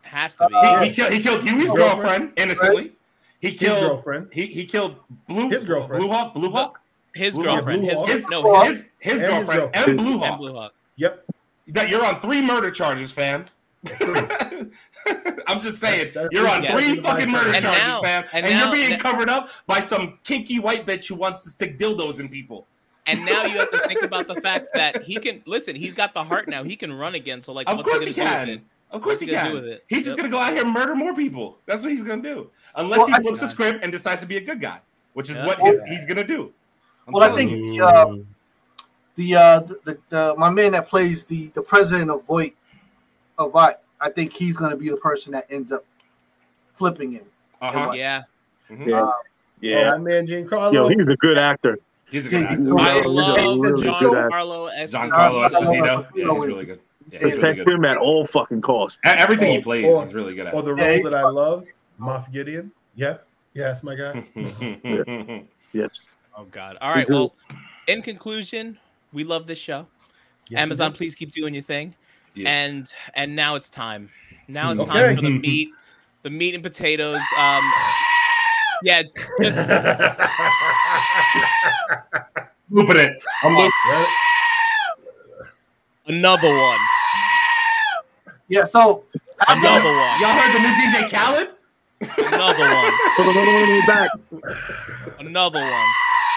Has 0.03 0.35
to 0.37 0.49
be. 0.49 0.55
He, 0.55 0.61
Uh, 0.61 0.81
he 0.85 0.91
killed 0.93 1.12
he 1.12 1.22
killed 1.22 1.43
Hughie's 1.43 1.70
Girlfriend. 1.70 1.77
girlfriend 1.77 2.33
innocently. 2.39 2.93
He 3.41 3.51
His 3.51 3.59
killed 3.59 3.81
girlfriend. 3.91 4.29
he 4.33 4.47
he 4.47 4.64
killed 4.64 4.97
Blue 5.29 5.51
His 5.51 5.64
girlfriend. 5.66 6.01
Blue 6.03 6.11
Hawk 6.11 6.33
Blue 6.33 6.51
Hawk 6.51 6.81
His 7.15 7.35
Blue- 7.37 7.45
girlfriend. 7.45 7.83
Blue 7.83 7.91
His 7.91 8.03
his 8.11 8.29
no 8.29 8.61
his 8.65 8.69
his, 8.81 8.89
his 8.99 9.21
And 9.23 9.31
girlfriend 9.31 9.61
girlfriend. 9.73 9.89
and 9.89 9.99
Blue 9.99 10.12
and 10.15 10.25
Hawk. 10.25 10.39
Blue 10.39 10.53
Hawk. 10.55 10.75
Yep. 10.97 11.25
That 11.69 11.89
you're 11.89 12.05
on 12.05 12.21
three 12.21 12.43
murder 12.43 12.71
charges, 12.71 13.11
fam. 13.12 13.47
I'm 15.47 15.61
just 15.61 15.79
saying, 15.79 16.12
That's- 16.12 16.15
that's 16.15 16.29
you're 16.33 16.49
on 16.49 16.62
just- 16.62 16.75
three 16.75 17.01
fucking 17.01 17.31
murder 17.31 17.55
And 17.55 17.65
charges, 17.65 17.83
now- 17.83 18.03
fam, 18.03 18.25
and 18.33 18.47
and, 18.47 18.55
now- 18.55 18.65
you're 18.67 18.75
being 18.75 18.93
and- 18.95 19.03
covered 19.03 19.29
up 19.29 19.51
by 19.67 19.81
some 19.81 20.19
kinky 20.25 20.59
white 20.59 20.87
bitch 20.87 21.07
who 21.07 21.15
wants 21.15 21.43
to 21.45 21.51
stick 21.51 21.79
dildos 21.79 22.21
in 22.21 22.29
people. 22.29 22.67
And 23.07 23.23
now 23.24 23.45
you 23.45 23.59
have 23.59 23.70
to 23.70 23.78
think 23.86 24.03
about 24.03 24.27
the 24.27 24.36
fact 24.41 24.69
that 24.74 25.03
he 25.03 25.16
can 25.16 25.43
listen. 25.45 25.77
He's 25.77 25.93
got 25.95 26.15
the 26.15 26.24
heart 26.24 26.49
now. 26.49 26.65
He 26.65 26.74
can 26.74 26.91
run 26.91 27.15
again. 27.15 27.43
So 27.43 27.53
like, 27.53 27.69
Of 27.69 27.77
what's 27.77 27.89
course 27.91 28.01
he 28.07 28.09
he 28.09 28.15
gonna 28.15 28.31
do 28.31 28.35
can. 28.36 28.49
with 28.49 28.59
it? 28.59 28.62
Of 28.91 29.03
course 29.03 29.11
What's 29.12 29.20
he 29.20 29.27
he 29.27 29.32
gonna 29.32 29.43
can. 29.45 29.51
do 29.57 29.61
with 29.62 29.70
it? 29.70 29.85
He's 29.89 29.99
Yep. 29.99 30.05
just 30.07 30.16
gonna 30.16 30.28
go 30.31 30.39
out 30.39 30.53
here 30.55 30.62
and 30.65 30.73
murder 30.73 30.95
more 30.95 31.15
people. 31.15 31.59
That's 31.66 31.82
what 31.82 31.93
he's 31.93 32.03
gonna 32.05 32.23
do, 32.23 32.51
unless 32.77 32.99
Well, 33.01 33.09
he 33.09 33.15
flips 33.23 33.41
the 33.41 33.49
script 33.49 33.81
and 33.82 33.93
decides 33.93 34.23
to 34.23 34.27
be 34.27 34.39
a 34.39 34.41
good 34.41 34.59
guy, 34.59 34.78
which 35.12 35.28
is 35.28 35.36
Yeah. 35.36 35.45
what 35.47 35.59
his, 35.61 35.85
he's 35.85 36.07
gonna 36.07 36.24
do. 36.24 36.51
I'm 37.06 37.12
Well, 37.12 37.22
I 37.31 37.35
think 37.35 37.51
you. 37.51 37.78
the, 37.78 37.86
uh, 37.86 38.16
the, 39.16 39.35
uh, 39.36 39.60
the, 39.60 39.78
the, 39.85 39.98
the 40.09 40.35
my 40.39 40.51
man 40.51 40.72
that 40.72 40.89
plays 40.89 41.24
the 41.24 41.48
the 41.48 41.62
president 41.62 42.10
of 42.10 42.24
Vought 42.26 42.52
of 43.39 43.52
Vought, 43.52 43.81
I 44.01 44.10
think 44.10 44.32
he's 44.32 44.56
going 44.56 44.70
to 44.70 44.76
be 44.76 44.89
the 44.89 44.97
person 44.97 45.32
that 45.32 45.47
ends 45.51 45.70
up 45.72 45.85
flipping 46.72 47.12
him. 47.12 47.24
Uh-huh. 47.60 47.93
Yeah, 47.94 48.22
Mhm. 48.70 48.86
Yeah. 48.86 49.01
Oh, 49.02 49.12
Yeah. 49.60 49.90
that 49.93 50.01
man 50.02 50.26
Giancarlo. 50.26 50.72
Yo, 50.72 50.89
he's 50.89 50.98
a 51.09 51.16
good 51.16 51.39
actor. 51.39 51.78
He's 52.10 52.26
a 52.26 52.28
good 52.28 52.44
actor. 52.44 52.78
I 52.78 53.02
love 53.02 53.39
he's 53.39 53.47
a 53.55 53.59
really 53.59 53.82
good 53.82 53.89
actor. 53.90 54.06
Giancarlo 54.09 54.70
Esposito. 54.76 55.10
Giancarlo 55.10 55.48
Esposito. 55.48 56.06
Esposito 56.06 56.06
Yeah, 56.14 56.24
he's 56.24 56.47
really 56.48 56.64
good. 56.66 56.81
Yeah, 57.10 57.18
he's 57.18 57.22
really 57.22 57.31
Protect 57.40 57.56
good. 57.66 57.74
him 57.74 57.85
at 57.85 57.97
all 57.98 58.26
fucking 58.26 58.60
costs. 58.62 58.98
Everything 59.05 59.52
he 59.52 59.60
plays, 59.60 59.85
or- 59.85 60.02
he's 60.05 60.14
really 60.14 60.35
good 60.35 60.47
or 60.47 60.59
at. 60.59 60.64
the 60.64 60.74
role 60.74 60.86
he's 60.89 61.02
that 61.05 61.14
I 61.14 61.22
fun. 61.22 61.35
love, 61.35 61.64
Moff 62.01 62.32
Gideon. 62.32 62.72
Yeah, 62.97 63.18
yeah, 63.55 63.68
that's 63.68 63.82
my 63.82 63.94
guy. 63.94 64.24
Yes. 65.72 66.09
Oh 66.36 66.44
God! 66.51 66.77
All 66.81 66.90
right. 66.90 67.09
Well, 67.09 67.35
in 67.86 68.02
conclusion, 68.02 68.78
we 69.12 69.23
love 69.24 69.47
this 69.47 69.59
show. 69.59 69.86
Yes, 70.51 70.61
Amazon, 70.61 70.93
please 70.93 71.15
keep 71.15 71.31
doing 71.32 71.55
your 71.55 71.62
thing. 71.62 71.94
Yes. 72.35 72.47
And 72.48 72.93
and 73.15 73.36
now 73.36 73.55
it's 73.55 73.70
time. 73.70 74.11
Now 74.48 74.70
it's 74.73 74.81
Okay. 74.81 74.90
time 74.90 75.15
for 75.16 75.23
the 75.23 75.31
meat, 75.43 75.69
the 76.23 76.31
meat 76.31 76.55
and 76.55 76.62
potatoes. 76.62 77.20
Um, 77.39 77.62
yeah, 78.82 79.02
just 79.40 79.59
looping 82.70 82.97
it. 82.97 83.23
I'm 83.43 83.55
looping. 83.56 83.70
Yeah. 83.89 84.06
another 86.06 86.48
one, 86.48 86.78
Yeah, 88.48 88.65
so 88.65 89.05
after, 89.48 89.61
another 89.61 89.89
one, 89.90 90.20
Y'all 90.20 90.39
heard 90.39 90.52
the 90.55 90.59
new 90.59 90.69
DJ 90.69 91.11
Khaled? 91.11 91.48
another 92.35 92.62
one, 92.74 92.93
Hold 93.16 93.28
on, 93.28 93.47
hold 93.47 93.70
on, 93.70 93.86
back. 93.86 94.11
another 95.20 95.61
one. 95.61 95.86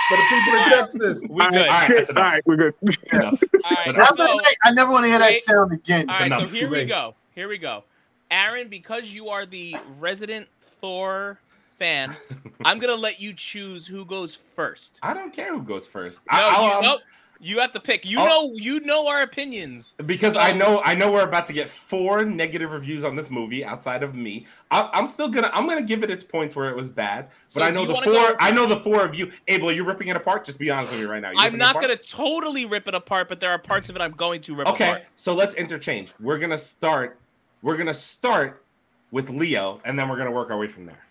For 0.08 0.16
the 0.18 0.24
people 0.30 0.54
in 0.54 0.70
Texas. 0.70 1.22
We 1.30 1.42
All 1.44 1.50
good. 1.52 1.58
right, 1.58 1.70
All 1.70 1.80
right, 1.80 1.88
shit. 1.88 1.98
that's 1.98 2.10
all 2.10 2.16
enough. 2.18 2.34
right, 2.34 2.44
we're 2.46 2.56
good. 2.56 2.74
Enough. 3.14 3.44
All 3.66 3.72
right. 3.72 3.88
Enough. 3.88 4.18
So, 4.18 4.40
I 4.64 4.72
never 4.72 4.92
want 4.92 5.04
to 5.06 5.10
hear 5.10 5.20
that 5.20 5.32
Wait. 5.32 5.40
sound 5.42 5.74
again. 5.74 6.10
all 6.10 6.16
right. 6.18 6.26
enough. 6.28 6.42
So 6.42 6.48
here 6.48 6.70
we 6.70 6.86
go. 6.86 7.16
Here 7.36 7.48
we 7.50 7.58
go. 7.58 7.84
Aaron, 8.32 8.68
because 8.70 9.12
you 9.14 9.30
are 9.30 9.46
the 9.46 9.76
resident 10.00 10.48
Thor 10.82 11.40
fan, 11.78 12.16
I'm 12.66 12.80
gonna 12.80 12.96
let 12.96 13.20
you 13.22 13.34
choose 13.34 13.86
who 13.88 14.06
goes 14.06 14.34
first. 14.36 15.00
I 15.04 15.14
don't 15.14 15.34
care 15.34 15.54
who 15.56 15.62
goes 15.64 15.86
first. 15.88 16.22
No, 16.32 16.38
I, 16.38 16.42
you, 16.42 16.48
um, 16.48 16.72
I'll- 16.76 16.82
no, 16.82 16.98
you 17.40 17.60
have 17.60 17.72
to 17.74 17.80
pick. 17.80 18.06
You 18.06 18.20
I'll- 18.20 18.26
know, 18.50 18.54
you 18.56 18.80
know 18.82 19.08
our 19.08 19.22
opinions. 19.22 19.96
Because 20.06 20.36
I 20.36 20.52
know 20.54 20.82
I 20.84 20.96
know 20.96 21.12
we're 21.12 21.24
about 21.28 21.46
to 21.48 21.54
get 21.54 21.70
four 21.70 22.24
negative 22.26 22.72
reviews 22.72 23.04
on 23.04 23.16
this 23.16 23.30
movie 23.30 23.64
outside 23.64 24.04
of 24.04 24.16
me. 24.16 24.46
I, 24.72 24.90
I'm 24.94 25.08
still 25.08 25.28
gonna 25.28 25.50
I'm 25.54 25.68
gonna 25.68 25.82
give 25.82 26.04
it 26.04 26.10
its 26.10 26.24
points 26.24 26.56
where 26.56 26.70
it 26.70 26.76
was 26.76 26.90
bad. 26.90 27.30
So 27.48 27.60
But 27.60 27.68
I 27.68 27.72
know 27.72 27.86
the 27.86 27.94
four 28.02 28.36
I 28.40 28.52
know 28.52 28.66
the 28.68 28.80
four 28.80 29.04
of 29.06 29.16
you. 29.16 29.32
Abel, 29.48 29.72
you're 29.72 29.86
ripping 29.86 30.08
it 30.08 30.16
apart. 30.16 30.46
Just 30.46 30.60
be 30.60 30.70
honest 30.70 30.92
with 30.92 31.02
me 31.02 31.08
right 31.08 31.22
now. 31.22 31.32
You're 31.32 31.42
I'm 31.42 31.58
not 31.58 31.80
gonna 31.82 31.96
totally 31.96 32.66
rip 32.66 32.88
it 32.88 32.96
apart, 32.96 33.30
but 33.30 33.40
there 33.40 33.52
are 33.52 33.60
parts 33.60 33.90
of 33.90 33.96
it 33.96 34.02
I'm 34.02 34.12
going 34.14 34.42
to 34.42 34.56
rip 34.56 34.68
Okay, 34.70 34.88
apart. 34.90 35.04
so 35.16 35.34
let's 35.36 35.54
interchange. 35.56 36.14
We're 36.20 36.40
gonna 36.40 36.58
start. 36.58 37.20
We're 37.62 37.78
gonna 37.78 37.94
start 37.94 38.64
with 39.12 39.30
Leo, 39.30 39.80
and 39.86 39.98
then 39.98 40.10
we're 40.10 40.18
gonna 40.18 40.32
work 40.32 40.52
our 40.52 40.58
way 40.58 40.68
from 40.68 40.86
there. 40.86 41.04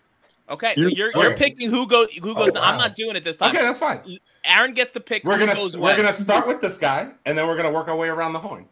Okay, 0.49 0.73
You- 0.77 0.89
you're 0.89 1.11
you're 1.15 1.35
picking 1.35 1.69
who 1.69 1.85
goes 1.87 2.07
who 2.13 2.33
goes. 2.33 2.51
Oh, 2.55 2.61
I'm 2.61 2.77
not 2.77 2.95
doing 2.95 3.15
it 3.17 3.23
this 3.25 3.35
time. 3.37 3.49
Okay, 3.53 3.63
that's 3.65 3.79
fine. 3.79 3.99
Aaron 4.45 4.73
gets 4.73 4.91
to 4.91 4.99
pick 5.01 5.23
We're 5.25 5.33
who 5.33 5.39
gonna 5.45 5.55
goes 5.55 5.75
we're 5.77 5.83
when. 5.83 5.97
gonna 5.97 6.13
start 6.13 6.47
with 6.47 6.61
this 6.61 6.77
guy, 6.77 7.09
and 7.25 7.37
then 7.37 7.47
we're 7.47 7.57
gonna 7.57 7.71
work 7.71 7.89
our 7.89 7.95
way 7.97 8.07
around 8.07 8.31
the 8.33 8.39
horn. 8.39 8.65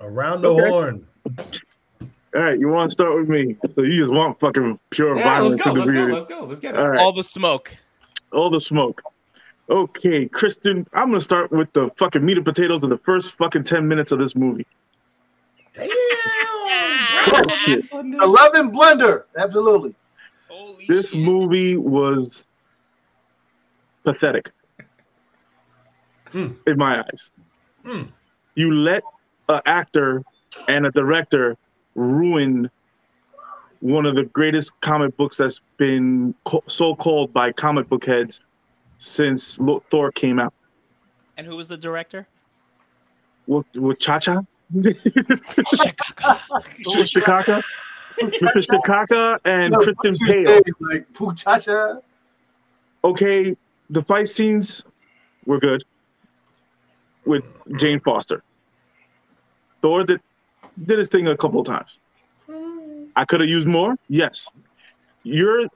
Around 0.00 0.40
the 0.42 0.48
Okay. 0.48 0.68
horn. 0.68 1.06
All 2.34 2.40
right, 2.42 2.58
you 2.58 2.68
want 2.68 2.90
to 2.90 2.92
start 2.92 3.14
with 3.16 3.28
me? 3.28 3.56
So 3.74 3.82
you 3.82 3.96
just 4.00 4.12
want 4.12 4.40
fucking 4.40 4.78
pure 4.90 5.14
Yeah, 5.16 5.22
violence 5.24 5.56
let's 5.56 5.64
go. 5.68 5.74
to 5.84 5.92
the 5.92 5.92
Let's 5.92 6.08
go. 6.08 6.14
Let's 6.14 6.26
go. 6.26 6.44
Let's 6.46 6.60
get 6.60 6.74
it. 6.74 6.80
All 6.80 6.88
right, 6.88 6.98
all 7.00 7.12
the 7.12 7.22
smoke. 7.22 7.76
all 8.32 8.50
the 8.50 8.58
smoke. 8.60 9.02
Okay, 9.70 10.26
Kristen, 10.26 10.86
I'm 10.94 11.08
gonna 11.08 11.20
start 11.20 11.52
with 11.52 11.72
the 11.74 11.90
fucking 11.98 12.24
meat 12.24 12.36
and 12.38 12.44
potatoes 12.46 12.82
of 12.82 12.90
the 12.90 12.98
first 12.98 13.36
fucking 13.36 13.64
ten 13.64 13.86
minutes 13.86 14.10
of 14.10 14.18
this 14.18 14.34
movie. 14.34 14.66
Damn. 15.74 15.88
Shit. 17.64 17.84
Eleven 17.92 18.70
blender, 18.72 19.24
absolutely. 19.36 19.94
Holy 20.74 20.86
This 20.86 21.10
shit. 21.10 21.20
movie 21.20 21.76
was 21.76 22.44
pathetic 24.04 24.50
Hmm. 26.30 26.48
in 26.66 26.76
my 26.76 26.98
eyes. 27.00 27.30
Hmm. 27.84 28.02
You 28.56 28.72
let 28.74 29.02
an 29.48 29.60
actor 29.66 30.22
and 30.68 30.86
a 30.86 30.90
director 30.90 31.56
ruin 31.94 32.68
one 33.80 34.06
of 34.06 34.14
the 34.16 34.24
greatest 34.24 34.72
comic 34.80 35.16
books 35.16 35.36
that's 35.36 35.60
been 35.76 36.34
co- 36.44 36.64
so 36.68 36.94
called 36.96 37.32
by 37.32 37.52
comic 37.52 37.88
book 37.88 38.04
heads 38.04 38.42
since 38.98 39.58
Thor 39.90 40.10
came 40.12 40.40
out. 40.40 40.54
And 41.36 41.46
who 41.46 41.56
was 41.56 41.68
the 41.68 41.76
director? 41.76 42.26
With, 43.46 43.66
with 43.74 43.98
Cha 44.00 44.18
Cha? 44.18 44.40
Chicago. 45.76 46.40
Shikaka? 47.04 47.62
Mr. 48.20 48.48
Shikaka 48.84 49.38
and 49.44 49.72
No, 49.72 49.78
Kristen 49.78 50.14
what 50.20 50.30
Pale. 50.30 50.46
say, 50.46 50.62
Like 50.80 51.12
Puchacha. 51.12 52.00
okay, 53.02 53.56
the 53.90 54.02
fight 54.02 54.28
scenes 54.28 54.82
were 55.46 55.58
good 55.58 55.84
with 57.24 57.44
Jane 57.76 58.00
Foster. 58.00 58.42
Thor 59.80 60.04
did, 60.04 60.20
did 60.84 60.98
his 60.98 61.08
thing 61.08 61.26
a 61.28 61.36
couple 61.36 61.60
of 61.60 61.66
times. 61.66 61.98
I 63.16 63.24
could 63.24 63.40
have 63.40 63.48
used 63.48 63.68
more. 63.68 63.96
Yes, 64.08 64.46
you're. 65.22 65.68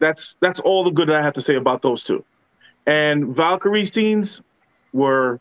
That's 0.00 0.34
that's 0.40 0.60
all 0.60 0.84
the 0.84 0.90
good 0.90 1.08
that 1.08 1.16
I 1.16 1.22
have 1.22 1.34
to 1.34 1.42
say 1.42 1.56
about 1.56 1.82
those 1.82 2.02
two. 2.04 2.24
And 2.86 3.34
Valkyrie 3.36 3.84
scenes 3.84 4.40
were 4.92 5.40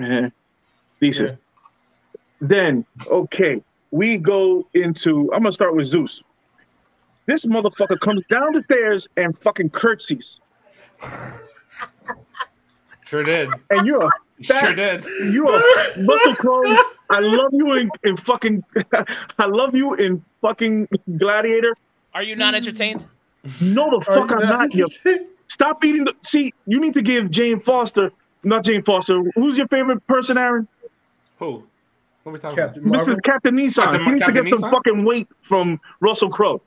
eh, 0.00 0.30
decent. 1.00 1.30
Yeah. 1.30 1.36
Then 2.40 2.84
okay, 3.06 3.62
we 3.90 4.18
go 4.18 4.66
into. 4.74 5.30
I'm 5.32 5.40
gonna 5.42 5.52
start 5.52 5.74
with 5.74 5.86
Zeus. 5.86 6.22
This 7.26 7.44
motherfucker 7.46 7.98
comes 8.00 8.24
down 8.24 8.52
the 8.52 8.62
stairs 8.62 9.06
and 9.16 9.36
fucking 9.38 9.70
curtsies, 9.70 10.40
Sure 13.06 13.22
did. 13.22 13.48
and 13.70 13.86
you're 13.86 14.06
a 14.06 14.10
Sure 14.42 14.74
did. 14.74 15.04
you 15.32 15.48
are 15.48 15.62
Russell 16.04 16.34
Crowe. 16.36 16.76
I 17.10 17.20
love 17.20 17.50
you 17.52 17.72
in, 17.74 17.90
in 18.04 18.16
fucking. 18.18 18.62
I 19.38 19.46
love 19.46 19.74
you 19.74 19.94
in 19.94 20.24
fucking 20.42 20.88
Gladiator. 21.16 21.74
Are 22.14 22.22
you 22.22 22.36
not 22.36 22.54
entertained? 22.54 23.06
No, 23.60 23.98
the 23.98 24.04
fuck 24.04 24.30
you 24.30 24.36
I'm 24.38 24.48
not. 24.48 24.74
You 24.74 24.86
stop 25.48 25.84
eating 25.84 26.04
the. 26.04 26.14
See, 26.22 26.52
you 26.66 26.80
need 26.80 26.94
to 26.94 27.02
give 27.02 27.30
Jane 27.30 27.60
Foster, 27.60 28.10
not 28.42 28.64
Jane 28.64 28.82
Foster. 28.82 29.22
Who's 29.34 29.56
your 29.58 29.68
favorite 29.68 30.06
person, 30.06 30.36
Aaron? 30.38 30.68
Who? 31.38 31.64
What 32.28 32.44
are 32.44 32.50
we 32.50 32.56
talking 32.56 32.56
Captain 32.56 32.82
This 32.84 33.06
Marvel. 33.06 33.14
is 33.14 33.20
Captain 33.24 33.54
Nissan. 33.56 33.74
Captain- 33.84 34.04
he 34.04 34.10
needs 34.12 34.24
Captain 34.26 34.44
to 34.44 34.50
get 34.50 34.60
some 34.60 34.70
fucking 34.70 35.04
weight 35.04 35.28
from 35.40 35.80
Russell 36.00 36.28
Crowe. 36.28 36.60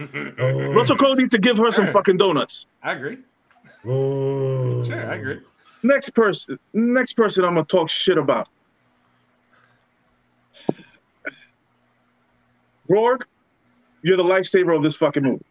Oh. 0.00 0.72
Russell 0.72 0.96
Crowe 0.96 1.12
needs 1.14 1.28
to 1.30 1.38
give 1.38 1.58
her 1.58 1.70
some 1.70 1.82
Alright. 1.82 1.92
fucking 1.94 2.16
donuts. 2.16 2.64
I 2.82 2.92
agree. 2.92 3.18
Oh. 3.86 4.82
Sure, 4.82 5.10
I 5.10 5.16
agree. 5.16 5.40
Next 5.82 6.10
person. 6.14 6.58
Next 6.72 7.12
person. 7.12 7.44
I'm 7.44 7.52
gonna 7.54 7.66
talk 7.66 7.90
shit 7.90 8.16
about. 8.16 8.48
Rourke, 12.88 13.28
you're 14.02 14.16
the 14.16 14.24
lifesaver 14.24 14.74
of 14.76 14.82
this 14.82 14.96
fucking 14.96 15.22
movie. 15.22 15.44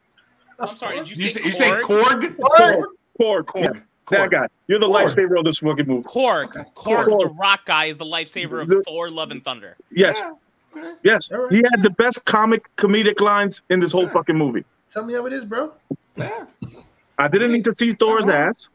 I'm 0.60 0.76
sorry. 0.78 0.98
Did 0.98 1.10
you, 1.10 1.26
You 1.26 1.30
say 1.30 1.40
say, 1.42 1.46
you 1.46 1.52
say 1.52 1.70
Korg? 1.82 1.82
Korg? 1.84 2.36
What? 2.38 2.90
Korg, 3.20 3.46
Korg. 3.46 3.82
Yeah, 4.12 4.18
that 4.20 4.30
guy. 4.32 4.48
You're 4.68 4.80
the 4.80 4.88
Korg. 4.88 5.06
lifesaver 5.06 5.40
of 5.40 5.46
this 5.46 5.60
fucking 5.60 5.88
movie. 5.88 6.04
Cork. 6.04 6.54
Cork, 6.76 7.08
Korg. 7.08 7.20
the 7.20 7.34
rock 7.40 7.66
guy, 7.66 7.86
is 7.86 7.98
the 7.98 8.06
lifesaver 8.06 8.62
of 8.62 8.68
The- 8.70 8.84
Thor: 8.86 9.10
Love 9.10 9.32
and 9.32 9.44
Thunder. 9.44 9.76
Yes, 9.92 10.24
Yeah. 10.76 10.94
yes. 11.04 11.32
All 11.32 11.44
right. 11.44 11.52
He 11.52 11.58
had 11.72 11.84
the 11.84 11.90
best 11.92 12.24
comic 12.26 12.64
comedic 12.78 13.20
lines 13.20 13.62
in 13.70 13.80
this 13.80 13.92
whole 13.92 14.04
Yeah. 14.06 14.14
fucking 14.14 14.38
movie. 14.38 14.64
Tell 14.92 15.04
me 15.06 15.14
how 15.14 15.26
it 15.26 15.34
is, 15.34 15.46
bro. 15.46 15.72
Yeah. 16.16 16.46
I 17.18 17.28
didn't 17.28 17.52
need 17.52 17.64
to 17.66 17.74
see 17.74 17.94
Thor's 17.94 18.28
ass. 18.28 18.68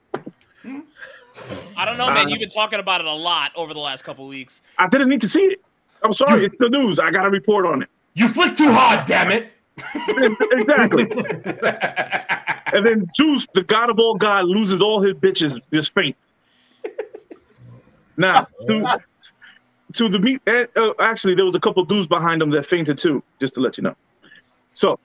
I 1.76 1.84
don't 1.84 1.96
know, 1.98 2.06
man. 2.10 2.26
Uh, 2.26 2.30
You've 2.30 2.40
been 2.40 2.48
talking 2.48 2.80
about 2.80 3.00
it 3.00 3.06
a 3.06 3.12
lot 3.12 3.52
over 3.54 3.72
the 3.72 3.78
last 3.80 4.02
couple 4.02 4.26
weeks. 4.26 4.60
I 4.78 4.88
didn't 4.88 5.08
need 5.08 5.20
to 5.20 5.28
see 5.28 5.40
it. 5.42 5.60
I'm 6.02 6.12
sorry, 6.12 6.44
it's 6.44 6.56
the 6.58 6.68
news. 6.68 6.98
I 6.98 7.10
got 7.10 7.22
to 7.22 7.30
report 7.30 7.66
on 7.66 7.82
it. 7.82 7.88
You 8.14 8.28
flick 8.28 8.56
too 8.56 8.70
hard, 8.72 9.06
damn 9.06 9.30
it. 9.30 9.52
exactly. 10.52 11.04
And 12.72 12.86
then 12.86 13.06
Zeus, 13.16 13.46
the 13.54 13.62
god 13.62 13.90
of 13.90 13.98
all 13.98 14.14
God, 14.14 14.44
loses 14.46 14.82
all 14.82 15.00
his 15.00 15.14
bitches 15.14 15.60
just 15.72 15.94
faint. 15.94 16.16
Now, 18.16 18.46
to 18.66 18.98
to 19.94 20.08
the 20.08 20.18
meat. 20.18 20.42
Uh, 20.46 20.92
actually, 21.00 21.34
there 21.34 21.44
was 21.44 21.54
a 21.54 21.60
couple 21.60 21.84
dudes 21.84 22.08
behind 22.08 22.42
him 22.42 22.50
that 22.50 22.66
fainted 22.66 22.98
too. 22.98 23.22
Just 23.40 23.54
to 23.54 23.60
let 23.60 23.78
you 23.78 23.84
know. 23.84 23.94
So, 24.74 24.98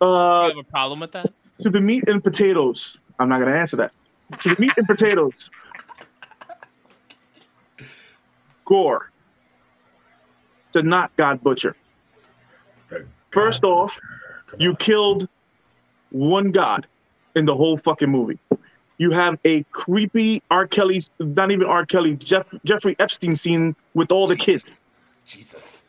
You 0.00 0.06
uh, 0.06 0.48
have 0.48 0.58
a 0.58 0.62
problem 0.64 1.00
with 1.00 1.12
that? 1.12 1.32
to 1.60 1.70
the 1.70 1.80
meat 1.80 2.04
and 2.08 2.22
potatoes. 2.22 2.98
I'm 3.18 3.28
not 3.28 3.40
gonna 3.40 3.56
answer 3.56 3.76
that. 3.76 3.92
To 4.40 4.54
the 4.54 4.60
meat 4.60 4.72
and 4.76 4.86
potatoes. 4.86 5.50
Gorr. 8.64 9.10
To 10.72 10.82
not 10.82 11.14
God 11.16 11.42
Butcher. 11.42 11.76
First 13.32 13.64
off, 13.64 13.98
you 14.58 14.74
killed 14.76 15.28
one 16.14 16.52
god 16.52 16.86
in 17.34 17.44
the 17.44 17.54
whole 17.54 17.76
fucking 17.76 18.08
movie. 18.10 18.38
You 18.98 19.10
have 19.10 19.38
a 19.44 19.62
creepy 19.72 20.40
R. 20.50 20.66
Kelly, 20.68 21.02
not 21.18 21.50
even 21.50 21.66
R. 21.66 21.84
Kelly, 21.84 22.14
Jeff, 22.14 22.46
Jeffrey 22.64 22.94
Epstein 23.00 23.34
scene 23.34 23.74
with 23.94 24.12
all 24.12 24.26
the 24.28 24.36
kids. 24.36 24.80
Jesus. 25.26 25.82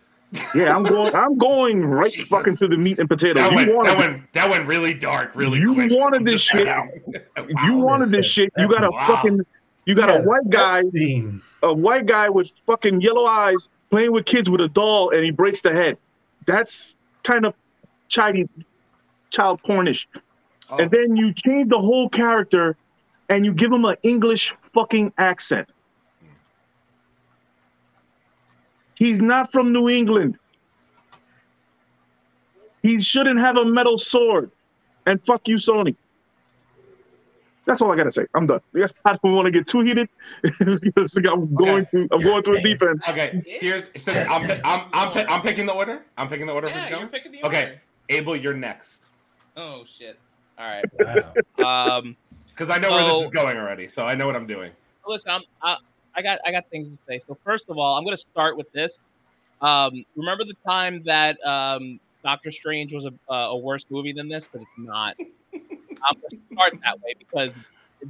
Yeah, 0.55 0.75
I'm 0.75 0.83
going. 0.83 1.13
I'm 1.15 1.37
going 1.37 1.85
right 1.85 2.11
Jesus. 2.11 2.29
fucking 2.29 2.57
to 2.57 2.67
the 2.67 2.75
meat 2.77 2.97
and 2.99 3.07
potatoes. 3.07 3.43
That 3.43 3.51
You 3.51 3.57
went, 3.57 3.73
wanted, 3.75 3.89
that, 3.91 3.97
went, 3.99 4.33
that 4.33 4.49
went 4.49 4.67
really 4.67 4.93
dark, 4.95 5.31
really 5.35 5.59
You 5.59 5.75
quick. 5.75 5.91
wanted 5.91 6.25
this 6.25 6.41
shit. 6.41 6.65
now. 6.65 6.87
you 7.65 7.75
wanted 7.75 8.09
this 8.09 8.25
shit. 8.25 8.51
You 8.57 8.67
got 8.67 8.83
a 8.83 8.89
Wow. 8.89 9.05
fucking. 9.07 9.39
You 9.85 9.93
got 9.93 10.09
a 10.09 10.23
white 10.23 10.49
guy, 10.49 10.79
Epstein. 10.79 11.41
a 11.61 11.71
white 11.71 12.07
guy 12.07 12.27
with 12.29 12.49
fucking 12.65 13.01
yellow 13.01 13.25
eyes 13.25 13.69
playing 13.91 14.11
with 14.11 14.25
kids 14.25 14.49
with 14.49 14.61
a 14.61 14.67
doll, 14.67 15.11
and 15.11 15.23
he 15.23 15.29
breaks 15.29 15.61
the 15.61 15.71
head. 15.71 15.97
That's 16.47 16.95
kind 17.23 17.45
of 17.45 17.53
child, 18.07 18.49
child 19.29 19.61
pornish. 19.63 20.05
Oh. 20.69 20.77
And 20.77 20.89
then 20.89 21.15
you 21.15 21.33
change 21.33 21.69
the 21.69 21.79
whole 21.79 22.09
character, 22.09 22.75
and 23.29 23.45
you 23.45 23.53
give 23.53 23.71
him 23.71 23.85
an 23.85 23.95
English 24.03 24.53
fucking 24.73 25.13
accent. 25.17 25.67
He's 28.95 29.19
not 29.19 29.51
from 29.51 29.73
New 29.73 29.89
England. 29.89 30.37
He 32.81 32.99
shouldn't 33.01 33.39
have 33.39 33.57
a 33.57 33.65
metal 33.65 33.97
sword. 33.97 34.51
And 35.05 35.23
fuck 35.25 35.47
you, 35.47 35.55
Sony. 35.55 35.95
That's 37.65 37.81
all 37.81 37.91
I 37.91 37.95
gotta 37.95 38.11
say. 38.11 38.25
I'm 38.35 38.45
done. 38.45 38.61
I 39.05 39.17
don't 39.23 39.33
want 39.33 39.47
to 39.47 39.51
get 39.51 39.65
too 39.65 39.79
heated. 39.79 40.07
I'm 40.61 41.55
going 41.55 41.85
to 41.87 42.07
I'm 42.11 42.21
going 42.21 42.43
to 42.43 42.51
a 42.51 42.61
deep 42.61 42.81
end. 42.83 43.01
Okay, 43.09 43.41
here's 43.45 43.89
since 43.97 44.29
I'm 44.29 44.51
I'm 44.63 44.81
I'm, 44.93 45.11
pi- 45.11 45.25
I'm 45.27 45.41
picking 45.41 45.65
the 45.65 45.73
order. 45.73 46.05
I'm 46.15 46.29
picking 46.29 46.45
the 46.45 46.53
order 46.53 46.67
Yeah, 46.67 46.83
for 46.85 46.89
you're 46.91 46.99
going. 46.99 47.09
picking 47.09 47.31
the 47.31 47.43
Okay. 47.45 47.79
Abel, 48.09 48.35
you're 48.35 48.53
next 48.53 49.04
Oh 49.55 49.83
shit. 49.97 50.17
All 50.57 50.65
right. 50.65 50.85
Wow. 51.57 51.97
Um, 51.97 52.15
because 52.49 52.69
I 52.69 52.79
know 52.79 52.91
where 52.91 53.03
this 53.03 53.23
is 53.25 53.31
going 53.31 53.57
already, 53.57 53.89
so 53.89 54.05
I 54.05 54.15
know 54.15 54.25
what 54.25 54.35
I'm 54.35 54.47
doing. 54.47 54.71
listen, 55.05 55.29
I'm, 55.29 55.41
I, 55.61 55.75
I 56.15 56.21
got 56.21 56.39
I 56.45 56.51
got 56.51 56.69
things 56.69 56.97
to 56.97 57.03
say. 57.05 57.19
So 57.19 57.33
first 57.33 57.69
of 57.69 57.77
all, 57.77 57.97
I'm 57.97 58.05
going 58.05 58.15
to 58.15 58.21
start 58.21 58.55
with 58.55 58.71
this. 58.71 58.97
Um, 59.61 60.05
remember 60.15 60.45
the 60.45 60.55
time 60.65 61.03
that 61.03 61.37
um, 61.45 61.99
Doctor 62.23 62.51
Strange 62.51 62.93
was 62.93 63.05
a, 63.05 63.13
uh, 63.29 63.49
a 63.49 63.57
worse 63.57 63.85
movie 63.89 64.13
than 64.13 64.29
this 64.29 64.47
because 64.47 64.61
it's 64.61 64.71
not. 64.77 65.15
I'm 65.53 66.15
going 66.15 66.29
to 66.31 66.55
start 66.55 66.73
that 66.83 67.01
way 67.01 67.13
because 67.17 67.59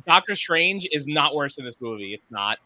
Doctor 0.06 0.36
Strange 0.36 0.88
is 0.92 1.08
not 1.08 1.34
worse 1.34 1.56
than 1.56 1.66
this 1.66 1.80
movie. 1.82 2.14
It's 2.14 2.30
not. 2.30 2.60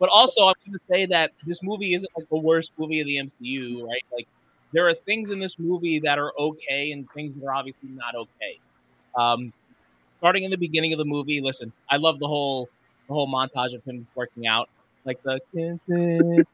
But 0.00 0.08
also, 0.08 0.46
I'm 0.46 0.54
going 0.66 0.78
to 0.78 0.84
say 0.90 1.06
that 1.06 1.32
this 1.46 1.62
movie 1.62 1.94
isn't 1.94 2.10
like 2.16 2.28
the 2.28 2.38
worst 2.38 2.72
movie 2.76 3.00
of 3.00 3.06
the 3.06 3.16
MCU, 3.16 3.86
right? 3.86 4.02
Like 4.12 4.26
there 4.72 4.86
are 4.88 4.94
things 4.94 5.30
in 5.30 5.38
this 5.40 5.58
movie 5.58 5.98
that 6.00 6.18
are 6.18 6.32
okay 6.38 6.92
and 6.92 7.06
things 7.14 7.34
that 7.36 7.44
are 7.46 7.54
obviously 7.54 7.88
not 7.90 8.14
okay. 8.14 8.58
Um, 9.16 9.52
starting 10.18 10.44
in 10.44 10.50
the 10.50 10.56
beginning 10.56 10.92
of 10.92 10.98
the 10.98 11.04
movie, 11.04 11.40
listen, 11.40 11.72
I 11.90 11.96
love 11.96 12.18
the 12.20 12.28
whole 12.28 12.68
the 13.08 13.14
whole 13.14 13.26
montage 13.28 13.74
of 13.74 13.82
him 13.84 14.06
working 14.14 14.46
out, 14.46 14.68
like 15.04 15.18
the 15.24 15.40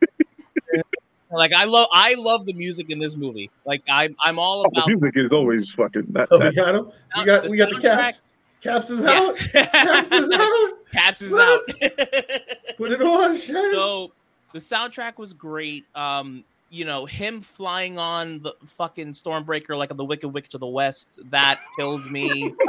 like 1.31 1.53
I 1.53 1.65
love 1.65 1.89
I 1.93 2.15
love 2.15 2.47
the 2.47 2.55
music 2.55 2.91
in 2.91 2.99
this 2.99 3.17
movie. 3.17 3.51
Like 3.65 3.83
I'm 3.91 4.15
I'm 4.25 4.39
all 4.39 4.61
Oh, 4.61 4.63
the 4.63 4.69
about 4.69 4.89
music 4.89 5.13
is 5.17 5.31
always 5.33 5.71
fucking 5.73 6.07
that. 6.11 6.29
Oh, 6.31 6.39
we 6.39 6.53
got 6.53 6.75
him. 6.75 6.91
We 7.17 7.25
got 7.25 7.43
The 7.45 7.51
we 7.51 7.57
got 7.59 7.71
the 7.71 7.81
caps. 7.81 8.23
Caps 8.63 8.91
is 8.91 9.01
Yeah. 9.01 9.11
out. 9.11 9.37
Caps 9.37 10.13
is 10.13 10.31
out. 10.33 10.71
Caps 10.93 11.23
is 11.23 11.33
What? 11.33 11.43
out. 11.43 11.61
Put 12.79 12.93
it 12.93 13.03
on, 13.03 13.37
shit. 13.37 13.73
so 13.75 14.13
the 14.53 14.59
soundtrack 14.59 15.19
was 15.19 15.33
great. 15.35 15.85
Um, 15.95 16.45
you 16.69 16.85
know, 16.85 17.07
him 17.07 17.41
flying 17.41 17.97
on 17.99 18.41
the 18.43 18.55
fucking 18.67 19.13
Stormbreaker 19.13 19.77
like 19.77 19.97
the 19.97 20.05
Wicked 20.05 20.29
Witch 20.29 20.53
of 20.55 20.61
the 20.61 20.67
West, 20.67 21.21
that 21.31 21.61
kills 21.77 22.09
me. 22.09 22.53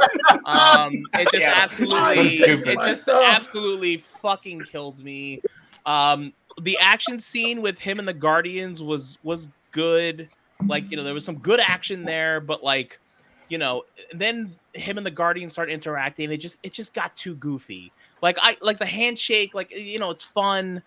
Um, 0.44 1.02
it 1.14 1.28
just 1.30 1.42
Yeah. 1.42 1.52
absolutely, 1.56 2.38
So 2.38 2.44
it 2.44 2.56
just 2.64 2.76
Myself. 2.76 3.24
absolutely 3.26 3.98
fucking 3.98 4.64
killed 4.64 5.02
me. 5.02 5.42
Um, 5.84 6.32
the 6.62 6.78
action 6.80 7.18
scene 7.18 7.60
with 7.60 7.78
him 7.78 7.98
and 7.98 8.06
the 8.08 8.14
Guardians 8.14 8.82
was 8.82 9.18
was 9.22 9.48
good. 9.72 10.28
Like 10.66 10.90
you 10.90 10.96
know, 10.96 11.04
there 11.04 11.12
was 11.14 11.24
some 11.24 11.38
good 11.38 11.60
action 11.60 12.04
there, 12.04 12.40
but 12.40 12.62
like 12.62 12.98
you 13.48 13.58
know, 13.58 13.84
then 14.12 14.54
him 14.74 14.96
and 14.96 15.06
the 15.06 15.10
Guardians 15.10 15.52
start 15.52 15.70
interacting. 15.70 16.30
It 16.30 16.38
just 16.38 16.58
it 16.62 16.72
just 16.72 16.94
got 16.94 17.14
too 17.16 17.34
goofy. 17.34 17.92
Like 18.22 18.38
I 18.40 18.56
like 18.60 18.78
the 18.78 18.86
handshake. 18.86 19.54
Like 19.54 19.70
you 19.76 19.98
know, 19.98 20.10
it's 20.10 20.24
fun. 20.24 20.82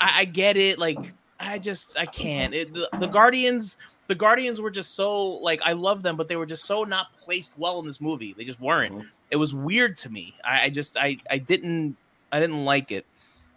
I, 0.00 0.20
I 0.20 0.24
get 0.24 0.56
it. 0.56 0.78
Like 0.78 1.12
I 1.38 1.58
just 1.58 1.98
I 1.98 2.06
can't. 2.06 2.54
It, 2.54 2.72
the, 2.72 2.88
the 2.98 3.06
Guardians, 3.06 3.76
the 4.06 4.14
Guardians 4.14 4.60
were 4.60 4.70
just 4.70 4.94
so 4.94 5.24
like 5.26 5.60
I 5.64 5.72
love 5.72 6.02
them, 6.02 6.16
but 6.16 6.28
they 6.28 6.36
were 6.36 6.46
just 6.46 6.64
so 6.64 6.82
not 6.84 7.12
placed 7.14 7.58
well 7.58 7.78
in 7.80 7.84
this 7.86 8.00
movie. 8.00 8.34
They 8.36 8.44
just 8.44 8.60
weren't. 8.60 8.94
Mhm. 8.94 9.06
It 9.30 9.36
was 9.36 9.54
weird 9.54 9.96
to 9.98 10.10
me. 10.10 10.34
I, 10.44 10.62
I 10.62 10.70
just 10.70 10.96
I 10.96 11.18
I 11.30 11.38
didn't 11.38 11.96
I 12.32 12.40
didn't 12.40 12.64
like 12.64 12.90
it. 12.90 13.04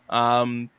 Um, 0.10 0.70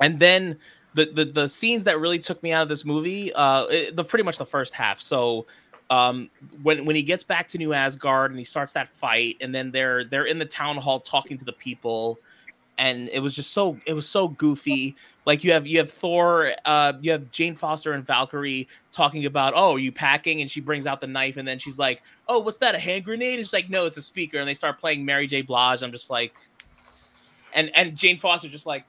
and 0.00 0.18
then 0.18 0.58
the 0.94 1.06
the 1.06 1.24
the 1.26 1.48
scenes 1.48 1.84
that 1.84 2.00
really 2.00 2.18
took 2.18 2.42
me 2.42 2.52
out 2.52 2.62
of 2.62 2.68
this 2.68 2.84
movie, 2.84 3.32
uh, 3.32 3.64
it- 3.66 3.96
the 3.96 4.04
pretty 4.04 4.24
much 4.24 4.38
the 4.38 4.46
first 4.46 4.74
half. 4.74 5.00
So. 5.00 5.46
Um, 5.90 6.28
when 6.62 6.84
when 6.84 6.96
he 6.96 7.02
gets 7.02 7.24
back 7.24 7.48
to 7.48 7.56
New 7.56 7.72
Asgard 7.72 8.30
and 8.30 8.38
he 8.38 8.44
starts 8.44 8.74
that 8.74 8.88
fight, 8.94 9.38
and 9.40 9.54
then 9.54 9.70
they're 9.70 10.04
they're 10.04 10.26
in 10.26 10.38
the 10.38 10.44
town 10.44 10.76
hall 10.76 11.00
talking 11.00 11.38
to 11.38 11.46
the 11.46 11.52
people, 11.54 12.18
and 12.78 13.08
it 13.12 13.20
was 13.20 13.34
just 13.34 13.52
so 13.52 13.78
it 13.86 13.92
was 13.92 14.08
so 14.08 14.28
goofy. 14.28 14.94
Like 15.26 15.44
you 15.44 15.52
have 15.52 15.66
you 15.66 15.78
have 15.78 15.90
Thor, 15.90 16.52
uh, 16.64 16.94
you 17.00 17.10
have 17.12 17.30
Jane 17.30 17.54
Foster 17.54 17.92
and 17.92 18.04
Valkyrie 18.04 18.66
talking 18.92 19.26
about, 19.26 19.52
oh, 19.54 19.74
are 19.74 19.78
you 19.78 19.92
packing? 19.92 20.40
And 20.40 20.50
she 20.50 20.60
brings 20.60 20.86
out 20.86 21.00
the 21.00 21.06
knife, 21.06 21.36
and 21.36 21.46
then 21.46 21.58
she's 21.58 21.78
like, 21.78 22.02
oh, 22.28 22.38
what's 22.38 22.58
that? 22.58 22.74
A 22.74 22.78
hand 22.78 23.04
grenade? 23.04 23.38
She's 23.38 23.52
like, 23.52 23.68
no, 23.68 23.84
it's 23.86 23.96
a 23.96 24.02
speaker. 24.02 24.38
And 24.38 24.48
they 24.48 24.54
start 24.54 24.78
playing 24.78 25.04
Mary 25.04 25.26
J. 25.26 25.42
Blige. 25.42 25.82
I'm 25.82 25.92
just 25.92 26.08
like, 26.08 26.34
and 27.52 27.70
and 27.74 27.94
Jane 27.96 28.18
Foster 28.18 28.48
just 28.48 28.66
like, 28.66 28.84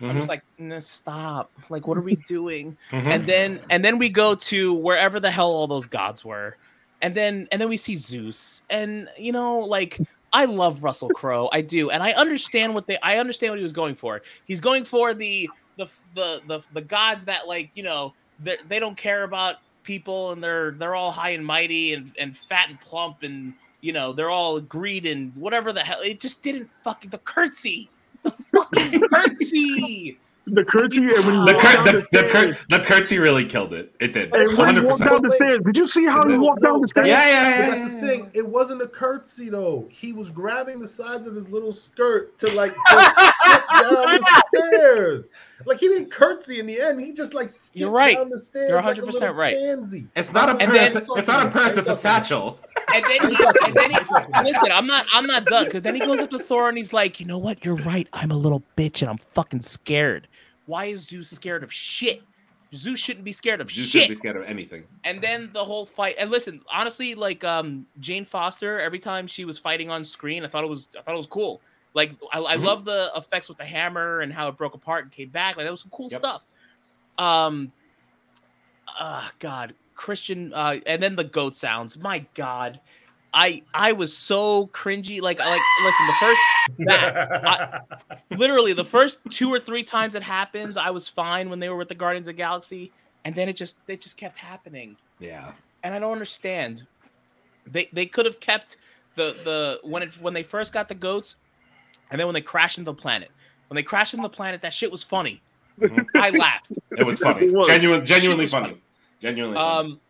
I'm 0.00 0.16
just 0.16 0.28
like, 0.28 0.42
nah, 0.58 0.80
stop. 0.80 1.50
Like, 1.70 1.86
what 1.86 1.96
are 1.96 2.02
we 2.02 2.16
doing? 2.26 2.76
Mhm. 2.90 3.06
and 3.06 3.26
then 3.26 3.60
and 3.70 3.84
then 3.84 3.98
we 3.98 4.08
go 4.08 4.34
to 4.34 4.74
wherever 4.74 5.20
the 5.20 5.30
hell 5.30 5.48
all 5.50 5.66
those 5.66 5.86
gods 5.86 6.24
were 6.24 6.56
and 7.00 7.14
then 7.14 7.46
and 7.52 7.60
then 7.60 7.68
we 7.68 7.76
see 7.76 7.96
zeus 7.96 8.62
and 8.70 9.08
you 9.18 9.32
know 9.32 9.58
like 9.58 9.98
i 10.32 10.44
love 10.44 10.82
russell 10.82 11.08
crowe. 11.10 11.48
I 11.52 11.60
do. 11.60 11.90
And 11.90 12.02
i 12.02 12.12
understand 12.12 12.74
what 12.74 12.86
they 12.86 12.98
i 12.98 13.18
understand 13.18 13.52
what 13.52 13.58
he 13.58 13.62
was 13.62 13.72
going 13.72 13.94
for. 13.94 14.22
He's 14.44 14.60
going 14.60 14.84
for 14.84 15.14
the 15.14 15.48
the 15.76 15.86
the 16.14 16.42
the, 16.46 16.60
the 16.72 16.80
gods 16.80 17.24
that 17.26 17.46
like 17.46 17.70
you 17.74 17.82
know 17.82 18.14
they 18.40 18.56
they 18.68 18.78
don't 18.78 18.96
care 18.96 19.24
about 19.24 19.56
people 19.82 20.32
and 20.32 20.42
they're 20.42 20.72
they're 20.72 20.94
all 20.94 21.12
high 21.12 21.30
and 21.30 21.44
mighty 21.44 21.94
and 21.94 22.12
and 22.18 22.36
fat 22.36 22.68
and 22.68 22.80
plump 22.80 23.22
and 23.22 23.54
you 23.80 23.92
know 23.92 24.12
they're 24.12 24.30
all 24.30 24.60
greed 24.60 25.06
and 25.06 25.34
whatever 25.36 25.72
the 25.72 25.80
hell. 25.80 26.00
It 26.02 26.20
just 26.20 26.42
didn't 26.42 26.70
fucking 26.84 27.10
the 27.10 27.18
curtsy 27.18 27.90
the 28.22 28.30
fucking 28.30 29.00
curtsy 29.12 30.18
The 30.46 30.64
curtsy 30.64 30.98
and 30.98 31.08
when 31.08 31.22
he 31.22 31.30
the, 31.30 31.36
walked 31.54 31.60
cur- 31.66 31.72
down 31.76 31.84
the, 31.84 31.92
the, 31.92 32.06
the, 32.10 32.28
cur- 32.28 32.58
the 32.68 32.78
curtsy 32.80 33.18
really 33.18 33.44
killed 33.46 33.72
it. 33.72 33.94
It 34.00 34.12
did. 34.12 34.34
And 34.34 34.58
when 34.58 34.74
he 34.74 34.80
100%. 34.80 34.84
walked 34.84 35.00
down 35.00 35.22
the 35.22 35.30
stairs, 35.30 35.60
did 35.64 35.76
you 35.76 35.86
see 35.86 36.04
how 36.04 36.26
he 36.28 36.36
walked 36.36 36.62
no, 36.62 36.72
down 36.72 36.80
the 36.80 36.88
stairs? 36.88 37.06
Yeah, 37.06 37.28
yeah, 37.28 37.48
yeah. 37.48 37.70
that's 37.70 37.94
the 37.94 38.00
thing. 38.00 38.30
It 38.34 38.46
wasn't 38.46 38.82
a 38.82 38.88
curtsy 38.88 39.50
though. 39.50 39.86
He 39.88 40.12
was 40.12 40.30
grabbing 40.30 40.80
the 40.80 40.88
sides 40.88 41.26
of 41.26 41.36
his 41.36 41.48
little 41.48 41.72
skirt 41.72 42.36
to 42.40 42.50
like 42.54 42.74
just 42.90 43.16
down 43.70 43.92
the 43.92 44.42
stairs. 44.52 45.30
Like 45.64 45.78
he 45.78 45.86
didn't 45.86 46.10
curtsy 46.10 46.58
in 46.58 46.66
the 46.66 46.80
end. 46.80 47.00
He 47.00 47.12
just 47.12 47.34
like 47.34 47.48
skipped 47.48 47.76
You're 47.76 47.90
right. 47.90 48.16
down 48.16 48.28
the 48.28 48.40
stairs. 48.40 48.68
You're 48.70 48.82
like 48.82 48.98
a 48.98 49.02
100% 49.02 49.36
right. 49.36 49.56
Pansy. 49.56 50.08
It's 50.16 50.32
not 50.32 50.48
a 50.48 50.56
And 50.56 50.72
purse. 50.72 50.92
then- 50.94 51.06
it's 51.16 51.28
not 51.28 51.46
a 51.46 51.50
purse. 51.50 51.76
It's 51.76 51.88
a 51.88 51.94
satchel. 51.94 52.58
and 52.92 53.04
then 53.04 53.30
he, 53.30 53.44
and 53.64 53.74
then 53.76 53.90
he 53.92 53.98
listen. 54.42 54.72
I'm 54.72 54.88
not. 54.88 55.06
I'm 55.12 55.26
not 55.26 55.44
done 55.46 55.66
because 55.66 55.82
then 55.82 55.94
he 55.94 56.00
goes 56.00 56.18
up 56.18 56.30
to 56.30 56.38
Thor 56.40 56.68
and 56.68 56.76
he's 56.76 56.92
like, 56.92 57.20
you 57.20 57.26
know 57.26 57.38
what? 57.38 57.64
You're 57.64 57.76
right. 57.76 58.08
I'm 58.12 58.32
a 58.32 58.36
little 58.36 58.64
bitch 58.76 59.02
and 59.02 59.10
I'm 59.10 59.18
fucking 59.34 59.60
scared. 59.60 60.26
Why 60.66 60.86
is 60.86 61.06
Zeus 61.08 61.28
scared 61.30 61.62
of 61.62 61.72
shit? 61.72 62.22
Zeus 62.74 62.98
shouldn't 62.98 63.24
be 63.24 63.32
scared 63.32 63.60
of 63.60 63.70
You 63.70 63.82
shit. 63.82 63.90
shouldn't 63.90 64.08
be 64.10 64.14
scared 64.14 64.36
of 64.36 64.44
anything. 64.44 64.84
and 65.04 65.20
then 65.20 65.50
the 65.52 65.64
whole 65.64 65.84
fight. 65.84 66.14
And 66.18 66.30
listen, 66.30 66.62
honestly, 66.72 67.14
like 67.14 67.44
um 67.44 67.86
Jane 68.00 68.24
Foster, 68.24 68.80
every 68.80 68.98
time 68.98 69.26
she 69.26 69.44
was 69.44 69.58
fighting 69.58 69.90
on 69.90 70.04
screen, 70.04 70.44
I 70.44 70.48
thought 70.48 70.64
it 70.64 70.70
was 70.70 70.88
I 70.98 71.02
thought 71.02 71.14
it 71.14 71.18
was 71.18 71.26
cool. 71.26 71.60
Like 71.94 72.12
I, 72.32 72.38
I 72.40 72.56
Mhm. 72.56 72.62
love 72.64 72.84
the 72.84 73.10
effects 73.16 73.48
with 73.48 73.58
the 73.58 73.64
hammer 73.64 74.20
and 74.20 74.32
how 74.32 74.48
it 74.48 74.56
broke 74.56 74.74
apart 74.74 75.04
and 75.04 75.12
came 75.12 75.28
back. 75.28 75.56
Like 75.56 75.66
that 75.66 75.70
was 75.70 75.82
some 75.82 75.90
cool 75.90 76.08
Yep. 76.10 76.20
stuff. 76.20 76.46
Um, 77.18 77.72
uh, 78.98 79.28
God, 79.38 79.74
Christian, 79.94 80.52
uh, 80.54 80.76
and 80.86 81.02
then 81.02 81.16
the 81.16 81.24
goat 81.24 81.56
sounds. 81.56 81.98
My 81.98 82.24
God, 82.34 82.80
I 83.34 83.62
I 83.72 83.92
was 83.92 84.16
so 84.16 84.66
cringy. 84.68 85.20
Like 85.20 85.38
like 85.38 85.60
listen, 85.84 86.06
the 86.06 86.14
first 86.20 86.40
that 86.78 87.86
literally 88.30 88.72
the 88.72 88.84
first 88.84 89.20
two 89.30 89.52
or 89.52 89.58
three 89.58 89.82
times 89.82 90.14
it 90.14 90.22
happened, 90.22 90.76
I 90.78 90.90
was 90.90 91.08
fine 91.08 91.48
when 91.50 91.58
they 91.60 91.68
were 91.68 91.76
with 91.76 91.88
the 91.88 91.94
Guardians 91.94 92.28
of 92.28 92.34
the 92.34 92.38
Galaxy, 92.38 92.92
and 93.24 93.34
then 93.34 93.48
it 93.48 93.56
just 93.56 93.78
it 93.88 94.00
just 94.00 94.16
kept 94.16 94.36
happening 94.36 94.96
Yeah. 95.18 95.52
and 95.82 95.94
I 95.94 95.98
don't 95.98 96.12
understand. 96.12 96.86
They 97.66 97.88
they 97.92 98.06
could 98.06 98.26
have 98.26 98.40
kept 98.40 98.76
the 99.16 99.34
the 99.44 99.80
when 99.88 100.02
it 100.02 100.20
when 100.20 100.34
they 100.34 100.42
first 100.42 100.72
got 100.72 100.88
the 100.88 100.94
goats, 100.94 101.36
and 102.10 102.18
then 102.20 102.26
when 102.26 102.34
they 102.34 102.40
crashed 102.40 102.78
into 102.78 102.90
the 102.90 102.96
planet. 102.96 103.30
When 103.68 103.76
they 103.76 103.82
crashed 103.82 104.12
into 104.12 104.22
the 104.22 104.28
planet, 104.28 104.60
that 104.62 104.74
shit 104.74 104.90
was 104.92 105.02
funny. 105.02 105.40
Mhm. 105.80 106.04
I 106.14 106.28
laughed. 106.30 106.72
It 106.98 107.04
was 107.06 107.18
funny. 107.18 107.46
It. 107.50 107.66
Genuine, 107.66 108.04
genuinely 108.04 108.44
was 108.44 108.50
funny. 108.52 108.66
funny. 108.70 108.80
Genuinely 109.22 109.56
funny. 109.56 109.92
Um, 109.92 110.00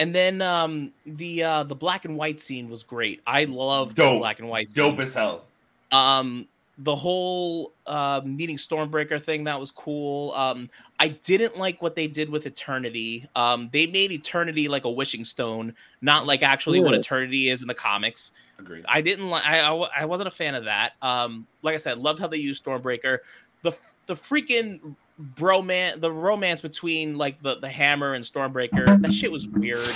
and 0.00 0.14
then 0.14 0.42
um 0.42 0.90
the 1.06 1.44
uh 1.44 1.62
the 1.62 1.74
black 1.74 2.04
and 2.06 2.16
white 2.16 2.40
scene 2.40 2.68
was 2.68 2.82
great. 2.82 3.20
I 3.26 3.44
loved 3.44 3.96
the 3.96 4.02
Dope. 4.02 4.18
black 4.20 4.40
and 4.40 4.48
white. 4.48 4.70
Scene. 4.70 4.82
Dope 4.82 4.98
as 4.98 5.14
hell. 5.14 5.44
Um, 5.92 6.48
the 6.78 6.96
whole 6.96 7.72
um, 7.86 8.36
needing 8.36 8.56
Stormbreaker 8.56 9.22
thing 9.22 9.44
that 9.44 9.60
was 9.60 9.70
cool. 9.70 10.32
Um, 10.32 10.70
I 10.98 11.08
didn't 11.08 11.58
like 11.58 11.82
what 11.82 11.94
they 11.94 12.06
did 12.06 12.30
with 12.30 12.46
Eternity. 12.46 13.28
Um, 13.36 13.68
they 13.70 13.86
made 13.86 14.10
Eternity 14.10 14.66
like 14.66 14.84
a 14.84 14.90
wishing 14.90 15.24
stone, 15.24 15.74
not 16.00 16.26
like 16.26 16.42
actually 16.42 16.80
what 16.80 16.94
Eternity 16.94 17.50
is 17.50 17.60
in 17.60 17.68
the 17.68 17.74
comics. 17.74 18.32
Agreed. 18.58 18.86
I 18.88 19.02
didn't 19.02 19.28
like. 19.28 19.44
I, 19.44 19.60
I 19.60 19.88
I 20.00 20.04
wasn't 20.06 20.28
a 20.28 20.32
fan 20.32 20.54
of 20.54 20.64
that. 20.64 20.92
Um, 21.02 21.46
like 21.62 21.74
I 21.74 21.78
said, 21.78 21.98
loved 21.98 22.18
how 22.18 22.28
they 22.28 22.38
used 22.38 22.64
Stormbreaker. 22.64 23.18
The 23.62 23.72
the 24.06 24.14
freaking 24.14 24.96
bromance, 25.36 26.00
the 26.00 26.10
romance 26.12 26.60
between 26.60 27.16
like 27.18 27.42
the 27.42 27.56
the 27.56 27.68
Hammer 27.68 28.14
and 28.14 28.24
Stormbreaker. 28.24 29.00
That 29.02 29.12
shit 29.12 29.30
was 29.30 29.46
weird. 29.48 29.86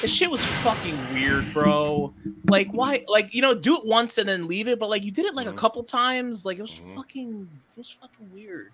That 0.00 0.08
shit 0.10 0.30
was 0.30 0.44
fucking 0.44 0.96
weird, 1.14 1.52
bro. 1.52 2.12
Like 2.48 2.68
why? 2.72 3.04
Like 3.08 3.34
you 3.34 3.42
know, 3.42 3.54
do 3.54 3.76
it 3.76 3.84
once 3.86 4.18
and 4.18 4.28
then 4.28 4.46
leave 4.46 4.68
it. 4.68 4.78
But 4.78 4.90
like 4.90 5.04
you 5.04 5.10
did 5.10 5.24
it 5.24 5.34
like 5.34 5.46
a 5.46 5.52
Mhm. 5.52 5.56
couple 5.56 5.82
times. 5.84 6.44
Like 6.44 6.58
it 6.58 6.62
was 6.62 6.72
Mhm. 6.80 6.94
fucking. 6.96 7.48
It 7.72 7.78
was 7.78 7.90
fucking 7.90 8.32
weird. 8.32 8.72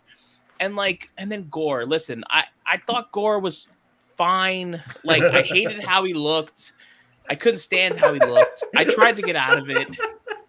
And 0.59 0.77
like 0.77 1.11
and 1.19 1.31
then 1.31 1.49
Gorr. 1.51 1.87
Listen, 1.87 2.25
I 2.31 2.45
I 2.67 2.79
thought 2.79 3.12
Gorr 3.12 3.39
was 3.39 3.69
fine. 4.17 4.83
Like 5.05 5.23
I 5.23 5.43
hated 5.43 5.83
how 5.85 6.05
he 6.05 6.15
looked. 6.15 6.73
I 7.29 7.35
couldn't 7.37 7.59
stand 7.59 7.97
how 7.97 8.12
he 8.12 8.19
looked. 8.21 8.65
I 8.77 8.85
tried 8.85 9.17
to 9.17 9.23
get 9.23 9.37
out 9.37 9.57
of 9.59 9.71
it. 9.71 9.89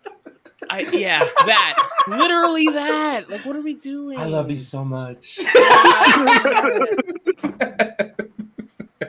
I 0.72 0.80
yeah, 0.94 1.20
that 1.46 1.90
literally 2.08 2.66
that. 2.68 3.30
Like, 3.30 3.46
what 3.46 3.56
are 3.58 3.62
we 3.62 3.74
doing? 3.74 4.18
I 4.18 4.26
love 4.26 4.50
you 4.50 4.60
so 4.60 4.86
much. 4.86 5.40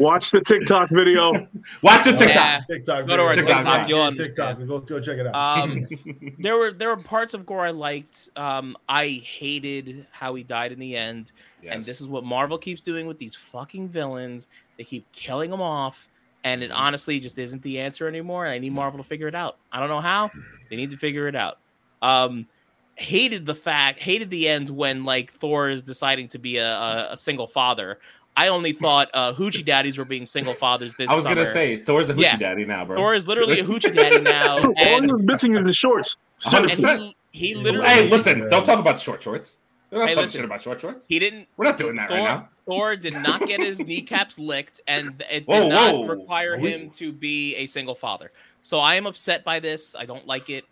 Watch 0.01 0.33
the 0.33 0.41
TikTok 0.41 0.91
video. 0.91 1.47
Watch 1.83 2.05
the 2.05 2.13
TikTok. 2.13 2.29
Yeah. 2.29 2.61
TikTok. 2.67 3.07
Go 3.07 3.17
to 3.17 3.23
our 3.23 3.37
video. 3.37 3.55
TikTok, 3.55 3.89
you'll 3.89 4.13
TikTok. 4.13 4.59
Go, 4.67 4.81
go 4.81 5.01
check 5.01 5.19
it 5.19 5.29
out. 5.29 5.35
Um, 5.35 5.87
there 6.41 6.57
were 6.57 6.73
there 6.73 6.89
were 6.89 6.97
parts 6.97 7.35
of 7.35 7.47
Gorr 7.47 7.67
I 7.67 7.71
liked. 7.71 8.29
Um, 8.35 8.77
I 8.89 9.23
hated 9.25 10.07
how 10.11 10.35
he 10.35 10.43
died 10.43 10.73
in 10.73 10.81
the 10.81 10.97
end, 10.97 11.31
and 11.65 11.85
this 11.85 12.01
is 12.01 12.09
what 12.09 12.25
Marvel 12.25 12.59
keeps 12.59 12.83
doing 12.83 13.07
with 13.07 13.19
these 13.19 13.37
fucking 13.37 13.89
villains. 13.89 14.49
They 14.77 14.85
keep 14.85 15.11
killing 15.13 15.51
them 15.51 15.63
off, 15.63 16.09
and 16.43 16.65
it 16.65 16.73
honestly 16.73 17.21
just 17.21 17.39
isn't 17.39 17.63
the 17.63 17.79
answer 17.79 18.09
anymore. 18.09 18.47
And 18.47 18.55
I 18.55 18.59
need 18.59 18.73
Marvel 18.73 18.99
to 18.99 19.05
figure 19.05 19.29
it 19.29 19.35
out. 19.35 19.59
I 19.71 19.79
don't 19.79 19.89
know 19.89 20.01
how. 20.01 20.31
They 20.73 20.77
need 20.77 20.91
to 20.93 20.97
figure 20.97 21.29
it 21.29 21.37
out. 21.37 21.59
Um, 22.01 22.47
hated 22.95 23.45
the 23.45 23.55
fact, 23.55 23.99
hated 23.99 24.31
the 24.31 24.49
end 24.49 24.71
when 24.71 25.05
like 25.05 25.31
Thor 25.35 25.69
is 25.69 25.83
deciding 25.83 26.29
to 26.29 26.39
be 26.39 26.57
a, 26.57 26.67
a, 26.67 27.09
a 27.13 27.17
single 27.19 27.47
father. 27.47 27.99
I 28.35 28.49
only 28.49 28.73
thought 28.85 29.11
uh, 29.13 29.35
hoochie 29.35 29.63
daddies 29.63 29.99
were 29.99 30.07
being 30.07 30.25
single 30.25 30.55
fathers 30.55 30.95
this 30.97 31.11
I 31.11 31.15
was 31.15 31.25
summer. 31.25 31.35
gonna 31.35 31.47
say 31.47 31.85
Thor's 31.85 32.09
a 32.09 32.15
hoochie 32.15 32.23
Yeah. 32.23 32.37
daddy 32.39 32.65
now, 32.65 32.87
bro. 32.87 32.97
Thor 32.97 33.15
is 33.15 33.29
literally 33.29 33.61
a 33.61 33.65
hoochie 33.65 33.95
daddy 33.95 34.21
now, 34.23 34.61
All 34.61 34.75
and 34.79 35.07
you're 35.09 35.19
missing 35.19 35.55
is 35.55 35.63
the 35.67 35.75
shorts. 35.75 36.17
hundred 36.43 36.71
and 36.71 36.81
percent. 36.81 37.01
he, 37.01 37.17
he 37.33 37.55
literally 37.55 37.87
Hey, 37.87 38.09
listen! 38.09 38.49
Don't 38.49 38.65
talk 38.65 38.79
about 38.79 38.99
short 38.99 39.23
shorts. 39.23 39.59
We're 39.91 39.99
not 39.99 40.09
Hey, 40.09 40.15
talking 40.15 40.23
listen. 40.25 40.39
shit 40.39 40.45
about 40.47 40.63
short 40.63 40.81
shorts. 40.81 41.07
he 41.07 41.19
didn't 41.19 41.49
We're 41.59 41.67
not 41.67 41.77
doing 41.77 41.97
that 41.97 42.09
Thor, 42.09 42.17
right 42.17 42.25
now. 42.25 42.49
Thor 42.67 42.97
did 42.97 43.13
not 43.13 43.47
get 43.47 43.61
his 43.61 43.79
kneecaps 43.81 44.39
licked, 44.39 44.81
and 44.87 45.23
it 45.31 45.41
did 45.41 45.49
Whoa, 45.49 45.69
not 45.69 45.95
whoa. 45.95 46.07
require 46.07 46.57
him 46.57 46.89
to 46.93 47.13
be 47.13 47.55
a 47.57 47.67
single 47.67 47.95
father. 47.95 48.33
So 48.63 48.79
I 48.79 48.95
am 48.95 49.07
upset 49.07 49.45
by 49.45 49.61
this. 49.61 49.95
I 49.95 50.05
don't 50.05 50.27
like 50.27 50.49
it. 50.51 50.65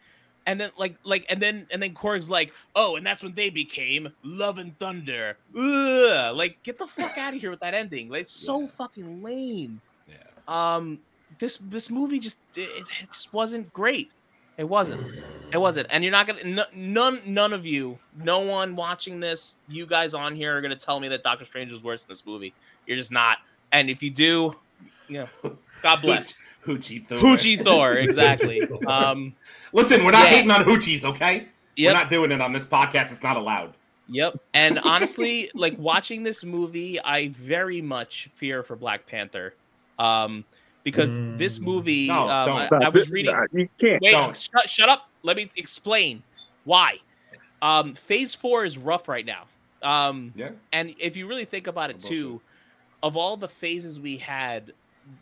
And 0.46 0.58
then 0.60 0.70
like 0.78 0.96
like 1.04 1.26
and 1.28 1.40
then 1.40 1.66
and 1.70 1.82
then 1.82 1.92
Korg's 1.94 2.30
like, 2.30 2.52
oh, 2.74 2.96
and 2.96 3.04
that's 3.06 3.22
when 3.22 3.34
they 3.34 3.50
became 3.50 4.08
Love 4.24 4.58
and 4.58 4.76
Thunder. 4.78 5.36
Ugh. 5.56 6.34
Like, 6.36 6.62
get 6.62 6.78
the 6.78 6.86
fuck 6.86 7.18
out 7.18 7.34
of 7.34 7.40
here 7.40 7.50
with 7.50 7.60
that 7.60 7.74
ending. 7.74 8.08
Like, 8.08 8.22
it's 8.22 8.32
so 8.32 8.62
Yeah. 8.62 8.66
fucking 8.68 9.22
lame. 9.22 9.80
Yeah. 10.08 10.16
Um, 10.48 10.98
this 11.38 11.58
this 11.62 11.90
movie 11.90 12.18
just 12.18 12.38
it, 12.56 12.68
it 12.78 12.86
just 13.12 13.32
wasn't 13.32 13.72
great. 13.72 14.10
It 14.56 14.64
wasn't. 14.68 15.02
It 15.52 15.58
wasn't. 15.58 15.86
And 15.90 16.02
you're 16.04 16.10
not 16.10 16.26
gonna 16.26 16.40
n- 16.40 16.60
none 16.74 17.18
none 17.26 17.52
of 17.52 17.64
you, 17.66 17.98
no 18.16 18.40
one 18.40 18.76
watching 18.76 19.20
this, 19.20 19.56
you 19.68 19.86
guys 19.86 20.12
on 20.14 20.34
here 20.34 20.56
are 20.56 20.60
gonna 20.60 20.76
tell 20.76 21.00
me 21.00 21.08
that 21.08 21.22
Doctor 21.22 21.44
Strange 21.44 21.70
was 21.72 21.82
worse 21.82 22.04
than 22.04 22.10
this 22.10 22.26
movie. 22.26 22.52
You're 22.86 22.96
just 22.98 23.12
not. 23.12 23.38
And 23.72 23.88
if 23.88 24.02
you 24.02 24.10
do, 24.10 24.54
you 25.08 25.26
know, 25.44 25.56
God 25.82 25.96
bless. 26.02 26.38
Hoochie 26.66 27.07
Thor. 27.07 27.19
Hoochie 27.19 27.62
Thor, 27.62 27.93
exactly. 27.97 28.62
Um, 28.87 29.35
Listen, 29.73 30.05
we're 30.05 30.11
not 30.12 30.24
Yeah. 30.24 30.31
hating 30.37 30.51
on 30.51 30.65
hoochies, 30.65 31.05
okay? 31.05 31.49
We're 31.78 31.93
not 31.93 32.11
doing 32.11 32.31
it 32.32 32.41
on 32.41 32.53
this 32.53 32.66
podcast. 32.66 33.11
It's 33.12 33.23
not 33.23 33.37
allowed. 33.37 33.74
Yep. 34.09 34.39
And 34.55 34.78
honestly, 34.81 35.51
like 35.55 35.78
watching 35.78 36.23
this 36.24 36.45
movie, 36.45 37.01
I 37.01 37.28
very 37.28 37.81
much 37.81 38.28
fear 38.35 38.62
for 38.62 38.77
Black 38.77 39.07
Panther. 39.07 39.55
Um, 39.99 40.45
because 40.82 41.16
this 41.39 41.59
Mm. 41.59 41.62
movie, 41.62 42.07
No, 42.09 42.28
um. 42.28 42.53
I, 42.53 42.69
I 42.87 42.89
was 42.89 43.11
reading. 43.11 43.35
Nah, 43.35 43.45
You 43.53 43.69
can't. 43.78 44.01
Wait, 44.03 44.12
Don't. 44.12 44.37
shut, 44.37 44.69
shut 44.69 44.89
up. 44.89 45.09
Let 45.23 45.37
me 45.37 45.49
explain 45.57 46.23
why. 46.65 46.97
Um, 47.62 47.95
phase 47.95 48.35
four 48.35 48.65
is 48.65 48.77
rough 48.78 49.07
right 49.09 49.24
now. 49.27 49.45
Um, 49.82 50.32
Yeah. 50.35 50.51
and 50.73 50.95
if 50.99 51.16
you 51.16 51.27
really 51.27 51.45
think 51.45 51.66
about 51.66 51.91
it 51.91 52.01
too, 52.01 52.41
of 53.03 53.16
all 53.16 53.37
the 53.37 53.49
phases 53.49 54.01
we 54.01 54.16
had, 54.16 54.73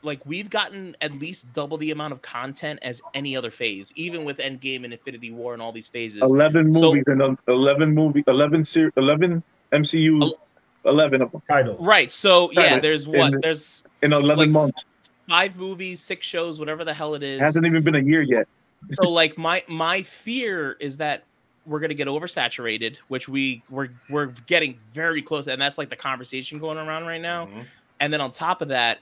like 0.03 0.25
we've 0.27 0.51
gotten 0.51 0.97
at 1.01 1.13
least 1.13 1.53
double 1.53 1.77
the 1.77 1.91
amount 1.91 2.13
of 2.13 2.23
content 2.23 2.79
as 2.83 3.01
any 3.15 3.37
other 3.37 3.51
phase, 3.51 3.93
even 3.97 4.25
with 4.25 4.39
Endgame 4.39 4.85
and 4.85 4.93
Infinity 4.93 5.31
War 5.31 5.53
and 5.53 5.63
all 5.63 5.73
these 5.73 5.89
phases. 5.89 6.21
Eleven 6.23 6.73
So- 6.75 6.91
movies 6.93 7.05
and 7.07 7.39
eleven 7.49 7.95
movie, 7.95 8.25
eleven 8.27 8.65
series, 8.65 8.97
eleven 8.97 9.43
MCU, 9.73 10.23
El- 10.23 10.39
eleven 10.85 11.23
of 11.23 11.33
them 11.33 11.43
Titles. 11.49 11.85
Right. 11.85 12.11
So 12.11 12.51
yeah, 12.53 12.79
there's 12.79 13.07
what 13.07 13.35
In- 13.35 13.41
there's 13.41 13.85
in 14.03 14.13
eleven 14.13 14.39
like 14.39 14.51
months. 14.51 14.83
five 15.29 15.57
movies, 15.57 16.01
six 16.01 16.27
shows, 16.27 16.59
whatever 16.59 16.85
the 16.85 16.95
hell 16.95 17.15
it 17.15 17.23
is. 17.23 17.41
Hasn't 17.41 17.67
even 17.67 17.83
been 17.83 17.95
a 17.97 18.01
year 18.01 18.23
yet. 18.23 18.47
so 18.93 19.09
like 19.11 19.37
my 19.37 19.63
my 19.69 20.03
fear 20.03 20.77
is 20.81 20.97
that 20.99 21.25
we're 21.67 21.81
gonna 21.81 21.93
get 21.95 22.09
oversaturated, 22.09 22.97
which 23.09 23.29
we 23.29 23.63
we're 23.69 23.89
we're 24.09 24.27
getting 24.47 24.79
very 24.91 25.21
close, 25.21 25.49
and 25.49 25.61
that's 25.61 25.77
like 25.77 25.91
the 25.91 25.97
conversation 25.97 26.59
going 26.59 26.79
around 26.79 27.05
right 27.05 27.21
now. 27.21 27.47
Mhm. 27.47 27.65
And 28.01 28.13
then 28.13 28.21
on 28.21 28.31
top 28.31 28.63
of 28.63 28.69
that, 28.69 29.01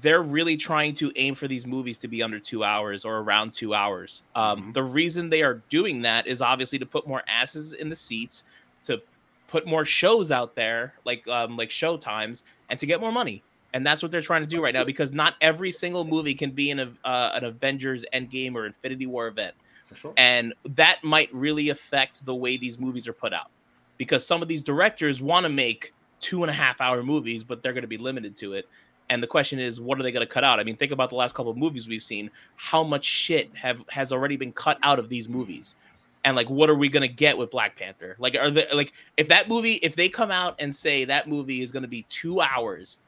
they're 0.00 0.22
really 0.22 0.56
trying 0.56 0.92
to 0.94 1.12
aim 1.16 1.34
for 1.34 1.46
these 1.46 1.66
movies 1.66 1.96
to 1.98 2.08
be 2.08 2.22
under 2.22 2.40
two 2.40 2.64
hours 2.64 3.04
or 3.04 3.18
around 3.18 3.52
two 3.52 3.72
hours. 3.74 4.22
Um, 4.34 4.64
Mhm. 4.70 4.74
The 4.74 4.82
reason 4.82 5.30
they 5.30 5.42
are 5.42 5.62
doing 5.68 6.02
that 6.02 6.26
is 6.26 6.42
obviously 6.42 6.78
to 6.80 6.86
put 6.86 7.06
more 7.06 7.22
asses 7.28 7.72
in 7.72 7.88
the 7.88 7.96
seats, 7.96 8.42
to 8.82 9.00
put 9.46 9.66
more 9.66 9.84
shows 9.84 10.32
out 10.32 10.54
there, 10.56 10.94
like 11.04 11.26
um, 11.28 11.56
like 11.56 11.70
show 11.70 11.96
times, 11.96 12.44
and 12.68 12.78
to 12.80 12.86
get 12.86 13.00
more 13.00 13.12
money. 13.12 13.42
And 13.72 13.86
that's 13.86 14.02
what 14.02 14.10
they're 14.10 14.22
trying 14.22 14.40
to 14.42 14.46
do 14.46 14.62
right 14.62 14.72
now 14.74 14.84
because 14.84 15.12
not 15.12 15.34
every 15.40 15.70
single 15.70 16.04
movie 16.04 16.34
can 16.34 16.50
be 16.50 16.70
in 16.70 16.80
a, 16.80 16.92
uh, 17.04 17.32
an 17.34 17.44
Avengers 17.44 18.04
Endgame 18.14 18.54
or 18.54 18.64
Infinity 18.66 19.06
War 19.06 19.26
event 19.28 19.54
sure. 19.94 20.14
and 20.16 20.54
that 20.64 21.04
might 21.04 21.32
really 21.32 21.68
affect 21.68 22.24
the 22.24 22.34
way 22.34 22.56
these 22.56 22.78
movies 22.80 23.06
are 23.06 23.12
put 23.12 23.32
out 23.34 23.50
because 23.98 24.26
some 24.26 24.40
of 24.40 24.48
these 24.48 24.62
directors 24.62 25.20
want 25.20 25.44
to 25.44 25.50
make 25.50 25.92
two 26.20 26.42
and 26.42 26.50
a 26.50 26.54
half 26.54 26.80
hour 26.80 27.02
movies 27.02 27.44
but 27.44 27.62
they're 27.62 27.74
going 27.74 27.82
to 27.82 27.88
be 27.88 27.98
limited 27.98 28.34
to 28.36 28.54
it 28.54 28.66
and 29.10 29.22
the 29.22 29.26
question 29.26 29.58
is 29.58 29.80
what 29.80 29.98
are 29.98 30.02
they 30.02 30.12
going 30.12 30.26
to 30.26 30.32
cut 30.32 30.44
out 30.44 30.58
i 30.60 30.64
mean 30.64 30.76
think 30.76 30.92
about 30.92 31.08
the 31.08 31.14
last 31.14 31.34
couple 31.34 31.50
of 31.50 31.56
movies 31.56 31.88
we've 31.88 32.02
seen 32.02 32.30
how 32.56 32.82
much 32.82 33.04
shit 33.04 33.50
have 33.54 33.82
has 33.88 34.12
already 34.12 34.36
been 34.36 34.52
cut 34.52 34.78
out 34.82 34.98
of 34.98 35.08
these 35.08 35.28
movies 35.28 35.76
and 36.24 36.36
like 36.36 36.48
what 36.50 36.68
are 36.68 36.74
we 36.74 36.88
going 36.88 37.06
to 37.06 37.14
get 37.14 37.36
with 37.38 37.50
black 37.50 37.76
panther 37.76 38.16
like 38.18 38.34
are 38.36 38.50
they 38.50 38.66
like 38.72 38.92
if 39.16 39.28
that 39.28 39.48
movie 39.48 39.74
if 39.74 39.96
they 39.96 40.08
come 40.08 40.30
out 40.30 40.56
and 40.58 40.74
say 40.74 41.04
that 41.04 41.28
movie 41.28 41.62
is 41.62 41.70
going 41.70 41.82
to 41.82 41.88
be 41.88 42.02
two 42.08 42.40
hours 42.40 42.98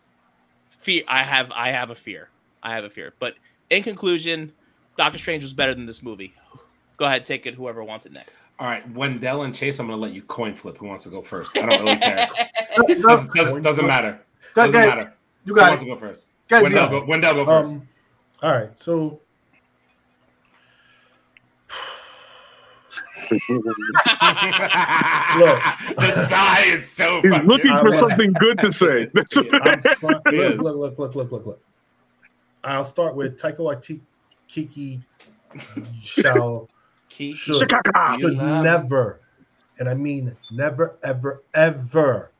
fear 0.70 1.02
i 1.08 1.22
have 1.22 1.50
i 1.52 1.70
have 1.70 1.90
a 1.90 1.94
fear 1.94 2.28
i 2.62 2.74
have 2.74 2.84
a 2.84 2.90
fear 2.90 3.12
but 3.18 3.34
in 3.70 3.82
conclusion 3.82 4.52
doctor 4.96 5.18
strange 5.18 5.42
was 5.42 5.52
better 5.52 5.74
than 5.74 5.86
this 5.86 6.02
movie 6.02 6.32
go 6.96 7.04
ahead 7.06 7.24
take 7.24 7.46
it 7.46 7.54
whoever 7.54 7.82
wants 7.82 8.06
it 8.06 8.12
next 8.12 8.38
All 8.60 8.66
right, 8.66 8.88
Wendell 8.92 9.42
and 9.42 9.54
Chase, 9.54 9.78
I'm 9.78 9.86
gonna 9.86 10.00
let 10.00 10.12
you 10.12 10.22
coin 10.22 10.52
flip. 10.52 10.78
Who 10.78 10.86
wants 10.86 11.04
to 11.04 11.10
go 11.10 11.22
first? 11.22 11.56
I 11.56 11.66
don't 11.66 11.84
really 11.84 11.96
care. 11.96 12.28
So- 12.76 13.08
doesn't, 13.08 13.34
doesn't, 13.34 13.62
doesn't 13.62 13.86
matter. 13.86 14.18
Doesn't 14.56 14.72
go 14.72 14.86
matter. 14.86 15.14
You 15.44 15.54
Who 15.54 15.60
got 15.60 15.70
wants 15.70 15.82
it. 15.82 15.86
to 15.86 15.94
go 15.94 15.98
first? 16.00 16.26
Go 16.48 16.62
Wendell 16.62 16.88
Dio. 16.88 17.00
go, 17.00 17.06
Wendell 17.06 17.34
go 17.34 17.44
first. 17.46 17.72
Um, 17.72 17.88
all 18.42 18.52
right, 18.52 18.70
so 18.76 19.20
the 24.88 26.26
sigh 26.28 26.62
is 26.66 26.90
so. 26.90 27.20
He's 27.22 27.32
fucking- 27.32 27.48
looking 27.48 27.76
for 27.78 27.92
something 27.92 28.32
good 28.34 28.58
to 28.58 28.72
say. 28.72 29.08
I'm 29.16 29.24
try- 29.26 29.80
Yes. 29.82 30.02
look, 30.02 30.22
look, 30.24 30.98
look, 30.98 30.98
look, 30.98 31.14
look, 31.14 31.32
look, 31.32 31.46
look. 31.46 31.60
I'll 32.64 32.84
start 32.84 33.14
with 33.14 33.38
Taika 33.40 33.58
Waititi. 33.58 34.00
Kiki 34.48 35.00
shall 36.02 36.68
Keep- 37.10 37.36
should, 37.36 37.70
should 38.18 38.36
never, 38.38 39.20
and 39.78 39.88
I 39.88 39.94
mean 39.94 40.34
never, 40.50 40.96
ever, 41.02 41.42
ever 41.54 42.30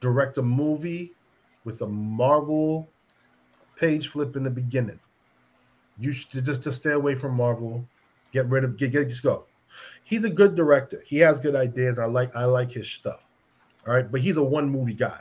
direct 0.00 0.36
a 0.38 0.42
movie 0.42 1.12
with 1.68 1.82
a 1.82 1.86
Marvel 1.86 2.88
page 3.76 4.08
flip 4.08 4.36
in 4.36 4.42
the 4.42 4.50
beginning. 4.50 4.98
You 5.98 6.12
should 6.12 6.42
just 6.42 6.62
to 6.62 6.72
stay 6.72 6.92
away 6.92 7.14
from 7.14 7.34
Marvel. 7.34 7.86
Get 8.32 8.46
rid 8.46 8.64
of 8.64 8.78
get 8.78 8.92
get 8.92 9.06
just 9.06 9.22
go. 9.22 9.44
He's 10.02 10.24
a 10.24 10.30
good 10.30 10.54
director. 10.54 11.02
He 11.06 11.18
has 11.18 11.38
good 11.38 11.54
ideas. 11.54 11.98
I 11.98 12.06
like 12.06 12.34
I 12.34 12.46
like 12.46 12.70
his 12.72 12.88
stuff. 12.88 13.20
All 13.86 13.92
right, 13.92 14.10
but 14.10 14.22
he's 14.22 14.38
a 14.38 14.42
one 14.42 14.70
movie 14.70 14.94
guy. 14.94 15.20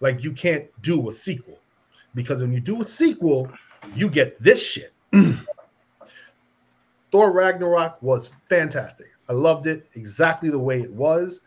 Like 0.00 0.24
you 0.24 0.32
can't 0.32 0.66
do 0.80 1.10
a 1.10 1.12
sequel 1.12 1.58
because 2.14 2.40
when 2.40 2.54
you 2.54 2.60
do 2.60 2.80
a 2.80 2.84
sequel, 2.84 3.50
you 3.94 4.08
get 4.08 4.42
this 4.42 4.62
shit. 4.62 4.94
Thor 7.12 7.32
Ragnarok 7.32 8.02
was 8.02 8.30
fantastic. 8.48 9.08
I 9.28 9.34
loved 9.34 9.66
it 9.66 9.86
exactly 9.94 10.48
the 10.48 10.58
way 10.58 10.80
it 10.80 10.90
was. 10.90 11.42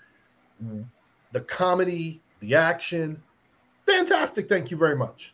The 1.32 1.42
comedy, 1.42 2.22
the 2.42 2.54
action, 2.54 3.24
fantastic. 3.90 4.48
Thank 4.48 4.72
you 4.72 4.78
very 4.78 4.96
much. 4.96 5.34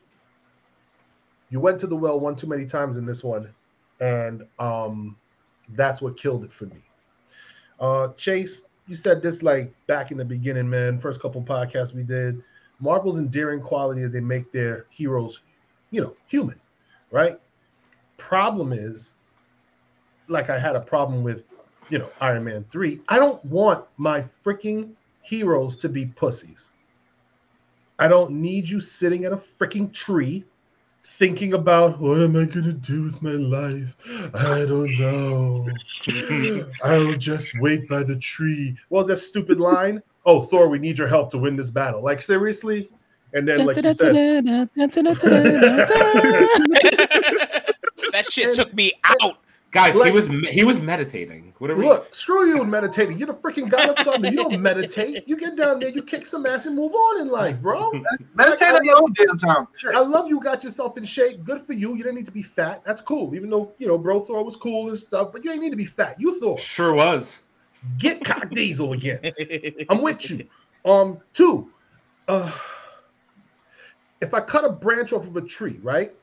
You 1.49 1.59
went 1.59 1.79
to 1.81 1.87
the 1.87 1.95
well 1.95 2.19
one 2.19 2.35
too 2.35 2.47
many 2.47 2.65
times 2.65 2.97
in 2.97 3.05
this 3.05 3.23
one, 3.23 3.53
and 3.99 4.45
um, 4.59 5.15
that's 5.69 6.01
what 6.01 6.17
killed 6.17 6.43
it 6.43 6.51
for 6.51 6.65
me. 6.65 6.77
Uh, 7.79 8.09
Chase, 8.13 8.61
you 8.87 8.95
said 8.95 9.21
this 9.21 9.43
like 9.43 9.73
back 9.87 10.11
in 10.11 10.17
the 10.17 10.25
beginning, 10.25 10.69
man. 10.69 10.99
First 10.99 11.21
couple 11.21 11.41
podcasts 11.41 11.93
we 11.93 12.03
did. 12.03 12.41
Marvel's 12.79 13.17
endearing 13.17 13.61
quality 13.61 14.01
is 14.01 14.11
they 14.11 14.19
make 14.19 14.51
their 14.51 14.85
heroes, 14.89 15.41
you 15.91 16.01
know, 16.01 16.13
human, 16.27 16.59
right? 17.11 17.39
Problem 18.17 18.73
is, 18.73 19.13
like 20.27 20.49
I 20.49 20.59
had 20.59 20.75
a 20.75 20.81
problem 20.81 21.23
with, 21.23 21.45
you 21.89 21.99
know, 21.99 22.09
Iron 22.19 22.43
Man 22.43 22.65
3. 22.71 23.01
I 23.07 23.17
don't 23.17 23.43
want 23.45 23.85
my 23.97 24.21
freaking 24.21 24.91
heroes 25.21 25.77
to 25.77 25.89
be 25.89 26.05
pussies. 26.05 26.71
I 27.99 28.07
don't 28.07 28.31
need 28.31 28.67
you 28.67 28.79
sitting 28.81 29.25
at 29.25 29.31
a 29.31 29.37
freaking 29.37 29.91
tree 29.93 30.43
thinking 31.05 31.53
about 31.53 31.99
what 31.99 32.21
am 32.21 32.35
I 32.35 32.45
gonna 32.45 32.73
do 32.73 33.03
with 33.03 33.21
my 33.21 33.31
life? 33.31 33.95
I 34.33 34.65
don't 34.65 34.91
know. 34.99 35.69
I'll 36.83 37.13
just 37.13 37.57
wait 37.59 37.87
by 37.87 38.03
the 38.03 38.17
tree. 38.17 38.75
Well, 38.89 39.05
that 39.05 39.17
stupid 39.17 39.59
line. 39.59 40.01
Oh, 40.25 40.41
Thor, 40.41 40.67
we 40.67 40.79
need 40.79 40.97
your 40.97 41.07
help 41.07 41.31
to 41.31 41.37
win 41.37 41.55
this 41.55 41.69
battle. 41.69 42.01
Like 42.01 42.21
seriously? 42.21 42.89
And 43.33 43.47
then, 43.47 43.65
like 43.65 43.75
you 43.77 43.93
said, 43.93 44.15
that 48.11 48.25
shit 48.29 48.53
took 48.55 48.73
me 48.73 48.93
out. 49.03 49.37
Guys, 49.75 49.93
he 50.01 50.09
was 50.09 50.29
he 50.49 50.63
was 50.63 50.79
meditating. 50.79 51.53
What 51.57 51.69
are 51.69 51.75
we? 51.75 51.83
look, 51.83 52.15
screw 52.15 52.47
you 52.47 52.63
meditating. 52.63 53.17
You're 53.17 53.27
the 53.27 53.33
freaking 53.33 53.69
god 53.69 53.89
of 53.89 53.97
thunder. 53.97 54.29
You 54.29 54.37
don't 54.37 54.61
meditate. 54.61 55.27
You 55.27 55.35
get 55.35 55.57
down 55.57 55.79
there, 55.79 55.89
you 55.89 56.01
kick 56.01 56.25
some 56.25 56.45
ass 56.45 56.65
and 56.65 56.77
move 56.77 56.93
on 56.93 57.19
in 57.19 57.27
life, 57.27 57.61
bro. 57.61 57.91
Meditate 58.35 58.73
on 58.73 58.85
your 58.85 58.95
own 58.95 59.11
damn 59.11 59.37
time. 59.37 59.67
Sure. 59.75 59.93
I 59.93 59.99
love 59.99 60.29
you 60.29 60.39
got 60.39 60.63
yourself 60.63 60.97
in 60.97 61.03
shape. 61.03 61.43
Good 61.43 61.65
for 61.65 61.73
you. 61.73 61.95
You 61.95 62.03
didn't 62.03 62.15
need 62.15 62.25
to 62.25 62.31
be 62.31 62.41
fat. 62.41 62.83
That's 62.85 63.01
cool. 63.01 63.35
Even 63.35 63.49
though, 63.49 63.73
you 63.77 63.85
know, 63.85 63.97
bro 63.97 64.21
Thor 64.21 64.45
was 64.45 64.55
cool 64.55 64.87
and 64.87 64.97
stuff, 64.97 65.33
but 65.33 65.43
you 65.43 65.51
ain't 65.51 65.59
need 65.59 65.71
to 65.71 65.75
be 65.75 65.85
fat. 65.85 66.15
You 66.21 66.39
Thor. 66.39 66.57
Sure 66.57 66.93
was. 66.93 67.39
Get 67.97 68.23
cock 68.23 68.49
diesel 68.51 68.93
again. 68.93 69.19
I'm 69.89 70.01
with 70.01 70.29
you. 70.29 70.47
Um, 70.85 71.19
two, 71.33 71.69
uh, 72.29 72.49
if 74.21 74.33
I 74.33 74.39
cut 74.39 74.63
a 74.63 74.69
branch 74.69 75.11
off 75.11 75.27
of 75.27 75.35
a 75.35 75.41
tree, 75.41 75.81
right, 75.83 76.13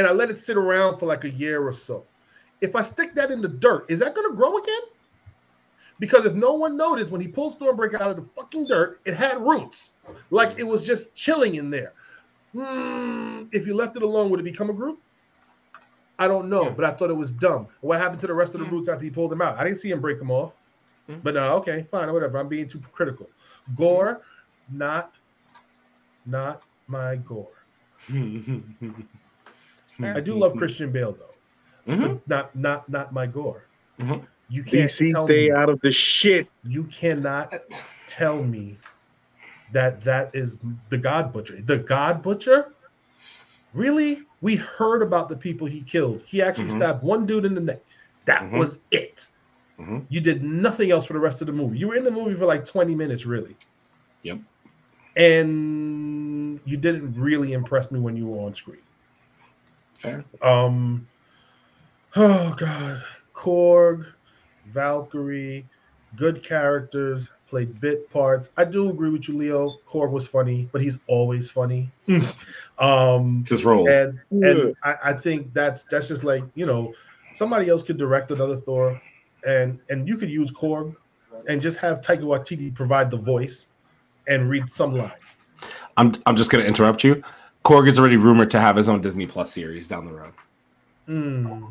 and 0.00 0.08
I 0.08 0.12
let 0.12 0.30
it 0.30 0.38
sit 0.38 0.56
around 0.56 0.98
for 0.98 1.04
like 1.04 1.24
a 1.24 1.30
year 1.30 1.62
or 1.62 1.74
so, 1.74 2.06
if 2.62 2.74
I 2.74 2.80
stick 2.80 3.14
that 3.16 3.30
in 3.30 3.42
the 3.42 3.48
dirt, 3.48 3.84
is 3.90 3.98
that 3.98 4.14
gonna 4.14 4.34
grow 4.34 4.56
again? 4.56 4.80
Because 5.98 6.24
if 6.24 6.32
no 6.32 6.54
one 6.54 6.74
noticed 6.78 7.10
when 7.12 7.20
he 7.20 7.28
pulled 7.28 7.58
Stormbreaker 7.58 8.00
out 8.00 8.10
of 8.10 8.16
the 8.16 8.24
fucking 8.34 8.66
dirt, 8.66 8.98
it 9.04 9.12
had 9.12 9.38
roots, 9.38 9.92
like 10.30 10.58
it 10.58 10.64
was 10.64 10.86
just 10.86 11.14
chilling 11.14 11.56
in 11.56 11.68
there. 11.68 11.92
Hmm, 12.54 13.42
if 13.52 13.66
you 13.66 13.74
left 13.74 13.96
it 13.96 14.02
alone, 14.02 14.30
would 14.30 14.40
it 14.40 14.44
become 14.44 14.70
a 14.70 14.72
group? 14.72 14.98
I 16.18 16.26
don't 16.26 16.48
know, 16.48 16.64
Yeah. 16.64 16.70
but 16.70 16.86
I 16.86 16.92
thought 16.92 17.10
it 17.10 17.14
was 17.16 17.30
dumb. 17.32 17.68
What 17.82 18.00
happened 18.00 18.22
to 18.22 18.26
the 18.26 18.32
rest 18.32 18.54
of 18.54 18.60
the 18.60 18.66
roots 18.66 18.88
after 18.88 19.04
he 19.04 19.10
pulled 19.10 19.30
them 19.30 19.42
out? 19.42 19.58
I 19.58 19.64
didn't 19.64 19.80
see 19.80 19.90
him 19.90 20.00
break 20.00 20.18
them 20.18 20.30
off. 20.30 20.54
Yeah. 21.08 21.16
But 21.22 21.34
no, 21.34 21.50
okay, 21.58 21.86
fine, 21.90 22.10
whatever. 22.10 22.38
I'm 22.38 22.48
being 22.48 22.68
too 22.68 22.80
critical. 22.92 23.28
Gorr, 23.76 24.22
not, 24.72 25.12
not 26.24 26.64
my 26.86 27.16
Gorr. 27.16 27.48
I 30.04 30.20
do 30.20 30.34
love 30.34 30.56
Christian 30.56 30.90
Bale 30.90 31.12
though. 31.12 31.92
Mhm. 31.92 32.20
Not, 32.26 32.54
not, 32.54 32.88
not 32.88 33.12
my 33.12 33.26
Gorr. 33.26 33.64
Mhm. 33.98 34.26
You 34.48 34.62
can't 34.62 34.90
DC 34.90 35.12
tell 35.12 35.26
stay 35.26 35.48
me, 35.48 35.52
out 35.52 35.68
of 35.68 35.80
the 35.80 35.90
shit. 35.90 36.48
You 36.64 36.84
cannot 36.84 37.54
tell 38.06 38.42
me 38.42 38.78
that 39.72 40.00
that 40.02 40.34
is 40.34 40.58
the 40.88 40.98
God 40.98 41.32
Butcher. 41.32 41.60
The 41.62 41.78
God 41.78 42.22
Butcher? 42.22 42.72
Really? 43.72 44.22
We 44.40 44.56
heard 44.56 45.02
about 45.02 45.28
the 45.28 45.36
people 45.36 45.66
he 45.66 45.82
killed. 45.82 46.22
He 46.26 46.42
actually 46.42 46.68
Mhm. 46.68 46.76
stabbed 46.76 47.04
one 47.04 47.26
dude 47.26 47.44
in 47.44 47.54
the 47.54 47.60
neck. 47.60 47.80
That 48.24 48.42
Mhm. 48.42 48.58
was 48.58 48.80
it. 48.90 49.28
Mhm. 49.78 50.04
You 50.08 50.20
did 50.20 50.42
nothing 50.42 50.90
else 50.90 51.04
for 51.04 51.12
the 51.12 51.20
rest 51.20 51.40
of 51.40 51.46
the 51.46 51.52
movie. 51.52 51.78
You 51.78 51.88
were 51.88 51.96
in 51.96 52.04
the 52.04 52.10
movie 52.10 52.34
for 52.34 52.46
like 52.46 52.64
20 52.64 52.94
minutes, 52.94 53.24
really. 53.24 53.56
Yep. 54.22 54.40
And 55.16 56.60
you 56.64 56.76
didn't 56.76 57.14
really 57.14 57.52
impress 57.52 57.90
me 57.90 58.00
when 58.00 58.16
you 58.16 58.26
were 58.26 58.40
on 58.40 58.54
screen. 58.54 58.80
Fair. 60.00 60.24
Um, 60.40 61.06
oh 62.16 62.54
god, 62.58 63.02
Korg, 63.34 64.06
Valkyrie, 64.72 65.66
good 66.16 66.42
characters, 66.42 67.28
played 67.46 67.78
bit 67.80 68.10
parts. 68.10 68.50
I 68.56 68.64
do 68.64 68.88
agree 68.88 69.10
with 69.10 69.28
you, 69.28 69.36
Leo. 69.36 69.76
Korg 69.86 70.10
was 70.10 70.26
funny, 70.26 70.70
but 70.72 70.80
he's 70.80 70.98
always 71.06 71.50
funny. 71.50 71.90
um, 72.78 73.40
It's 73.42 73.50
his 73.50 73.64
role. 73.64 73.86
and 73.90 74.18
Yeah. 74.30 74.48
and 74.48 74.74
I, 74.82 74.94
I 75.04 75.12
think 75.12 75.52
that's 75.52 75.84
that's 75.90 76.08
just 76.08 76.24
like 76.24 76.44
you 76.54 76.64
know, 76.64 76.94
somebody 77.34 77.68
else 77.68 77.82
could 77.82 77.98
direct 77.98 78.30
another 78.30 78.56
Thor, 78.56 79.00
and 79.46 79.78
and 79.90 80.08
you 80.08 80.16
could 80.16 80.30
use 80.30 80.50
Korg, 80.50 80.96
and 81.46 81.60
just 81.60 81.76
have 81.76 82.00
Taika 82.00 82.22
Waititi 82.22 82.74
provide 82.74 83.10
the 83.10 83.18
voice, 83.18 83.66
and 84.28 84.48
read 84.48 84.70
some 84.70 84.94
lines. 84.96 85.12
I'm 85.98 86.14
I'm 86.24 86.36
just 86.36 86.50
gonna 86.50 86.64
interrupt 86.64 87.04
you. 87.04 87.22
Korg 87.64 87.88
is 87.88 87.98
already 87.98 88.16
rumored 88.16 88.50
to 88.52 88.60
have 88.60 88.76
his 88.76 88.88
own 88.88 89.00
Disney 89.00 89.26
Plus 89.26 89.52
series 89.52 89.88
down 89.88 90.06
the 90.06 90.14
road. 90.14 90.32
Hmm. 91.06 91.64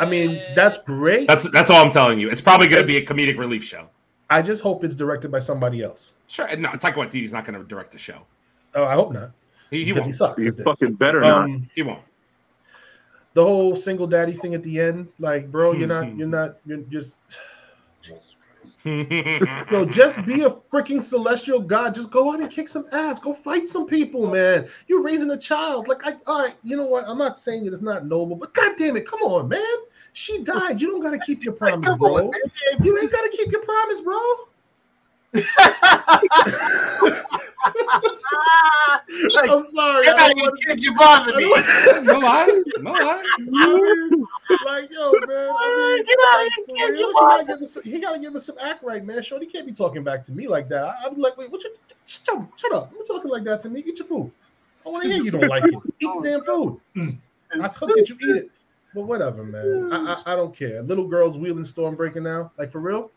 I 0.00 0.06
mean, 0.06 0.42
that's 0.54 0.78
great. 0.78 1.28
That's 1.28 1.50
that's 1.50 1.70
all 1.70 1.84
I'm 1.84 1.90
telling 1.90 2.18
you. 2.18 2.30
It's 2.30 2.40
probably 2.40 2.68
gonna 2.68 2.86
be 2.86 2.96
a 2.96 3.04
comedic 3.04 3.38
relief 3.38 3.62
show. 3.62 3.88
I 4.30 4.40
just 4.40 4.62
hope 4.62 4.82
it's 4.82 4.94
directed 4.94 5.30
by 5.30 5.40
somebody 5.40 5.82
else. 5.82 6.14
Sure. 6.26 6.54
No, 6.56 6.70
Taika 6.70 6.94
Waititi's 6.94 7.32
not 7.32 7.44
gonna 7.44 7.62
direct 7.64 7.92
the 7.92 7.98
show. 7.98 8.22
Oh, 8.74 8.84
I 8.84 8.94
hope 8.94 9.12
not. 9.12 9.32
He, 9.70 9.84
he 9.84 9.92
won't. 9.92 10.06
he 10.06 10.12
sucks. 10.12 10.42
You 10.42 10.48
at 10.48 10.56
this. 10.56 10.64
fucking 10.64 10.94
better 10.94 11.20
not. 11.20 11.44
Um, 11.44 11.68
He 11.74 11.82
won't. 11.82 12.00
the 13.34 13.42
whole 13.42 13.76
single 13.76 14.06
daddy 14.06 14.32
thing 14.32 14.54
at 14.54 14.62
the 14.62 14.80
end, 14.80 15.08
like, 15.18 15.50
bro, 15.52 15.72
you're 15.72 15.88
not, 15.88 16.16
you're 16.16 16.28
not, 16.28 16.56
you're 16.66 16.78
just, 16.90 17.16
yo, 18.84 19.84
just 19.84 20.24
be 20.24 20.42
a 20.42 20.50
freaking 20.50 21.02
celestial 21.02 21.60
god. 21.60 21.94
Just 21.94 22.10
go 22.10 22.32
out 22.32 22.40
and 22.40 22.50
kick 22.50 22.68
some 22.68 22.86
ass. 22.92 23.20
Go 23.20 23.34
fight 23.34 23.68
some 23.68 23.86
people, 23.86 24.28
man. 24.28 24.68
You're 24.86 25.02
raising 25.02 25.30
a 25.30 25.38
child. 25.38 25.88
Like, 25.88 26.06
I, 26.06 26.14
all 26.26 26.42
right, 26.42 26.54
you 26.62 26.76
know 26.76 26.86
what? 26.86 27.04
I'm 27.06 27.18
not 27.18 27.38
saying 27.38 27.64
that 27.64 27.72
it's 27.72 27.82
not 27.82 28.06
noble, 28.06 28.36
but 28.36 28.54
god 28.54 28.76
damn 28.76 28.96
it, 28.96 29.06
come 29.06 29.22
on, 29.22 29.48
man. 29.48 29.62
She 30.14 30.42
died. 30.42 30.80
You 30.80 30.90
don't 30.90 31.02
gotta 31.02 31.18
keep 31.18 31.44
your 31.44 31.54
promise, 31.54 31.86
Come 31.86 31.98
bro. 31.98 32.28
on. 32.28 32.32
You 32.82 32.98
ain't 32.98 33.10
gotta 33.10 33.30
keep 33.30 33.50
your 33.50 33.62
promise, 33.62 34.02
bro. 34.02 34.18
like, 39.34 39.50
I'm 39.50 39.62
sorry. 39.62 40.06
you're 40.06 40.16
not 40.16 40.30
even 40.30 40.42
wanna- 40.42 40.56
kids, 40.66 40.84
you 40.84 40.94
bother 40.94 41.36
me. 41.36 41.44
no 42.02 42.18
lie. 42.18 42.62
No 42.78 42.92
lie. 42.92 43.22
I 43.38 44.56
like, 44.64 44.90
yo, 44.90 45.12
man. 45.26 45.50
I 45.56 45.94
mean, 45.96 46.04
Get 46.04 46.18
out 46.32 46.46
of 46.46 46.52
here, 46.54 46.64
for 46.66 46.74
kids, 46.74 46.98
you 46.98 47.06
he, 47.08 47.12
gotta 47.14 47.44
give 47.44 47.62
us, 47.62 47.78
he 47.84 48.00
gotta 48.00 48.18
give 48.18 48.36
us 48.36 48.46
some 48.46 48.56
act 48.60 48.82
right, 48.82 49.04
man. 49.04 49.22
Shorty 49.22 49.46
can't 49.46 49.66
be 49.66 49.72
talking 49.72 50.02
back 50.02 50.24
to 50.26 50.32
me 50.32 50.48
like 50.48 50.68
that. 50.70 50.84
I, 50.84 50.94
I'm 51.06 51.16
like, 51.16 51.36
wait, 51.36 51.50
what 51.50 51.62
you? 51.62 51.72
Shut, 52.06 52.36
up, 52.36 52.58
shut 52.58 52.72
up. 52.72 52.92
You're 52.94 53.04
talking 53.04 53.30
like 53.30 53.44
that 53.44 53.60
to 53.60 53.70
me. 53.70 53.82
Eat 53.86 53.98
your 53.98 54.06
food. 54.06 54.32
I 54.86 54.90
want 54.90 55.04
to 55.04 55.12
hear 55.12 55.22
you 55.22 55.30
don't 55.30 55.48
like 55.48 55.64
it. 55.64 55.74
Eat 56.00 56.10
the 56.22 56.22
damn 56.24 56.44
food. 56.44 56.80
Mm. 56.96 57.18
I 57.62 57.68
cook 57.68 57.90
it, 57.96 58.08
you 58.08 58.16
eat 58.22 58.36
it. 58.36 58.50
But 58.94 59.02
whatever, 59.02 59.44
man. 59.44 59.92
I, 59.92 60.14
I, 60.14 60.32
I 60.32 60.36
don't 60.36 60.56
care. 60.56 60.82
Little 60.82 61.06
girls 61.06 61.38
wheeling 61.38 61.64
storm 61.64 61.94
breaking 61.94 62.24
now. 62.24 62.50
Like 62.58 62.72
for 62.72 62.80
real? 62.80 63.10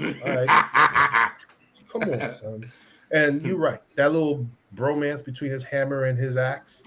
right. 0.00 1.30
Come 1.92 2.02
on, 2.02 2.34
son. 2.34 2.72
And 3.12 3.40
hmm. 3.40 3.48
you're 3.48 3.58
right. 3.58 3.80
That 3.96 4.12
little 4.12 4.46
bromance 4.74 5.24
between 5.24 5.50
his 5.50 5.64
hammer 5.64 6.04
and 6.04 6.18
his 6.18 6.36
axe. 6.36 6.82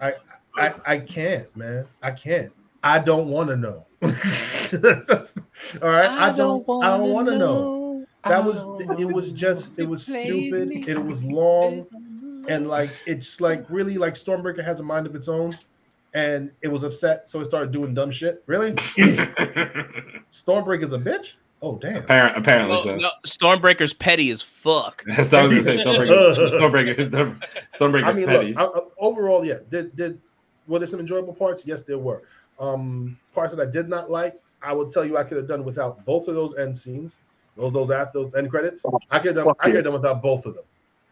I 0.00 0.12
I 0.56 0.74
I 0.86 0.98
can't, 0.98 1.54
man. 1.56 1.86
I 2.02 2.10
can't. 2.10 2.52
I 2.82 2.98
don't 2.98 3.28
want 3.28 3.48
to 3.48 3.56
know. 3.56 3.86
All 5.82 5.88
right. 5.90 6.10
I 6.10 6.32
don't 6.32 6.68
I 6.68 6.96
don't 6.96 7.12
want 7.12 7.28
to 7.28 7.38
know. 7.38 8.06
That 8.24 8.44
was 8.44 8.58
it 8.98 9.06
was 9.06 9.32
just 9.32 9.70
it 9.76 9.84
was 9.84 10.02
stupid. 10.02 10.88
It 10.88 11.02
was 11.02 11.22
long 11.22 11.86
and 12.48 12.68
like 12.68 12.90
it's 13.06 13.40
like 13.40 13.64
really 13.68 13.98
like 13.98 14.14
Stormbreaker 14.14 14.64
has 14.64 14.80
a 14.80 14.82
mind 14.82 15.06
of 15.06 15.14
its 15.14 15.28
own 15.28 15.56
and 16.14 16.50
it 16.62 16.68
was 16.68 16.82
upset, 16.82 17.28
so 17.28 17.40
it 17.40 17.46
started 17.46 17.72
doing 17.72 17.92
dumb 17.92 18.10
shit. 18.10 18.42
Really? 18.46 18.72
Stormbreaker's 20.32 20.92
a 20.92 20.98
bitch? 20.98 21.32
Oh 21.62 21.78
damn. 21.78 21.96
Apparent, 21.96 22.36
apparently 22.36 22.76
No, 22.76 22.82
so. 22.82 22.96
no, 22.96 23.10
Stormbreaker's 23.26 23.94
petty 23.94 24.30
as 24.30 24.42
fuck. 24.42 25.02
That's 25.16 25.32
what 25.32 25.42
I 25.42 25.46
was 25.46 25.64
gonna 25.64 25.78
say. 25.78 25.84
Stormbreaker, 25.84 26.36
Stormbreaker, 26.60 27.08
Storm- 27.08 27.40
I 27.42 27.76
Stormbreaker's 27.76 28.16
mean, 28.18 28.26
petty. 28.26 28.54
look, 28.54 28.72
I, 28.74 28.78
I- 28.78 28.82
overall, 28.98 29.44
yeah. 29.44 29.54
Did 29.70 29.94
did 29.96 30.20
were 30.68 30.78
there 30.78 30.88
some 30.88 31.00
enjoyable 31.00 31.32
parts? 31.34 31.62
Yes, 31.64 31.82
there 31.82 31.98
were. 31.98 32.22
Um, 32.58 33.18
parts 33.34 33.54
that 33.54 33.66
I 33.66 33.70
did 33.70 33.88
not 33.88 34.10
like, 34.10 34.40
I 34.62 34.72
will 34.72 34.90
tell 34.90 35.04
you, 35.04 35.16
I 35.16 35.24
could 35.24 35.36
have 35.36 35.46
done 35.48 35.64
without 35.64 36.04
both 36.04 36.26
of 36.28 36.34
those 36.34 36.56
end 36.58 36.76
scenes, 36.76 37.16
those 37.56 37.72
those 37.72 37.90
after 37.90 38.20
those 38.22 38.34
end 38.34 38.50
credits. 38.50 38.84
I 39.10 39.18
could 39.18 39.36
have 39.36 39.44
done, 39.44 39.54
I 39.60 39.64
could 39.66 39.74
have 39.76 39.84
done 39.84 39.92
without 39.94 40.22
both 40.22 40.44
of 40.46 40.54
them. 40.54 40.64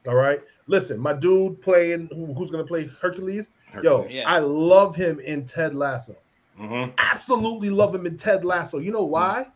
All 0.06 0.14
right. 0.14 0.40
Listen, 0.66 0.98
my 0.98 1.12
dude 1.14 1.60
playing, 1.62 2.08
who, 2.12 2.32
who's 2.34 2.50
gonna 2.50 2.64
play 2.64 2.88
Hercules? 3.00 3.48
Yo, 3.82 4.06
Yeah. 4.08 4.28
I 4.28 4.38
love 4.38 4.94
him 4.94 5.20
in 5.20 5.46
Ted 5.46 5.74
Lasso. 5.74 6.14
Mhm. 6.60 6.92
Absolutely 6.98 7.70
love 7.70 7.94
him 7.94 8.06
in 8.06 8.16
Ted 8.16 8.44
Lasso. 8.44 8.78
You 8.78 8.92
know 8.92 9.04
why? 9.04 9.46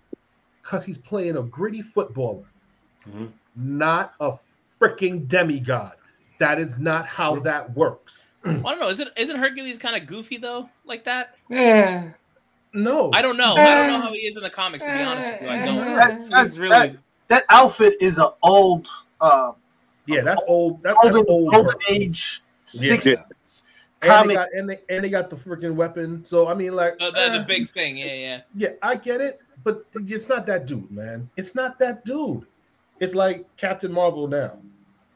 Because 0.69 0.85
he's 0.85 0.99
playing 0.99 1.39
a 1.39 1.43
gritty 1.43 1.81
footballer, 1.81 2.45
Mhm. 3.09 3.31
not 3.57 4.13
a 4.21 4.35
freaking 4.79 5.27
demigod. 5.27 5.93
That 6.39 6.59
is 6.61 6.77
not 6.77 7.07
how 7.07 7.37
that 7.41 7.75
works. 7.75 8.27
I 8.45 8.51
don't 8.53 8.79
know. 8.79 8.91
Isn't 8.91 9.09
isn't 9.17 9.37
Hercules 9.37 9.79
kind 9.79 9.97
of 9.97 10.07
goofy 10.07 10.37
though, 10.37 10.69
like 10.85 11.05
that? 11.05 11.37
Yeah. 11.49 12.11
No, 12.75 13.11
I 13.15 13.23
don't 13.23 13.39
know. 13.39 13.55
I 13.55 13.75
don't 13.77 13.87
know 13.87 14.01
how 14.01 14.13
he 14.13 14.19
is 14.19 14.37
in 14.37 14.43
the 14.43 14.51
comics. 14.51 14.85
To 14.85 14.91
be 14.93 14.99
honest 15.01 15.31
with 15.31 15.41
you, 15.43 15.49
I 15.49 15.65
don't. 15.65 15.97
That- 15.97 16.31
that's- 16.31 16.59
really. 16.59 16.71
that- 16.71 16.97
That 17.29 17.45
outfit 17.51 17.95
is 18.01 18.19
an 18.19 18.29
old, 18.43 18.89
uh, 19.21 19.53
Yeah, 20.07 20.21
that's 20.23 20.43
old. 20.47 20.83
That, 20.83 20.97
that's 21.03 21.15
golden, 21.17 21.31
old. 21.33 21.53
golden 21.53 21.67
work. 21.67 21.91
age 21.91 22.41
Yeah. 22.75 22.93
60s 22.97 23.63
And 24.01 24.01
they, 24.01 24.09
comic. 24.09 24.37
got, 24.37 24.49
and, 24.55 24.69
they, 24.71 24.79
and 24.89 25.05
they 25.05 25.09
got 25.11 25.29
the 25.29 25.37
freaking 25.37 25.75
weapon. 25.75 26.25
So 26.25 26.47
I 26.49 26.55
mean, 26.55 26.75
like, 26.75 26.95
Uh, 27.01 27.07
the, 27.11 27.13
the 27.31 27.41
eh, 27.41 27.45
big 27.45 27.71
thing, 27.71 27.97
yeah, 27.99 28.13
yeah. 28.15 28.41
yeah, 28.55 28.69
I 28.83 28.95
get 28.97 29.21
it, 29.21 29.41
but 29.65 29.85
it's 29.95 30.29
not 30.29 30.47
that 30.47 30.67
dude, 30.67 30.91
man. 30.91 31.29
It's 31.37 31.55
not 31.55 31.79
that 31.79 32.05
dude. 32.05 32.47
It's 33.01 33.15
like 33.15 33.45
Captain 33.57 33.93
Marvel 33.93 34.27
now, 34.29 34.59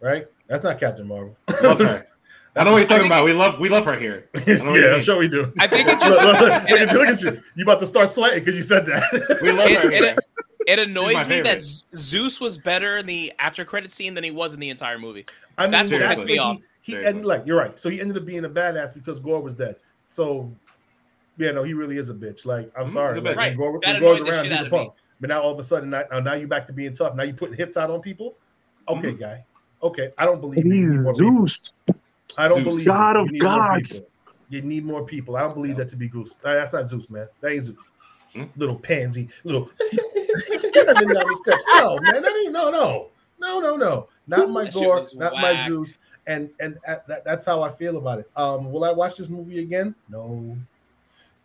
right? 0.01 0.27
That's 0.48 0.62
not 0.62 0.78
Captain 0.78 1.06
Marvel. 1.06 1.36
Love 1.62 1.81
her. 1.81 2.06
I 2.55 2.64
know 2.64 2.73
what 2.73 2.78
you're 2.78 2.86
I 2.86 2.89
talking 2.89 3.06
about. 3.06 3.24
We 3.24 3.32
love 3.32 3.59
we 3.59 3.70
love 3.70 3.86
her 3.86 3.98
here. 3.98 4.28
know 4.35 4.40
what 4.43 4.47
you 4.47 4.85
yeah, 4.85 4.97
I'm 4.97 5.01
sure 5.01 5.16
we 5.16 5.27
do. 5.27 5.51
I 5.59 5.66
think 5.66 5.89
it 5.89 5.98
just 6.01 6.20
look, 6.23 6.39
look, 6.39 6.69
look 6.69 6.81
at 6.81 6.93
you, 6.93 6.98
look 6.98 7.09
at 7.09 7.23
you. 7.23 7.43
You 7.55 7.62
about 7.62 7.78
to 7.78 7.86
start 7.86 8.12
sweating 8.12 8.40
because 8.40 8.55
you 8.55 8.62
said 8.62 8.85
that. 8.85 9.39
We 9.40 9.52
love 9.52 9.70
her. 9.70 9.89
it, 9.90 9.94
here. 9.94 10.05
it, 10.05 10.19
it 10.66 10.78
annoys 10.78 11.27
me 11.27 11.40
that 11.40 11.44
favorite. 11.44 11.62
Z- 11.62 11.85
Zeus 11.97 12.40
was 12.40 12.59
better 12.59 12.98
in 12.98 13.06
the 13.06 13.32
after 13.39 13.64
credit 13.64 13.90
scene 13.90 14.12
than 14.12 14.23
he 14.23 14.31
was 14.31 14.52
in 14.52 14.60
the 14.60 14.69
entire 14.69 14.98
movie. 14.98 15.24
I 15.56 15.62
mean, 15.62 15.70
That's 15.70 15.90
what 15.90 16.01
that's 16.01 16.20
pissed 16.20 16.27
me 16.27 16.36
off. 16.36 16.56
He, 16.56 16.62
he 16.82 16.93
Seriously. 16.93 17.19
and 17.19 17.27
like 17.27 17.47
you're 17.47 17.56
right. 17.56 17.78
So 17.81 17.89
he 17.89 18.02
ended 18.02 18.19
up 18.19 18.27
being 18.27 18.44
a 18.44 18.51
badass 18.51 18.93
because 18.93 19.19
Gorr 19.19 19.40
was 19.40 19.55
dead. 19.55 19.77
So 20.10 20.52
yeah, 21.36 21.52
no, 21.52 21.62
he 21.62 21.74
really 21.74 21.96
is 21.98 22.10
a 22.10 22.14
bitch. 22.14 22.44
Like 22.44 22.70
I'm 22.76 22.86
Mhm, 22.86 22.92
sorry, 22.92 23.18
he's 23.20 23.24
a 23.24 23.28
like, 23.28 23.36
Right. 23.36 23.56
Gorr, 23.56 23.80
That 23.80 23.92
when 23.94 24.00
Gorr's 24.00 24.20
the 24.20 24.26
around, 24.26 24.44
shit 24.44 24.52
he's 24.52 24.66
a 24.66 24.70
punk. 24.70 24.92
But 25.20 25.28
now 25.28 25.40
all 25.40 25.52
of 25.52 25.59
a 25.59 25.64
sudden, 25.64 25.90
now, 25.90 26.02
now 26.10 26.20
now 26.20 26.34
you 26.34 26.46
back 26.46 26.66
to 26.66 26.72
being 26.72 26.94
tough. 26.94 27.14
Now 27.14 27.22
you're 27.22 27.34
putting 27.34 27.56
hits 27.56 27.76
out 27.76 27.90
on 27.90 28.00
people. 28.00 28.36
Okay, 28.88 29.14
Mhm. 29.14 29.18
guy. 29.20 29.44
Okay, 29.82 30.10
I 30.18 30.24
don't 30.24 30.40
believe 30.40 30.66
you. 30.66 30.74
You 30.74 30.88
need 30.90 31.00
more 31.00 31.12
people. 31.12 31.46
Zeus. 31.46 31.70
I 32.36 32.48
don't 32.48 32.59
Zeus. 32.59 32.64
believe 32.66 32.86
God 32.86 33.16
you. 33.16 33.22
of 33.22 33.32
You 33.32 33.40
gods. 33.40 34.00
You 34.48 34.62
need 34.62 34.84
more 34.84 35.04
people. 35.06 35.36
I 35.36 35.40
don't 35.40 35.54
believe 35.54 35.76
that 35.76 35.88
to 35.90 35.96
be 35.96 36.09
Goose. 36.09 36.34
Uh, 36.44 36.54
That's 36.54 36.72
not 36.72 36.86
Zeus, 36.86 37.09
man. 37.09 37.26
That 37.40 37.52
ain't 37.52 37.64
Zeus. 37.66 37.76
Hmm? 38.34 38.44
Little 38.56 38.76
pansy, 38.76 39.28
little. 39.44 39.70
I've 39.80 40.98
been 40.98 41.12
down 41.12 41.28
the 41.28 41.40
steps. 41.44 41.64
No, 41.74 42.00
man, 42.00 42.22
that 42.22 42.34
ain't 42.36 42.52
no, 42.52 42.70
no, 42.70 43.10
no, 43.38 43.60
no, 43.60 43.76
no. 43.76 44.09
Not 44.26 44.50
my 44.50 44.64
That 44.64 44.72
Gorr, 44.74 44.96
was 44.96 45.14
not 45.14 45.34
my. 45.34 45.66
Zeus. 45.66 45.94
And 46.26 46.50
and 46.60 46.78
at, 46.86 47.06
that, 47.09 47.24
that's 47.24 47.44
how 47.44 47.62
I 47.62 47.70
feel 47.70 47.96
about 47.96 48.20
it. 48.20 48.30
Um, 48.36 48.70
will 48.70 48.84
I 48.84 48.90
watch 48.92 49.16
this 49.16 49.28
movie 49.28 49.60
again? 49.62 49.94
No. 50.09 50.56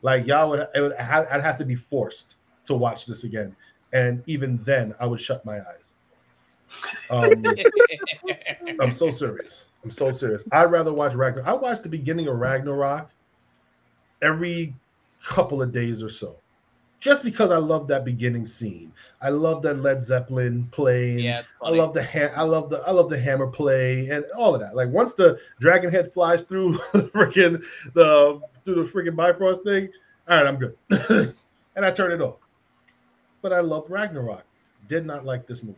Like 0.07 0.25
y'all 0.25 0.49
would, 0.49 0.65
would 0.73 0.93
I'd 0.93 1.41
have 1.41 1.57
to 1.57 1.65
be 1.65 1.75
forced 1.75 2.37
to 2.63 2.75
watch 2.75 3.05
this 3.05 3.25
again, 3.25 3.53
and 3.91 4.23
even 4.25 4.55
then, 4.63 4.95
I 5.01 5.05
would 5.05 5.19
shut 5.19 5.43
my 5.43 5.57
eyes. 5.57 5.95
Um, 7.09 7.43
I'm 8.79 8.93
so 8.93 9.09
serious. 9.09 9.65
I'm 9.83 9.91
so 9.91 10.13
serious. 10.13 10.45
I'd 10.53 10.71
rather 10.71 10.93
watch 10.93 11.13
Ragnarok. 11.13 11.45
I 11.45 11.51
watch 11.51 11.81
the 11.81 11.89
beginning 11.89 12.29
of 12.29 12.37
Ragnarok 12.37 13.09
every 14.21 14.73
couple 15.21 15.61
of 15.61 15.73
days 15.73 16.01
or 16.01 16.09
so, 16.09 16.37
just 16.99 17.23
because 17.23 17.51
I 17.51 17.57
love 17.57 17.87
that 17.87 18.03
beginning 18.05 18.45
scene. 18.45 18.91
I 19.21 19.29
love 19.29 19.61
that 19.63 19.75
Led 19.75 20.03
Zeppelin 20.03 20.67
playing. 20.71 21.19
yeah, 21.19 21.43
I 21.61 21.69
love 21.69 21.93
the 21.93 22.03
ha- 22.03 22.33
I 22.35 22.43
love 22.43 22.69
the 22.69 22.77
I 22.79 22.91
love 22.91 23.09
the 23.09 23.19
hammer 23.19 23.47
play 23.47 24.09
and 24.09 24.25
all 24.35 24.53
of 24.55 24.61
that. 24.61 24.75
Like 24.75 24.89
once 24.89 25.13
the 25.13 25.39
dragon 25.59 25.91
head 25.91 26.13
flies 26.13 26.43
through 26.43 26.73
the 26.93 27.03
freaking 27.03 27.63
the 27.93 28.41
through 28.63 28.83
the 28.83 28.91
freaking 28.91 29.15
Bifrost 29.15 29.63
thing, 29.63 29.89
all 30.27 30.37
right, 30.37 30.47
I'm 30.47 30.57
good, 30.57 30.77
and 31.75 31.85
I 31.85 31.91
turn 31.91 32.11
it 32.11 32.21
off. 32.21 32.39
But 33.41 33.53
I 33.53 33.59
love 33.59 33.85
Ragnarok. 33.89 34.43
Did 34.87 35.05
not 35.05 35.25
like 35.25 35.47
this 35.47 35.63
movie. 35.63 35.77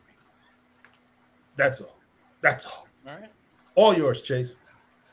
That's 1.56 1.82
all. 1.82 1.98
That's 2.42 2.66
all. 2.66 2.88
All 3.08 3.14
right. 3.16 3.30
All 3.76 3.96
yours, 3.98 4.22
Chase. 4.22 4.56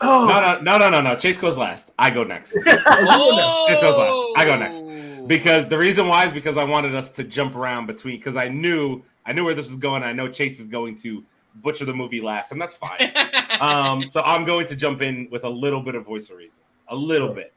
Oh, 0.01 0.27
No, 0.28 0.40
no, 0.40 0.60
no, 0.60 0.78
no, 0.78 0.90
no, 0.90 1.01
no. 1.01 1.16
Chase 1.16 1.39
goes 1.39 1.56
last. 1.56 1.90
I 1.98 2.10
go 2.10 2.24
next. 2.24 2.55
Oh, 2.55 2.60
you 2.60 2.64
go 2.64 3.36
next. 3.36 3.68
This 3.68 3.81
goes 3.81 3.98
last. 3.98 4.32
I 4.36 4.44
go 4.44 4.56
next. 4.56 4.78
Oh. 4.78 5.27
because 5.27 5.66
the 5.68 5.78
reason 5.78 6.06
why 6.09 6.27
is 6.27 6.32
because 6.32 6.56
I 6.56 6.64
wanted 6.64 6.94
us 6.94 7.10
to 7.12 7.24
jump 7.24 7.56
around 7.56 7.86
between 7.86 8.18
because 8.18 8.36
I 8.36 8.48
knew 8.48 9.02
I 9.24 9.32
knew 9.32 9.44
where 9.44 9.55
this 9.55 9.68
was 9.68 9.78
going. 9.78 10.02
I 10.02 10.12
know 10.12 10.28
Chase 10.28 10.60
is 10.60 10.68
going 10.68 10.97
to 10.98 11.23
butcher 11.56 11.85
the 11.85 11.94
movie 11.94 12.20
last, 12.20 12.52
and 12.52 12.60
that's 12.60 12.74
fine. 12.74 13.12
um, 13.60 14.09
so 14.09 14.23
I'm 14.24 14.44
going 14.44 14.66
to 14.66 14.77
jump 14.77 15.02
in 15.02 15.28
with 15.31 15.44
a 15.44 15.48
little 15.48 15.81
bit 15.82 15.94
of 15.94 16.05
voice 16.05 16.31
of 16.31 16.36
reason, 16.36 16.62
a 16.89 16.94
little 16.94 17.32
bit. 17.32 17.52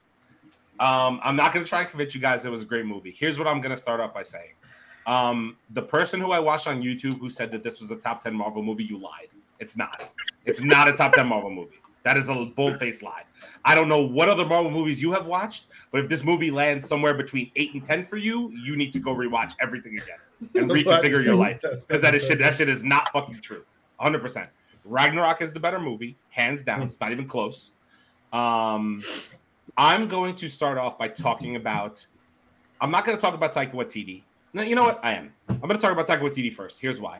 Um, 0.79 1.19
I'm 1.23 1.35
not 1.35 1.53
going 1.53 1.65
to 1.65 1.69
try 1.69 1.81
and 1.81 1.89
convince 1.89 2.15
you 2.15 2.21
guys 2.21 2.45
it 2.45 2.49
was 2.49 2.61
a 2.61 2.65
great 2.65 2.85
movie. 2.85 3.11
Here's 3.11 3.37
what 3.37 3.47
I'm 3.47 3.59
going 3.59 3.75
to 3.75 3.81
start 3.81 3.99
off 3.99 4.13
by 4.13 4.23
saying: 4.23 4.53
um, 5.05 5.57
the 5.71 5.81
person 5.81 6.21
who 6.21 6.31
I 6.31 6.39
watched 6.39 6.67
on 6.67 6.81
YouTube 6.81 7.19
who 7.19 7.29
said 7.29 7.51
that 7.51 7.63
this 7.63 7.79
was 7.79 7.91
a 7.91 7.97
top 7.97 8.23
ten 8.23 8.33
Marvel 8.33 8.63
movie, 8.63 8.85
you 8.85 8.97
lied. 8.97 9.27
It's 9.59 9.75
not. 9.75 10.09
It's 10.45 10.61
not 10.61 10.87
a 10.87 10.93
top 10.93 11.13
ten 11.13 11.27
Marvel 11.27 11.51
movie. 11.51 11.75
That 12.03 12.17
is 12.17 12.29
a 12.29 12.45
bold 12.45 12.79
faced 12.79 13.03
lie. 13.03 13.23
I 13.65 13.75
don't 13.75 13.89
know 13.89 14.01
what 14.01 14.29
other 14.29 14.45
Marvel 14.45 14.71
movies 14.71 15.01
you 15.01 15.11
have 15.11 15.25
watched, 15.25 15.67
but 15.91 16.01
if 16.01 16.09
this 16.09 16.23
movie 16.23 16.51
lands 16.51 16.87
somewhere 16.87 17.13
between 17.13 17.51
eight 17.55 17.73
and 17.73 17.83
ten 17.83 18.05
for 18.05 18.17
you, 18.17 18.51
you 18.51 18.75
need 18.75 18.93
to 18.93 18.99
go 18.99 19.13
rewatch 19.13 19.53
everything 19.61 19.97
again 19.97 20.17
and 20.55 20.71
reconfigure 20.71 21.23
your 21.23 21.35
life 21.35 21.61
because 21.87 22.01
that 22.01 22.15
is 22.15 22.25
shit. 22.25 22.39
That 22.39 22.55
shit 22.55 22.69
is 22.69 22.83
not 22.83 23.11
fucking 23.11 23.41
true. 23.41 23.63
100. 23.97 24.19
percent 24.19 24.49
Ragnarok 24.85 25.41
is 25.41 25.51
the 25.51 25.59
better 25.59 25.79
movie, 25.79 26.15
hands 26.29 26.63
down. 26.63 26.83
It's 26.83 26.99
not 26.99 27.11
even 27.11 27.27
close. 27.27 27.71
Um, 28.31 29.03
I'm 29.77 30.07
going 30.07 30.35
to 30.37 30.49
start 30.49 30.77
off 30.77 30.97
by 30.97 31.09
talking 31.09 31.55
about. 31.55 32.05
I'm 32.81 32.91
not 32.91 33.05
going 33.05 33.17
to 33.17 33.21
talk 33.21 33.33
about 33.33 33.53
Taika 33.53 33.73
Waititi. 33.73 34.23
No, 34.53 34.61
you 34.61 34.73
know 34.73 34.83
what? 34.83 34.99
I 35.03 35.13
am. 35.13 35.33
I'm 35.49 35.59
going 35.59 35.75
to 35.75 35.81
talk 35.81 35.91
about 35.91 36.07
Taika 36.07 36.21
Waititi 36.21 36.51
first. 36.53 36.79
Here's 36.79 36.99
why. 36.99 37.19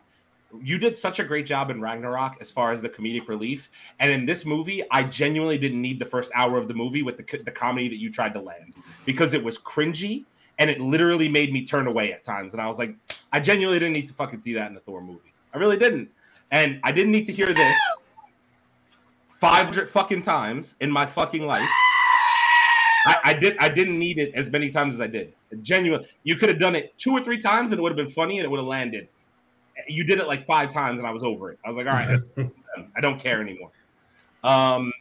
You 0.64 0.80
did 0.80 0.98
such 0.98 1.20
a 1.20 1.24
great 1.24 1.46
job 1.46 1.70
in 1.70 1.80
Ragnarok 1.80 2.38
as 2.42 2.50
far 2.50 2.72
as 2.72 2.82
the 2.82 2.90
comedic 2.90 3.28
relief, 3.28 3.70
and 4.00 4.12
in 4.12 4.26
this 4.26 4.46
movie, 4.46 4.84
I 4.92 5.04
genuinely 5.04 5.58
didn't 5.58 5.82
need 5.82 6.00
the 6.00 6.06
first 6.06 6.32
hour 6.34 6.58
of 6.58 6.68
the 6.68 6.74
movie 6.74 7.04
with 7.04 7.18
the 7.18 7.44
the 7.44 7.52
comedy 7.52 7.88
that 7.88 7.98
you 7.98 8.12
tried 8.12 8.34
to 8.34 8.42
land 8.42 8.74
because 9.06 9.34
it 9.34 9.44
was 9.44 9.58
cringy 9.58 10.26
and 10.60 10.70
it 10.70 10.80
literally 10.80 11.30
made 11.30 11.52
me 11.52 11.66
turn 11.66 11.88
away 11.88 12.12
at 12.12 12.24
times. 12.24 12.54
And 12.54 12.62
I 12.62 12.68
was 12.68 12.78
like, 12.78 12.94
I 13.32 13.40
genuinely 13.40 13.80
didn't 13.80 13.94
need 13.94 14.08
to 14.10 14.14
fucking 14.14 14.42
see 14.42 14.54
that 14.54 14.68
in 14.68 14.74
the 14.74 14.82
Thor 14.82 15.02
movie. 15.02 15.34
I 15.54 15.58
really 15.58 15.78
didn't. 15.78 16.10
And 16.52 16.80
I 16.84 16.92
didn't 16.92 17.12
need 17.12 17.26
to 17.26 17.34
hear 17.34 17.54
this 17.54 17.78
500 19.40 19.90
fucking 19.90 20.22
times 20.22 20.76
in 20.82 20.92
my 20.92 21.06
fucking 21.06 21.46
life. 21.46 21.68
I, 23.06 23.20
I 23.24 23.34
did. 23.34 23.58
I 23.60 23.70
didn't 23.70 23.98
need 23.98 24.18
it 24.20 24.34
as 24.36 24.52
many 24.52 24.70
times 24.70 24.96
as 24.96 25.02
I 25.02 25.08
did. 25.08 25.34
Genuine. 25.62 26.06
You 26.24 26.36
could 26.36 26.50
have 26.50 26.60
done 26.60 26.76
it 26.76 26.94
two 26.98 27.12
or 27.12 27.22
three 27.22 27.42
times, 27.42 27.72
and 27.72 27.80
it 27.80 27.82
would 27.82 27.98
have 27.98 27.98
been 27.98 28.14
funny, 28.14 28.38
and 28.38 28.46
it 28.46 28.50
would 28.50 28.60
have 28.60 28.68
landed. 28.68 29.08
You 29.88 30.04
did 30.04 30.20
it 30.20 30.28
like 30.28 30.46
five 30.46 30.72
times, 30.72 30.98
and 31.00 31.08
I 31.08 31.12
was 31.12 31.24
over 31.24 31.52
it. 31.52 31.60
I 31.66 31.70
was 31.70 31.78
like, 31.78 31.88
all 31.88 31.94
right, 31.94 32.20
I 32.98 33.02
don't 33.02 33.20
care 33.20 33.42
anymore. 33.42 33.72
Um, 34.44 34.92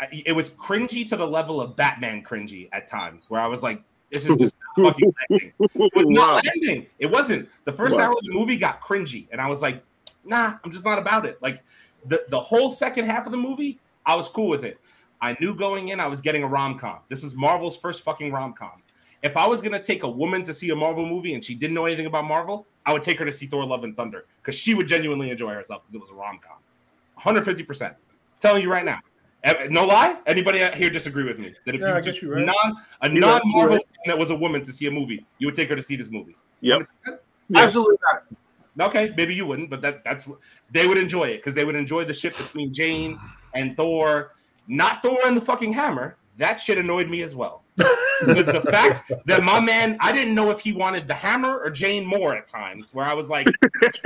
I- 0.00 0.22
it 0.26 0.32
was 0.32 0.50
cringy 0.50 1.08
to 1.08 1.16
the 1.16 1.26
level 1.26 1.60
of 1.60 1.76
Batman 1.76 2.22
cringy 2.22 2.68
at 2.72 2.86
times, 2.88 3.30
where 3.30 3.40
I 3.40 3.46
was 3.46 3.62
like, 3.62 3.82
this 4.10 4.26
is 4.26 4.38
just 4.38 4.54
not 4.76 4.92
fucking 4.94 5.12
landing. 5.30 5.52
It 5.58 5.92
was 5.94 6.06
Wow. 6.06 6.34
not 6.34 6.44
landing. 6.46 6.86
It 6.98 7.10
wasn't. 7.10 7.48
The 7.64 7.72
first 7.72 7.96
Wow. 7.96 8.02
hour 8.02 8.12
of 8.12 8.18
the 8.22 8.32
movie 8.32 8.56
got 8.56 8.80
cringy, 8.80 9.26
and 9.32 9.40
I 9.40 9.48
was 9.48 9.62
like, 9.62 9.82
nah, 10.24 10.54
I'm 10.64 10.70
just 10.70 10.84
not 10.84 10.98
about 10.98 11.26
it. 11.26 11.40
Like 11.42 11.62
the 12.04 12.24
the 12.28 12.38
whole 12.38 12.70
second 12.70 13.06
half 13.06 13.26
of 13.26 13.32
the 13.32 13.38
movie, 13.38 13.78
I 14.04 14.14
was 14.14 14.28
cool 14.28 14.48
with 14.48 14.64
it. 14.64 14.78
I 15.20 15.36
knew 15.40 15.54
going 15.54 15.88
in 15.88 15.98
I 15.98 16.06
was 16.06 16.20
getting 16.20 16.42
a 16.42 16.46
rom 16.46 16.78
com. 16.78 16.98
This 17.08 17.24
is 17.24 17.34
Marvel's 17.34 17.76
first 17.76 18.02
fucking 18.02 18.30
rom 18.32 18.52
com. 18.52 18.82
If 19.26 19.36
I 19.36 19.46
was 19.46 19.60
gonna 19.60 19.82
take 19.82 20.02
a 20.04 20.08
woman 20.08 20.42
to 20.44 20.54
see 20.54 20.70
a 20.70 20.74
Marvel 20.76 21.04
movie 21.06 21.34
and 21.34 21.44
she 21.44 21.54
didn't 21.54 21.74
know 21.74 21.84
anything 21.86 22.06
about 22.06 22.24
Marvel, 22.24 22.66
I 22.86 22.92
would 22.92 23.02
take 23.02 23.18
her 23.18 23.24
to 23.24 23.32
see 23.32 23.46
Thor: 23.46 23.66
Love 23.66 23.84
and 23.84 23.96
Thunder 23.96 24.26
because 24.40 24.54
she 24.54 24.72
would 24.74 24.86
genuinely 24.88 25.30
enjoy 25.30 25.52
herself 25.52 25.82
because 25.82 25.94
it 25.96 26.00
was 26.00 26.10
a 26.10 26.14
rom 26.14 26.38
com. 26.42 26.56
150 27.14 27.62
percent. 27.64 27.94
Telling 28.40 28.62
you 28.62 28.70
right 28.70 28.84
now. 28.84 29.00
Eh, 29.44 29.68
No 29.70 29.84
lie. 29.84 30.16
Anybody 30.26 30.62
out 30.62 30.74
here 30.74 30.90
disagree 30.90 31.24
with 31.24 31.38
me? 31.38 31.54
That 31.66 31.74
if 31.74 31.80
Yeah, 31.80 31.96
you 31.96 32.02
guess 32.02 32.14
took 32.14 32.22
you're 32.22 32.36
right. 32.36 32.46
non 32.46 32.76
a 33.02 33.10
You're 33.10 33.20
non 33.20 33.40
Marvel 33.44 33.76
right. 33.76 33.84
that 34.06 34.18
was 34.18 34.30
a 34.30 34.34
woman 34.34 34.62
to 34.62 34.72
see 34.72 34.86
a 34.86 34.90
movie, 34.90 35.24
you 35.38 35.46
would 35.46 35.54
take 35.56 35.68
her 35.68 35.76
to 35.76 35.82
see 35.82 35.96
this 35.96 36.10
movie. 36.10 36.36
Yep. 36.60 36.88
Absolutely 37.54 37.96
not. 38.12 38.88
Okay, 38.88 39.12
maybe 39.16 39.34
you 39.34 39.46
wouldn't, 39.46 39.70
but 39.70 39.80
that 39.82 40.04
that's 40.04 40.28
they 40.70 40.86
would 40.86 40.98
enjoy 40.98 41.24
it 41.28 41.38
because 41.38 41.54
they 41.54 41.64
would 41.64 41.76
enjoy 41.76 42.04
the 42.04 42.14
shit 42.14 42.36
between 42.36 42.72
Jane 42.72 43.18
and 43.54 43.76
Thor. 43.76 44.32
Not 44.68 45.00
Thor 45.02 45.18
and 45.26 45.36
the 45.36 45.40
fucking 45.40 45.72
hammer. 45.72 46.16
That 46.38 46.60
shit 46.60 46.76
annoyed 46.76 47.08
me 47.08 47.22
as 47.22 47.34
well. 47.34 47.62
Because 47.76 48.46
the 48.46 48.66
fact 48.70 49.12
that 49.26 49.44
my 49.44 49.60
man, 49.60 49.98
I 50.00 50.12
didn't 50.12 50.34
know 50.34 50.50
if 50.50 50.60
he 50.60 50.72
wanted 50.72 51.06
the 51.06 51.14
hammer 51.14 51.58
or 51.58 51.70
Jane 51.70 52.06
Moore 52.06 52.34
at 52.34 52.46
times, 52.46 52.94
where 52.94 53.04
I 53.04 53.12
was 53.12 53.28
like, 53.28 53.46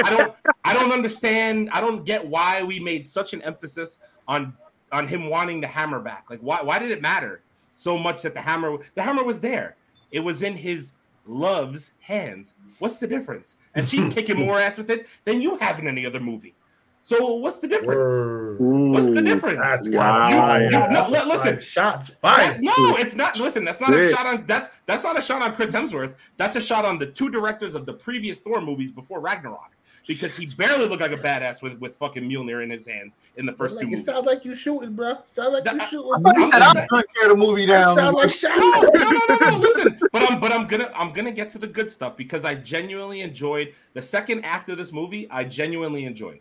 I 0.04 0.10
don't, 0.10 0.34
I 0.64 0.74
don't 0.74 0.92
understand. 0.92 1.70
I 1.72 1.80
don't 1.80 2.04
get 2.04 2.26
why 2.26 2.62
we 2.62 2.80
made 2.80 3.06
such 3.06 3.32
an 3.32 3.42
emphasis 3.42 3.98
on 4.26 4.54
on 4.92 5.06
him 5.06 5.30
wanting 5.30 5.60
the 5.60 5.68
hammer 5.68 6.00
back. 6.00 6.26
Like, 6.28 6.40
why 6.40 6.62
why 6.62 6.78
did 6.78 6.90
it 6.90 7.00
matter 7.00 7.42
so 7.76 7.96
much 7.96 8.22
that 8.22 8.34
the 8.34 8.40
hammer 8.40 8.78
the 8.94 9.02
hammer 9.02 9.22
was 9.22 9.40
there? 9.40 9.76
It 10.10 10.20
was 10.20 10.42
in 10.42 10.56
his 10.56 10.94
love's 11.26 11.92
hands. 12.00 12.54
What's 12.80 12.98
the 12.98 13.06
difference? 13.06 13.56
And 13.74 13.88
she's 13.88 14.12
kicking 14.12 14.38
more 14.38 14.58
ass 14.58 14.76
with 14.76 14.90
it 14.90 15.06
than 15.24 15.40
you 15.40 15.56
have 15.58 15.78
in 15.78 15.86
any 15.86 16.04
other 16.04 16.18
movie. 16.18 16.54
So 17.02 17.34
what's 17.34 17.58
the 17.58 17.66
difference? 17.68 18.08
Word. 18.08 18.60
What's 18.60 19.06
the 19.06 19.22
difference? 19.22 19.58
That's 19.62 19.88
Wow. 19.88 20.30
wow. 20.30 20.56
You- 20.58 20.64
you- 20.64 20.70
no, 20.70 21.06
li- 21.08 21.24
listen. 21.24 21.58
shots 21.60 22.10
fired. 22.20 22.62
no, 22.62 22.72
it's 22.98 23.14
not. 23.14 23.40
Listen, 23.40 23.64
that's 23.64 23.80
not 23.80 23.94
a 23.94 24.10
shot 24.12 24.26
on 24.26 24.44
that's 24.46 24.68
that's 24.86 25.02
not 25.02 25.18
a 25.18 25.22
shot 25.22 25.42
on 25.42 25.54
Chris 25.56 25.72
Hemsworth. 25.72 26.14
That's 26.36 26.56
a 26.56 26.60
shot 26.60 26.84
on 26.84 26.98
the 26.98 27.06
two 27.06 27.30
directors 27.30 27.74
of 27.74 27.86
the 27.86 27.92
previous 27.94 28.40
Thor 28.40 28.60
movies 28.60 28.92
before 28.92 29.18
Ragnarok, 29.20 29.70
because 30.06 30.36
he 30.36 30.46
barely 30.46 30.86
looked 30.86 31.00
like 31.00 31.12
a 31.12 31.16
badass 31.16 31.62
with 31.62 31.78
with 31.80 31.96
fucking 31.96 32.22
Mjolnir 32.22 32.62
in 32.62 32.70
his 32.70 32.86
hands 32.86 33.12
in 33.36 33.46
the 33.46 33.52
first 33.54 33.76
Like, 33.76 33.82
two 33.82 33.88
it 33.88 33.90
movies. 33.92 34.04
sounds 34.06 34.26
like 34.26 34.44
you 34.44 34.54
shooting, 34.54 34.92
bro. 34.92 35.16
Sounds 35.24 35.52
like 35.54 35.64
you 35.72 35.78
That- 35.78 35.88
shooting. 35.88 36.12
I 36.14 36.20
thought 36.20 36.36
he 36.36 36.44
I'm 36.44 36.50
said 36.52 36.62
I'm 36.62 36.86
going 36.86 37.02
to 37.02 37.08
tear 37.18 37.28
the 37.30 37.36
movie 37.36 37.66
down. 37.66 37.96
Sound 37.96 38.14
like 38.16 38.30
shots. 38.30 38.56
no, 38.60 38.70
no, 38.82 39.10
no, 39.10 39.36
no, 39.40 39.50
no. 39.52 39.56
Listen, 39.56 39.98
but 40.12 40.30
I'm 40.30 40.38
but 40.38 40.52
I'm 40.52 40.66
gonna 40.66 40.92
I'm 40.94 41.12
gonna 41.14 41.32
get 41.32 41.48
to 41.50 41.58
the 41.58 41.66
good 41.66 41.88
stuff 41.90 42.16
because 42.16 42.44
I 42.44 42.54
genuinely 42.56 43.22
enjoyed 43.22 43.72
the 43.94 44.02
second 44.02 44.44
act 44.44 44.68
of 44.68 44.76
this 44.78 44.92
movie. 44.92 45.26
I 45.30 45.44
genuinely 45.44 46.04
enjoyed. 46.04 46.40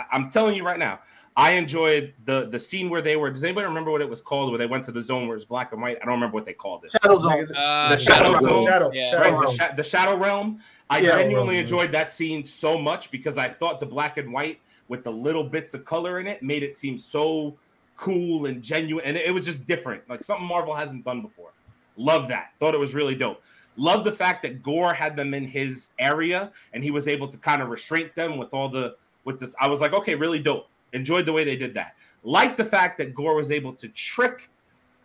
I, 0.00 0.16
I'm 0.16 0.30
telling 0.30 0.54
you 0.56 0.64
right 0.64 0.78
now, 0.78 1.00
I 1.36 1.52
enjoyed 1.52 2.12
the 2.26 2.48
the 2.48 2.58
scene 2.58 2.90
where 2.90 3.02
they 3.02 3.16
were. 3.16 3.30
Does 3.30 3.44
anybody 3.44 3.66
remember 3.66 3.90
what 3.90 4.00
it 4.00 4.08
was 4.08 4.20
called? 4.20 4.50
Where 4.50 4.58
they 4.58 4.66
went 4.66 4.84
to 4.84 4.92
the 4.92 5.02
zone 5.02 5.28
where 5.28 5.36
it's 5.36 5.44
black 5.44 5.72
and 5.72 5.80
white. 5.80 5.98
I 6.02 6.04
don't 6.04 6.14
remember 6.14 6.34
what 6.34 6.44
they 6.44 6.52
called 6.52 6.84
it. 6.84 6.90
Shadow 6.90 7.18
Zone. 7.18 7.54
Uh, 7.54 7.90
The 7.90 7.96
Shadow 7.96 8.40
Zone. 8.40 8.66
Shadow, 8.66 8.90
Yeah. 8.92 9.10
Shadow 9.10 9.20
Right, 9.22 9.32
the, 9.32 9.38
Realm. 9.40 9.56
sha- 9.56 9.74
the 9.76 9.84
Shadow 9.84 10.16
Realm. 10.16 10.60
I 10.90 10.98
Yeah, 10.98 11.10
genuinely 11.18 11.54
Realm, 11.54 11.62
enjoyed 11.64 11.92
that 11.92 12.10
scene 12.10 12.42
so 12.42 12.76
much 12.78 13.10
because 13.10 13.38
I 13.38 13.48
thought 13.48 13.78
the 13.80 13.86
black 13.86 14.16
and 14.16 14.32
white 14.32 14.60
with 14.88 15.04
the 15.04 15.12
little 15.12 15.44
bits 15.44 15.72
of 15.72 15.84
color 15.84 16.18
in 16.18 16.26
it 16.26 16.42
made 16.42 16.62
it 16.64 16.76
seem 16.76 16.98
so 16.98 17.56
cool 17.96 18.46
and 18.46 18.60
genuine, 18.62 19.04
and 19.04 19.16
it, 19.16 19.26
it 19.26 19.30
was 19.30 19.44
just 19.44 19.66
different, 19.66 20.02
like 20.08 20.24
something 20.24 20.46
Marvel 20.46 20.74
hasn't 20.74 21.04
done 21.04 21.22
before. 21.22 21.50
Love 21.96 22.28
that. 22.28 22.50
Thought 22.58 22.74
it 22.74 22.80
was 22.80 22.92
really 22.94 23.14
dope. 23.14 23.40
Love 23.76 24.04
the 24.04 24.12
fact 24.12 24.42
that 24.42 24.62
Gorr 24.62 24.92
had 24.92 25.14
them 25.16 25.32
in 25.32 25.46
his 25.46 25.90
area 25.98 26.50
and 26.72 26.82
he 26.82 26.90
was 26.90 27.06
able 27.06 27.28
to 27.28 27.38
kind 27.38 27.62
of 27.62 27.68
restrain 27.68 28.10
them 28.16 28.36
with 28.36 28.52
all 28.52 28.68
the 28.68 28.96
with 29.30 29.40
this. 29.40 29.54
I 29.60 29.66
was 29.66 29.80
like, 29.80 29.92
okay, 29.92 30.14
really 30.14 30.42
dope. 30.42 30.68
Enjoyed 30.92 31.26
the 31.26 31.32
way 31.32 31.44
they 31.44 31.56
did 31.56 31.74
that. 31.74 31.94
Like 32.22 32.56
the 32.56 32.64
fact 32.64 32.98
that 32.98 33.14
Gorr 33.14 33.34
was 33.34 33.50
able 33.50 33.72
to 33.74 33.88
trick 33.88 34.50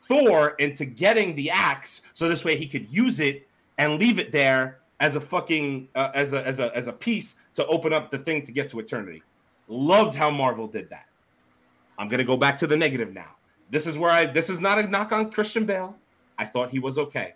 Thor 0.07 0.49
into 0.59 0.85
getting 0.85 1.35
the 1.35 1.49
axe, 1.49 2.03
so 2.13 2.29
this 2.29 2.43
way 2.43 2.57
he 2.57 2.67
could 2.67 2.91
use 2.91 3.19
it 3.19 3.47
and 3.77 3.99
leave 3.99 4.19
it 4.19 4.31
there 4.31 4.79
as 4.99 5.15
a 5.15 5.21
fucking 5.21 5.87
uh, 5.95 6.11
as 6.13 6.33
a 6.33 6.45
as 6.45 6.59
a 6.59 6.75
as 6.75 6.87
a 6.87 6.93
piece 6.93 7.35
to 7.55 7.65
open 7.67 7.93
up 7.93 8.11
the 8.11 8.17
thing 8.19 8.43
to 8.45 8.51
get 8.51 8.69
to 8.69 8.79
eternity. 8.79 9.23
Loved 9.67 10.15
how 10.15 10.29
Marvel 10.29 10.67
did 10.67 10.89
that. 10.89 11.05
I'm 11.97 12.07
gonna 12.09 12.23
go 12.23 12.37
back 12.37 12.59
to 12.59 12.67
the 12.67 12.77
negative 12.77 13.13
now. 13.13 13.35
This 13.69 13.87
is 13.87 13.97
where 13.97 14.11
I 14.11 14.25
this 14.25 14.49
is 14.49 14.59
not 14.59 14.77
a 14.77 14.87
knock 14.87 15.11
on 15.11 15.31
Christian 15.31 15.65
Bale. 15.65 15.95
I 16.37 16.45
thought 16.45 16.69
he 16.69 16.79
was 16.79 16.97
okay. 16.97 17.33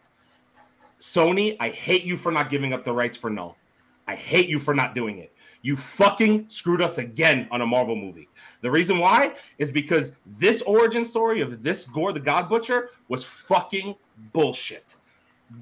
Sony, 0.99 1.56
I 1.60 1.70
hate 1.70 2.03
you 2.03 2.18
for 2.18 2.32
not 2.32 2.49
giving 2.49 2.74
up 2.74 2.84
the 2.84 2.91
rights 2.91 3.18
for 3.18 3.30
Knull. 3.30 3.56
I 4.07 4.16
hate 4.16 4.49
you 4.49 4.60
for 4.60 4.74
not 4.74 4.95
doing 4.95 5.20
it. 5.20 5.34
You 5.61 5.76
fucking 5.76 6.45
screwed 6.49 6.81
us 6.81 6.98
again 6.98 7.48
on 7.52 7.61
a 7.61 7.65
Marvel 7.65 7.95
movie. 7.95 8.30
The 8.61 8.72
reason 8.72 8.99
why 8.99 9.34
is 9.57 9.72
because 9.72 10.14
this 10.26 10.61
origin 10.61 11.06
story 11.06 11.41
of 11.41 11.64
this 11.64 11.86
Gorr 11.86 12.14
the 12.14 12.19
God 12.19 12.48
Butcher 12.48 12.91
was 13.10 13.23
fucking 13.26 13.95
bullshit. 14.34 14.95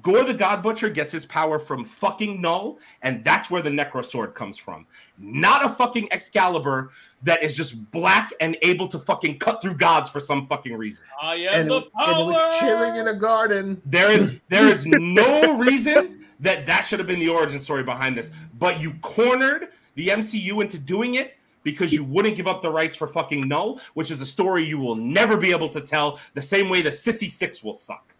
Gorr 0.02 0.22
the 0.24 0.34
God 0.34 0.62
Butcher 0.62 0.90
gets 0.90 1.10
his 1.10 1.24
power 1.24 1.58
from 1.58 1.84
fucking 1.84 2.42
Knull, 2.42 2.78
and 3.02 3.24
that's 3.24 3.50
where 3.50 3.62
the 3.62 3.70
Necro 3.70 4.04
Sword 4.04 4.34
comes 4.34 4.58
from. 4.58 4.86
Not 5.18 5.64
a 5.64 5.70
fucking 5.70 6.12
Excalibur 6.12 6.90
that 7.22 7.42
is 7.42 7.56
just 7.56 7.90
black 7.90 8.30
and 8.40 8.56
able 8.62 8.86
to 8.88 8.98
fucking 8.98 9.38
cut 9.38 9.62
through 9.62 9.74
gods 9.78 10.10
for 10.10 10.20
some 10.20 10.46
fucking 10.46 10.76
reason. 10.76 11.04
I 11.22 11.36
am 11.36 11.60
And, 11.62 11.70
the 11.70 11.76
it- 11.78 11.88
and 11.96 12.20
it 12.20 12.24
was 12.26 12.34
power. 12.36 12.60
chilling 12.60 12.96
in 12.96 13.08
a 13.08 13.14
garden. 13.16 13.80
There 13.86 14.10
is 14.12 14.36
there 14.48 14.68
is 14.68 14.84
no 14.86 15.56
reason 15.56 16.26
that 16.40 16.66
that 16.66 16.82
should 16.82 16.98
have 17.00 17.08
been 17.08 17.18
the 17.20 17.30
origin 17.30 17.58
story 17.58 17.82
behind 17.82 18.16
this, 18.16 18.30
but 18.58 18.80
you 18.80 18.92
cornered 19.00 19.68
the 19.98 20.06
MCU 20.08 20.62
into 20.62 20.78
doing 20.78 21.16
it 21.16 21.34
because 21.64 21.92
you 21.92 22.04
wouldn't 22.04 22.36
give 22.36 22.46
up 22.46 22.62
the 22.62 22.70
rights 22.70 22.96
for 22.96 23.08
fucking 23.08 23.48
Knull, 23.48 23.80
which 23.94 24.12
is 24.12 24.20
a 24.20 24.26
story 24.26 24.64
you 24.64 24.78
will 24.78 24.94
never 24.94 25.36
be 25.36 25.50
able 25.50 25.68
to 25.70 25.80
tell 25.80 26.20
the 26.34 26.40
same 26.40 26.68
way 26.68 26.80
the 26.82 26.90
Sissy 26.90 27.28
Six 27.28 27.64
will 27.64 27.74
suck. 27.74 28.14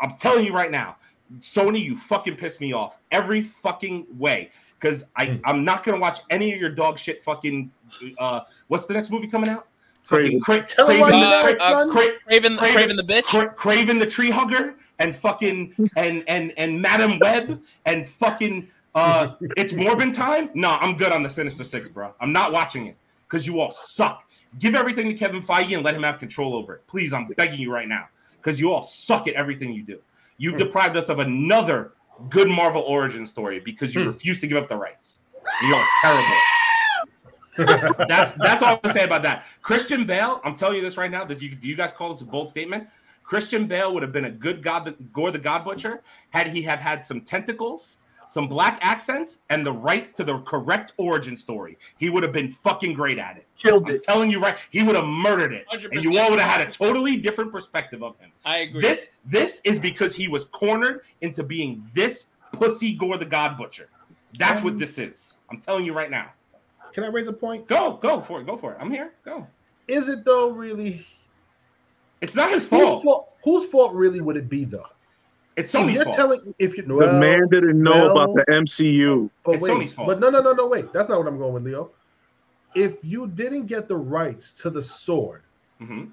I'm 0.00 0.16
telling 0.16 0.44
you 0.44 0.52
right 0.52 0.72
now, 0.72 0.96
Sony, 1.38 1.80
you 1.80 1.96
fucking 1.96 2.34
piss 2.36 2.58
me 2.58 2.72
off 2.72 2.98
every 3.12 3.42
fucking 3.42 4.06
way. 4.18 4.50
Because 4.80 5.06
I 5.16 5.40
I'm 5.44 5.64
not 5.64 5.84
gonna 5.84 6.00
watch 6.00 6.18
any 6.30 6.52
of 6.52 6.60
your 6.60 6.68
dog 6.70 6.98
shit 6.98 7.22
fucking. 7.22 7.70
Uh, 8.18 8.40
what's 8.66 8.86
the 8.86 8.94
next 8.94 9.10
movie 9.12 9.28
coming 9.28 9.48
out? 9.48 9.68
Fucking 10.02 10.40
Cra- 10.40 10.66
Kraven, 10.66 11.58
Uh, 11.60 11.62
uh. 11.62 11.88
Cra- 11.88 12.02
Kraven, 12.28 12.58
Kraven- 12.58 12.58
Kraven 12.58 12.96
the 12.96 13.04
bitch. 13.04 13.22
Cra- 13.22 13.54
Kraven 13.54 14.00
the 14.00 14.06
tree 14.06 14.30
hugger 14.30 14.74
and 14.98 15.14
fucking 15.14 15.74
and 15.96 16.24
and 16.26 16.52
and 16.56 16.82
Madame 16.82 17.20
Web 17.20 17.62
and 17.86 18.06
fucking 18.06 18.68
uh 18.94 19.34
it's 19.56 19.72
Morbin 19.72 20.14
time. 20.14 20.50
No, 20.54 20.70
I'm 20.80 20.96
good 20.96 21.12
on 21.12 21.22
the 21.22 21.30
Sinister 21.30 21.64
Six, 21.64 21.88
bro. 21.88 22.14
I'm 22.20 22.32
not 22.32 22.52
watching 22.52 22.86
it 22.86 22.96
because 23.28 23.46
you 23.46 23.60
all 23.60 23.70
suck. 23.70 24.22
Give 24.58 24.74
everything 24.74 25.08
to 25.08 25.14
Kevin 25.14 25.42
Feige 25.42 25.74
and 25.74 25.84
let 25.84 25.94
him 25.94 26.02
have 26.04 26.18
control 26.18 26.54
over 26.54 26.74
it. 26.76 26.86
Please, 26.86 27.12
I'm 27.12 27.26
begging 27.36 27.58
you 27.58 27.72
right 27.72 27.88
now 27.88 28.06
because 28.36 28.60
you 28.60 28.72
all 28.72 28.84
suck 28.84 29.26
at 29.26 29.34
everything 29.34 29.72
you 29.72 29.82
do. 29.82 29.98
You've 30.38 30.56
deprived 30.58 30.96
us 30.96 31.08
of 31.08 31.18
another 31.18 31.92
good 32.30 32.48
Marvel 32.48 32.82
origin 32.82 33.26
story 33.26 33.58
because 33.60 33.94
you 33.94 34.02
Hmm. 34.02 34.08
refuse 34.08 34.40
to 34.42 34.46
give 34.46 34.56
up 34.56 34.68
the 34.68 34.76
rights. 34.76 35.20
You 35.62 35.74
are 35.74 35.86
terrible. 36.00 36.36
that's 38.08 38.32
that's 38.32 38.62
all 38.62 38.74
I'm 38.74 38.78
gonna 38.82 38.92
say 38.94 39.04
about 39.04 39.22
that. 39.22 39.46
Christian 39.62 40.04
Bale, 40.06 40.40
I'm 40.44 40.54
telling 40.56 40.76
you 40.76 40.82
this 40.82 40.96
right 40.96 41.10
now. 41.10 41.24
Does 41.24 41.40
you 41.42 41.54
do 41.54 41.68
you 41.68 41.76
guys 41.76 41.92
call 41.92 42.12
this 42.12 42.22
a 42.22 42.24
bold 42.24 42.48
statement? 42.48 42.88
Christian 43.22 43.66
Bale 43.66 43.92
would 43.94 44.02
have 44.02 44.12
been 44.12 44.26
a 44.26 44.30
good 44.30 44.62
God, 44.62 44.94
Gorr 45.12 45.30
the 45.30 45.38
God 45.38 45.64
Butcher, 45.64 46.02
had 46.30 46.48
he 46.48 46.62
have 46.62 46.78
had 46.78 47.04
some 47.04 47.20
tentacles, 47.22 47.96
some 48.34 48.48
black 48.48 48.80
accents, 48.82 49.38
and 49.48 49.64
the 49.64 49.72
rights 49.72 50.12
to 50.14 50.24
the 50.24 50.38
correct 50.40 50.92
origin 50.96 51.36
story. 51.36 51.78
He 51.98 52.10
would 52.10 52.24
have 52.24 52.32
been 52.32 52.50
fucking 52.50 52.92
great 52.92 53.16
at 53.16 53.36
it. 53.36 53.46
Killed 53.56 53.88
I'm 53.88 53.94
it. 53.94 54.02
telling 54.02 54.28
you 54.28 54.40
right, 54.40 54.56
he 54.70 54.82
would 54.82 54.96
have 54.96 55.06
murdered 55.06 55.52
it, 55.52 55.66
and 55.70 56.02
you 56.02 56.18
all 56.18 56.30
would 56.30 56.40
have 56.40 56.50
had 56.50 56.68
a 56.68 56.70
totally 56.70 57.16
different 57.16 57.52
perspective 57.52 58.02
of 58.02 58.18
him. 58.18 58.32
I 58.44 58.58
agree. 58.58 58.82
This 58.82 59.12
this 59.24 59.60
is 59.64 59.78
because 59.78 60.16
he 60.16 60.26
was 60.26 60.46
cornered 60.46 61.02
into 61.20 61.44
being 61.44 61.88
this 61.94 62.26
pussy 62.52 62.94
Gorr 62.94 63.18
the 63.18 63.24
God 63.24 63.56
Butcher. 63.56 63.88
That's 64.36 64.62
what 64.62 64.72
um, 64.72 64.78
this 64.80 64.98
is. 64.98 65.36
I'm 65.48 65.60
telling 65.60 65.84
you 65.84 65.92
right 65.92 66.10
now. 66.10 66.32
Can 66.92 67.04
I 67.04 67.06
raise 67.06 67.28
a 67.28 67.32
point? 67.32 67.68
Go, 67.68 67.98
go 68.02 68.20
for 68.20 68.40
it. 68.40 68.46
Go 68.46 68.56
for 68.56 68.72
it. 68.72 68.78
I'm 68.80 68.90
here. 68.90 69.12
Go. 69.24 69.46
Is 69.86 70.08
it 70.08 70.24
though 70.24 70.50
really? 70.50 71.06
It's 72.20 72.34
not 72.34 72.50
his 72.50 72.68
Whose 72.68 72.80
fault. 72.80 73.04
fault? 73.04 73.32
Whose 73.44 73.66
fault 73.66 73.94
really 73.94 74.20
would 74.20 74.36
it 74.36 74.48
be 74.48 74.64
though? 74.64 74.86
It's 75.56 75.72
Sony's 75.72 75.94
you're 75.94 76.04
fault. 76.04 76.16
telling, 76.16 76.54
if 76.58 76.76
you 76.76 76.82
The 76.82 77.12
man 77.12 77.48
didn't 77.48 77.80
know 77.80 77.92
well, 77.92 78.10
about 78.10 78.34
the 78.34 78.44
MCU. 78.52 79.30
But 79.44 79.54
It's 79.56 79.62
wait, 79.62 79.72
Sony's 79.72 79.92
fault. 79.92 80.08
but 80.08 80.20
no, 80.20 80.28
no, 80.30 80.40
no, 80.40 80.52
no, 80.52 80.66
wait. 80.66 80.92
That's 80.92 81.08
not 81.08 81.18
what 81.18 81.28
I'm 81.28 81.38
going 81.38 81.54
with, 81.54 81.64
Leo. 81.64 81.90
If 82.74 82.94
you 83.02 83.28
didn't 83.28 83.66
get 83.66 83.86
the 83.86 83.96
rights 83.96 84.50
to 84.62 84.70
the 84.70 84.82
sword, 84.82 85.42
Mhm. 85.80 86.10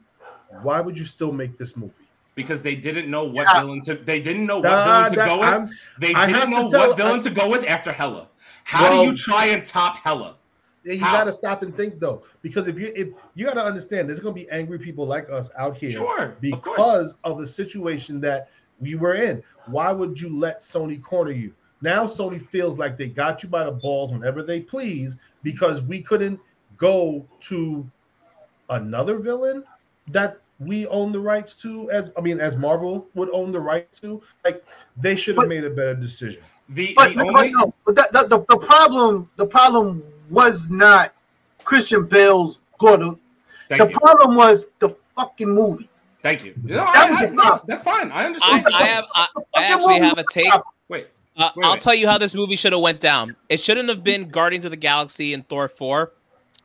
why 0.61 0.80
would 0.80 0.97
you 0.97 1.05
still 1.05 1.31
make 1.31 1.57
this 1.57 1.76
movie? 1.76 1.93
Because 2.35 2.61
they 2.61 2.76
didn't 2.76 3.09
know 3.09 3.23
what 3.26 3.47
Yeah. 3.53 3.61
villain 3.61 3.81
to. 3.84 3.95
They 3.95 4.19
didn't 4.19 4.45
know 4.45 4.57
what 4.57 4.63
Nah, 4.69 5.09
villain 5.09 5.09
to 5.11 5.15
go 5.15 5.38
with. 5.39 5.49
I'm- 5.49 5.69
they 5.99 6.13
I 6.13 6.27
didn't 6.27 6.49
know 6.51 6.69
tell- 6.69 6.89
what 6.89 6.97
villain 6.97 7.19
I- 7.19 7.23
to 7.23 7.30
go 7.31 7.49
with 7.49 7.65
after 7.68 7.91
Hela. 7.91 8.27
How 8.63 8.89
Well- 8.89 9.03
do 9.03 9.09
you 9.09 9.18
try 9.18 9.47
and 9.47 9.65
top 9.65 9.97
Hela? 9.97 10.35
you 10.84 10.99
How? 10.99 11.18
got 11.18 11.23
to 11.26 11.34
stop 11.34 11.61
and 11.63 11.76
think 11.76 11.99
though, 11.99 12.23
because 12.41 12.68
if 12.68 12.77
you 12.80 12.91
if 12.95 13.09
you 13.35 13.45
got 13.45 13.53
to 13.55 13.63
understand, 13.63 14.07
there's 14.07 14.19
going 14.19 14.34
to 14.35 14.39
be 14.41 14.49
angry 14.49 14.77
people 14.80 15.05
like 15.05 15.30
us 15.30 15.49
out 15.57 15.76
here 15.77 15.91
Sure, 15.91 16.23
of 16.23 16.41
because 16.41 17.15
of 17.23 17.39
the 17.39 17.47
situation 17.47 18.22
that 18.22 18.49
we 18.82 18.95
were 18.95 19.16
in. 19.16 19.44
Why 19.68 19.91
would 19.91 20.20
you 20.20 20.30
let 20.38 20.62
Sony 20.62 21.02
corner 21.02 21.32
you? 21.32 21.53
Now 21.82 22.08
Sony 22.08 22.45
feels 22.49 22.78
like 22.78 22.98
they 22.98 23.08
got 23.08 23.44
you 23.44 23.49
by 23.49 23.64
the 23.64 23.72
balls 23.72 24.12
whenever 24.12 24.44
they 24.44 24.62
please 24.62 25.18
because 25.44 25.82
we 25.82 26.02
couldn't 26.02 26.40
go 26.78 27.26
to 27.41 27.90
another 28.70 29.18
villain 29.18 29.64
that 30.08 30.40
we 30.60 30.86
own 30.88 31.12
the 31.12 31.20
rights 31.20 31.56
to, 31.56 31.90
as 31.90 32.12
I 32.18 32.22
mean, 32.22 32.40
as 32.40 32.56
Marvel 32.56 33.08
would 33.16 33.30
own 33.32 33.52
the 33.52 33.60
rights 33.60 33.99
to. 34.02 34.22
Like 34.45 34.64
they 34.98 35.16
should 35.16 35.38
have 35.38 35.48
made 35.48 35.64
a 35.64 35.70
better 35.70 35.95
decision. 35.95 36.44
The, 36.70 36.94
But, 36.95 37.10
the 37.10 37.16
but 37.16 37.28
only 37.28 37.52
no, 37.52 37.74
but 37.86 37.95
the, 37.95 38.08
the, 38.12 38.38
the, 38.38 38.45
the 38.48 38.58
problem 38.58 39.30
the 39.38 39.45
problem 39.45 40.03
was 40.30 40.70
not 40.70 41.14
Christian 41.64 42.06
Bale's 42.06 42.62
good. 42.78 43.18
The 43.70 43.78
you, 43.78 43.88
problem 43.88 44.36
was 44.36 44.68
the 44.80 44.95
fucking 45.16 45.49
movie. 45.49 45.90
Thank 46.22 46.43
you. 46.43 46.53
No, 46.64 46.76
That 46.77 46.95
I, 46.95 47.11
was 47.11 47.22
I, 47.22 47.26
the 47.27 47.31
no, 47.34 47.41
problem. 47.41 47.65
that's 47.68 47.84
fine. 47.84 48.11
I 48.11 48.22
I, 48.22 48.26
understand. 48.26 48.68
I 48.73 48.84
have 48.84 49.06
I, 49.15 49.27
I 49.56 49.64
actually 49.64 49.99
have 49.99 50.18
a 50.18 50.26
take. 50.31 50.52
Wait, 50.88 51.07
Uh, 51.38 51.49
Wait, 51.56 51.65
I'll 51.65 51.72
wait. 51.73 51.81
tell 51.81 51.93
you 51.95 52.07
how 52.07 52.18
this 52.18 52.34
movie 52.35 52.56
should 52.56 52.73
have 52.73 52.81
went 52.81 52.99
down. 52.99 53.35
It 53.49 53.60
shouldn't 53.60 53.89
have 53.89 54.03
been 54.03 54.30
Guardians 54.30 54.65
of 54.65 54.72
the 54.72 54.77
Galaxy 54.77 55.34
and 55.34 55.48
Thor 55.48 55.68
four. 55.68 56.11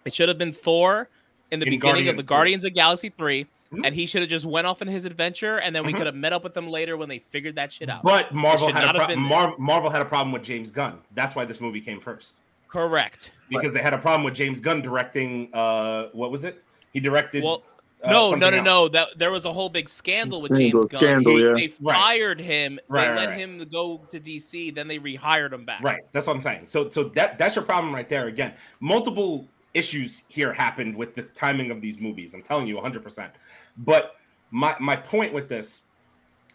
It 0.04 0.14
should 0.14 0.28
have 0.28 0.38
been 0.38 0.52
Thor 0.52 1.08
in 1.50 1.60
the 1.60 1.66
In 1.66 1.70
beginning 1.70 2.08
of 2.08 2.16
Guardians 2.16 2.16
the 2.16 2.22
3. 2.22 2.26
Guardians 2.26 2.64
of 2.64 2.74
Galaxy 2.74 3.08
3 3.10 3.46
Mhm. 3.72 3.80
and 3.84 3.94
he 3.96 4.06
should 4.06 4.20
have 4.22 4.30
just 4.30 4.44
went 4.44 4.64
off 4.66 4.80
on 4.80 4.86
his 4.86 5.06
adventure, 5.06 5.56
and 5.58 5.74
then 5.74 5.84
we 5.84 5.92
Mhm. 5.92 5.96
could 5.96 6.06
have 6.06 6.14
met 6.14 6.32
up 6.32 6.44
with 6.44 6.54
them 6.54 6.68
later 6.68 6.96
when 6.96 7.08
they 7.08 7.18
figured 7.18 7.56
that 7.56 7.72
shit 7.72 7.88
out. 7.90 8.02
but 8.04 8.32
Marvel 8.32 8.72
had 8.72 8.94
a 8.94 9.04
pro- 9.06 9.16
Mar- 9.16 9.54
Marvel 9.58 9.90
had 9.90 10.00
a 10.02 10.04
problem 10.04 10.30
with 10.32 10.44
James 10.44 10.70
Gunn. 10.70 10.98
That's 11.16 11.34
why 11.34 11.44
this 11.44 11.60
movie 11.60 11.80
came 11.80 12.00
first 12.00 12.34
Correct. 12.68 13.30
because 13.48 13.72
they 13.72 13.80
had 13.82 13.92
a 13.92 13.98
problem 13.98 14.22
with 14.22 14.34
James 14.34 14.60
Gunn 14.60 14.82
directing. 14.82 15.52
Uh, 15.52 16.10
what 16.12 16.30
was 16.30 16.44
it? 16.44 16.62
He 16.92 17.00
directed. 17.00 17.42
Well, 17.42 17.64
uh, 18.05 18.10
no, 18.10 18.35
no, 18.35 18.51
no, 18.51 18.56
else. 18.59 18.64
no. 18.64 18.89
That 18.89 19.09
there 19.18 19.31
was 19.31 19.44
a 19.44 19.52
whole 19.52 19.68
big 19.68 19.89
scandal 19.89 20.40
with 20.43 20.55
Scandal, 20.55 20.81
James 20.81 20.85
Gunn. 20.93 21.01
scandal, 21.01 21.36
He- 21.36 21.43
yeah. 21.43 21.52
They 21.56 21.73
Right. 21.81 21.94
fired 21.94 22.40
him. 22.40 22.78
Right, 22.89 23.02
they 23.05 23.09
right, 23.10 23.16
let 23.16 23.28
right. 23.31 23.39
him 23.39 23.64
go 23.70 24.06
to 24.10 24.20
DC. 24.20 24.70
Then 24.74 24.89
they 24.89 24.98
rehired 24.98 25.52
him 25.52 25.64
back. 25.64 25.82
Right. 25.82 26.02
That's 26.12 26.27
what 26.27 26.36
I'm 26.36 26.43
saying. 26.43 26.66
So 26.66 26.90
so 26.90 27.05
that 27.14 27.39
that's 27.39 27.56
your 27.56 27.64
problem 27.64 27.94
right 27.94 28.09
there. 28.09 28.27
Again, 28.27 28.52
multiple 28.81 29.47
issues 29.74 30.23
here 30.28 30.52
happened 30.52 30.97
with 30.97 31.14
the 31.14 31.23
timing 31.23 31.70
of 31.70 31.81
these 31.81 31.98
movies. 31.98 32.32
I'm 32.35 32.43
telling 32.43 32.66
you 32.66 32.77
100%. 32.77 33.31
But 33.78 34.16
my 34.51 34.74
my 34.81 34.97
point 34.97 35.32
with 35.32 35.48
this 35.48 35.82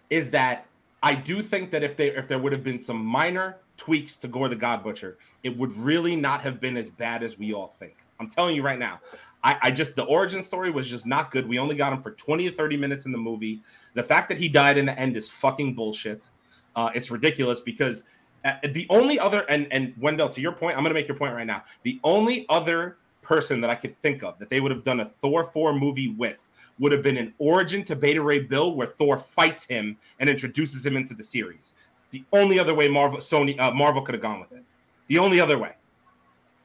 is 0.10 0.30
that 0.32 0.66
I 1.04 1.16
do 1.16 1.42
think 1.42 1.72
that 1.72 1.84
if 1.84 1.98
they 1.98 2.08
if 2.10 2.28
there 2.28 2.40
would 2.40 2.52
have 2.52 2.64
been 2.64 2.80
some 2.80 3.04
minor 3.04 3.58
tweaks 3.78 4.16
to 4.18 4.28
Gorr 4.28 4.48
the 4.50 4.56
God 4.56 4.84
Butcher, 4.84 5.18
it 5.44 5.58
would 5.58 5.76
really 5.76 6.16
not 6.16 6.42
have 6.42 6.60
been 6.62 6.78
as 6.78 6.90
bad 6.92 7.24
as 7.24 7.40
we 7.40 7.54
all 7.54 7.76
think. 7.80 7.96
I'm 8.20 8.30
telling 8.30 8.56
you 8.56 8.62
right 8.62 8.78
now. 8.78 9.00
I, 9.44 9.58
I 9.64 9.72
just 9.72 9.96
the 9.96 10.04
origin 10.04 10.44
story 10.44 10.72
was 10.72 10.88
just 10.88 11.06
not 11.06 11.32
good. 11.32 11.48
We 11.48 11.60
only 11.60 11.76
got 11.76 11.94
him 11.94 12.02
for 12.02 12.12
20 12.12 12.50
to 12.50 12.56
30 12.56 12.78
minutes 12.78 13.06
in 13.06 13.12
the 13.12 13.18
movie. 13.18 13.62
The 13.94 14.04
fact 14.04 14.30
that 14.30 14.38
he 14.38 14.48
died 14.50 14.78
in 14.78 14.86
the 14.86 14.98
end 14.98 15.18
is 15.18 15.30
fucking 15.30 15.74
bullshit. 15.74 16.30
Uh, 16.76 16.90
it's 16.94 17.12
ridiculous 17.12 17.60
because 17.60 18.06
uh, 18.46 18.54
the 18.64 18.86
only 18.90 19.20
other 19.20 19.42
and 19.50 19.68
and 19.72 19.94
Wendell, 20.00 20.30
to 20.30 20.42
your 20.42 20.52
point, 20.52 20.78
I'm 20.78 20.84
gonna 20.84 20.94
make 20.94 21.08
your 21.08 21.18
point 21.18 21.34
right 21.34 21.48
now. 21.48 21.64
The 21.84 22.00
only 22.04 22.46
other 22.50 22.98
person 23.22 23.62
that 23.62 23.70
I 23.70 23.76
could 23.76 24.00
think 24.02 24.24
of 24.24 24.38
that 24.40 24.50
they 24.50 24.60
would 24.60 24.72
have 24.72 24.84
done 24.84 25.00
a 25.00 25.06
Thor 25.06 25.46
4 25.46 25.74
movie 25.74 26.10
with 26.10 26.40
would 26.80 26.92
have 26.92 27.04
been 27.04 27.18
an 27.18 27.34
origin 27.38 27.84
to 27.86 27.96
Beta 27.96 28.22
Ray 28.22 28.40
Bill 28.40 28.74
where 28.74 28.88
Thor 28.88 29.20
fights 29.20 29.66
him 29.66 29.98
and 30.20 30.30
introduces 30.30 30.86
him 30.86 30.98
into 30.98 31.14
the 31.14 31.24
series. 31.24 31.76
The 32.10 32.24
only 32.34 32.60
other 32.60 32.74
way 32.74 32.88
Marvel 32.88 33.20
Sony 33.20 33.60
uh, 33.60 33.72
Marvel 33.72 34.02
could 34.02 34.16
have 34.16 34.22
gone 34.22 34.40
with 34.40 34.52
it. 34.52 34.64
The 35.08 35.18
only 35.18 35.40
other 35.40 35.58
way. 35.58 35.74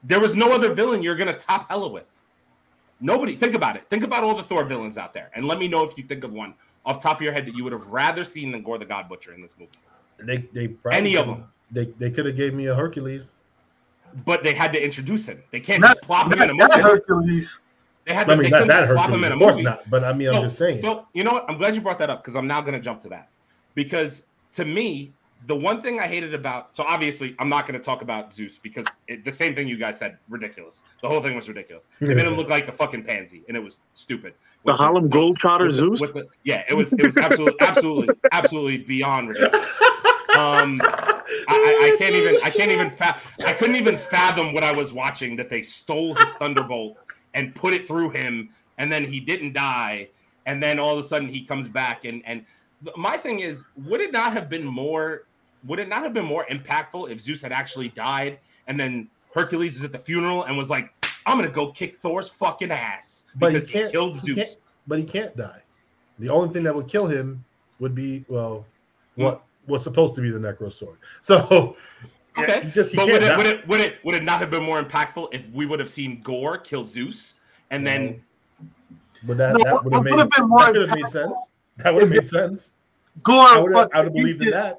There 0.03 0.19
was 0.19 0.35
no 0.35 0.51
other 0.51 0.73
villain 0.73 1.03
you're 1.03 1.15
gonna 1.15 1.37
top 1.37 1.69
Hela 1.69 1.87
with. 1.87 2.05
Nobody. 2.99 3.35
Think 3.35 3.53
about 3.53 3.75
it. 3.75 3.83
Think 3.89 4.03
about 4.03 4.23
all 4.23 4.35
the 4.35 4.43
Thor 4.43 4.63
villains 4.63 4.97
out 4.97 5.13
there, 5.13 5.29
and 5.35 5.45
let 5.45 5.59
me 5.59 5.67
know 5.67 5.83
if 5.83 5.97
you 5.97 6.03
think 6.03 6.23
of 6.23 6.31
one 6.33 6.53
off 6.85 7.01
the 7.01 7.07
top 7.07 7.17
of 7.17 7.21
your 7.21 7.33
head 7.33 7.45
that 7.45 7.53
you 7.55 7.63
would 7.63 7.73
have 7.73 7.87
rather 7.87 8.23
seen 8.23 8.51
than 8.51 8.63
Gorr 8.63 8.77
the 8.77 8.85
God 8.85 9.07
Butcher 9.09 9.33
in 9.33 9.41
this 9.41 9.53
movie. 9.59 9.71
They 10.19 10.37
they 10.53 10.69
probably 10.69 10.97
Any 10.97 11.15
of 11.17 11.27
them. 11.27 11.45
They 11.71 11.85
they 11.99 12.09
could 12.09 12.25
have 12.25 12.35
gave 12.35 12.53
me 12.53 12.67
a 12.67 12.75
Hercules. 12.75 13.25
But 14.25 14.43
they 14.43 14.53
had 14.53 14.71
to 14.73 14.83
introduce 14.83 15.27
him. 15.27 15.39
They 15.51 15.59
can't 15.59 15.81
Not, 15.81 15.97
just 15.97 16.01
plop 16.03 16.27
him 16.33 16.41
in 16.41 16.49
a 16.49 16.53
that 16.55 16.69
movie. 16.77 16.81
Hercules. 16.81 17.59
They 18.05 18.13
had 18.13 18.29
I 18.29 18.35
to. 18.35 18.41
mean, 18.41 18.51
they 18.51 18.57
not 18.59 18.67
that 18.67 18.87
just 18.87 18.93
plop 18.93 19.09
him 19.09 19.21
Hercules, 19.21 19.25
in 19.25 19.31
a 19.31 19.35
of 19.35 19.39
course 19.39 19.55
movie. 19.57 19.63
not. 19.65 19.89
But 19.89 20.03
I 20.05 20.13
mean, 20.13 20.29
I'm 20.29 20.41
just 20.41 20.57
saying. 20.57 20.79
So 20.79 21.05
you 21.13 21.23
know 21.23 21.33
what? 21.33 21.45
I'm 21.49 21.57
glad 21.57 21.75
you 21.75 21.81
brought 21.81 21.99
that 21.99 22.09
up 22.09 22.23
because 22.23 22.35
I'm 22.35 22.47
now 22.47 22.61
going 22.61 22.73
to 22.73 22.79
jump 22.79 23.01
to 23.03 23.09
that 23.09 23.29
because 23.75 24.23
to 24.53 24.65
me, 24.65 25.11
the 25.45 25.55
one 25.55 25.81
thing 25.81 25.99
I 25.99 26.07
hated 26.07 26.33
about 26.33 26.75
so 26.75 26.83
obviously 26.83 27.35
I'm 27.39 27.49
not 27.49 27.67
going 27.67 27.79
to 27.79 27.83
talk 27.85 28.01
about 28.01 28.33
Zeus 28.33 28.57
because 28.57 28.85
it, 29.07 29.23
the 29.23 29.31
same 29.31 29.55
thing 29.55 29.67
you 29.67 29.77
guys 29.77 29.97
said, 29.99 30.17
ridiculous. 30.29 30.83
The 31.01 31.07
whole 31.07 31.21
thing 31.21 31.35
was 31.35 31.47
ridiculous. 31.47 31.87
It 32.01 32.07
made 32.09 32.25
him 32.25 32.33
look 32.35 32.49
like 32.49 32.67
a 32.67 32.71
fucking 32.71 33.03
pansy, 33.03 33.43
and 33.47 33.55
it 33.55 33.63
was 33.63 33.79
stupid. 33.93 34.33
The 34.65 34.71
With 34.71 34.79
Harlem 34.79 35.09
Globetrotter 35.09 35.69
the- 35.69 35.75
Zeus. 35.75 35.99
with 35.99 36.13
the- 36.13 36.27
yeah, 36.43 36.63
it 36.69 36.73
was 36.73 36.91
it 36.93 37.05
was 37.05 37.17
absolutely 37.17 37.59
absolutely 37.61 38.15
absolutely 38.31 38.77
beyond 38.79 39.29
ridiculous. 39.29 39.65
Um, 40.35 40.79
I, 40.83 41.93
I, 41.93 41.95
can't 41.97 42.13
even 42.15 42.35
I 42.43 42.49
can't 42.51 42.71
even 42.71 42.91
fa- 42.91 43.19
I 43.45 43.53
couldn't 43.53 43.75
even 43.75 43.97
fathom 43.97 44.53
what 44.53 44.63
I 44.63 44.71
was 44.71 44.93
watching 44.93 45.35
that 45.37 45.49
they 45.49 45.61
stole 45.61 46.13
his 46.13 46.29
thunderbolt 46.33 46.97
and 47.33 47.55
put 47.55 47.73
it 47.73 47.87
through 47.87 48.11
him 48.11 48.49
and 48.77 48.91
then 48.91 49.03
he 49.03 49.19
didn't 49.19 49.53
die 49.53 50.09
and 50.45 50.61
then 50.61 50.79
all 50.79 50.93
of 50.97 50.99
a 51.03 51.07
sudden 51.07 51.27
he 51.27 51.43
comes 51.43 51.67
back 51.67 52.05
and 52.05 52.21
and 52.25 52.45
my 52.95 53.17
thing 53.17 53.39
is 53.39 53.65
would 53.85 54.01
it 54.01 54.11
not 54.11 54.33
have 54.33 54.49
been 54.49 54.65
more 54.65 55.23
would 55.65 55.79
it 55.79 55.89
not 55.89 56.03
have 56.03 56.13
been 56.13 56.25
more 56.25 56.45
impactful 56.45 57.09
if 57.09 57.19
Zeus 57.19 57.41
had 57.41 57.51
actually 57.51 57.89
died 57.89 58.39
and 58.67 58.79
then 58.79 59.09
Hercules 59.33 59.75
was 59.75 59.83
at 59.83 59.91
the 59.91 59.99
funeral 59.99 60.43
and 60.43 60.57
was 60.57 60.69
like 60.69 60.91
I'm 61.25 61.37
gonna 61.37 61.49
go 61.51 61.71
kick 61.71 61.97
Thor's 61.97 62.29
fucking 62.29 62.71
ass 62.71 63.23
But 63.35 63.47
he 63.51 63.53
because 63.59 63.69
he, 63.69 63.91
killed 63.91 64.15
he 64.15 64.19
Zeus. 64.21 64.35
can't- 64.35 64.57
but 64.89 64.99
he 64.99 65.03
can't 65.03 65.35
die. 65.35 65.61
The 66.19 66.29
only 66.29 66.53
thing 66.53 66.63
that 66.63 66.73
would 66.73 66.87
kill 66.87 67.07
him 67.07 67.43
would 67.79 67.93
be 67.93 68.23
well, 68.29 68.65
hmm. 69.15 69.23
what 69.23 69.43
was 69.67 69.83
supposed 69.83 70.15
to 70.15 70.21
be 70.21 70.29
the 70.31 70.39
Necro 70.39 70.71
Sword. 70.71 70.97
So 71.21 71.75
Okay, 72.37 72.61
he 72.63 72.71
just 72.71 72.91
he 72.91 72.97
but 72.97 73.07
would 73.07 73.23
it, 73.23 73.37
would 73.37 73.47
it 73.47 73.67
would 73.67 73.81
it 73.81 73.95
would 74.05 74.15
it 74.15 74.23
not 74.23 74.39
have 74.39 74.49
been 74.51 74.63
more 74.63 74.81
impactful 74.81 75.27
if 75.33 75.41
we 75.51 75.65
would 75.65 75.79
have 75.79 75.89
seen 75.89 76.21
Gorr 76.21 76.57
kill 76.59 76.85
Zeus 76.85 77.33
and 77.71 77.85
then 77.85 78.23
But 79.25 79.37
that, 79.37 79.55
No, 79.57 79.63
that 79.63 79.83
would 79.83 79.93
have 79.93 80.03
made, 80.03 80.13
been 80.13 80.47
more 80.47 80.59
that 80.59 80.73
could 80.73 80.87
have 80.87 80.95
made 80.97 81.09
sense. 81.09 81.37
That 81.77 81.93
would 81.93 82.03
have 82.03 82.11
made 82.11 82.27
sense. 82.27 82.73
Gorr 83.23 83.35
I 83.47 83.59
would 83.59 83.71
have, 83.73 83.83
fucking 83.83 83.95
I 83.95 83.97
would 83.99 84.05
have 84.05 84.13
believed 84.13 84.43
in 84.43 84.51
that. 84.51 84.75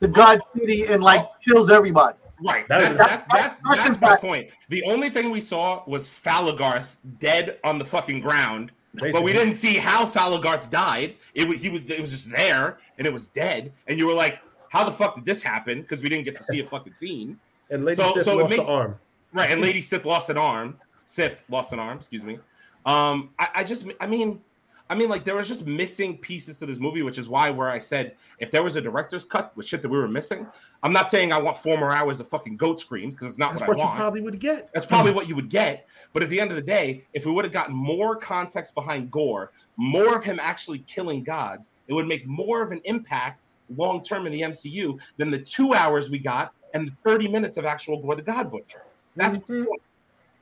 the 0.00 0.08
God 0.08 0.44
City 0.44 0.86
and 0.86 1.02
like 1.02 1.26
kills 1.44 1.70
everybody. 1.70 2.18
right 2.44 2.66
That 2.68 2.80
that's 2.80 2.92
is- 2.92 2.98
that's 2.98 3.32
that's, 3.32 3.58
that's 3.60 3.88
that's 3.88 4.00
my 4.00 4.16
point. 4.16 4.50
The 4.68 4.82
only 4.84 5.10
thing 5.10 5.30
we 5.30 5.40
saw 5.40 5.82
was 5.86 6.08
Falligar 6.08 6.84
dead 7.18 7.58
on 7.64 7.78
the 7.78 7.84
fucking 7.84 8.20
ground, 8.20 8.72
but 8.94 9.22
we 9.22 9.32
didn't 9.32 9.54
see 9.54 9.76
how 9.76 10.06
Falligar 10.06 10.68
died. 10.70 11.16
It 11.34 11.48
was 11.48 11.60
he 11.60 11.68
was 11.70 11.82
it 11.88 12.00
was 12.00 12.10
just 12.10 12.30
there 12.30 12.78
and 12.98 13.06
it 13.06 13.12
was 13.12 13.28
dead, 13.28 13.72
and 13.88 13.98
you 13.98 14.06
were 14.06 14.14
like, 14.14 14.38
how 14.70 14.84
the 14.84 14.92
fuck 14.92 15.14
did 15.16 15.24
this 15.24 15.42
happen? 15.42 15.82
Because 15.82 16.02
we 16.02 16.08
didn't 16.08 16.24
get 16.24 16.36
to 16.36 16.44
see 16.44 16.60
a 16.60 16.66
fucking 16.66 16.94
scene. 16.94 17.38
And 17.72 17.84
Lady 17.84 18.02
So- 18.02 18.12
Sif 18.14 18.24
so 18.24 18.32
it 18.32 18.42
lost 18.42 18.50
makes- 18.50 18.66
the 18.66 18.72
arm. 18.72 18.98
Right, 19.32 19.48
and 19.48 19.60
Lady 19.60 19.80
Sif 19.80 20.04
lost 20.04 20.28
an 20.28 20.36
arm. 20.36 20.76
Sif 21.06 21.36
lost 21.48 21.72
an 21.72 21.78
arm. 21.78 21.98
Excuse 21.98 22.24
me. 22.24 22.40
Um, 22.84 23.30
I, 23.38 23.48
I 23.56 23.62
just, 23.64 23.86
I 24.00 24.06
mean, 24.08 24.40
I 24.90 24.96
mean, 24.96 25.08
like 25.08 25.22
there 25.24 25.36
was 25.36 25.46
just 25.46 25.66
missing 25.66 26.18
pieces 26.18 26.58
to 26.58 26.66
this 26.66 26.80
movie, 26.80 27.02
which 27.02 27.16
is 27.16 27.28
why 27.28 27.48
where 27.48 27.70
I 27.70 27.78
said 27.78 28.16
if 28.40 28.50
there 28.50 28.64
was 28.64 28.74
a 28.74 28.80
director's 28.80 29.22
cut 29.22 29.56
with 29.56 29.64
shit 29.66 29.82
that 29.82 29.88
we 29.88 29.96
were 29.96 30.08
missing, 30.08 30.48
I'm 30.82 30.92
not 30.92 31.08
saying 31.08 31.32
I 31.32 31.38
want 31.38 31.56
four 31.56 31.78
more 31.78 31.92
hours 31.92 32.18
of 32.18 32.26
fucking 32.28 32.56
goat 32.56 32.80
screams 32.80 33.14
because 33.14 33.28
it's 33.28 33.38
not 33.38 33.52
That's 33.52 33.60
what, 33.60 33.68
what 33.68 33.78
I 33.78 33.82
you 33.82 33.86
want. 33.86 33.98
probably 33.98 34.20
would 34.22 34.40
get. 34.40 34.68
That's 34.74 34.84
probably 34.84 35.12
what 35.12 35.28
you 35.28 35.36
would 35.36 35.48
get. 35.48 35.86
But 36.12 36.24
at 36.24 36.28
the 36.28 36.40
end 36.40 36.50
of 36.50 36.56
the 36.56 36.62
day, 36.62 37.04
if 37.14 37.24
we 37.24 37.30
would 37.30 37.44
have 37.44 37.52
gotten 37.52 37.72
more 37.74 38.16
context 38.16 38.74
behind 38.74 39.12
Gorr, 39.12 39.52
more 39.76 40.16
of 40.16 40.24
him 40.24 40.40
actually 40.42 40.80
killing 40.88 41.22
gods, 41.22 41.70
it 41.86 41.92
would 41.92 42.08
make 42.08 42.26
more 42.26 42.60
of 42.60 42.72
an 42.72 42.80
impact 42.82 43.40
long 43.76 44.02
term 44.02 44.26
in 44.26 44.32
the 44.32 44.40
MCU 44.40 44.98
than 45.18 45.30
the 45.30 45.38
two 45.38 45.72
hours 45.72 46.10
we 46.10 46.18
got 46.18 46.52
and 46.74 46.88
the 46.88 46.92
30 47.04 47.28
minutes 47.28 47.56
of 47.58 47.64
actual 47.64 48.02
Gorr 48.02 48.16
the 48.16 48.22
God 48.22 48.50
Butcher. 48.50 48.82
That's 49.14 49.38
Mhm. 49.38 49.66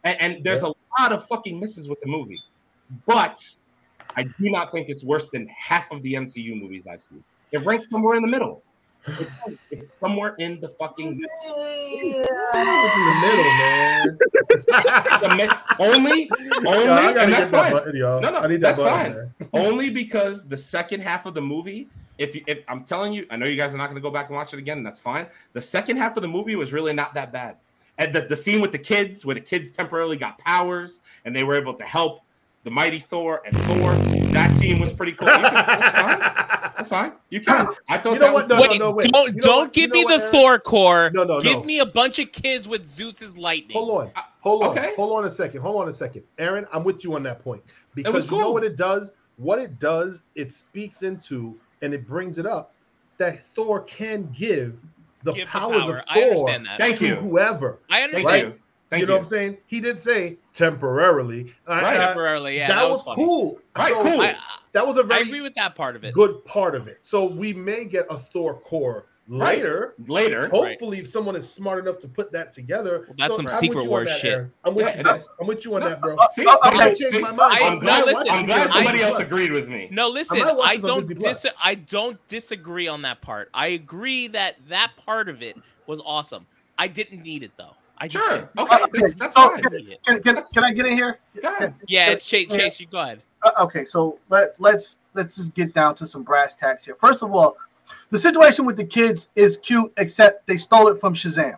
and, 0.04 0.20
and 0.22 0.42
there's 0.44 0.62
a 0.62 0.68
lot 0.98 1.12
of 1.12 1.26
fucking 1.28 1.60
misses 1.60 1.86
with 1.86 2.00
the 2.00 2.08
movie. 2.08 2.40
But 3.04 3.56
I 4.16 4.24
do 4.24 4.50
not 4.50 4.72
think 4.72 4.88
it's 4.88 5.04
worse 5.04 5.30
than 5.30 5.46
half 5.48 5.90
of 5.90 6.02
the 6.02 6.14
MCU 6.14 6.60
movies 6.60 6.86
I've 6.86 7.02
seen. 7.02 7.22
It 7.52 7.64
ranks 7.64 7.88
somewhere 7.88 8.16
in 8.16 8.22
the 8.22 8.28
middle. 8.28 8.62
It's, 9.06 9.30
it's 9.70 9.94
somewhere 10.00 10.34
in 10.38 10.60
the 10.60 10.68
fucking 10.70 11.20
It's 11.22 12.28
in 12.54 13.06
the 13.06 13.14
middle, 13.22 13.44
man. 15.36 15.50
only 15.78 16.30
only 16.66 16.84
Yo, 16.84 16.96
and 16.96 17.32
that's 17.32 17.50
that 17.50 17.52
fine. 17.62 17.72
button. 17.72 17.98
No, 17.98 18.20
no, 18.20 18.34
I 18.36 18.46
need 18.48 18.60
that 18.60 18.76
button, 18.76 19.32
fine. 19.38 19.48
only 19.54 19.88
because 19.88 20.46
the 20.46 20.56
second 20.56 21.00
half 21.00 21.26
of 21.26 21.34
the 21.34 21.40
movie, 21.40 21.88
if, 22.18 22.34
you, 22.34 22.42
if 22.46 22.58
I'm 22.68 22.84
telling 22.84 23.12
you, 23.12 23.24
I 23.30 23.36
know 23.36 23.46
you 23.46 23.56
guys 23.56 23.72
are 23.72 23.78
not 23.78 23.86
going 23.86 23.96
to 23.96 24.02
go 24.02 24.10
back 24.10 24.28
and 24.28 24.36
watch 24.36 24.52
it 24.52 24.58
again, 24.58 24.78
and 24.78 24.86
that's 24.86 25.00
fine. 25.00 25.26
The 25.52 25.62
second 25.62 25.96
half 25.96 26.16
of 26.16 26.22
the 26.22 26.28
movie 26.28 26.56
was 26.56 26.72
really 26.72 26.92
not 26.92 27.14
that 27.14 27.32
bad. 27.32 27.56
And 27.98 28.14
the, 28.14 28.22
the 28.22 28.36
scene 28.36 28.60
with 28.60 28.72
the 28.72 28.78
kids, 28.78 29.24
where 29.24 29.34
the 29.34 29.40
kids 29.40 29.70
temporarily 29.70 30.16
got 30.16 30.38
powers 30.38 31.00
and 31.24 31.34
they 31.34 31.42
were 31.42 31.54
able 31.54 31.74
to 31.74 31.84
help 31.84 32.20
the 32.68 32.74
mighty 32.74 32.98
Thor 32.98 33.40
and 33.46 33.56
Thor, 33.56 33.92
that 34.32 34.54
scene 34.56 34.78
was 34.78 34.92
pretty 34.92 35.12
cool. 35.12 35.26
Can- 35.28 35.42
that's 35.42 35.94
fine. 35.96 36.18
That's 36.76 36.88
fine. 36.88 37.12
You 37.30 37.40
can. 37.40 37.66
I 37.88 37.96
thought 37.98 38.12
You 38.14 38.18
know 38.18 38.26
that 38.26 38.34
what? 38.34 38.34
was 38.34 38.48
No, 38.48 38.60
wait, 38.60 38.78
no, 38.78 38.90
wait. 38.90 39.10
don't 39.10 39.26
You 39.28 39.32
know 39.36 39.40
don't 39.42 39.58
what? 39.68 39.76
You 39.76 39.82
give 39.82 39.90
know 39.90 39.94
me 40.00 40.04
what, 40.04 40.16
the 40.18 40.22
Aaron? 40.24 40.32
Thor 40.32 40.58
Corps. 40.58 41.10
No, 41.14 41.24
no, 41.24 41.40
give 41.40 41.58
no. 41.58 41.64
me 41.64 41.78
a 41.80 41.86
bunch 41.86 42.18
of 42.18 42.30
kids 42.30 42.68
with 42.68 42.86
Zeus's 42.86 43.38
lightning. 43.38 43.74
Hold 43.76 44.02
on. 44.02 44.12
Hold 44.40 44.62
on. 44.64 44.78
Okay. 44.78 44.92
Hold 44.96 45.18
on 45.18 45.24
a 45.24 45.30
second. 45.30 45.62
Hold 45.62 45.80
on 45.82 45.88
a 45.88 45.92
second. 45.92 46.24
Aaron, 46.38 46.66
I'm 46.72 46.84
with 46.84 47.02
you 47.04 47.14
on 47.14 47.22
that 47.24 47.42
point. 47.42 47.62
Because 47.94 48.12
was 48.14 48.30
you 48.30 48.38
know 48.38 48.50
what 48.50 48.64
it 48.64 48.76
does? 48.76 49.10
What 49.38 49.58
it 49.58 49.78
does, 49.78 50.20
it 50.34 50.52
speaks 50.52 51.02
into 51.02 51.56
and 51.80 51.94
it 51.94 52.06
brings 52.06 52.38
it 52.38 52.44
up 52.46 52.72
that 53.16 53.44
Thor 53.46 53.82
can 53.84 54.28
give 54.36 54.78
the 55.24 55.32
Give 55.32 55.46
the 55.46 55.50
powers 55.50 55.84
power. 55.84 55.96
of 55.98 56.04
I 56.08 56.14
Thor 56.20 56.22
understand 56.30 56.66
that. 56.66 56.78
Thank 56.78 56.98
to 56.98 57.06
you. 57.06 57.14
whoever. 57.16 57.78
I 57.90 58.02
understand. 58.02 58.46
you. 58.48 58.60
Thank 58.90 59.02
you 59.02 59.06
know 59.06 59.14
what 59.14 59.18
I'm 59.20 59.24
saying? 59.26 59.58
He 59.68 59.80
did 59.80 60.00
say 60.00 60.38
temporarily. 60.54 61.52
Uh, 61.68 61.72
right. 61.74 61.84
I- 62.00 62.06
Temporarily, 62.06 62.56
yeah, 62.56 62.68
that, 62.68 62.76
that, 62.80 62.88
was, 62.90 63.02
funny. 63.02 63.16
cool. 63.22 63.58
Right, 63.76 63.92
cool. 63.92 64.20
I, 64.20 64.26
That 64.28 64.38
that 64.72 64.86
was 64.86 64.96
a 64.96 65.02
very 65.02 65.22
agree 65.22 65.40
with 65.40 65.54
that 65.56 65.74
part 65.74 65.96
of 65.96 66.04
it. 66.04 66.14
good 66.14 66.44
part 66.44 66.74
of 66.74 66.88
it. 66.88 66.98
So 67.02 67.26
we 67.26 67.52
may 67.52 67.84
get 67.84 68.06
a 68.10 68.18
Thor 68.18 68.54
Corps 68.60 69.06
Right. 69.30 69.58
later. 69.58 69.94
Later. 70.06 70.48
Hopefully, 70.48 71.00
if 71.00 71.08
someone 71.08 71.36
is 71.36 71.46
smart 71.50 71.78
enough 71.80 71.98
to 72.00 72.08
put 72.08 72.32
that 72.32 72.54
together. 72.54 73.00
Well, 73.08 73.14
that's 73.18 73.36
some 73.36 73.46
I'm 73.46 73.50
Secret 73.60 73.80
with 73.82 73.88
Wars 73.88 74.08
that, 74.08 74.20
shit. 74.20 74.32
Aaron. 74.32 74.52
I'm 74.64 74.74
with 74.74 74.86
Yeah, 74.86 74.94
you. 74.94 75.00
it 75.00 75.02
bro. 75.04 75.18
I'm 75.40 75.46
with 75.46 75.64
you 75.66 75.74
on 75.74 75.80
that, 75.82 76.00
bro. 76.00 76.16
See, 76.32 76.46
Oh, 76.48 76.58
I 76.62 76.68
okay. 76.68 76.76
might 76.78 76.96
change 76.96 77.14
see, 77.14 77.20
my 77.20 77.32
mind. 77.32 77.52
I- 77.62 77.66
I'm 77.66 77.74
no, 77.74 77.80
glad, 77.80 78.04
listen, 78.06 78.26
I'm 78.30 78.46
glad 78.46 78.68
I- 78.68 78.72
somebody 78.72 79.02
else 79.02 79.18
agreed 79.18 79.52
with 79.52 79.68
me. 79.68 79.88
No, 79.92 80.08
listen, 80.08 80.40
I 80.40 80.78
don't 80.78 81.18
dis- 81.18 81.44
I 81.62 81.74
don't 81.74 82.26
disagree 82.28 82.88
on 82.88 83.02
that 83.02 83.20
part. 83.20 83.50
I 83.52 83.66
agree 83.68 84.28
that 84.28 84.56
that 84.70 84.92
part 85.04 85.28
of 85.28 85.42
it 85.42 85.58
was 85.86 86.00
awesome. 86.06 86.46
I 86.78 86.88
didn't 86.88 87.22
need 87.22 87.42
it 87.42 87.50
though. 87.58 87.74
I 88.00 88.08
just 88.08 88.24
Sure. 88.24 88.36
didn't. 88.36 88.50
Okay. 88.58 88.76
Okay, 88.76 89.00
That's, 89.00 89.14
that's 89.14 89.34
so- 89.34 89.48
fine. 89.50 89.62
Can, 90.06 90.22
can, 90.22 90.44
can 90.54 90.64
I 90.64 90.72
get 90.72 90.86
in 90.86 90.92
here? 90.94 91.18
Go 91.42 91.48
ahead. 91.48 91.74
Yeah, 91.86 92.10
it's 92.10 92.24
Chase. 92.26 92.48
Chase, 92.48 92.80
you 92.80 92.86
go 92.86 93.00
ahead. 93.00 93.22
Uh, 93.42 93.50
okay, 93.60 93.84
so 93.84 94.18
let 94.28 94.60
let's 94.60 94.98
let's 95.14 95.36
just 95.36 95.54
get 95.54 95.72
down 95.72 95.94
to 95.96 96.06
some 96.06 96.22
brass 96.24 96.54
tacks 96.56 96.84
here. 96.84 96.96
First 96.96 97.22
of 97.22 97.32
all, 97.32 97.56
the 98.10 98.18
situation 98.18 98.64
with 98.64 98.76
the 98.76 98.84
kids 98.84 99.28
is 99.36 99.56
cute, 99.56 99.92
except 99.96 100.46
they 100.46 100.56
stole 100.56 100.88
it 100.88 101.00
from 101.00 101.14
Shazam. 101.14 101.56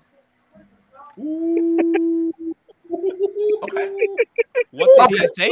Okay. 3.62 3.91
What 4.73 5.11
did 5.11 5.21
he 5.21 5.29
say? 5.35 5.49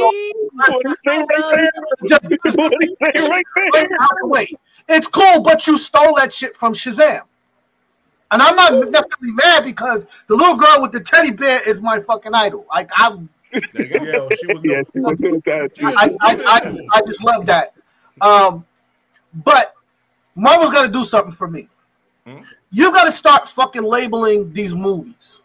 Just, 2.07 2.29
just 2.29 2.57
right 2.57 3.45
Wait, 3.73 3.87
out 4.01 4.09
the 4.21 4.27
way. 4.27 4.47
It's 4.87 5.07
cool, 5.07 5.41
but 5.43 5.65
you 5.67 5.77
stole 5.77 6.15
that 6.15 6.33
shit 6.33 6.55
from 6.55 6.73
Shazam. 6.73 7.21
And 8.31 8.41
I'm 8.41 8.55
not 8.55 8.73
necessarily 8.73 9.31
mad 9.31 9.65
because 9.65 10.05
the 10.27 10.35
little 10.35 10.55
girl 10.55 10.81
with 10.81 10.91
the 10.91 10.99
teddy 10.99 11.31
bear 11.31 11.67
is 11.67 11.81
my 11.81 11.99
fucking 11.99 12.33
idol. 12.33 12.65
Like 12.69 12.89
I, 12.93 13.17
There 13.51 13.85
you 13.85 13.89
go. 13.89 14.29
Yeah, 14.29 14.35
she 14.35 14.47
was 14.47 14.61
Yeah, 14.63 14.81
she 14.91 14.99
was 14.99 15.17
with 15.19 15.43
that. 15.45 15.75
too. 15.75 15.85
I, 15.85 16.15
I, 16.21 16.43
I, 16.47 16.59
just, 16.59 16.81
I 16.93 17.01
just 17.01 17.23
love 17.23 17.45
that. 17.47 17.73
Um, 18.21 18.65
but 19.33 19.73
Marvel's 20.35 20.71
got 20.71 20.85
to 20.85 20.91
do 20.91 21.03
something 21.03 21.31
for 21.31 21.47
me. 21.47 21.67
Hmm? 22.25 22.41
You 22.71 22.93
got 22.93 23.05
to 23.05 23.11
start 23.11 23.49
fucking 23.49 23.83
labeling 23.83 24.53
these 24.53 24.75
movies. 24.75 25.41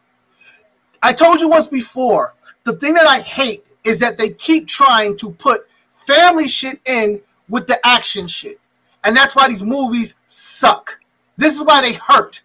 I 1.03 1.13
told 1.13 1.41
you 1.41 1.49
once 1.49 1.67
before. 1.67 2.35
The 2.65 2.75
thing 2.75 2.95
that 2.95 3.07
I 3.07 3.21
hate 3.21 3.65
is 3.85 3.99
that 4.01 4.17
they 4.17 4.31
keep 4.31 4.67
trying 4.67 5.17
to 5.19 5.31
put 5.31 5.69
family 5.95 6.49
shit 6.49 6.81
in 6.87 7.21
with 7.49 7.67
the 7.67 7.79
action 7.87 8.27
shit, 8.27 8.59
and 9.05 9.15
that's 9.15 9.37
why 9.37 9.49
these 9.49 9.63
movies 9.63 10.15
suck. 10.27 11.01
This 11.37 11.57
is 11.57 11.65
why 11.65 11.83
they 11.83 11.93
hurt. 11.93 12.43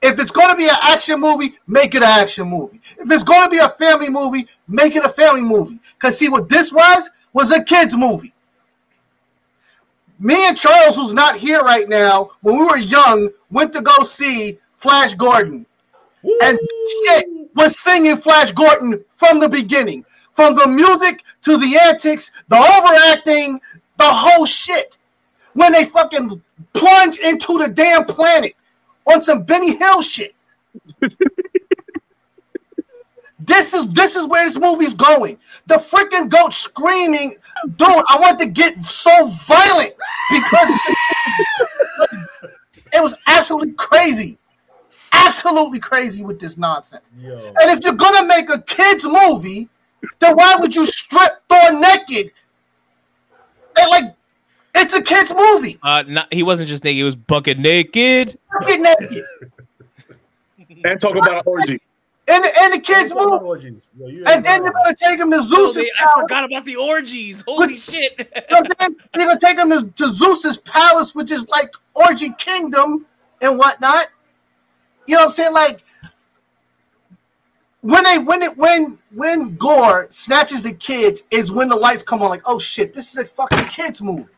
If 0.00 0.20
it's 0.20 0.30
going 0.30 0.50
to 0.50 0.56
be 0.56 0.68
an 0.68 0.76
action 0.80 1.20
movie, 1.20 1.54
make 1.66 1.94
it 1.94 2.02
an 2.02 2.08
action 2.08 2.48
movie. 2.48 2.80
If 2.98 3.10
it's 3.10 3.24
going 3.24 3.42
to 3.42 3.50
be 3.50 3.58
a 3.58 3.68
family 3.68 4.08
movie, 4.08 4.46
make 4.68 4.94
it 4.94 5.04
a 5.04 5.08
family 5.08 5.42
movie. 5.42 5.80
Because 5.94 6.18
see 6.18 6.28
what 6.28 6.48
this 6.48 6.72
was? 6.72 7.10
Was 7.32 7.50
a 7.50 7.62
kids 7.62 7.96
movie. 7.96 8.32
Me 10.20 10.34
and 10.46 10.56
Charles, 10.56 10.96
who's 10.96 11.12
not 11.12 11.36
here 11.36 11.62
right 11.62 11.88
now, 11.88 12.30
when 12.42 12.58
we 12.58 12.64
were 12.64 12.78
young, 12.78 13.30
went 13.50 13.72
to 13.72 13.80
go 13.80 14.02
see 14.02 14.58
Flash 14.76 15.14
Gordon. 15.14 15.66
And 16.42 16.58
shit 17.04 17.26
was 17.54 17.78
singing 17.78 18.16
Flash 18.16 18.50
Gordon 18.52 19.04
from 19.10 19.40
the 19.40 19.48
beginning. 19.48 20.04
From 20.32 20.54
the 20.54 20.66
music 20.66 21.24
to 21.42 21.56
the 21.56 21.78
antics, 21.78 22.30
the 22.48 22.56
overacting, 22.56 23.60
the 23.98 24.04
whole 24.04 24.46
shit. 24.46 24.96
When 25.54 25.72
they 25.72 25.84
fucking 25.84 26.40
plunge 26.72 27.18
into 27.18 27.58
the 27.58 27.68
damn 27.68 28.04
planet 28.04 28.54
on 29.08 29.22
some 29.22 29.42
Benny 29.42 29.76
Hill 29.76 30.02
shit. 30.02 30.34
This 33.48 33.72
is 33.72 33.88
this 33.90 34.14
is 34.14 34.28
where 34.28 34.44
this 34.44 34.58
movie's 34.58 34.94
going. 34.94 35.38
The 35.66 35.76
freaking 35.76 36.28
goat 36.28 36.52
screaming, 36.52 37.34
dude. 37.76 37.88
I 37.88 38.18
want 38.20 38.38
to 38.40 38.46
get 38.46 38.76
so 38.84 39.26
violent 39.26 39.94
because 40.30 40.68
it 42.92 43.02
was 43.02 43.14
absolutely 43.26 43.72
crazy, 43.72 44.38
absolutely 45.12 45.78
crazy 45.78 46.22
with 46.22 46.38
this 46.38 46.58
nonsense. 46.58 47.10
Yo. 47.18 47.38
And 47.60 47.70
if 47.70 47.82
you're 47.82 47.94
gonna 47.94 48.26
make 48.26 48.50
a 48.50 48.60
kids 48.60 49.06
movie, 49.06 49.70
then 50.18 50.34
why 50.34 50.56
would 50.60 50.74
you 50.74 50.84
strip 50.84 51.42
Thor 51.48 51.72
naked? 51.72 52.32
And 53.78 53.90
like, 53.90 54.14
it's 54.80 54.94
a 54.94 55.02
kids 55.02 55.32
movie. 55.34 55.78
Uh, 55.82 56.02
not, 56.06 56.32
he 56.32 56.42
wasn't 56.42 56.68
just 56.68 56.84
naked; 56.84 56.96
he 56.96 57.02
was 57.04 57.16
bucket 57.16 57.58
naked. 57.58 58.38
Get 58.66 58.80
naked 59.00 59.24
And 60.84 61.00
talk 61.00 61.16
about 61.16 61.38
an 61.38 61.42
orgy. 61.46 61.80
in 62.28 62.42
the, 62.42 62.50
in 62.64 62.70
the 62.72 62.80
kids 62.80 63.14
movie, 63.14 63.44
Orgies. 63.44 63.82
Yo, 63.98 64.06
you 64.08 64.18
ain't 64.20 64.28
and 64.28 64.44
then 64.44 64.62
you're 64.62 64.72
gonna 64.72 64.94
take 64.94 65.18
him 65.18 65.30
to 65.30 65.38
Oh, 65.38 65.42
Zeus's 65.42 65.74
they- 65.76 65.90
I 66.00 66.20
forgot 66.20 66.44
about 66.44 66.64
the 66.64 66.76
orgies. 66.76 67.42
Holy 67.46 67.76
shit! 67.76 68.12
You 68.18 68.24
know 68.50 68.60
what 68.60 68.70
I'm 68.80 68.80
saying? 68.80 68.96
You're 69.16 69.26
gonna 69.26 69.40
take 69.40 69.58
him 69.58 69.70
to, 69.70 69.86
to 70.04 70.10
Zeus's 70.10 70.58
palace, 70.58 71.14
which 71.14 71.30
is 71.30 71.48
like 71.48 71.74
orgy 71.94 72.30
kingdom 72.38 73.06
and 73.42 73.58
whatnot. 73.58 74.08
You 75.06 75.14
know 75.14 75.20
what 75.22 75.26
I'm 75.26 75.32
saying? 75.32 75.52
Like 75.54 75.82
when 77.80 78.04
they 78.04 78.18
when 78.18 78.42
it 78.42 78.56
when 78.58 78.98
when 79.14 79.56
Gorr 79.56 80.06
snatches 80.10 80.62
the 80.62 80.72
kids 80.72 81.22
is 81.30 81.50
when 81.52 81.68
the 81.68 81.76
lights 81.76 82.02
come 82.02 82.22
on. 82.22 82.28
Like, 82.30 82.42
oh 82.44 82.58
shit, 82.58 82.92
this 82.92 83.12
is 83.12 83.18
a 83.18 83.24
fucking 83.26 83.66
kids 83.68 84.02
movie. 84.02 84.28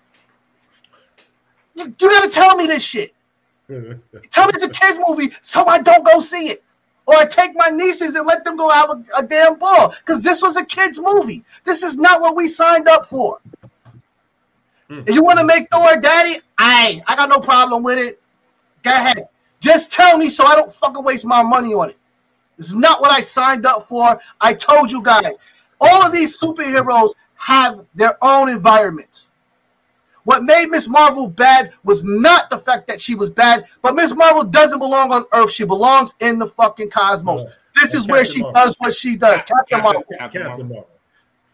You, 1.80 1.92
you 2.00 2.08
gotta 2.08 2.30
tell 2.30 2.56
me 2.56 2.66
this 2.66 2.84
shit. 2.84 3.14
Tell 3.68 4.46
me 4.46 4.52
it's 4.54 4.64
a 4.64 4.68
kids 4.68 4.98
movie 5.06 5.30
so 5.40 5.64
I 5.66 5.80
don't 5.80 6.04
go 6.04 6.20
see 6.20 6.48
it. 6.48 6.64
Or 7.06 7.16
I 7.16 7.24
take 7.24 7.52
my 7.54 7.68
nieces 7.68 8.14
and 8.14 8.26
let 8.26 8.44
them 8.44 8.56
go 8.56 8.68
have 8.70 8.90
a, 8.90 9.02
a 9.18 9.26
damn 9.26 9.58
ball. 9.58 9.94
Because 9.98 10.22
this 10.22 10.42
was 10.42 10.56
a 10.56 10.64
kids 10.64 11.00
movie. 11.00 11.44
This 11.64 11.82
is 11.82 11.96
not 11.96 12.20
what 12.20 12.36
we 12.36 12.46
signed 12.46 12.88
up 12.88 13.06
for. 13.06 13.40
Hmm. 14.88 15.02
If 15.06 15.14
you 15.14 15.22
want 15.22 15.38
to 15.38 15.44
make 15.44 15.68
Thor 15.70 16.00
daddy, 16.00 16.40
I 16.58 17.00
I 17.06 17.16
got 17.16 17.28
no 17.28 17.40
problem 17.40 17.82
with 17.82 17.98
it. 17.98 18.20
Go 18.82 18.90
ahead. 18.90 19.28
Just 19.60 19.92
tell 19.92 20.18
me 20.18 20.28
so 20.28 20.44
I 20.44 20.54
don't 20.54 20.72
fucking 20.72 21.04
waste 21.04 21.24
my 21.24 21.42
money 21.42 21.72
on 21.74 21.90
it. 21.90 21.98
This 22.56 22.68
is 22.68 22.76
not 22.76 23.00
what 23.00 23.10
I 23.10 23.20
signed 23.20 23.66
up 23.66 23.84
for. 23.84 24.20
I 24.40 24.54
told 24.54 24.90
you 24.90 25.02
guys. 25.02 25.38
All 25.80 26.02
of 26.02 26.12
these 26.12 26.38
superheroes 26.38 27.14
have 27.36 27.86
their 27.94 28.22
own 28.22 28.50
environments. 28.50 29.29
What 30.24 30.44
made 30.44 30.66
Miss 30.70 30.88
Marvel 30.88 31.26
bad 31.26 31.72
was 31.84 32.04
not 32.04 32.50
the 32.50 32.58
fact 32.58 32.86
that 32.88 33.00
she 33.00 33.14
was 33.14 33.30
bad, 33.30 33.64
but 33.82 33.94
Miss 33.94 34.14
Marvel 34.14 34.44
doesn't 34.44 34.78
belong 34.78 35.12
on 35.12 35.24
Earth. 35.32 35.50
She 35.50 35.64
belongs 35.64 36.14
in 36.20 36.38
the 36.38 36.46
fucking 36.46 36.90
cosmos. 36.90 37.44
Right. 37.44 37.52
This 37.76 37.94
is 37.94 38.02
And 38.02 38.10
where 38.12 38.24
she 38.24 38.42
Marvel. 38.42 38.60
does 38.62 38.76
what 38.78 38.94
she 38.94 39.16
does. 39.16 39.42
Captain 39.44 39.80
Marvel. 39.82 40.04
Captain 40.18 40.42
Captain 40.42 40.68
Marvel. 40.68 40.86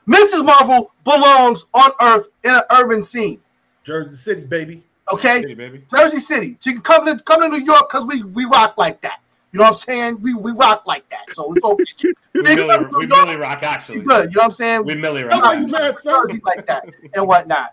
Marvel. 0.09 0.26
Mrs. 0.36 0.44
Marvel 0.44 0.93
belongs 1.05 1.64
on 1.74 1.90
Earth 2.01 2.28
in 2.44 2.55
an 2.55 2.62
urban 2.70 3.02
scene. 3.02 3.40
Jersey 3.84 4.16
City, 4.16 4.40
baby. 4.43 4.82
Okay? 5.12 5.40
City, 5.43 5.55
baby. 5.55 5.84
Jersey 5.94 6.18
City. 6.18 6.56
She 6.60 6.72
can 6.72 6.82
come 6.82 7.06
to 7.06 7.18
come 7.22 7.43
to 7.43 7.48
New 7.48 7.64
York 7.64 7.88
because 7.90 8.06
we, 8.06 8.22
we 8.22 8.44
rock 8.44 8.74
like 8.76 9.01
that. 9.02 9.20
You 9.52 9.59
know 9.59 9.64
what 9.64 9.68
I'm 9.70 9.74
saying? 9.76 10.22
We 10.22 10.34
we 10.34 10.52
rock 10.52 10.82
like 10.86 11.09
that. 11.09 11.30
So 11.34 11.52
it's 11.55 11.64
okay. 11.64 11.84
We 12.34 12.43
She 12.44 12.56
can 12.56 12.66
Millie, 12.66 12.76
come 12.76 12.90
to 12.90 12.98
we 12.98 13.06
Millie 13.06 13.36
Rock, 13.36 13.62
actually. 13.62 14.01
good. 14.01 14.30
You 14.30 14.36
know 14.36 14.40
what 14.40 14.44
I'm 14.44 14.51
saying? 14.51 14.84
We 14.84 14.94
Millie 14.97 15.22
Rock. 15.22 15.59
you. 15.59 15.66
Jersey 15.68 16.40
like 16.44 16.66
that 16.66 16.84
and 17.14 17.26
whatnot. 17.26 17.72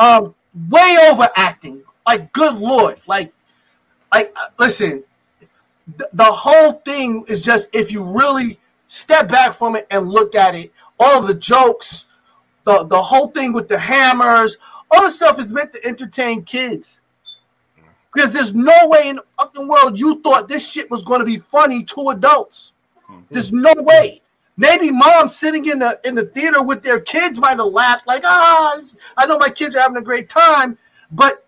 Um, 0.00 0.34
way 0.70 0.96
overacting. 1.10 1.82
Like, 2.06 2.32
good 2.32 2.56
lord. 2.56 3.00
Like, 3.06 3.32
like 4.12 4.32
uh, 4.34 4.46
listen, 4.58 5.04
th- 5.98 6.10
the 6.12 6.24
whole 6.24 6.72
thing 6.72 7.24
is 7.28 7.40
just 7.40 7.68
if 7.74 7.92
you 7.92 8.02
really 8.02 8.58
step 8.86 9.28
back 9.28 9.54
from 9.54 9.76
it 9.76 9.86
and 9.90 10.08
look 10.10 10.34
at 10.34 10.54
it, 10.54 10.72
all 10.98 11.22
the 11.22 11.34
jokes, 11.34 12.06
the 12.64 12.84
the 12.84 13.00
whole 13.00 13.28
thing 13.28 13.52
with 13.52 13.68
the 13.68 13.78
hammers, 13.78 14.56
all 14.90 15.02
the 15.02 15.10
stuff 15.10 15.38
is 15.38 15.50
meant 15.50 15.72
to 15.72 15.86
entertain 15.86 16.42
kids. 16.42 17.00
Because 18.12 18.32
there's 18.32 18.54
no 18.54 18.88
way 18.88 19.08
in 19.08 19.16
the 19.16 19.24
fucking 19.38 19.68
world 19.68 19.98
you 19.98 20.20
thought 20.20 20.48
this 20.48 20.68
shit 20.68 20.90
was 20.90 21.04
going 21.04 21.20
to 21.20 21.26
be 21.26 21.38
funny 21.38 21.84
to 21.84 22.08
adults. 22.10 22.72
There's 23.30 23.52
no 23.52 23.72
way. 23.76 24.22
Maybe 24.60 24.90
moms 24.90 25.34
sitting 25.34 25.64
in 25.64 25.78
the 25.78 25.98
in 26.04 26.14
the 26.14 26.26
theater 26.26 26.62
with 26.62 26.82
their 26.82 27.00
kids 27.00 27.38
might 27.38 27.56
have 27.56 27.64
laughed 27.64 28.06
like, 28.06 28.24
ah, 28.26 28.78
I 29.16 29.24
know 29.24 29.38
my 29.38 29.48
kids 29.48 29.74
are 29.74 29.80
having 29.80 29.96
a 29.96 30.02
great 30.02 30.28
time, 30.28 30.76
but 31.10 31.46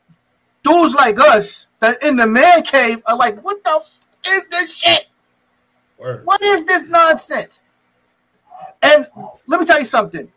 dudes 0.63 0.95
like 0.95 1.21
us 1.21 1.69
that 1.81 2.03
in 2.03 2.17
the 2.17 2.27
man 2.27 2.63
cave 2.63 3.03
are 3.05 3.15
like, 3.15 3.39
what 3.45 3.63
the 3.65 3.71
f- 3.71 4.33
is 4.33 4.47
this 4.47 4.73
shit? 4.73 5.09
Word. 5.99 6.23
What 6.25 6.41
is 6.43 6.65
this 6.65 6.85
nonsense? 6.85 7.61
And 8.81 9.07
let 9.47 9.61
me 9.61 9.67
tell 9.67 9.79
you 9.79 9.85
something. 9.85 10.33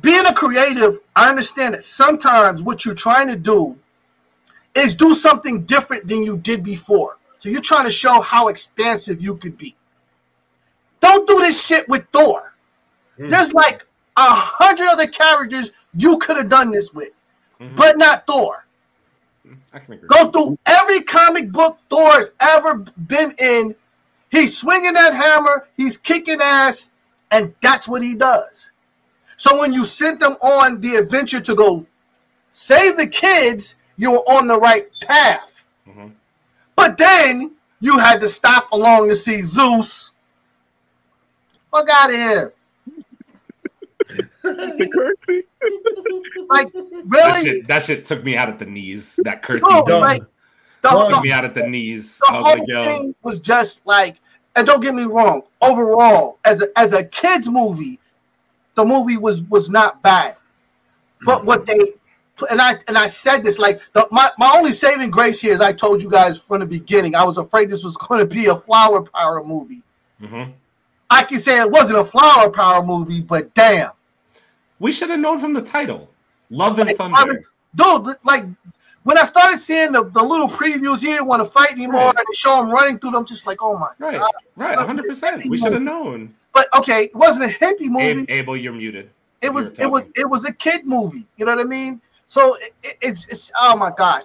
Being 0.00 0.24
a 0.24 0.32
creative, 0.32 1.00
I 1.14 1.28
understand 1.28 1.74
that 1.74 1.82
sometimes 1.84 2.62
what 2.62 2.86
you're 2.86 2.94
trying 2.94 3.28
to 3.28 3.36
do 3.36 3.76
is 4.74 4.94
do 4.94 5.14
something 5.14 5.64
different 5.64 6.08
than 6.08 6.22
you 6.22 6.38
did 6.38 6.64
before. 6.64 7.18
So 7.38 7.50
you're 7.50 7.60
trying 7.60 7.84
to 7.84 7.90
show 7.90 8.22
how 8.22 8.48
expansive 8.48 9.20
you 9.20 9.36
could 9.36 9.58
be. 9.58 9.74
Don't 11.00 11.26
do 11.26 11.38
this 11.38 11.64
shit 11.64 11.88
with 11.88 12.06
Thor. 12.12 12.52
Mm. 13.18 13.28
There's 13.28 13.54
like 13.54 13.86
a 14.16 14.30
hundred 14.30 14.88
other 14.88 15.06
characters 15.06 15.70
you 15.94 16.18
could 16.18 16.36
have 16.36 16.48
done 16.48 16.70
this 16.70 16.92
with, 16.92 17.12
Mhm. 17.60 17.76
but 17.76 17.96
not 17.98 18.26
Thor. 18.26 18.66
I 19.72 19.78
can 19.78 19.94
agree. 19.94 20.08
Go 20.08 20.30
through 20.30 20.58
every 20.66 21.00
comic 21.02 21.50
book 21.52 21.78
Thor's 21.88 22.30
ever 22.40 22.74
been 23.06 23.34
in. 23.38 23.74
He's 24.30 24.58
swinging 24.58 24.94
that 24.94 25.14
hammer, 25.14 25.68
he's 25.76 25.96
kicking 25.96 26.40
ass, 26.42 26.90
and 27.30 27.54
that's 27.62 27.88
what 27.88 28.02
he 28.02 28.14
does. 28.14 28.70
So 29.36 29.58
when 29.58 29.72
you 29.72 29.84
sent 29.84 30.20
them 30.20 30.36
on 30.42 30.80
the 30.80 30.96
adventure 30.96 31.40
to 31.40 31.54
go 31.54 31.86
save 32.50 32.96
the 32.96 33.06
kids, 33.06 33.76
you 33.96 34.10
were 34.12 34.28
on 34.30 34.48
the 34.48 34.58
right 34.58 34.88
path. 35.02 35.64
Mhm. 35.86 36.12
But 36.74 36.98
then 36.98 37.52
you 37.80 37.98
had 37.98 38.20
to 38.20 38.28
stop 38.28 38.70
along 38.72 39.08
to 39.08 39.16
see 39.16 39.42
Zeus. 39.42 40.12
Fuck 41.70 41.88
out 41.90 42.10
of 42.10 42.16
here. 42.16 42.52
the 44.42 44.90
currency. 44.92 45.46
Like, 46.50 46.72
That 46.72 47.02
really? 47.06 47.46
shit, 47.46 47.68
that 47.68 47.82
shit 47.84 48.04
took 48.06 48.24
me 48.24 48.34
out 48.36 48.48
at 48.48 48.58
the 48.58 48.64
knees. 48.64 49.18
That 49.24 49.42
curtsy 49.42 49.60
No, 49.70 49.98
like, 49.98 50.22
the, 50.82 50.88
Done. 50.88 51.10
took 51.10 51.16
the- 51.16 51.22
me 51.24 51.30
out 51.32 51.44
at 51.44 51.52
the 51.54 51.66
knees. 51.66 52.16
the 52.18 52.26
I 52.30 52.32
was 52.38 52.46
whole 52.46 52.58
like, 52.58 52.62
yo, 52.68 52.84
thing 52.86 53.14
was 53.22 53.38
just 53.38 53.86
like, 53.86 54.18
and 54.56 54.66
don't 54.66 54.80
get 54.80 54.94
me 54.94 55.02
wrong, 55.02 55.42
overall, 55.60 56.38
as 56.44 56.62
a 56.62 56.66
as 56.78 56.92
a 56.94 57.04
kids 57.04 57.48
movie, 57.50 57.98
the 58.76 58.84
movie 58.84 59.16
was 59.18 59.42
was 59.42 59.68
not 59.68 60.02
bad. 60.02 60.36
But 61.26 61.44
what 61.44 61.66
they 61.66 61.78
and 62.50 62.60
I 62.62 62.76
and 62.88 62.96
I 62.96 63.06
said 63.08 63.44
this 63.44 63.58
like 63.58 63.80
the, 63.92 64.08
my 64.10 64.30
my 64.38 64.54
only 64.56 64.72
saving 64.72 65.10
grace 65.10 65.40
here 65.40 65.52
is 65.52 65.60
I 65.60 65.72
told 65.72 66.02
you 66.02 66.08
guys 66.10 66.40
from 66.40 66.60
the 66.60 66.66
beginning 66.66 67.14
I 67.14 67.24
was 67.24 67.36
afraid 67.36 67.68
this 67.68 67.84
was 67.84 67.96
going 67.98 68.20
to 68.20 68.26
be 68.34 68.46
a 68.46 68.54
flower 68.54 69.02
power 69.02 69.44
movie. 69.44 69.82
mhm. 70.20 70.52
I 71.10 71.24
can 71.24 71.38
say 71.38 71.58
it 71.60 71.70
wasn't 71.70 72.00
a 72.00 72.04
flower 72.04 72.50
power 72.50 72.82
movie, 72.84 73.20
but 73.20 73.52
damn, 73.54 73.90
we 74.78 74.92
should 74.92 75.10
have 75.10 75.20
known 75.20 75.38
from 75.38 75.52
the 75.54 75.62
title. 75.62 76.10
Love 76.50 76.78
and 76.78 76.88
Like, 76.88 76.96
Thunder. 76.96 77.42
dude, 77.74 78.08
like 78.24 78.44
when 79.04 79.16
I 79.18 79.24
started 79.24 79.58
seeing 79.58 79.92
the, 79.92 80.04
the 80.04 80.22
little 80.22 80.48
previews, 80.48 81.00
he 81.00 81.06
didn't 81.06 81.26
want 81.26 81.40
to 81.42 81.48
fight 81.48 81.72
anymore, 81.72 81.94
Right. 82.00 82.08
and 82.08 82.18
they 82.18 82.34
show 82.34 82.62
him 82.62 82.70
running 82.70 82.98
through 82.98 83.12
them, 83.12 83.24
just 83.24 83.46
like 83.46 83.58
oh 83.62 83.76
my 83.78 83.88
Right, 83.98 84.18
god, 84.18 84.30
right, 84.56 84.78
hundred 84.78 85.06
percent. 85.06 85.44
We 85.48 85.56
should 85.58 85.72
have 85.72 85.82
known. 85.82 86.34
But 86.52 86.68
okay, 86.76 87.04
it 87.04 87.14
wasn't 87.14 87.50
a 87.50 87.54
hippie 87.54 87.88
movie. 87.88 88.22
Ab- 88.22 88.30
Abel, 88.30 88.56
you're 88.56 88.72
muted. 88.72 89.10
it 89.40 89.52
was 89.52 89.72
it 89.78 89.86
was 89.86 90.02
it 90.14 90.28
was 90.28 90.44
a 90.44 90.52
kid 90.52 90.86
movie. 90.86 91.26
You 91.36 91.46
know 91.46 91.54
what 91.54 91.64
I 91.64 91.68
mean? 91.68 92.00
So 92.26 92.56
it- 92.82 92.98
it's 93.00 93.26
it's 93.28 93.50
oh 93.58 93.76
my 93.76 93.92
gosh, 93.96 94.24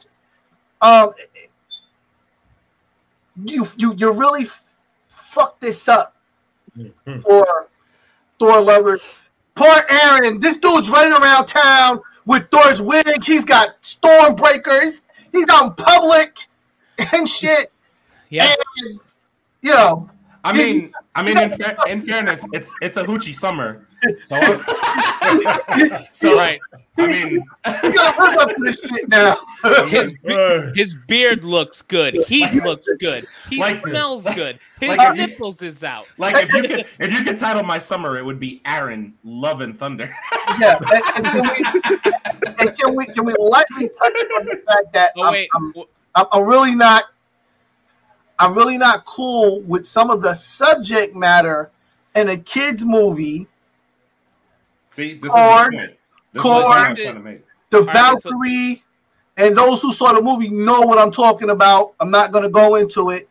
um, 0.81 1.11
you 3.45 3.65
you 3.77 3.93
you 3.97 4.11
really 4.11 4.43
f- 4.43 4.73
fucked 5.07 5.61
this 5.61 5.88
up 5.88 6.12
Mhm. 6.77 7.21
for 7.21 7.67
Thor 8.39 8.61
lovers. 8.61 9.01
Poor 9.55 9.85
Aaron, 9.89 10.39
this 10.39 10.57
dude's 10.57 10.89
running 10.89 11.13
around 11.13 11.45
town 11.45 12.01
with 12.25 12.49
Thor's 12.49 12.81
wig. 12.81 13.23
He's 13.23 13.45
got 13.45 13.81
Stormbreakers. 13.83 15.01
He's 15.31 15.47
out 15.49 15.65
in 15.65 15.73
public 15.73 16.47
and 17.13 17.29
shit. 17.29 17.71
Yeah. 18.29 18.53
And 18.83 18.99
you 19.61 19.71
know, 19.71 20.09
I 20.43 20.53
mean, 20.53 20.91
I 21.15 21.23
mean, 21.23 21.37
in, 21.37 21.51
fa- 21.51 21.77
in 21.87 22.01
fairness, 22.01 22.41
it's 22.53 22.73
it's 22.81 22.97
a 22.97 23.03
hoochie 23.03 23.35
summer. 23.35 23.87
So, 24.25 24.35
I- 24.39 26.07
so 26.11 26.35
Right. 26.38 26.59
I 26.97 27.07
mean, 27.07 27.30
you 27.31 27.43
gotta 27.65 28.21
live 28.23 28.38
up 28.38 28.49
to 28.49 28.55
this 28.63 28.80
shit 28.81 29.09
now. 29.09 29.35
His 29.88 30.13
his 30.75 30.93
beard 31.07 31.43
looks 31.43 31.81
good. 31.81 32.23
He 32.27 32.47
looks 32.61 32.88
good. 32.99 33.25
He 33.49 33.57
Like- 33.59 33.77
smells 33.77 34.27
good. 34.35 34.59
His 34.80 34.89
like 34.89 34.99
if 34.99 35.15
you- 35.17 35.27
nipples 35.27 35.61
is 35.61 35.84
out. 35.84 36.05
like 36.17 36.35
if 36.45 36.53
you 36.53 36.61
could 36.61 36.85
if 36.99 37.13
you 37.13 37.23
could 37.23 37.38
title 37.38 37.63
my 37.63 37.80
summer, 37.80 38.17
it 38.17 38.25
would 38.25 38.39
be 38.39 38.61
Aaron 38.65 39.13
Love 39.23 39.61
and 39.61 39.77
Thunder. 39.77 40.15
yeah, 40.59 40.77
and, 41.15 41.25
and 41.25 41.25
can 41.25 41.41
we 41.43 42.55
and 42.59 42.77
can 42.77 42.95
we 42.95 43.05
can 43.07 43.25
we 43.25 43.34
lightly 43.39 43.89
touch 43.89 44.13
on 44.39 44.45
the 44.45 44.61
fact 44.67 44.93
that 44.93 45.13
Oh 45.17 45.23
I'm, 45.23 45.31
wait. 45.31 45.49
I'm, 45.55 45.67
w- 45.71 45.88
I'm, 46.15 46.25
I'm 46.31 46.43
really 46.47 46.75
not 46.75 47.05
I'm 48.39 48.53
really 48.55 48.77
not 48.77 49.05
cool 49.05 49.61
with 49.61 49.88
some 49.88 50.09
of 50.11 50.21
the 50.21 50.34
subject 50.34 51.15
matter 51.15 51.71
in 52.15 52.30
a 52.30 52.38
kids 52.38 52.84
movie. 52.85 53.47
See, 54.94 55.15
this 55.15 55.32
Cord, 55.32 55.74
is 55.76 55.82
the 55.82 55.88
point. 55.88 55.98
Is 56.34 56.44
what 56.44 56.64
cord. 56.65 56.78
I'm 56.78 56.95
trying 56.95 57.15
to 57.15 57.20
make. 57.20 57.45
The 57.70 57.82
right, 57.82 58.22
so- 58.22 58.30
Valkyrie 58.30 58.84
and 59.38 59.56
those 59.57 59.82
who 59.82 59.91
saw 59.91 60.14
the 60.14 60.22
movie 60.22 60.49
know 60.49 60.82
what 60.82 60.98
I'm 60.99 61.11
talking 61.11 61.49
about. 61.49 61.94
I'm 61.99 62.11
not 62.11 62.32
going 62.32 62.44
to 62.44 62.52
go 62.52 62.76
into 62.76 63.10
it. 63.10 63.28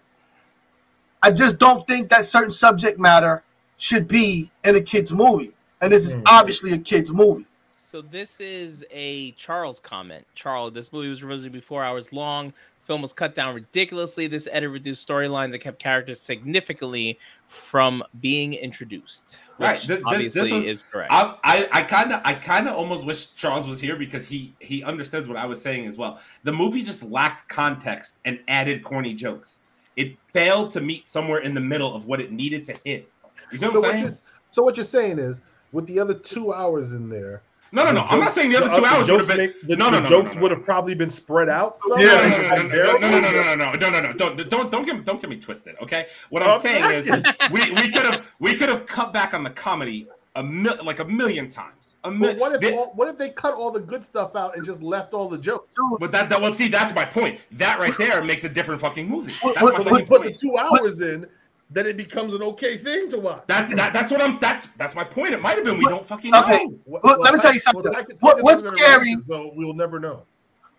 I 1.23 1.31
just 1.31 1.59
don't 1.59 1.87
think 1.87 2.09
that 2.11 2.25
certain 2.25 2.51
subject 2.51 2.99
matter 2.99 3.45
should 3.77 4.09
be 4.09 4.51
in 4.65 4.75
a 4.75 4.81
kids 4.81 5.13
movie, 5.13 5.53
and 5.81 5.93
this 5.93 6.05
is 6.07 6.15
Hmm. 6.15 6.23
obviously 6.27 6.73
a 6.73 6.79
kids 6.79 7.13
movie. 7.13 7.47
So 7.69 8.01
this 8.03 8.41
is 8.41 8.85
a 8.91 9.31
Charles 9.33 9.79
comment. 9.79 10.27
Charles, 10.35 10.73
this 10.73 10.93
movie 10.93 11.09
was 11.09 11.23
originally 11.23 11.61
four 11.61 11.85
hours 11.85 12.13
long. 12.13 12.53
Film 12.83 13.01
was 13.01 13.13
cut 13.13 13.35
down 13.35 13.55
ridiculously. 13.55 14.27
This 14.27 14.49
edit 14.51 14.71
reduced 14.71 15.09
storylines 15.09 15.53
and 15.53 15.61
kept 15.61 15.79
characters 15.79 16.21
significantly 16.21 17.19
from 17.47 18.03
being 18.21 18.55
introduced, 18.55 19.43
which 19.57 19.67
Right, 19.69 19.79
thi- 19.79 19.87
thi- 19.87 19.95
this 19.95 20.03
obviously 20.05 20.53
was- 20.53 20.67
is 20.67 20.83
correct. 20.83 21.13
I 21.13 21.37
I 21.45 21.69
I 21.73 21.83
kind 21.85 22.13
of 22.13 22.21
I 22.25 22.35
kind 22.35 22.67
of 22.69 22.75
almost 22.75 23.07
wish 23.07 23.35
Charles 23.35 23.67
was 23.69 23.81
here 23.81 23.97
because 23.97 24.27
he 24.27 24.55
he 24.59 24.83
understands 24.83 25.29
what 25.29 25.37
I 25.37 25.47
was 25.47 25.63
saying 25.63 25.87
as 25.87 25.97
well. 25.97 26.21
The 26.43 26.53
movie 26.53 26.83
just 26.83 27.05
lacked 27.05 27.49
context 27.49 28.19
and 28.25 28.41
added 28.49 28.83
corny 28.83 29.15
jokes. 29.15 29.61
It 29.95 30.17
failed 30.33 30.71
to 30.73 30.81
meet 30.81 31.07
somewhere 31.07 31.41
in 31.41 31.55
the 31.55 31.61
middle 31.61 31.95
of 31.95 32.07
what 32.07 32.21
it 32.21 32.33
needed 32.33 32.65
to 32.65 32.75
hit. 32.85 33.09
You 33.53 33.59
see 33.59 33.67
what 33.69 33.81
so, 33.81 33.87
I'm 33.87 33.93
saying? 33.97 34.05
you're, 34.07 34.19
so 34.51 34.63
what 34.63 34.77
you're 34.77 34.85
saying 34.85 35.19
is, 35.19 35.41
with 35.71 35.87
the 35.87 36.01
other 36.01 36.15
two 36.15 36.53
hours 36.53 36.93
in 36.93 37.09
there, 37.09 37.43
No, 37.75 37.87
no, 37.87 37.93
no. 37.93 38.03
I'm 38.03 38.21
not 38.21 38.33
saying 38.35 38.51
the 38.51 38.63
other 38.63 38.77
two 38.77 38.85
hours 38.85 39.11
would 39.11 39.21
have 39.21 39.29
been. 39.29 39.39
make, 39.39 39.63
the, 39.63 39.77
no, 39.77 39.89
no, 39.89 39.97
the 39.97 40.03
no, 40.03 40.09
jokes 40.11 40.31
no, 40.31 40.35
no, 40.35 40.43
would 40.43 40.51
have 40.51 40.63
probably 40.63 40.95
been 40.95 41.09
spread 41.09 41.49
out. 41.49 41.81
some, 41.81 41.99
Yeah. 41.99 42.59
No, 42.61 42.69
no, 42.69 43.09
no, 43.09 43.21
no, 43.21 43.21
no, 43.21 43.55
no, 43.55 43.55
no, 43.55 43.73
no, 43.73 43.91
no, 43.91 44.01
no. 44.01 44.13
Don't, 44.13 44.37
don't, 44.37 44.71
don't, 44.71 44.71
don't, 44.87 45.05
don't 45.05 45.21
get 45.21 45.31
me 45.31 45.39
twisted. 45.39 45.77
Okay. 45.83 46.07
What 46.29 46.43
I'm 46.43 46.51
I'm 46.51 46.61
saying 46.61 46.85
is, 46.93 47.11
we, 47.51 47.71
we 47.73 47.91
could 47.91 48.05
have, 48.05 48.27
we 48.41 48.55
could 48.57 48.69
have 48.69 48.85
cut 48.87 49.15
back 49.15 49.33
on 49.33 49.43
the 49.43 49.51
comedy 49.51 50.07
a 50.37 50.43
mil, 50.43 50.77
like 50.85 50.99
a 50.99 51.05
million 51.05 51.49
times. 51.51 51.97
A 52.05 52.11
mil- 52.11 52.33
But 52.33 52.39
what 52.39 52.55
if 52.55 52.61
they- 52.61 52.75
all, 52.77 52.93
what 52.95 53.09
if 53.09 53.17
they 53.17 53.31
cut 53.31 53.55
all 53.55 53.71
the 53.71 53.81
good 53.81 54.05
stuff 54.05 54.37
out 54.37 54.55
and 54.57 54.65
just 54.67 54.83
left 54.83 55.15
all 55.15 55.29
the 55.31 55.39
jokes? 55.39 55.75
But 55.99 56.13
that, 56.13 56.29
that, 56.29 56.41
well, 56.43 56.53
see, 56.53 56.69
that's 56.69 56.95
my 56.95 57.07
point. 57.07 57.41
That 57.53 57.79
right 57.79 57.97
there 57.97 58.23
makes 58.23 58.45
a 58.45 58.49
different 58.51 58.83
fucking 58.83 59.09
movie. 59.09 59.33
What- 59.41 59.55
That's 59.55 59.63
what- 59.65 59.73
my 59.73 59.79
But 59.79 59.85
fucking 59.85 59.93
when 59.93 60.01
you 60.03 60.07
put 60.07 60.23
the 60.25 60.33
two 60.39 60.59
hours 60.59 61.01
in, 61.01 61.27
then 61.73 61.87
it 61.87 61.97
becomes 61.97 62.35
an 62.35 62.43
okay 62.43 62.77
thing 62.79 63.09
to 63.11 63.19
watch. 63.19 63.45
That's 63.47 63.75
that, 63.75 63.93
that's 63.93 64.11
what 64.11 64.21
I'm. 64.21 64.39
That's 64.41 64.67
that's 64.77 64.95
my 64.95 65.05
point. 65.05 65.35
It 65.35 65.41
might 65.43 65.57
have 65.57 65.65
been. 65.65 65.79
We 65.79 65.85
What- 65.85 65.91
don't 65.91 66.07
fucking 66.07 66.35
okay. 66.35 66.65
know. 66.65 66.79
What- 66.85 67.05
Well, 67.05 67.21
let 67.21 67.33
me 67.35 67.39
I- 67.41 67.43
tell 67.43 67.55
you 67.55 67.61
something. 67.61 67.95
I 67.95 68.03
could 68.03 68.17
What- 68.21 68.43
what's 68.43 68.63
it 68.63 68.67
to 68.67 68.71
the 68.73 68.79
scary- 68.79 69.17
So 69.23 69.53
we'll 69.55 69.75
never 69.75 69.99
know. 70.01 70.23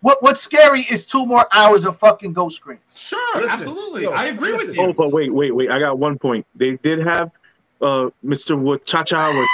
what 0.00 0.22
what's 0.22 0.40
scary 0.40 0.82
is 0.82 1.04
two 1.04 1.24
more 1.26 1.46
hours 1.52 1.84
of 1.84 1.98
fucking 1.98 2.32
ghost 2.32 2.56
screams. 2.56 2.80
Sure, 2.90 3.18
Listen, 3.36 3.50
absolutely. 3.50 4.02
yo, 4.02 4.10
I 4.12 4.26
agree 4.26 4.52
with 4.52 4.74
you. 4.74 4.82
Oh, 4.82 4.92
but 4.92 5.10
wait, 5.12 5.32
wait, 5.32 5.54
wait. 5.54 5.70
I 5.70 5.78
got 5.78 5.98
one 5.98 6.18
point. 6.18 6.46
They 6.54 6.72
did 6.76 7.00
have 7.06 7.30
uh, 7.82 8.08
Mr. 8.24 8.56
Wachacha 8.56 9.34
or 9.34 9.46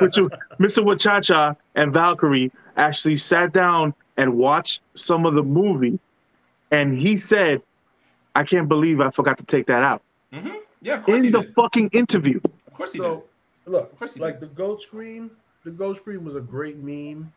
Mr. 0.00 0.28
Mr. 0.58 0.82
Wachacha 0.84 1.56
and 1.74 1.92
Valkyrie 1.92 2.50
actually 2.76 3.16
sat 3.16 3.52
down 3.52 3.94
and 4.16 4.34
watched 4.36 4.80
some 4.94 5.24
of 5.26 5.34
the 5.34 5.42
movie, 5.42 5.98
and 6.70 6.96
he 6.98 7.16
said, 7.16 7.62
"I 8.34 8.44
can't 8.44 8.68
believe 8.68 9.00
I 9.00 9.10
forgot 9.10 9.38
to 9.38 9.44
take 9.44 9.66
that 9.66 9.82
out." 9.82 10.02
hmm 10.32 10.48
Yeah, 10.80 10.94
of 10.96 11.04
course 11.04 11.18
In 11.18 11.24
he 11.24 11.30
the 11.30 11.40
did. 11.42 11.54
fucking 11.54 11.90
interview. 11.92 12.40
Of 12.66 12.74
course 12.74 12.92
he 12.92 12.98
so 12.98 13.24
look, 13.66 13.92
Of 13.92 13.98
course 13.98 14.14
he 14.14 14.20
like 14.20 14.40
the 14.40 14.46
goat 14.46 14.82
scream, 14.82 15.30
the 15.64 15.70
goat 15.70 15.96
scream 15.96 16.24
was 16.24 16.36
a 16.36 16.40
great 16.40 16.78
meme 16.78 17.32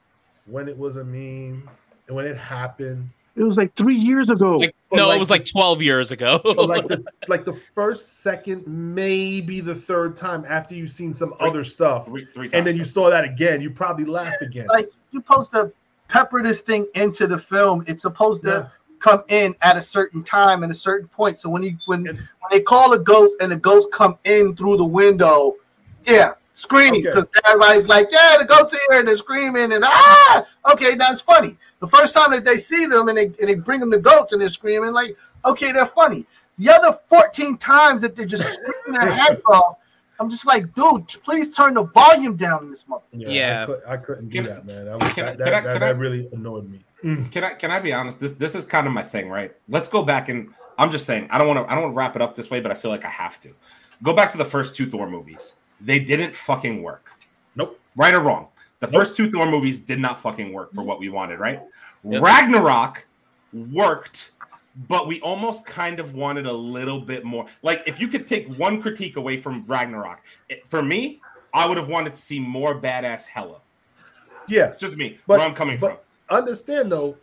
when 0.45 0.67
it 0.67 0.77
was 0.77 0.95
a 0.97 1.03
meme 1.03 1.69
and 2.07 2.15
when 2.15 2.25
it 2.25 2.37
happened. 2.37 3.09
It 3.35 3.43
was 3.43 3.57
like 3.57 3.75
three 3.75 3.95
years 3.95 4.29
ago. 4.29 4.59
like, 4.59 4.73
no, 4.93 5.07
like 5.09 5.17
it 5.17 5.19
was 5.19 5.29
like 5.29 5.45
12 5.45 5.81
years 5.81 6.13
ago. 6.13 6.39
Like 6.45 6.87
the 6.87 7.03
like 7.27 7.43
the 7.43 7.59
first, 7.73 8.21
second, 8.21 8.65
maybe 8.65 9.59
the 9.59 9.75
third 9.75 10.15
time 10.15 10.45
after 10.47 10.73
you've 10.73 10.91
seen 10.91 11.13
some 11.13 11.33
Three- 11.37 11.47
other 11.49 11.63
stuff, 11.65 12.05
did. 12.05 12.11
Three, 12.11 12.25
three 12.33 12.49
and 12.53 12.65
then 12.65 12.77
you 12.77 12.85
saw 12.85 13.09
that 13.09 13.25
again, 13.25 13.59
you 13.61 13.69
probably 13.69 14.05
laugh 14.05 14.35
again. 14.41 14.67
Like 14.67 14.89
you're 15.11 15.21
supposed 15.21 15.51
to 15.51 15.71
pepper 16.07 16.41
this 16.41 16.61
thing 16.61 16.87
into 16.95 17.27
the 17.27 17.37
film. 17.37 17.83
It's 17.87 18.03
supposed 18.03 18.41
to 18.43 18.49
Yeah. 18.49 18.67
Come 19.05 19.23
in 19.27 19.53
at 19.61 19.77
a 19.77 19.81
certain 19.81 20.23
time 20.23 20.63
and 20.63 20.71
a 20.71 20.75
certain 20.75 21.07
point. 21.07 21.37
So 21.37 21.47
when 21.49 21.61
you 21.61 21.77
when, 21.85 22.03
when 22.05 22.17
they 22.51 22.61
call 22.61 22.91
a 22.93 22.99
ghost 22.99 23.37
and 23.39 23.51
the 23.51 23.55
ghost 23.55 23.91
come 23.93 24.17
in 24.23 24.55
through 24.55 24.77
the 24.77 24.85
window, 24.85 25.53
yeah, 26.03 26.31
scream 26.53 26.93
Okay. 26.93 27.01
because 27.03 27.27
everybody's 27.45 27.87
like, 27.87 28.07
yeah, 28.11 28.37
the 28.39 28.45
ghost 28.45 28.75
here 28.89 28.99
and 28.99 29.07
they're 29.07 29.15
screaming 29.15 29.73
and 29.73 29.83
ah, 29.85 30.43
okay, 30.71 30.95
that's 30.95 31.21
funny. 31.21 31.55
The 31.81 31.87
first 31.87 32.15
time 32.15 32.31
that 32.31 32.45
they 32.45 32.57
see 32.57 32.87
them 32.87 33.07
and 33.09 33.17
they 33.17 33.25
and 33.25 33.47
they 33.49 33.53
bring 33.55 33.79
them 33.79 33.91
the 33.91 33.99
goats 33.99 34.33
and 34.33 34.41
they're 34.41 34.49
screaming, 34.49 34.91
like, 34.91 35.15
okay, 35.45 35.71
they're 35.71 35.85
funny. 35.85 36.25
The 36.57 36.69
other 36.71 36.97
14 37.09 37.57
times 37.57 38.01
that 38.01 38.15
they're 38.15 38.25
just 38.25 38.53
screaming 38.55 38.99
their 39.01 39.13
heads 39.21 39.41
off, 39.47 39.77
I'm 40.19 40.29
just 40.31 40.47
like, 40.47 40.73
dude, 40.73 41.07
please 41.25 41.55
turn 41.55 41.75
the 41.75 41.83
volume 41.83 42.37
down 42.37 42.63
in 42.63 42.69
this 42.71 42.87
mother. 42.87 43.03
Yeah. 43.11 43.63
I, 43.63 43.65
could, 43.65 43.81
I 43.87 43.97
couldn't 43.97 44.29
do 44.29 44.37
Can- 44.41 44.45
that, 44.49 44.65
man. 44.65 44.85
That, 44.85 44.99
was, 44.99 45.13
can 45.13 45.25
that, 45.25 45.37
can 45.37 45.47
I- 45.47 45.49
that, 45.51 45.63
can 45.63 45.73
that 45.73 45.83
I- 45.83 45.89
really 45.89 46.27
annoyed 46.31 46.67
me. 46.71 46.79
Mm. 47.05 47.31
Can 47.31 47.43
I 47.43 47.53
can 47.53 47.69
I 47.71 47.79
be 47.79 47.93
honest? 47.93 48.19
This 48.19 48.33
this 48.33 48.55
is 48.55 48.65
kind 48.65 48.87
of 48.87 48.93
my 48.93 49.03
thing, 49.03 49.29
right? 49.29 49.55
Let's 49.69 49.87
go 49.87 50.01
back 50.03 50.27
and 50.29 50.49
I'm 50.79 50.89
just 50.89 51.05
saying 51.05 51.27
I 51.29 51.37
don't 51.37 51.47
want 51.47 51.59
to 51.65 51.71
I 51.71 51.75
don't 51.75 51.83
want 51.83 51.93
to 51.93 51.97
wrap 51.97 52.15
it 52.15 52.21
up 52.21 52.35
this 52.35 52.49
way, 52.49 52.59
but 52.59 52.71
I 52.71 52.75
feel 52.75 52.89
like 52.91 53.05
I 53.05 53.09
have 53.09 53.39
to. 53.41 53.53
Go 54.03 54.13
back 54.13 54.31
to 54.31 54.37
the 54.39 54.45
first 54.45 54.75
two 54.75 54.87
Thor 54.89 55.07
movies. 55.09 55.53
They 55.79 55.99
didn't 55.99 56.35
fucking 56.35 56.81
work. 56.81 57.11
Nope. 57.55 57.79
Right 57.95 58.13
or 58.13 58.21
wrong. 58.21 58.47
The 58.79 58.87
Nope. 58.87 58.93
first 58.95 59.15
two 59.15 59.29
Thor 59.31 59.49
movies 59.49 59.81
did 59.81 59.99
not 59.99 60.19
fucking 60.19 60.51
work 60.51 60.73
for 60.73 60.81
what 60.83 60.99
we 60.99 61.09
wanted, 61.09 61.39
right? 61.39 61.61
Yep. 62.03 62.21
Ragnarok 62.23 63.05
worked, 63.71 64.31
but 64.89 65.07
we 65.07 65.21
almost 65.21 65.65
kind 65.65 65.99
of 65.99 66.13
wanted 66.15 66.45
a 66.47 66.51
little 66.53 66.99
bit 66.99 67.23
more. 67.23 67.45
Like 67.61 67.83
if 67.85 67.99
you 67.99 68.07
could 68.07 68.27
take 68.27 68.47
one 68.57 68.81
critique 68.81 69.15
away 69.17 69.37
from 69.37 69.63
Ragnarok, 69.67 70.21
it, 70.49 70.63
for 70.69 70.81
me, 70.81 71.21
I 71.53 71.67
would 71.67 71.77
have 71.77 71.87
wanted 71.87 72.15
to 72.15 72.21
see 72.21 72.39
more 72.39 72.79
badass 72.81 73.25
Hela. 73.27 73.59
Yes, 74.47 74.79
just 74.79 74.95
me. 74.97 75.19
But- 75.27 75.37
where 75.39 75.47
I'm 75.47 75.53
coming 75.55 75.77
but- 75.79 76.04
understand 76.29 76.91
though, 76.91 77.15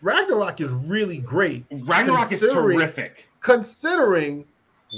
Ragnarok 0.00 0.60
is 0.60 0.70
really 0.70 1.18
great. 1.18 1.64
Ragnarok 1.70 2.32
is 2.32 2.40
terrific. 2.40 3.28
considering 3.40 4.44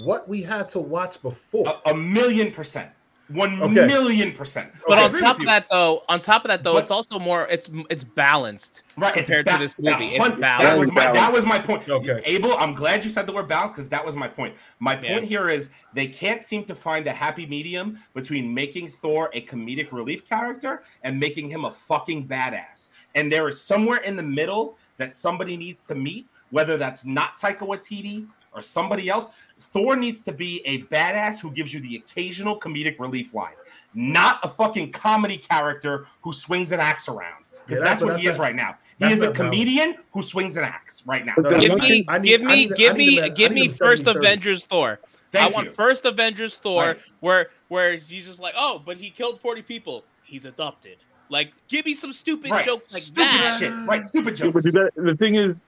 what 0.04 0.28
we 0.28 0.42
had 0.42 0.68
to 0.70 0.78
watch 0.80 1.20
before. 1.22 1.80
A, 1.86 1.90
a 1.90 1.94
million 1.94 2.50
percent. 2.50 2.90
One 3.28 3.62
Okay. 3.62 3.86
million 3.86 4.32
percent. 4.32 4.70
But 4.86 4.98
Okay. 4.98 5.04
on 5.16 5.22
top 5.22 5.38
of 5.40 5.46
that, 5.46 5.66
though, 5.70 6.02
on 6.10 6.20
top 6.20 6.44
of 6.44 6.48
that, 6.50 6.62
though, 6.62 6.74
But- 6.74 6.82
it's 6.82 6.90
also 6.90 7.18
more. 7.18 7.46
It's 7.48 7.70
it's 7.88 8.04
balanced. 8.04 8.82
right, 8.98 9.16
it's 9.16 9.22
compared 9.26 9.46
to 9.46 9.56
this 9.56 9.78
movie, 9.78 10.04
it's 10.08 10.18
hun- 10.18 10.40
that 10.40 10.76
was 10.76 10.90
balanced. 10.90 10.94
my 10.94 11.12
that 11.12 11.32
was 11.32 11.46
my 11.46 11.58
point. 11.58 11.88
Okay. 11.88 12.20
Abel, 12.26 12.54
I'm 12.58 12.74
glad 12.74 13.02
you 13.02 13.08
said 13.08 13.26
the 13.26 13.32
word 13.32 13.48
balance 13.48 13.72
because 13.72 13.88
that 13.88 14.04
was 14.04 14.14
my 14.14 14.28
point. 14.28 14.54
My 14.78 14.98
Yeah. 15.00 15.14
point 15.14 15.24
here 15.24 15.48
is 15.48 15.70
they 15.94 16.06
can't 16.06 16.42
seem 16.44 16.64
to 16.66 16.74
find 16.74 17.06
a 17.06 17.12
happy 17.12 17.46
medium 17.46 17.98
between 18.12 18.52
making 18.52 18.90
Thor 18.90 19.30
a 19.32 19.40
comedic 19.40 19.90
relief 19.90 20.28
character 20.28 20.82
and 21.02 21.18
making 21.18 21.48
him 21.48 21.64
a 21.64 21.70
fucking 21.72 22.28
badass. 22.28 22.90
And 23.14 23.30
there 23.32 23.48
is 23.48 23.60
somewhere 23.60 23.98
in 23.98 24.16
the 24.16 24.22
middle 24.22 24.76
that 24.96 25.14
somebody 25.14 25.56
needs 25.56 25.82
to 25.84 25.94
meet, 25.94 26.26
whether 26.50 26.76
that's 26.76 27.04
not 27.04 27.38
Taika 27.38 27.60
Waititi 27.60 28.26
or 28.52 28.62
somebody 28.62 29.08
else. 29.08 29.26
Thor 29.72 29.96
needs 29.96 30.20
to 30.22 30.32
be 30.32 30.62
a 30.66 30.82
badass 30.84 31.40
who 31.40 31.50
gives 31.50 31.72
you 31.72 31.80
the 31.80 31.96
occasional 31.96 32.58
comedic 32.58 32.98
relief 32.98 33.34
line, 33.34 33.54
not 33.94 34.40
a 34.42 34.48
fucking 34.48 34.92
comedy 34.92 35.36
character 35.38 36.06
who 36.22 36.32
swings 36.32 36.72
an 36.72 36.80
axe 36.80 37.08
around. 37.08 37.44
Because 37.66 37.78
Yeah, 37.78 37.84
that's 37.84 37.84
that's, 37.84 38.02
what- 38.02 38.10
what 38.12 38.20
he 38.20 38.26
that's 38.26 38.36
is 38.36 38.40
right 38.40 38.54
now. 38.54 38.76
He 38.98 39.04
that's 39.06 39.14
is 39.16 39.20
a 39.22 39.26
not 39.26 39.36
valid. 39.36 39.50
comedian 39.52 39.94
who 40.12 40.22
swings 40.22 40.56
an 40.56 40.64
axe 40.64 41.02
right 41.06 41.24
now. 41.24 41.34
No, 41.38 41.50
Give 41.50 41.60
Give 41.60 41.78
me, 41.78 41.88
need- 41.88 42.06
give 42.22 42.42
me, 42.42 42.54
need- 42.66 42.74
give 42.76 42.96
me, 42.96 43.16
them 43.16 43.24
at- 43.24 43.34
give 43.36 43.52
me 43.52 43.68
first 43.68 44.04
70-30. 44.04 44.16
Avengers 44.18 44.64
Thor. 44.64 45.00
Thank 45.32 45.50
I 45.50 45.54
want 45.54 45.68
first 45.70 46.04
Avengers 46.04 46.56
Thor, 46.56 46.82
Right. 46.82 46.98
where 47.20 47.50
where 47.68 47.96
he's 47.96 48.26
just 48.26 48.38
like, 48.38 48.54
oh, 48.56 48.80
but 48.84 48.98
he 48.98 49.10
killed 49.10 49.40
forty 49.40 49.62
people. 49.62 50.04
He's 50.22 50.44
adopted. 50.44 50.98
Like, 51.34 51.52
give 51.68 51.84
me 51.84 51.94
some 51.94 52.12
stupid 52.12 52.52
Right. 52.52 52.64
jokes 52.64 52.92
like 52.92 53.02
stupid 53.02 53.26
that. 53.26 53.58
shit. 53.58 53.72
Right, 53.88 54.04
stupid 54.04 54.38
Yeah, 54.38 54.52
jokes. 54.52 54.70
but 54.72 54.94
the 54.94 55.16
thing 55.16 55.34
is, 55.34 55.64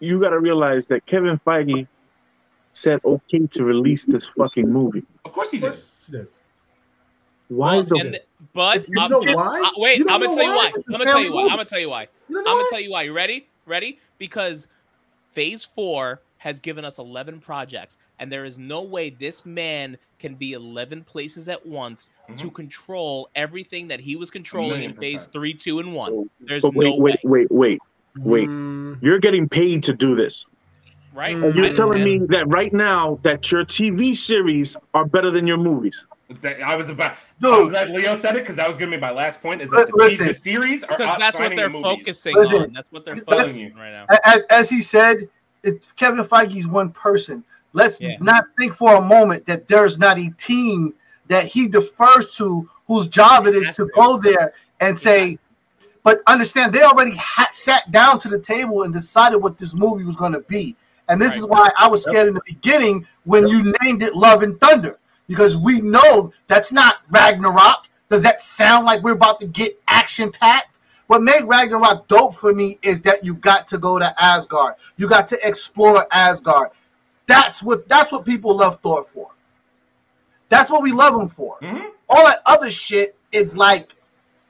you 0.00 0.18
got 0.18 0.30
to 0.30 0.40
realize 0.40 0.86
that 0.86 1.04
Kevin 1.04 1.38
Feige 1.46 1.86
said 2.72 2.98
okay 3.04 3.46
to 3.48 3.64
release 3.64 4.06
this 4.06 4.26
fucking 4.38 4.72
movie. 4.72 5.04
Of 5.26 5.34
course 5.34 5.50
he 5.50 5.58
did. 5.58 5.72
course 5.72 6.04
she 6.06 6.12
did. 6.12 6.28
Why 7.48 7.72
Well, 7.72 7.80
is 7.80 7.92
it? 7.92 7.98
and 7.98 8.12
th- 8.12 8.24
but 8.54 8.88
You 8.88 8.98
um, 8.98 9.10
know 9.10 9.18
why? 9.18 9.60
uh, 9.60 9.70
wait, 9.76 9.98
You 9.98 10.06
I'm 10.08 10.22
gonna 10.22 10.34
tell 10.34 10.42
you 10.42 10.52
why? 10.52 10.72
why. 10.72 10.82
I'm 10.86 10.92
gonna 10.92 11.04
tell 11.04 11.20
you 11.20 11.34
why. 11.34 11.42
I'm 11.42 11.48
gonna 11.50 11.64
tell 11.66 11.80
you 11.80 11.90
why. 11.90 12.08
You 12.30 12.42
know 12.42 12.50
I'm 12.50 12.56
gonna 12.56 12.68
tell 12.70 12.80
you 12.80 12.90
why. 12.90 13.02
You 13.02 13.12
ready? 13.12 13.50
Ready? 13.66 13.98
Because 14.18 14.66
Phase 15.34 15.66
Four 15.66 16.22
has 16.38 16.60
given 16.60 16.84
us 16.84 16.98
11 16.98 17.40
projects, 17.40 17.98
and 18.18 18.30
there 18.32 18.44
is 18.44 18.58
no 18.58 18.82
way 18.82 19.10
this 19.10 19.44
man 19.44 19.96
can 20.18 20.34
be 20.34 20.52
11 20.52 21.04
places 21.04 21.48
at 21.48 21.64
once 21.66 22.10
to 22.36 22.50
control 22.50 23.28
everything 23.34 23.88
that 23.88 24.00
he 24.00 24.16
was 24.16 24.30
controlling 24.30 24.82
in 24.82 24.94
Phase. 24.94 25.26
Three, 25.26 25.52
Two, 25.52 25.80
and 25.80 25.92
One. 25.94 26.30
There's 26.40 26.62
But 26.62 26.74
wait, 26.74 26.86
no 26.86 26.96
wait, 26.96 27.18
way, 27.24 27.46
wait, 27.46 27.50
wait, 27.50 27.80
wait. 28.18 28.48
Mm, 28.48 28.98
You're 29.02 29.18
getting 29.18 29.48
paid 29.48 29.82
to 29.84 29.92
do 29.92 30.14
this. 30.14 30.46
right? 31.14 31.34
And 31.36 31.54
You're 31.56 31.66
I- 31.66 31.72
telling 31.72 32.00
and- 32.02 32.20
me 32.22 32.26
that 32.28 32.46
right 32.48 32.72
now 32.72 33.18
that 33.24 33.50
your 33.50 33.64
TV 33.64 34.14
series 34.16 34.76
are 34.94 35.04
better 35.04 35.30
than 35.32 35.46
your 35.46 35.56
movies. 35.56 36.04
That- 36.42 36.60
I 36.60 36.76
was 36.76 36.90
about. 36.90 37.16
Dude. 37.40 37.52
I'm 37.52 37.68
glad 37.70 37.90
Leo 37.90 38.14
said 38.16 38.36
it 38.36 38.40
because 38.40 38.54
that 38.56 38.68
was 38.68 38.76
gonna 38.76 38.90
be 38.92 38.98
my 38.98 39.10
last 39.10 39.40
point. 39.42 39.62
Is 39.62 39.70
that 39.70 39.88
the, 39.88 39.96
listen. 39.96 40.26
the 40.28 40.34
series 40.34 40.84
are 40.84 40.96
because 40.98 41.18
that's 41.18 41.38
what 41.38 41.56
they're 41.56 41.70
the 41.70 41.80
focusing 41.80 42.36
Listen, 42.36 42.62
on. 42.64 42.72
That's 42.74 42.86
what 42.92 43.04
they're 43.04 43.16
focusing 43.16 43.72
on 43.72 43.78
right 43.78 43.92
now. 43.92 44.06
as 44.24 44.44
as 44.50 44.68
he 44.70 44.80
said, 44.82 45.28
it, 45.62 45.92
Kevin 45.96 46.24
Feige's 46.24 46.66
one 46.66 46.90
person. 46.90 47.44
Let's 47.72 48.00
Yeah. 48.00 48.16
not 48.20 48.44
think 48.58 48.74
for 48.74 48.94
a 48.96 49.00
moment 49.00 49.46
that 49.46 49.68
there's 49.68 49.98
not 49.98 50.18
a 50.18 50.30
team 50.36 50.94
that 51.28 51.44
he 51.46 51.68
defers 51.68 52.34
to 52.36 52.68
whose 52.86 53.06
job 53.06 53.46
it 53.46 53.54
is 53.54 53.70
to 53.72 53.90
go 53.94 54.16
there 54.16 54.54
and 54.80 54.98
say, 54.98 55.38
but 56.02 56.20
understand 56.26 56.72
they 56.72 56.82
already 56.82 57.14
ha- 57.16 57.48
sat 57.50 57.90
down 57.90 58.18
to 58.20 58.28
the 58.28 58.38
table 58.38 58.84
and 58.84 58.92
decided 58.94 59.36
what 59.38 59.58
this 59.58 59.74
movie 59.74 60.04
was 60.04 60.16
going 60.16 60.32
to 60.32 60.40
be. 60.40 60.74
And 61.08 61.20
this 61.20 61.32
Right. 61.32 61.38
is 61.38 61.46
why 61.46 61.70
I 61.76 61.88
was 61.88 62.02
scared 62.04 62.28
in 62.28 62.34
the 62.34 62.42
beginning 62.46 63.06
when 63.24 63.46
you 63.46 63.74
named 63.82 64.02
it 64.02 64.14
Love 64.16 64.42
and 64.42 64.58
Thunder 64.60 64.98
because 65.26 65.56
we 65.56 65.80
know 65.82 66.32
that's 66.46 66.72
not 66.72 66.98
Ragnarok. 67.10 67.86
Does 68.08 68.22
that 68.22 68.40
sound 68.40 68.86
like 68.86 69.02
we're 69.02 69.12
about 69.12 69.40
to 69.40 69.46
get 69.46 69.78
action 69.88 70.32
packed? 70.32 70.77
What 71.08 71.22
made 71.22 71.42
Ragnarok 71.44 72.06
dope 72.06 72.34
for 72.34 72.52
me 72.54 72.78
is 72.82 73.00
that 73.02 73.24
you 73.24 73.34
got 73.34 73.66
to 73.68 73.78
go 73.78 73.98
to 73.98 74.14
Asgard. 74.22 74.74
You 74.98 75.08
got 75.08 75.26
to 75.28 75.38
explore 75.42 76.06
Asgard. 76.12 76.68
That's 77.26 77.62
what 77.62 77.88
that's 77.88 78.12
what 78.12 78.24
people 78.24 78.56
love 78.56 78.78
Thor 78.82 79.04
for. 79.04 79.30
That's 80.50 80.70
what 80.70 80.82
we 80.82 80.92
love 80.92 81.20
him 81.20 81.28
for. 81.28 81.56
Mhm. 81.62 81.90
All 82.08 82.24
that 82.26 82.42
other 82.46 82.70
shit 82.70 83.16
is 83.32 83.56
like 83.56 83.94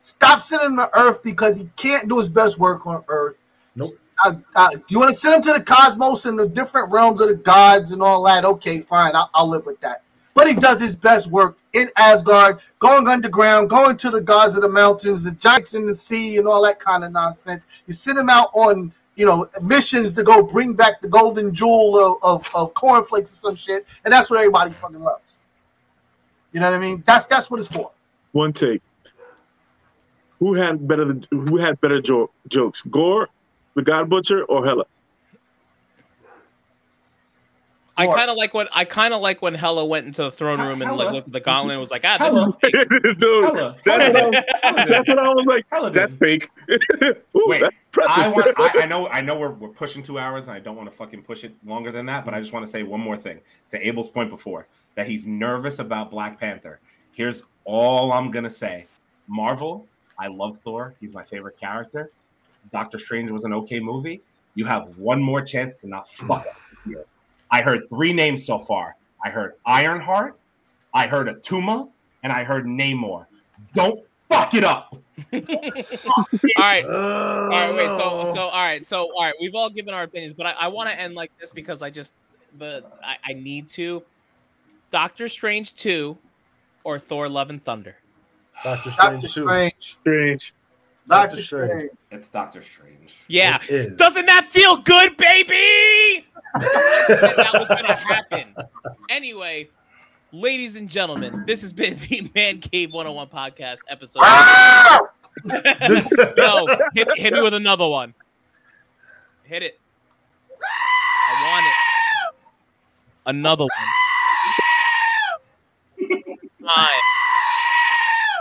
stop 0.00 0.40
sending 0.40 0.72
him 0.72 0.76
to 0.78 0.90
Earth 0.98 1.22
because 1.22 1.58
he 1.58 1.70
can't 1.76 2.08
do 2.08 2.18
his 2.18 2.28
best 2.28 2.58
work 2.58 2.86
on 2.86 3.04
Earth. 3.08 3.36
Nope. 3.76 3.90
Uh, 4.24 4.32
uh, 4.56 4.70
do 4.70 4.82
you 4.88 4.98
want 4.98 5.10
to 5.12 5.16
send 5.16 5.36
him 5.36 5.42
to 5.42 5.52
the 5.52 5.60
cosmos 5.62 6.26
and 6.26 6.36
the 6.36 6.48
different 6.48 6.90
realms 6.90 7.20
of 7.20 7.28
the 7.28 7.34
gods 7.34 7.92
and 7.92 8.02
all 8.02 8.24
that? 8.24 8.44
Okay, 8.44 8.80
fine, 8.80 9.14
I'll, 9.14 9.30
I'll 9.32 9.48
live 9.48 9.64
with 9.64 9.80
that. 9.82 10.02
But 10.38 10.46
he 10.46 10.54
does 10.54 10.80
his 10.80 10.94
best 10.94 11.32
work 11.32 11.58
in 11.72 11.88
Asgard, 11.96 12.60
going 12.78 13.08
underground, 13.08 13.68
going 13.68 13.96
to 13.96 14.08
the 14.08 14.20
gods 14.20 14.54
of 14.54 14.62
the 14.62 14.68
mountains, 14.68 15.24
the 15.24 15.32
giants 15.32 15.74
in 15.74 15.84
the 15.84 15.96
sea, 15.96 16.36
and 16.36 16.46
all 16.46 16.62
that 16.62 16.78
kind 16.78 17.02
of 17.02 17.10
nonsense. 17.10 17.66
You 17.88 17.92
send 17.92 18.20
him 18.20 18.30
out 18.30 18.50
on, 18.54 18.92
you 19.16 19.26
know, 19.26 19.48
missions 19.60 20.12
to 20.12 20.22
go 20.22 20.44
bring 20.44 20.74
back 20.74 21.00
the 21.00 21.08
golden 21.08 21.52
jewel 21.52 22.18
of, 22.22 22.22
of, 22.22 22.50
of 22.54 22.72
cornflakes 22.74 23.32
or 23.32 23.34
some 23.34 23.56
shit, 23.56 23.84
and 24.04 24.12
that's 24.12 24.30
what 24.30 24.38
everybody 24.38 24.70
fucking 24.74 25.02
loves. 25.02 25.38
You 26.52 26.60
know 26.60 26.70
what 26.70 26.76
I 26.76 26.78
mean? 26.78 27.02
That's 27.04 27.26
that's 27.26 27.50
what 27.50 27.58
it's 27.58 27.72
for. 27.72 27.90
One 28.30 28.52
take. 28.52 28.80
Who 30.38 30.54
had 30.54 30.86
better 30.86 31.20
who 31.32 31.56
had 31.56 31.80
better 31.80 32.00
jo- 32.00 32.30
jokes? 32.48 32.80
Gorr, 32.88 33.28
the 33.74 33.82
God 33.82 34.08
Butcher, 34.08 34.44
or 34.44 34.64
Hela? 34.64 34.84
I 37.98 38.06
kind 38.06 38.30
of 38.30 38.36
like 38.36 38.54
when 38.54 38.68
I 38.72 38.84
kind 38.84 39.12
of 39.12 39.20
like 39.20 39.42
when 39.42 39.54
Hela 39.54 39.84
went 39.84 40.06
into 40.06 40.22
the 40.22 40.30
throne 40.30 40.60
room 40.60 40.80
and 40.82 40.96
like 40.96 41.12
looked 41.12 41.26
at 41.26 41.32
the 41.32 41.40
gauntlet 41.40 41.74
and 41.74 41.80
was 41.80 41.90
like, 41.90 42.04
ah, 42.04 42.16
this 42.18 42.32
is 42.32 42.38
Hela. 42.38 42.58
fake. 42.62 42.88
Dude, 43.18 43.44
Hela. 43.44 43.76
that's 43.84 44.14
what, 44.14 44.16
I 44.16 44.72
was, 44.72 44.88
that's 44.88 45.08
what 45.08 45.18
I 45.18 45.28
was 45.30 45.46
like. 45.46 45.66
Hela 45.70 45.90
did. 45.90 46.02
That's 46.02 46.14
fake. 46.16 46.48
Ooh, 47.02 47.44
Wait, 47.46 47.60
that's. 47.60 47.76
I 48.08 48.28
want. 48.28 48.46
I, 48.56 48.82
I 48.82 48.86
know. 48.86 49.08
I 49.08 49.20
know. 49.20 49.36
We're, 49.36 49.50
we're 49.50 49.68
pushing 49.68 50.02
two 50.02 50.18
hours, 50.18 50.48
and 50.48 50.56
I 50.56 50.60
don't 50.60 50.76
want 50.76 50.90
to 50.90 50.96
fucking 50.96 51.22
push 51.22 51.42
it 51.42 51.52
longer 51.66 51.90
than 51.90 52.06
that. 52.06 52.24
But 52.24 52.34
I 52.34 52.40
just 52.40 52.52
want 52.52 52.64
to 52.64 52.70
say 52.70 52.84
one 52.84 53.00
more 53.00 53.16
thing 53.16 53.40
to 53.70 53.86
Abel's 53.86 54.10
point 54.10 54.30
before 54.30 54.68
that 54.94 55.08
he's 55.08 55.26
nervous 55.26 55.80
about 55.80 56.10
Black 56.10 56.38
Panther. 56.38 56.80
Here's 57.12 57.42
all 57.64 58.12
I'm 58.12 58.30
gonna 58.30 58.50
say: 58.50 58.86
Marvel. 59.26 59.86
I 60.20 60.26
love 60.26 60.58
Thor. 60.58 60.94
He's 61.00 61.12
my 61.12 61.24
favorite 61.24 61.58
character. 61.58 62.10
Doctor 62.72 62.98
Strange 62.98 63.30
was 63.30 63.44
an 63.44 63.52
okay 63.52 63.80
movie. 63.80 64.20
You 64.54 64.66
have 64.66 64.98
one 64.98 65.22
more 65.22 65.42
chance 65.42 65.80
to 65.80 65.88
not 65.88 66.12
fuck 66.12 66.46
up 66.46 66.56
here. 66.84 67.04
I 67.50 67.62
heard 67.62 67.88
three 67.88 68.12
names 68.12 68.44
so 68.44 68.58
far. 68.58 68.96
I 69.24 69.30
heard 69.30 69.54
Ironheart, 69.66 70.38
I 70.94 71.06
heard 71.06 71.28
Attuma, 71.28 71.88
and 72.22 72.32
I 72.32 72.44
heard 72.44 72.66
Namor. 72.66 73.26
Don't 73.74 74.00
fuck 74.28 74.54
it 74.54 74.64
up. 74.64 74.94
all 75.32 75.40
right. 76.58 76.84
All 76.88 77.48
right, 77.48 77.74
wait. 77.74 77.90
So, 77.92 78.02
oh. 78.02 78.34
so, 78.34 78.42
all 78.42 78.64
right. 78.64 78.86
So, 78.86 79.08
all 79.14 79.24
right. 79.24 79.34
We've 79.40 79.54
all 79.54 79.68
given 79.68 79.92
our 79.92 80.04
opinions, 80.04 80.32
but 80.32 80.46
I, 80.46 80.52
I 80.52 80.68
want 80.68 80.88
to 80.90 80.98
end 80.98 81.14
like 81.14 81.32
this 81.40 81.50
because 81.50 81.82
I 81.82 81.90
just, 81.90 82.14
the, 82.58 82.84
I, 83.02 83.16
I 83.24 83.32
need 83.32 83.68
to. 83.70 84.02
Doctor 84.90 85.28
Strange 85.28 85.74
two, 85.74 86.16
or 86.84 86.98
Thor: 86.98 87.28
Love 87.28 87.50
and 87.50 87.62
Thunder. 87.62 87.96
Doctor 88.62 88.90
Strange. 88.90 89.22
Doctor. 89.22 89.28
Strange. 89.28 89.74
Strange. 89.80 90.54
Doctor 91.08 91.28
Doctor 91.28 91.42
Strange. 91.42 91.70
Strange. 91.70 91.90
It's 92.10 92.30
Doctor 92.30 92.62
Strange. 92.62 93.14
Yeah. 93.26 93.58
It 93.64 93.70
is. 93.70 93.96
Doesn't 93.96 94.26
that 94.26 94.46
feel 94.46 94.76
good, 94.78 95.16
baby? 95.16 95.54
I 96.54 97.04
said 97.06 97.34
that 97.36 97.54
was 97.54 97.68
gonna 97.68 97.94
happen. 97.94 98.54
Anyway, 99.10 99.68
ladies 100.32 100.76
and 100.76 100.88
gentlemen, 100.88 101.44
this 101.46 101.62
has 101.62 101.72
been 101.72 101.96
the 102.08 102.30
Man 102.34 102.60
Cave 102.60 102.92
101 102.92 103.28
podcast 103.28 103.78
episode. 103.88 104.22
Yo, 106.36 106.66
hit, 106.94 107.08
hit 107.16 107.32
me 107.32 107.40
with 107.40 107.54
another 107.54 107.86
one. 107.86 108.14
Hit 109.44 109.62
it. 109.62 109.78
I 110.60 111.42
want 111.42 111.66
it. 111.66 111.72
Another 113.26 113.64
one. 113.64 113.70
Fine. 116.60 116.86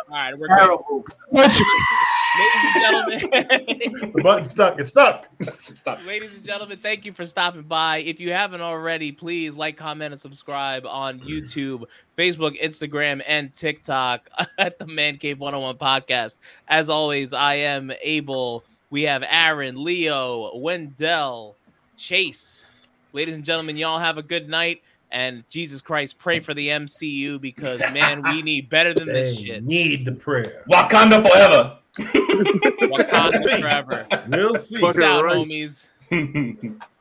All 0.10 0.16
right, 0.16 0.34
we're 0.38 0.48
good. 1.34 1.52
Terrible. 2.74 3.12
Ladies 3.12 3.24
and 3.24 3.32
gentlemen. 3.32 4.12
the 4.16 4.22
button 4.22 4.46
stuck. 4.46 4.80
It's 4.80 4.90
stuck. 4.90 5.28
Stop. 5.74 6.06
Ladies 6.06 6.36
and 6.36 6.44
gentlemen, 6.44 6.78
thank 6.78 7.06
you 7.06 7.14
for 7.14 7.26
stopping 7.26 7.64
by. 7.64 8.00
If 8.00 8.20
you 8.20 8.32
haven't 8.32 8.62
already, 8.62 9.12
please 9.12 9.56
like, 9.56 9.78
comment, 9.78 10.14
and 10.14 10.22
subscribe 10.22 10.86
on 10.86 11.20
YouTube, 11.20 11.84
Facebook, 12.18 12.62
Instagram, 12.62 13.22
and 13.28 13.54
TikTok 13.54 14.30
at 14.58 14.78
the 14.80 14.88
Man 14.88 15.18
Cave 15.18 15.40
101 15.40 15.78
podcast. 15.78 16.38
As 16.68 16.90
always, 16.90 17.34
I 17.34 17.56
am 17.56 17.92
Abel. 18.02 18.64
We 18.90 19.04
have 19.04 19.24
Aaron, 19.30 19.84
Leo, 19.84 20.56
Wendell, 20.58 21.56
Chase. 21.98 22.64
Ladies 23.14 23.36
and 23.36 23.46
gentlemen, 23.46 23.78
y'all 23.78 24.00
have 24.00 24.18
a 24.18 24.24
good 24.24 24.48
night. 24.48 24.82
And 25.12 25.44
Jesus 25.50 25.82
Christ, 25.82 26.20
pray 26.20 26.42
for 26.42 26.54
the 26.54 26.68
MCU 26.68 27.40
because 27.40 27.80
man, 27.94 28.22
we 28.24 28.42
need 28.44 28.70
better 28.70 28.94
than 28.94 29.08
this 29.08 29.40
shit. 29.40 29.64
need 29.64 30.06
the 30.06 30.12
prayer. 30.12 30.64
Wakanda 30.70 31.22
forever. 31.26 31.78
Wakanda 31.98 33.60
forever. 33.62 34.08
We'll 34.28 34.56
see. 34.58 34.76
Peace 34.78 34.82
Fucking 34.82 35.04
out, 35.04 35.24
right. 35.26 35.38
homies. 35.48 35.88